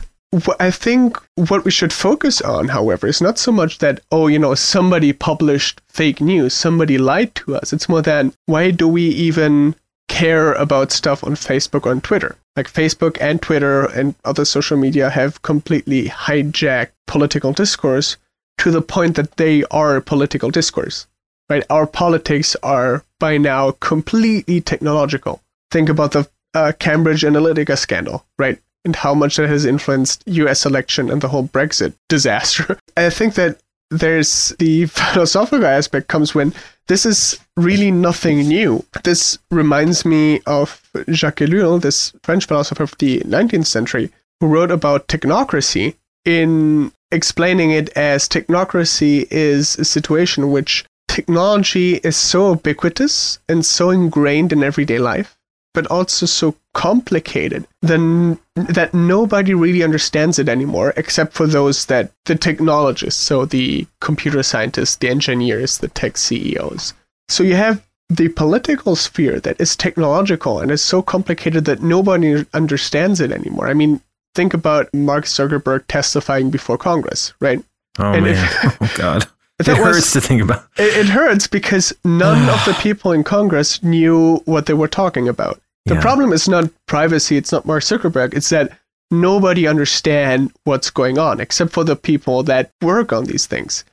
I 0.60 0.72
think 0.72 1.18
what 1.36 1.64
we 1.66 1.72
should 1.72 1.94
focus 1.94 2.42
on, 2.42 2.68
however, 2.68 3.08
is 3.08 3.22
not 3.22 3.38
so 3.38 3.52
much 3.52 3.80
that, 3.80 4.02
oh, 4.12 4.28
you 4.28 4.40
know, 4.40 4.54
somebody 4.56 5.14
published 5.14 5.82
fake 5.88 6.20
news, 6.22 6.54
somebody 6.54 6.98
lied 6.98 7.34
to 7.36 7.56
us. 7.56 7.72
It's 7.74 7.90
more 7.90 8.02
than 8.02 8.34
why 8.46 8.72
do 8.72 8.88
we 8.88 9.04
even 9.04 9.76
care 10.16 10.54
about 10.54 10.94
stuff 10.94 11.26
on 11.26 11.36
Facebook 11.36 11.86
on 11.86 12.00
Twitter. 12.00 12.38
Like 12.56 12.72
Facebook 12.72 13.18
and 13.20 13.42
Twitter 13.42 13.86
and 13.88 14.16
other 14.24 14.46
social 14.46 14.78
media 14.78 15.10
have 15.10 15.42
completely 15.42 16.06
hijacked 16.06 16.94
political 17.06 17.52
discourse 17.52 18.16
to 18.60 18.72
the 18.72 18.82
point 18.82 19.18
that 19.18 19.36
they 19.36 19.66
are 19.72 20.00
political 20.00 20.50
discourse. 20.52 21.06
Right? 21.50 21.66
Our 21.70 21.86
politics 21.86 22.56
are 22.64 23.04
by 23.20 23.38
now 23.38 23.72
completely 23.82 24.62
technological. 24.62 25.42
Think 25.70 25.90
about 25.90 26.14
the 26.14 26.30
uh, 26.54 26.72
Cambridge 26.80 27.24
Analytica 27.24 27.78
scandal, 27.78 28.26
right? 28.40 28.58
And 28.86 28.96
how 28.96 29.14
much 29.14 29.36
that 29.36 29.50
has 29.50 29.66
influenced 29.66 30.24
US 30.28 30.66
election 30.66 31.12
and 31.12 31.22
the 31.22 31.28
whole 31.28 31.50
Brexit 31.50 31.94
disaster. 32.08 32.80
I 32.98 33.10
think 33.10 33.36
that 33.36 33.60
there's 33.92 34.50
the 34.60 34.86
philosophical 35.14 35.66
aspect 35.66 36.08
comes 36.08 36.36
when 36.36 36.54
this 36.88 37.06
is 37.06 37.40
really 37.58 37.92
nothing 37.92 38.48
new. 38.48 38.86
This 39.04 39.40
reminds 39.50 40.06
me 40.06 40.42
of 40.46 40.82
Jacques 41.12 41.38
Ellul, 41.38 41.82
this 41.82 42.14
French 42.24 42.46
philosopher 42.46 42.84
of 42.84 42.96
the 43.00 43.20
19th 43.22 43.66
century, 43.66 44.12
who 44.40 44.48
wrote 44.48 44.72
about 44.72 45.08
technocracy 45.08 45.96
in 46.26 46.92
explaining 47.12 47.72
it 47.72 47.90
as 47.98 48.28
technocracy 48.28 49.28
is 49.32 49.78
a 49.78 49.86
situation 49.86 50.52
which 50.52 50.86
technology 51.08 51.96
is 51.98 52.16
so 52.16 52.52
ubiquitous 52.52 53.40
and 53.48 53.66
so 53.66 53.90
ingrained 53.90 54.52
in 54.52 54.64
everyday 54.64 55.00
life, 55.00 55.35
but 55.76 55.86
also 55.88 56.26
so 56.26 56.56
complicated 56.74 57.68
then 57.82 58.40
that 58.56 58.94
nobody 58.94 59.54
really 59.54 59.84
understands 59.84 60.40
it 60.40 60.50
anymore 60.50 60.94
except 60.98 61.34
for 61.34 61.46
those 61.46 61.86
that 61.86 62.12
the 62.26 62.36
technologists 62.36 63.22
so 63.22 63.46
the 63.46 63.86
computer 64.02 64.42
scientists 64.42 64.96
the 64.96 65.10
engineers 65.10 65.78
the 65.78 65.88
tech 65.90 66.18
ceos 66.18 66.94
so 67.30 67.44
you 67.44 67.56
have 67.56 67.86
the 68.10 68.30
political 68.30 68.96
sphere 68.96 69.40
that 69.40 69.60
is 69.60 69.76
technological 69.76 70.60
and 70.60 70.72
is 70.72 70.82
so 70.82 71.02
complicated 71.02 71.66
that 71.66 71.82
nobody 71.82 72.46
understands 72.54 73.20
it 73.20 73.32
anymore. 73.32 73.68
I 73.68 73.74
mean 73.74 74.02
think 74.36 74.54
about 74.54 74.94
mark 74.94 75.26
zuckerberg 75.26 75.86
testifying 75.88 76.50
before 76.50 76.78
congress 76.78 77.34
right? 77.40 77.64
Oh 77.98 78.12
and 78.12 78.26
man. 78.26 78.34
if, 78.34 78.78
oh 78.82 78.94
god. 78.98 79.28
It 79.58 79.70
was, 79.70 79.78
hurts 79.78 80.12
to 80.12 80.20
think 80.20 80.42
about. 80.42 80.66
It, 80.76 80.98
it 80.98 81.06
hurts 81.06 81.48
because 81.48 81.94
none 82.04 82.50
of 82.50 82.66
the 82.66 82.74
people 82.82 83.14
in 83.14 83.24
congress 83.24 83.82
knew 83.82 84.42
what 84.44 84.66
they 84.66 84.74
were 84.74 84.90
talking 84.90 85.30
about 85.30 85.62
the 85.86 85.96
yeah. 85.96 86.02
problem 86.02 86.34
is 86.34 86.50
not 86.50 86.70
privacy, 86.88 87.38
it's 87.38 87.52
not 87.52 87.66
Mark 87.66 87.84
Zuckerberg, 87.84 88.34
it's 88.34 88.50
that 88.50 88.78
nobody 89.12 89.68
understand 89.68 90.52
what's 90.64 90.90
going 90.90 91.18
on 91.18 91.40
except 91.40 91.72
for 91.72 91.84
the 91.84 91.96
people 91.96 92.44
that 92.44 92.72
work 92.82 93.14
on 93.14 93.26
these 93.26 93.46
things. 93.46 93.86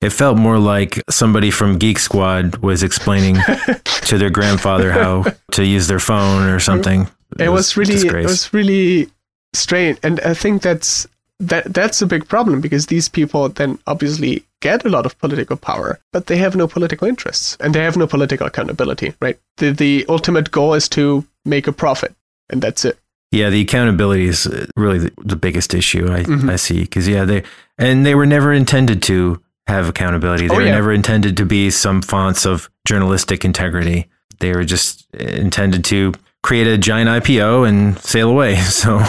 It 0.00 0.10
felt 0.10 0.38
more 0.38 0.58
like 0.58 1.02
somebody 1.10 1.50
from 1.50 1.76
Geek 1.76 1.98
Squad 1.98 2.56
was 2.58 2.82
explaining 2.82 3.34
to 3.84 4.16
their 4.16 4.30
grandfather 4.30 4.92
how 4.92 5.24
to 5.52 5.64
use 5.64 5.88
their 5.88 5.98
phone 5.98 6.48
or 6.48 6.60
something. 6.60 7.02
It, 7.38 7.42
it 7.46 7.48
was, 7.48 7.76
was, 7.76 7.88
really 7.88 8.08
it 8.08 8.24
was 8.24 8.52
really 8.54 9.10
strange 9.54 9.98
and 10.02 10.20
I 10.20 10.34
think 10.34 10.62
that's 10.62 11.06
that 11.40 11.72
that's 11.72 12.02
a 12.02 12.06
big 12.06 12.28
problem 12.28 12.60
because 12.60 12.86
these 12.86 13.08
people 13.08 13.48
then 13.48 13.78
obviously 13.86 14.44
get 14.60 14.84
a 14.84 14.88
lot 14.88 15.06
of 15.06 15.18
political 15.18 15.56
power, 15.56 16.00
but 16.12 16.26
they 16.26 16.36
have 16.36 16.56
no 16.56 16.66
political 16.66 17.06
interests 17.06 17.56
and 17.60 17.74
they 17.74 17.82
have 17.82 17.96
no 17.96 18.06
political 18.06 18.46
accountability, 18.46 19.14
right? 19.20 19.38
The 19.58 19.70
the 19.70 20.04
ultimate 20.08 20.50
goal 20.50 20.74
is 20.74 20.88
to 20.90 21.24
make 21.44 21.66
a 21.66 21.72
profit, 21.72 22.14
and 22.50 22.60
that's 22.60 22.84
it. 22.84 22.98
Yeah, 23.30 23.50
the 23.50 23.60
accountability 23.60 24.26
is 24.26 24.46
uh, 24.46 24.66
really 24.74 24.98
the, 24.98 25.12
the 25.22 25.36
biggest 25.36 25.74
issue 25.74 26.10
I, 26.10 26.22
mm-hmm. 26.22 26.48
I 26.48 26.56
see 26.56 26.80
because 26.80 27.06
yeah, 27.06 27.24
they 27.24 27.44
and 27.76 28.04
they 28.04 28.14
were 28.14 28.26
never 28.26 28.52
intended 28.52 29.02
to 29.04 29.40
have 29.66 29.88
accountability. 29.88 30.48
They 30.48 30.54
oh, 30.54 30.56
were 30.56 30.64
yeah. 30.64 30.72
never 30.72 30.92
intended 30.92 31.36
to 31.36 31.44
be 31.44 31.70
some 31.70 32.02
fonts 32.02 32.46
of 32.46 32.70
journalistic 32.86 33.44
integrity. 33.44 34.08
They 34.40 34.52
were 34.52 34.64
just 34.64 35.06
intended 35.14 35.84
to 35.86 36.14
create 36.42 36.66
a 36.66 36.78
giant 36.78 37.10
IPO 37.24 37.68
and 37.68 37.98
sail 37.98 38.30
away. 38.30 38.56
So, 38.64 39.02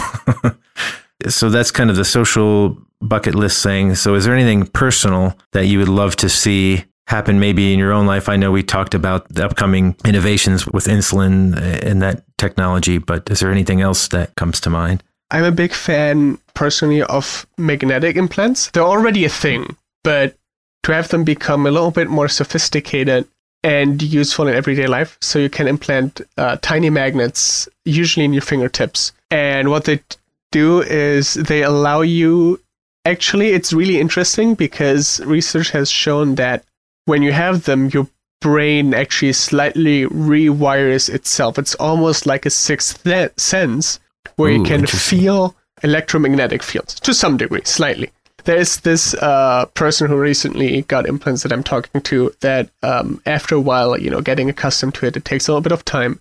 so 1.28 1.50
that's 1.50 1.70
kind 1.70 1.90
of 1.90 1.96
the 1.96 2.04
social 2.04 2.76
bucket 3.00 3.34
list 3.34 3.62
thing. 3.62 3.94
So, 3.94 4.14
is 4.14 4.24
there 4.24 4.34
anything 4.34 4.66
personal 4.66 5.36
that 5.52 5.66
you 5.66 5.78
would 5.78 5.88
love 5.88 6.16
to 6.16 6.28
see 6.28 6.84
happen 7.06 7.40
maybe 7.40 7.72
in 7.72 7.78
your 7.78 7.92
own 7.92 8.06
life? 8.06 8.28
I 8.28 8.36
know 8.36 8.52
we 8.52 8.62
talked 8.62 8.94
about 8.94 9.28
the 9.28 9.44
upcoming 9.44 9.96
innovations 10.04 10.66
with 10.66 10.86
insulin 10.86 11.56
and 11.84 12.02
that 12.02 12.24
technology, 12.38 12.98
but 12.98 13.28
is 13.30 13.40
there 13.40 13.50
anything 13.50 13.80
else 13.80 14.08
that 14.08 14.34
comes 14.36 14.60
to 14.62 14.70
mind? 14.70 15.02
I'm 15.30 15.44
a 15.44 15.52
big 15.52 15.72
fan 15.72 16.38
personally 16.54 17.02
of 17.02 17.46
magnetic 17.56 18.16
implants. 18.16 18.70
They're 18.70 18.82
already 18.82 19.24
a 19.24 19.28
thing, 19.28 19.76
but 20.02 20.36
to 20.82 20.92
have 20.92 21.08
them 21.08 21.24
become 21.24 21.66
a 21.66 21.70
little 21.70 21.90
bit 21.90 22.08
more 22.08 22.28
sophisticated 22.28 23.28
and 23.62 24.02
useful 24.02 24.48
in 24.48 24.54
everyday 24.54 24.86
life. 24.86 25.18
So 25.20 25.38
you 25.38 25.50
can 25.50 25.68
implant 25.68 26.20
uh, 26.36 26.56
tiny 26.62 26.90
magnets, 26.90 27.68
usually 27.84 28.24
in 28.24 28.32
your 28.32 28.42
fingertips. 28.42 29.12
And 29.30 29.68
what 29.70 29.84
they 29.84 30.00
do 30.50 30.82
is 30.82 31.34
they 31.34 31.62
allow 31.62 32.00
you. 32.00 32.60
Actually, 33.04 33.50
it's 33.50 33.72
really 33.72 33.98
interesting 33.98 34.54
because 34.54 35.20
research 35.20 35.70
has 35.70 35.90
shown 35.90 36.34
that 36.34 36.64
when 37.06 37.22
you 37.22 37.32
have 37.32 37.64
them, 37.64 37.88
your 37.88 38.06
brain 38.40 38.94
actually 38.94 39.32
slightly 39.32 40.04
rewires 40.06 41.08
itself. 41.08 41.58
It's 41.58 41.74
almost 41.76 42.26
like 42.26 42.46
a 42.46 42.50
sixth 42.50 43.06
sense 43.38 44.00
where 44.36 44.50
Ooh, 44.50 44.58
you 44.58 44.62
can 44.64 44.86
feel 44.86 45.56
electromagnetic 45.82 46.62
fields 46.62 47.00
to 47.00 47.14
some 47.14 47.36
degree, 47.38 47.62
slightly 47.64 48.12
there's 48.44 48.78
this 48.78 49.14
uh, 49.14 49.66
person 49.74 50.08
who 50.08 50.16
recently 50.16 50.82
got 50.82 51.06
implants 51.06 51.42
that 51.42 51.52
I'm 51.52 51.62
talking 51.62 52.00
to 52.02 52.32
that 52.40 52.70
um, 52.82 53.20
after 53.26 53.54
a 53.54 53.60
while, 53.60 53.98
you 53.98 54.10
know, 54.10 54.20
getting 54.20 54.48
accustomed 54.48 54.94
to 54.96 55.06
it, 55.06 55.16
it 55.16 55.24
takes 55.24 55.48
a 55.48 55.52
little 55.52 55.62
bit 55.62 55.72
of 55.72 55.84
time, 55.84 56.20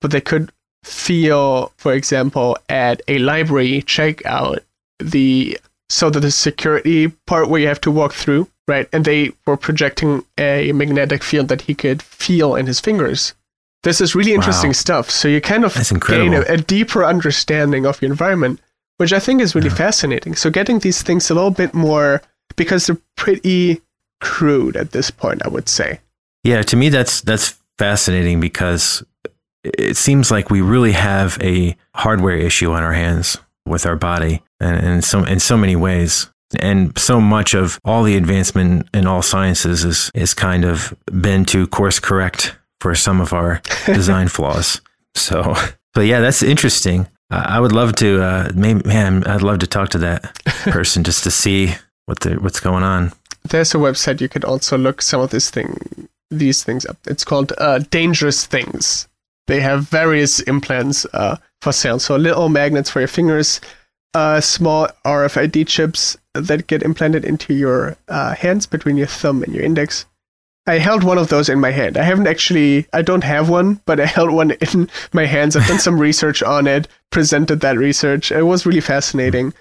but 0.00 0.10
they 0.10 0.20
could 0.20 0.52
feel, 0.84 1.72
for 1.76 1.92
example, 1.92 2.56
at 2.68 3.02
a 3.08 3.18
library 3.18 3.82
checkout, 3.82 4.60
the 4.98 5.58
so 5.88 6.08
that 6.10 6.20
the 6.20 6.30
security 6.30 7.08
part 7.26 7.48
where 7.48 7.60
you 7.60 7.66
have 7.66 7.80
to 7.80 7.90
walk 7.90 8.12
through, 8.12 8.48
right? 8.68 8.88
And 8.92 9.04
they 9.04 9.32
were 9.46 9.56
projecting 9.56 10.24
a 10.38 10.72
magnetic 10.72 11.24
field 11.24 11.48
that 11.48 11.62
he 11.62 11.74
could 11.74 12.02
feel 12.02 12.54
in 12.54 12.66
his 12.66 12.78
fingers. 12.78 13.34
This 13.82 14.00
is 14.00 14.14
really 14.14 14.34
interesting 14.34 14.70
wow. 14.70 14.74
stuff. 14.74 15.10
So 15.10 15.26
you 15.26 15.40
kind 15.40 15.64
of 15.64 15.74
gain 16.06 16.34
a, 16.34 16.42
a 16.42 16.58
deeper 16.58 17.04
understanding 17.04 17.86
of 17.86 18.00
your 18.00 18.10
environment 18.10 18.60
which 19.00 19.14
I 19.14 19.18
think 19.18 19.40
is 19.40 19.54
really 19.54 19.70
yeah. 19.70 19.76
fascinating. 19.76 20.34
So 20.36 20.50
getting 20.50 20.78
these 20.80 21.00
things 21.00 21.30
a 21.30 21.34
little 21.34 21.50
bit 21.50 21.72
more 21.72 22.20
because 22.54 22.86
they're 22.86 22.98
pretty 23.16 23.80
crude 24.20 24.76
at 24.76 24.92
this 24.92 25.10
point, 25.10 25.40
I 25.42 25.48
would 25.48 25.70
say. 25.70 26.00
Yeah, 26.44 26.60
to 26.60 26.76
me 26.76 26.90
that's 26.90 27.22
that's 27.22 27.58
fascinating 27.78 28.40
because 28.40 29.02
it 29.64 29.96
seems 29.96 30.30
like 30.30 30.50
we 30.50 30.60
really 30.60 30.92
have 30.92 31.38
a 31.42 31.76
hardware 31.94 32.36
issue 32.36 32.72
on 32.72 32.82
our 32.82 32.92
hands 32.92 33.36
with 33.66 33.86
our 33.86 33.96
body 33.96 34.42
and 34.58 34.84
in 34.84 35.02
so 35.02 35.24
in 35.24 35.40
so 35.40 35.56
many 35.56 35.76
ways. 35.76 36.28
And 36.58 36.98
so 36.98 37.20
much 37.20 37.54
of 37.54 37.78
all 37.84 38.02
the 38.02 38.16
advancement 38.16 38.88
in 38.92 39.06
all 39.06 39.22
sciences 39.22 39.84
is 39.84 40.10
is 40.14 40.34
kind 40.34 40.64
of 40.64 40.94
been 41.20 41.44
to 41.46 41.66
course 41.68 42.00
correct 42.00 42.56
for 42.80 42.94
some 42.94 43.20
of 43.20 43.32
our 43.32 43.62
design 43.86 44.28
flaws. 44.28 44.80
So, 45.14 45.54
but 45.94 46.02
yeah, 46.02 46.20
that's 46.20 46.42
interesting. 46.42 47.06
I 47.30 47.60
would 47.60 47.72
love 47.72 47.94
to. 47.96 48.22
Uh, 48.22 48.50
maybe, 48.54 48.82
man, 48.84 49.24
I'd 49.24 49.42
love 49.42 49.60
to 49.60 49.66
talk 49.66 49.90
to 49.90 49.98
that 49.98 50.34
person 50.64 51.04
just 51.04 51.22
to 51.24 51.30
see 51.30 51.74
what 52.06 52.20
the 52.20 52.34
what's 52.40 52.60
going 52.60 52.82
on. 52.82 53.12
There's 53.48 53.74
a 53.74 53.78
website 53.78 54.20
you 54.20 54.28
could 54.28 54.44
also 54.44 54.76
look 54.76 55.00
some 55.00 55.20
of 55.20 55.30
this 55.30 55.50
thing, 55.50 56.08
these 56.30 56.64
things 56.64 56.84
up. 56.84 56.98
It's 57.06 57.24
called 57.24 57.52
uh, 57.58 57.78
Dangerous 57.90 58.44
Things. 58.44 59.08
They 59.46 59.60
have 59.60 59.88
various 59.88 60.40
implants 60.40 61.06
uh, 61.12 61.36
for 61.60 61.72
sale. 61.72 61.98
So 61.98 62.16
little 62.16 62.48
magnets 62.48 62.90
for 62.90 63.00
your 63.00 63.08
fingers, 63.08 63.60
uh, 64.14 64.40
small 64.40 64.88
RFID 65.04 65.66
chips 65.66 66.16
that 66.34 66.66
get 66.66 66.82
implanted 66.82 67.24
into 67.24 67.54
your 67.54 67.96
uh, 68.08 68.34
hands 68.34 68.66
between 68.66 68.96
your 68.96 69.06
thumb 69.06 69.42
and 69.42 69.54
your 69.54 69.64
index. 69.64 70.06
I 70.66 70.78
held 70.78 71.02
one 71.02 71.18
of 71.18 71.28
those 71.28 71.48
in 71.48 71.58
my 71.58 71.70
hand. 71.70 71.96
I 71.96 72.02
haven't 72.02 72.28
actually, 72.28 72.86
I 72.92 73.02
don't 73.02 73.24
have 73.24 73.48
one, 73.48 73.80
but 73.86 73.98
I 73.98 74.06
held 74.06 74.30
one 74.30 74.50
in 74.72 74.88
my 75.12 75.26
hands. 75.26 75.56
I've 75.56 75.66
done 75.66 75.78
some 75.78 75.98
research 75.98 76.42
on 76.42 76.66
it, 76.66 76.86
presented 77.10 77.60
that 77.60 77.78
research. 77.78 78.30
It 78.30 78.42
was 78.42 78.66
really 78.66 78.80
fascinating. 78.80 79.52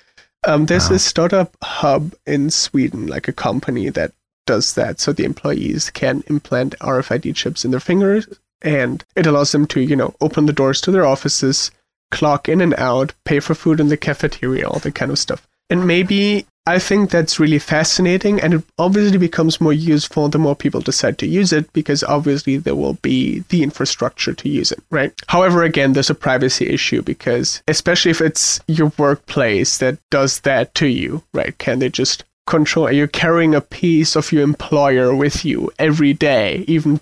Um, 0.46 0.68
there's 0.68 0.90
wow. 0.90 0.96
a 0.96 1.00
startup 1.00 1.56
hub 1.64 2.14
in 2.26 2.50
Sweden, 2.50 3.08
like 3.08 3.28
a 3.28 3.34
company 3.34 3.90
that 3.90 4.14
does 4.46 4.76
that. 4.76 5.00
So 5.00 5.12
the 5.12 5.26
employees 5.26 5.90
can 5.90 6.24
implant 6.28 6.78
RFID 6.80 7.36
chips 7.36 7.66
in 7.66 7.72
their 7.72 7.80
fingers 7.80 8.28
and 8.62 9.04
it 9.16 9.26
allows 9.26 9.52
them 9.52 9.66
to, 9.68 9.82
you 9.82 9.96
know, 9.96 10.14
open 10.22 10.46
the 10.46 10.54
doors 10.54 10.82
to 10.82 10.92
their 10.92 11.06
offices, 11.06 11.72
clock 12.12 12.50
in 12.50 12.62
and 12.62 12.74
out, 12.76 13.14
pay 13.26 13.40
for 13.40 13.56
food 13.56 13.80
in 13.80 13.90
the 13.90 13.98
cafeteria, 13.98 14.68
all 14.68 14.80
that 14.80 14.96
kind 14.96 15.12
of 15.12 15.20
stuff. 15.20 15.48
And 15.70 15.86
maybe 15.86 16.46
I 16.70 16.78
think 16.78 17.10
that's 17.10 17.40
really 17.40 17.58
fascinating, 17.58 18.40
and 18.40 18.54
it 18.54 18.64
obviously 18.78 19.18
becomes 19.18 19.60
more 19.60 19.74
useful 19.74 20.30
the 20.30 20.38
more 20.38 20.56
people 20.56 20.82
decide 20.82 21.18
to 21.18 21.28
use 21.28 21.52
it 21.52 21.72
because 21.74 22.04
obviously 22.04 22.58
there 22.58 22.76
will 22.76 22.94
be 22.96 23.40
the 23.50 23.64
infrastructure 23.64 24.34
to 24.34 24.50
use 24.50 24.72
it, 24.72 24.80
right? 24.92 25.12
However, 25.28 25.64
again, 25.64 25.94
there's 25.94 26.12
a 26.12 26.16
privacy 26.16 26.68
issue 26.68 27.02
because, 27.02 27.64
especially 27.68 28.12
if 28.12 28.22
it's 28.22 28.60
your 28.68 28.92
workplace 29.00 29.80
that 29.80 29.98
does 30.12 30.42
that 30.42 30.76
to 30.76 30.86
you, 30.88 31.24
right? 31.34 31.58
Can 31.58 31.80
they 31.80 31.90
just 31.90 32.24
control? 32.46 32.88
Are 32.88 32.92
you 32.92 33.08
carrying 33.08 33.56
a 33.56 33.62
piece 33.62 34.16
of 34.16 34.32
your 34.32 34.44
employer 34.44 35.16
with 35.16 35.44
you 35.44 35.72
every 35.80 36.14
day, 36.14 36.66
even, 36.68 37.00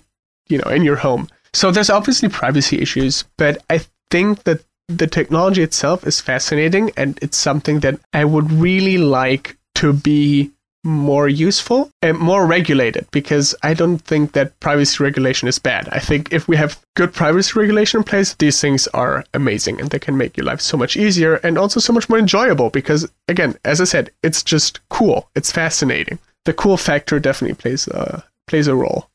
you 0.48 0.58
know, 0.58 0.70
in 0.70 0.82
your 0.82 0.96
home? 0.96 1.28
So 1.54 1.70
there's 1.70 1.90
obviously 1.90 2.28
privacy 2.28 2.80
issues, 2.80 3.24
but 3.36 3.62
I 3.70 3.80
think 4.10 4.44
that 4.44 4.60
the 4.88 5.06
technology 5.06 5.62
itself 5.62 6.06
is 6.06 6.20
fascinating 6.20 6.90
and 6.96 7.18
it's 7.20 7.36
something 7.36 7.80
that 7.80 8.00
I 8.12 8.24
would 8.24 8.50
really 8.50 8.98
like 8.98 9.56
to 9.76 9.92
be 9.92 10.50
more 10.84 11.28
useful 11.28 11.90
and 12.02 12.18
more 12.18 12.46
regulated 12.46 13.06
because 13.10 13.54
I 13.62 13.74
don't 13.74 13.98
think 13.98 14.32
that 14.32 14.58
privacy 14.60 15.02
regulation 15.02 15.48
is 15.48 15.58
bad. 15.58 15.88
I 15.90 15.98
think 15.98 16.32
if 16.32 16.48
we 16.48 16.56
have 16.56 16.80
good 16.96 17.12
privacy 17.12 17.58
regulation 17.58 17.98
in 17.98 18.04
place, 18.04 18.34
these 18.34 18.60
things 18.60 18.86
are 18.88 19.24
amazing 19.34 19.80
and 19.80 19.90
they 19.90 19.98
can 19.98 20.16
make 20.16 20.36
your 20.36 20.46
life 20.46 20.60
so 20.60 20.76
much 20.76 20.96
easier 20.96 21.34
and 21.36 21.58
also 21.58 21.80
so 21.80 21.92
much 21.92 22.08
more 22.08 22.18
enjoyable 22.18 22.70
because, 22.70 23.08
again, 23.26 23.56
as 23.64 23.80
I 23.80 23.84
said, 23.84 24.10
it's 24.22 24.42
just 24.42 24.80
cool. 24.88 25.28
It's 25.34 25.52
fascinating. 25.52 26.18
The 26.44 26.54
cool 26.54 26.76
factor 26.76 27.20
definitely 27.20 27.56
plays 27.56 27.88
a, 27.88 28.24
plays 28.46 28.68
a 28.68 28.74
role. 28.74 29.10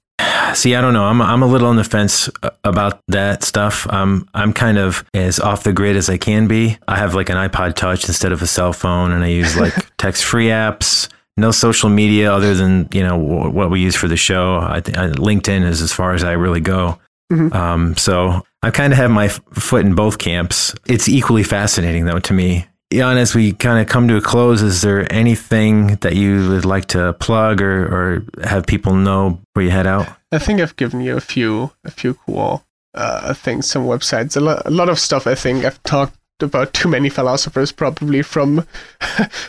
See, 0.54 0.76
I 0.76 0.82
don't 0.82 0.94
know. 0.94 1.06
I'm 1.06 1.22
I'm 1.22 1.42
a 1.42 1.48
little 1.48 1.68
on 1.68 1.76
the 1.76 1.84
fence 1.84 2.30
uh, 2.42 2.50
about 2.64 3.00
that 3.08 3.44
stuff. 3.44 3.88
I'm 3.90 4.28
I'm 4.34 4.54
kind 4.54 4.78
of 4.78 5.04
as 5.14 5.40
off 5.40 5.64
the 5.64 5.74
grid 5.74 5.96
as 5.96 6.10
I 6.10 6.18
can 6.18 6.48
be. 6.48 6.78
I 6.88 6.98
have 6.98 7.16
like 7.16 7.30
an 7.30 7.38
iPod 7.38 7.76
Touch 7.76 8.08
instead 8.08 8.32
of 8.32 8.42
a 8.42 8.48
cell 8.48 8.74
phone, 8.74 9.12
and 9.12 9.24
I 9.24 9.28
use 9.28 9.58
like 9.58 9.74
text-free 9.98 10.48
apps. 10.48 11.10
No 11.36 11.50
social 11.52 11.90
media 11.90 12.32
other 12.32 12.54
than 12.54 12.88
you 12.94 13.02
know 13.02 13.18
what 13.18 13.72
we 13.72 13.82
use 13.82 13.96
for 13.96 14.08
the 14.08 14.18
show. 14.18 14.60
I, 14.62 14.82
th- 14.82 14.98
I 14.98 15.08
LinkedIn 15.10 15.64
is 15.64 15.82
as 15.82 15.92
far 15.92 16.14
as 16.14 16.24
I 16.24 16.34
really 16.34 16.62
go. 16.62 17.00
Mm-hmm. 17.32 17.56
Um, 17.56 17.98
so 17.98 18.46
I 18.62 18.70
kind 18.70 18.94
of 18.94 18.98
have 18.98 19.10
my 19.10 19.26
f- 19.26 19.42
foot 19.54 19.86
in 19.86 19.96
both 19.96 20.20
camps. 20.20 20.76
It's 20.86 21.10
equally 21.10 21.44
fascinating 21.44 22.06
though 22.06 22.20
to 22.20 22.34
me. 22.34 22.68
Jan, 22.94 23.18
as 23.18 23.34
we 23.34 23.54
kind 23.54 23.82
of 23.82 23.88
come 23.88 24.08
to 24.08 24.18
a 24.18 24.22
close, 24.22 24.62
is 24.62 24.82
there 24.82 25.12
anything 25.12 25.96
that 25.98 26.16
you 26.16 26.50
would 26.50 26.66
like 26.66 26.86
to 26.88 27.14
plug 27.14 27.62
or, 27.62 27.86
or 27.86 28.26
have 28.44 28.66
people 28.66 28.94
know 28.94 29.42
where 29.54 29.66
you 29.66 29.72
head 29.72 29.88
out? 29.88 30.08
I 30.32 30.40
think 30.40 30.62
I've 30.62 30.76
given 30.76 31.02
you 31.02 31.18
a 31.18 31.22
few 31.22 31.72
a 31.84 31.92
few 31.92 32.14
cool 32.14 32.64
uh, 32.94 33.34
things, 33.34 33.68
some 33.68 33.86
websites, 33.86 34.38
a, 34.38 34.40
lo- 34.40 34.62
a 34.66 34.72
lot 34.72 34.90
of 34.90 35.00
stuff. 35.00 35.26
I 35.28 35.36
think 35.36 35.66
I've 35.66 35.82
talked 35.84 36.16
about 36.44 36.74
too 36.74 36.90
many 36.90 37.10
philosophers, 37.10 37.72
probably 37.72 38.22
from 38.22 38.62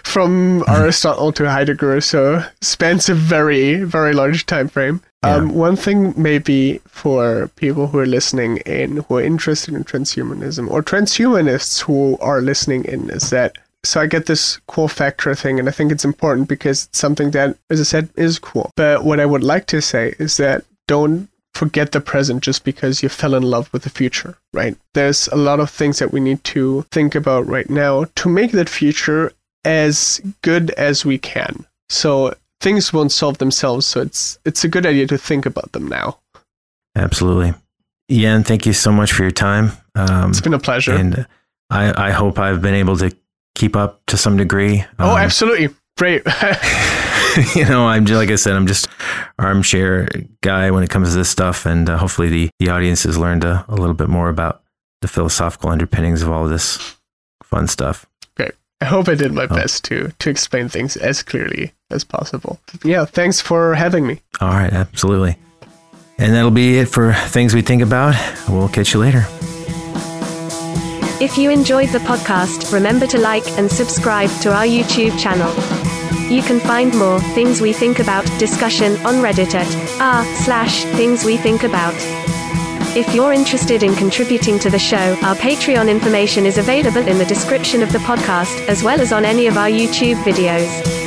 from 0.02 0.60
mm-hmm. 0.60 0.70
Aristotle 0.70 1.32
to 1.32 1.50
Heidegger. 1.50 2.00
So 2.00 2.44
spans 2.60 3.08
a 3.08 3.14
very 3.14 3.82
very 3.82 4.12
large 4.12 4.46
time 4.46 4.68
frame. 4.68 5.02
Yeah. 5.22 5.36
Um, 5.36 5.54
one 5.54 5.76
thing 5.76 6.14
maybe 6.16 6.80
for 6.86 7.48
people 7.56 7.86
who 7.88 7.98
are 7.98 8.06
listening 8.06 8.58
in 8.58 8.98
who 9.08 9.16
are 9.16 9.22
interested 9.22 9.74
in 9.74 9.84
transhumanism 9.84 10.70
or 10.70 10.82
transhumanists 10.82 11.82
who 11.82 12.18
are 12.20 12.40
listening 12.40 12.84
in 12.84 13.10
is 13.10 13.30
that 13.30 13.56
so 13.84 14.00
I 14.00 14.06
get 14.06 14.26
this 14.26 14.58
cool 14.66 14.88
factor 14.88 15.34
thing, 15.34 15.58
and 15.58 15.68
I 15.68 15.72
think 15.72 15.92
it's 15.92 16.04
important 16.04 16.48
because 16.48 16.86
it's 16.86 16.98
something 16.98 17.32
that, 17.32 17.56
as 17.70 17.80
I 17.80 17.84
said, 17.84 18.08
is 18.16 18.38
cool. 18.38 18.70
But 18.76 19.04
what 19.04 19.20
I 19.20 19.26
would 19.26 19.44
like 19.44 19.66
to 19.66 19.82
say 19.82 20.14
is 20.18 20.38
that 20.38 20.64
don't 20.86 21.28
forget 21.54 21.92
the 21.92 22.00
present 22.00 22.42
just 22.42 22.64
because 22.64 23.02
you 23.02 23.08
fell 23.08 23.34
in 23.34 23.42
love 23.42 23.72
with 23.72 23.82
the 23.82 23.90
future, 23.90 24.36
right? 24.52 24.76
There's 24.94 25.28
a 25.28 25.36
lot 25.36 25.60
of 25.60 25.70
things 25.70 25.98
that 26.00 26.12
we 26.12 26.20
need 26.20 26.42
to 26.44 26.82
think 26.90 27.14
about 27.14 27.46
right 27.46 27.68
now 27.70 28.06
to 28.16 28.28
make 28.28 28.52
that 28.52 28.68
future 28.68 29.32
as 29.64 30.20
good 30.42 30.70
as 30.72 31.04
we 31.04 31.18
can. 31.18 31.64
So 31.88 32.34
things 32.60 32.92
won't 32.92 33.12
solve 33.12 33.38
themselves. 33.38 33.86
So 33.86 34.00
it's 34.00 34.38
it's 34.44 34.64
a 34.64 34.68
good 34.68 34.86
idea 34.86 35.06
to 35.06 35.18
think 35.18 35.46
about 35.46 35.72
them 35.72 35.86
now. 35.86 36.18
Absolutely. 36.96 37.54
Jan, 38.10 38.44
thank 38.44 38.66
you 38.66 38.72
so 38.72 38.92
much 38.92 39.12
for 39.12 39.22
your 39.22 39.30
time. 39.30 39.72
Um, 39.94 40.30
it's 40.30 40.40
been 40.40 40.54
a 40.54 40.58
pleasure. 40.58 40.92
And 40.92 41.26
I, 41.70 42.08
I 42.08 42.10
hope 42.10 42.38
I've 42.38 42.60
been 42.60 42.74
able 42.74 42.96
to 42.98 43.16
keep 43.54 43.76
up 43.76 44.02
to 44.06 44.16
some 44.16 44.36
degree. 44.36 44.84
Oh, 44.98 45.04
um, 45.04 45.10
oh, 45.10 45.16
absolutely. 45.16 45.74
Great. 45.96 46.22
you 47.54 47.64
know, 47.64 47.86
I'm 47.86 48.06
just, 48.06 48.16
like 48.16 48.30
I 48.30 48.36
said, 48.36 48.54
I'm 48.54 48.66
just 48.66 48.88
armchair 49.38 50.08
guy 50.40 50.70
when 50.70 50.82
it 50.82 50.90
comes 50.90 51.10
to 51.10 51.16
this 51.16 51.30
stuff. 51.30 51.66
And 51.66 51.88
uh, 51.88 51.98
hopefully 51.98 52.28
the, 52.28 52.50
the 52.58 52.70
audience 52.70 53.04
has 53.04 53.18
learned 53.18 53.44
a, 53.44 53.64
a 53.68 53.74
little 53.74 53.94
bit 53.94 54.08
more 54.08 54.28
about 54.28 54.62
the 55.00 55.08
philosophical 55.08 55.70
underpinnings 55.70 56.22
of 56.22 56.30
all 56.30 56.44
of 56.44 56.50
this 56.50 56.96
fun 57.42 57.68
stuff. 57.68 58.06
Great. 58.36 58.52
I 58.80 58.86
hope 58.86 59.08
I 59.08 59.14
did 59.14 59.32
my 59.32 59.44
oh. 59.44 59.48
best 59.48 59.84
to 59.84 60.12
to 60.18 60.30
explain 60.30 60.68
things 60.68 60.96
as 60.96 61.22
clearly 61.22 61.72
as 61.90 62.04
possible. 62.04 62.58
Yeah, 62.82 63.04
thanks 63.04 63.40
for 63.40 63.74
having 63.74 64.06
me. 64.06 64.20
All 64.40 64.48
right, 64.48 64.72
absolutely. 64.72 65.36
And 66.18 66.32
that'll 66.32 66.50
be 66.50 66.78
it 66.78 66.86
for 66.86 67.12
things 67.12 67.54
we 67.54 67.62
think 67.62 67.82
about. 67.82 68.14
We'll 68.48 68.68
catch 68.68 68.94
you 68.94 69.00
later. 69.00 69.26
If 71.20 71.38
you 71.38 71.50
enjoyed 71.50 71.90
the 71.90 71.98
podcast, 71.98 72.72
remember 72.72 73.06
to 73.08 73.18
like 73.18 73.46
and 73.58 73.70
subscribe 73.70 74.30
to 74.42 74.52
our 74.52 74.64
YouTube 74.64 75.18
channel. 75.18 75.52
You 76.30 76.42
can 76.42 76.58
find 76.58 76.96
more 76.96 77.20
things 77.20 77.60
we 77.60 77.72
think 77.72 77.98
about 77.98 78.24
discussion 78.38 78.92
on 79.06 79.16
Reddit 79.16 79.54
at 79.54 80.00
r 80.00 80.24
slash 80.36 80.84
things 80.96 81.24
we 81.24 81.36
think 81.36 81.64
about. 81.64 81.94
If 82.96 83.14
you're 83.14 83.32
interested 83.32 83.82
in 83.82 83.94
contributing 83.94 84.58
to 84.60 84.70
the 84.70 84.78
show, 84.78 85.18
our 85.22 85.34
Patreon 85.34 85.90
information 85.90 86.46
is 86.46 86.56
available 86.56 87.06
in 87.06 87.18
the 87.18 87.26
description 87.26 87.82
of 87.82 87.92
the 87.92 87.98
podcast, 87.98 88.66
as 88.68 88.82
well 88.82 89.00
as 89.00 89.12
on 89.12 89.24
any 89.24 89.46
of 89.46 89.58
our 89.58 89.68
YouTube 89.68 90.22
videos. 90.22 91.03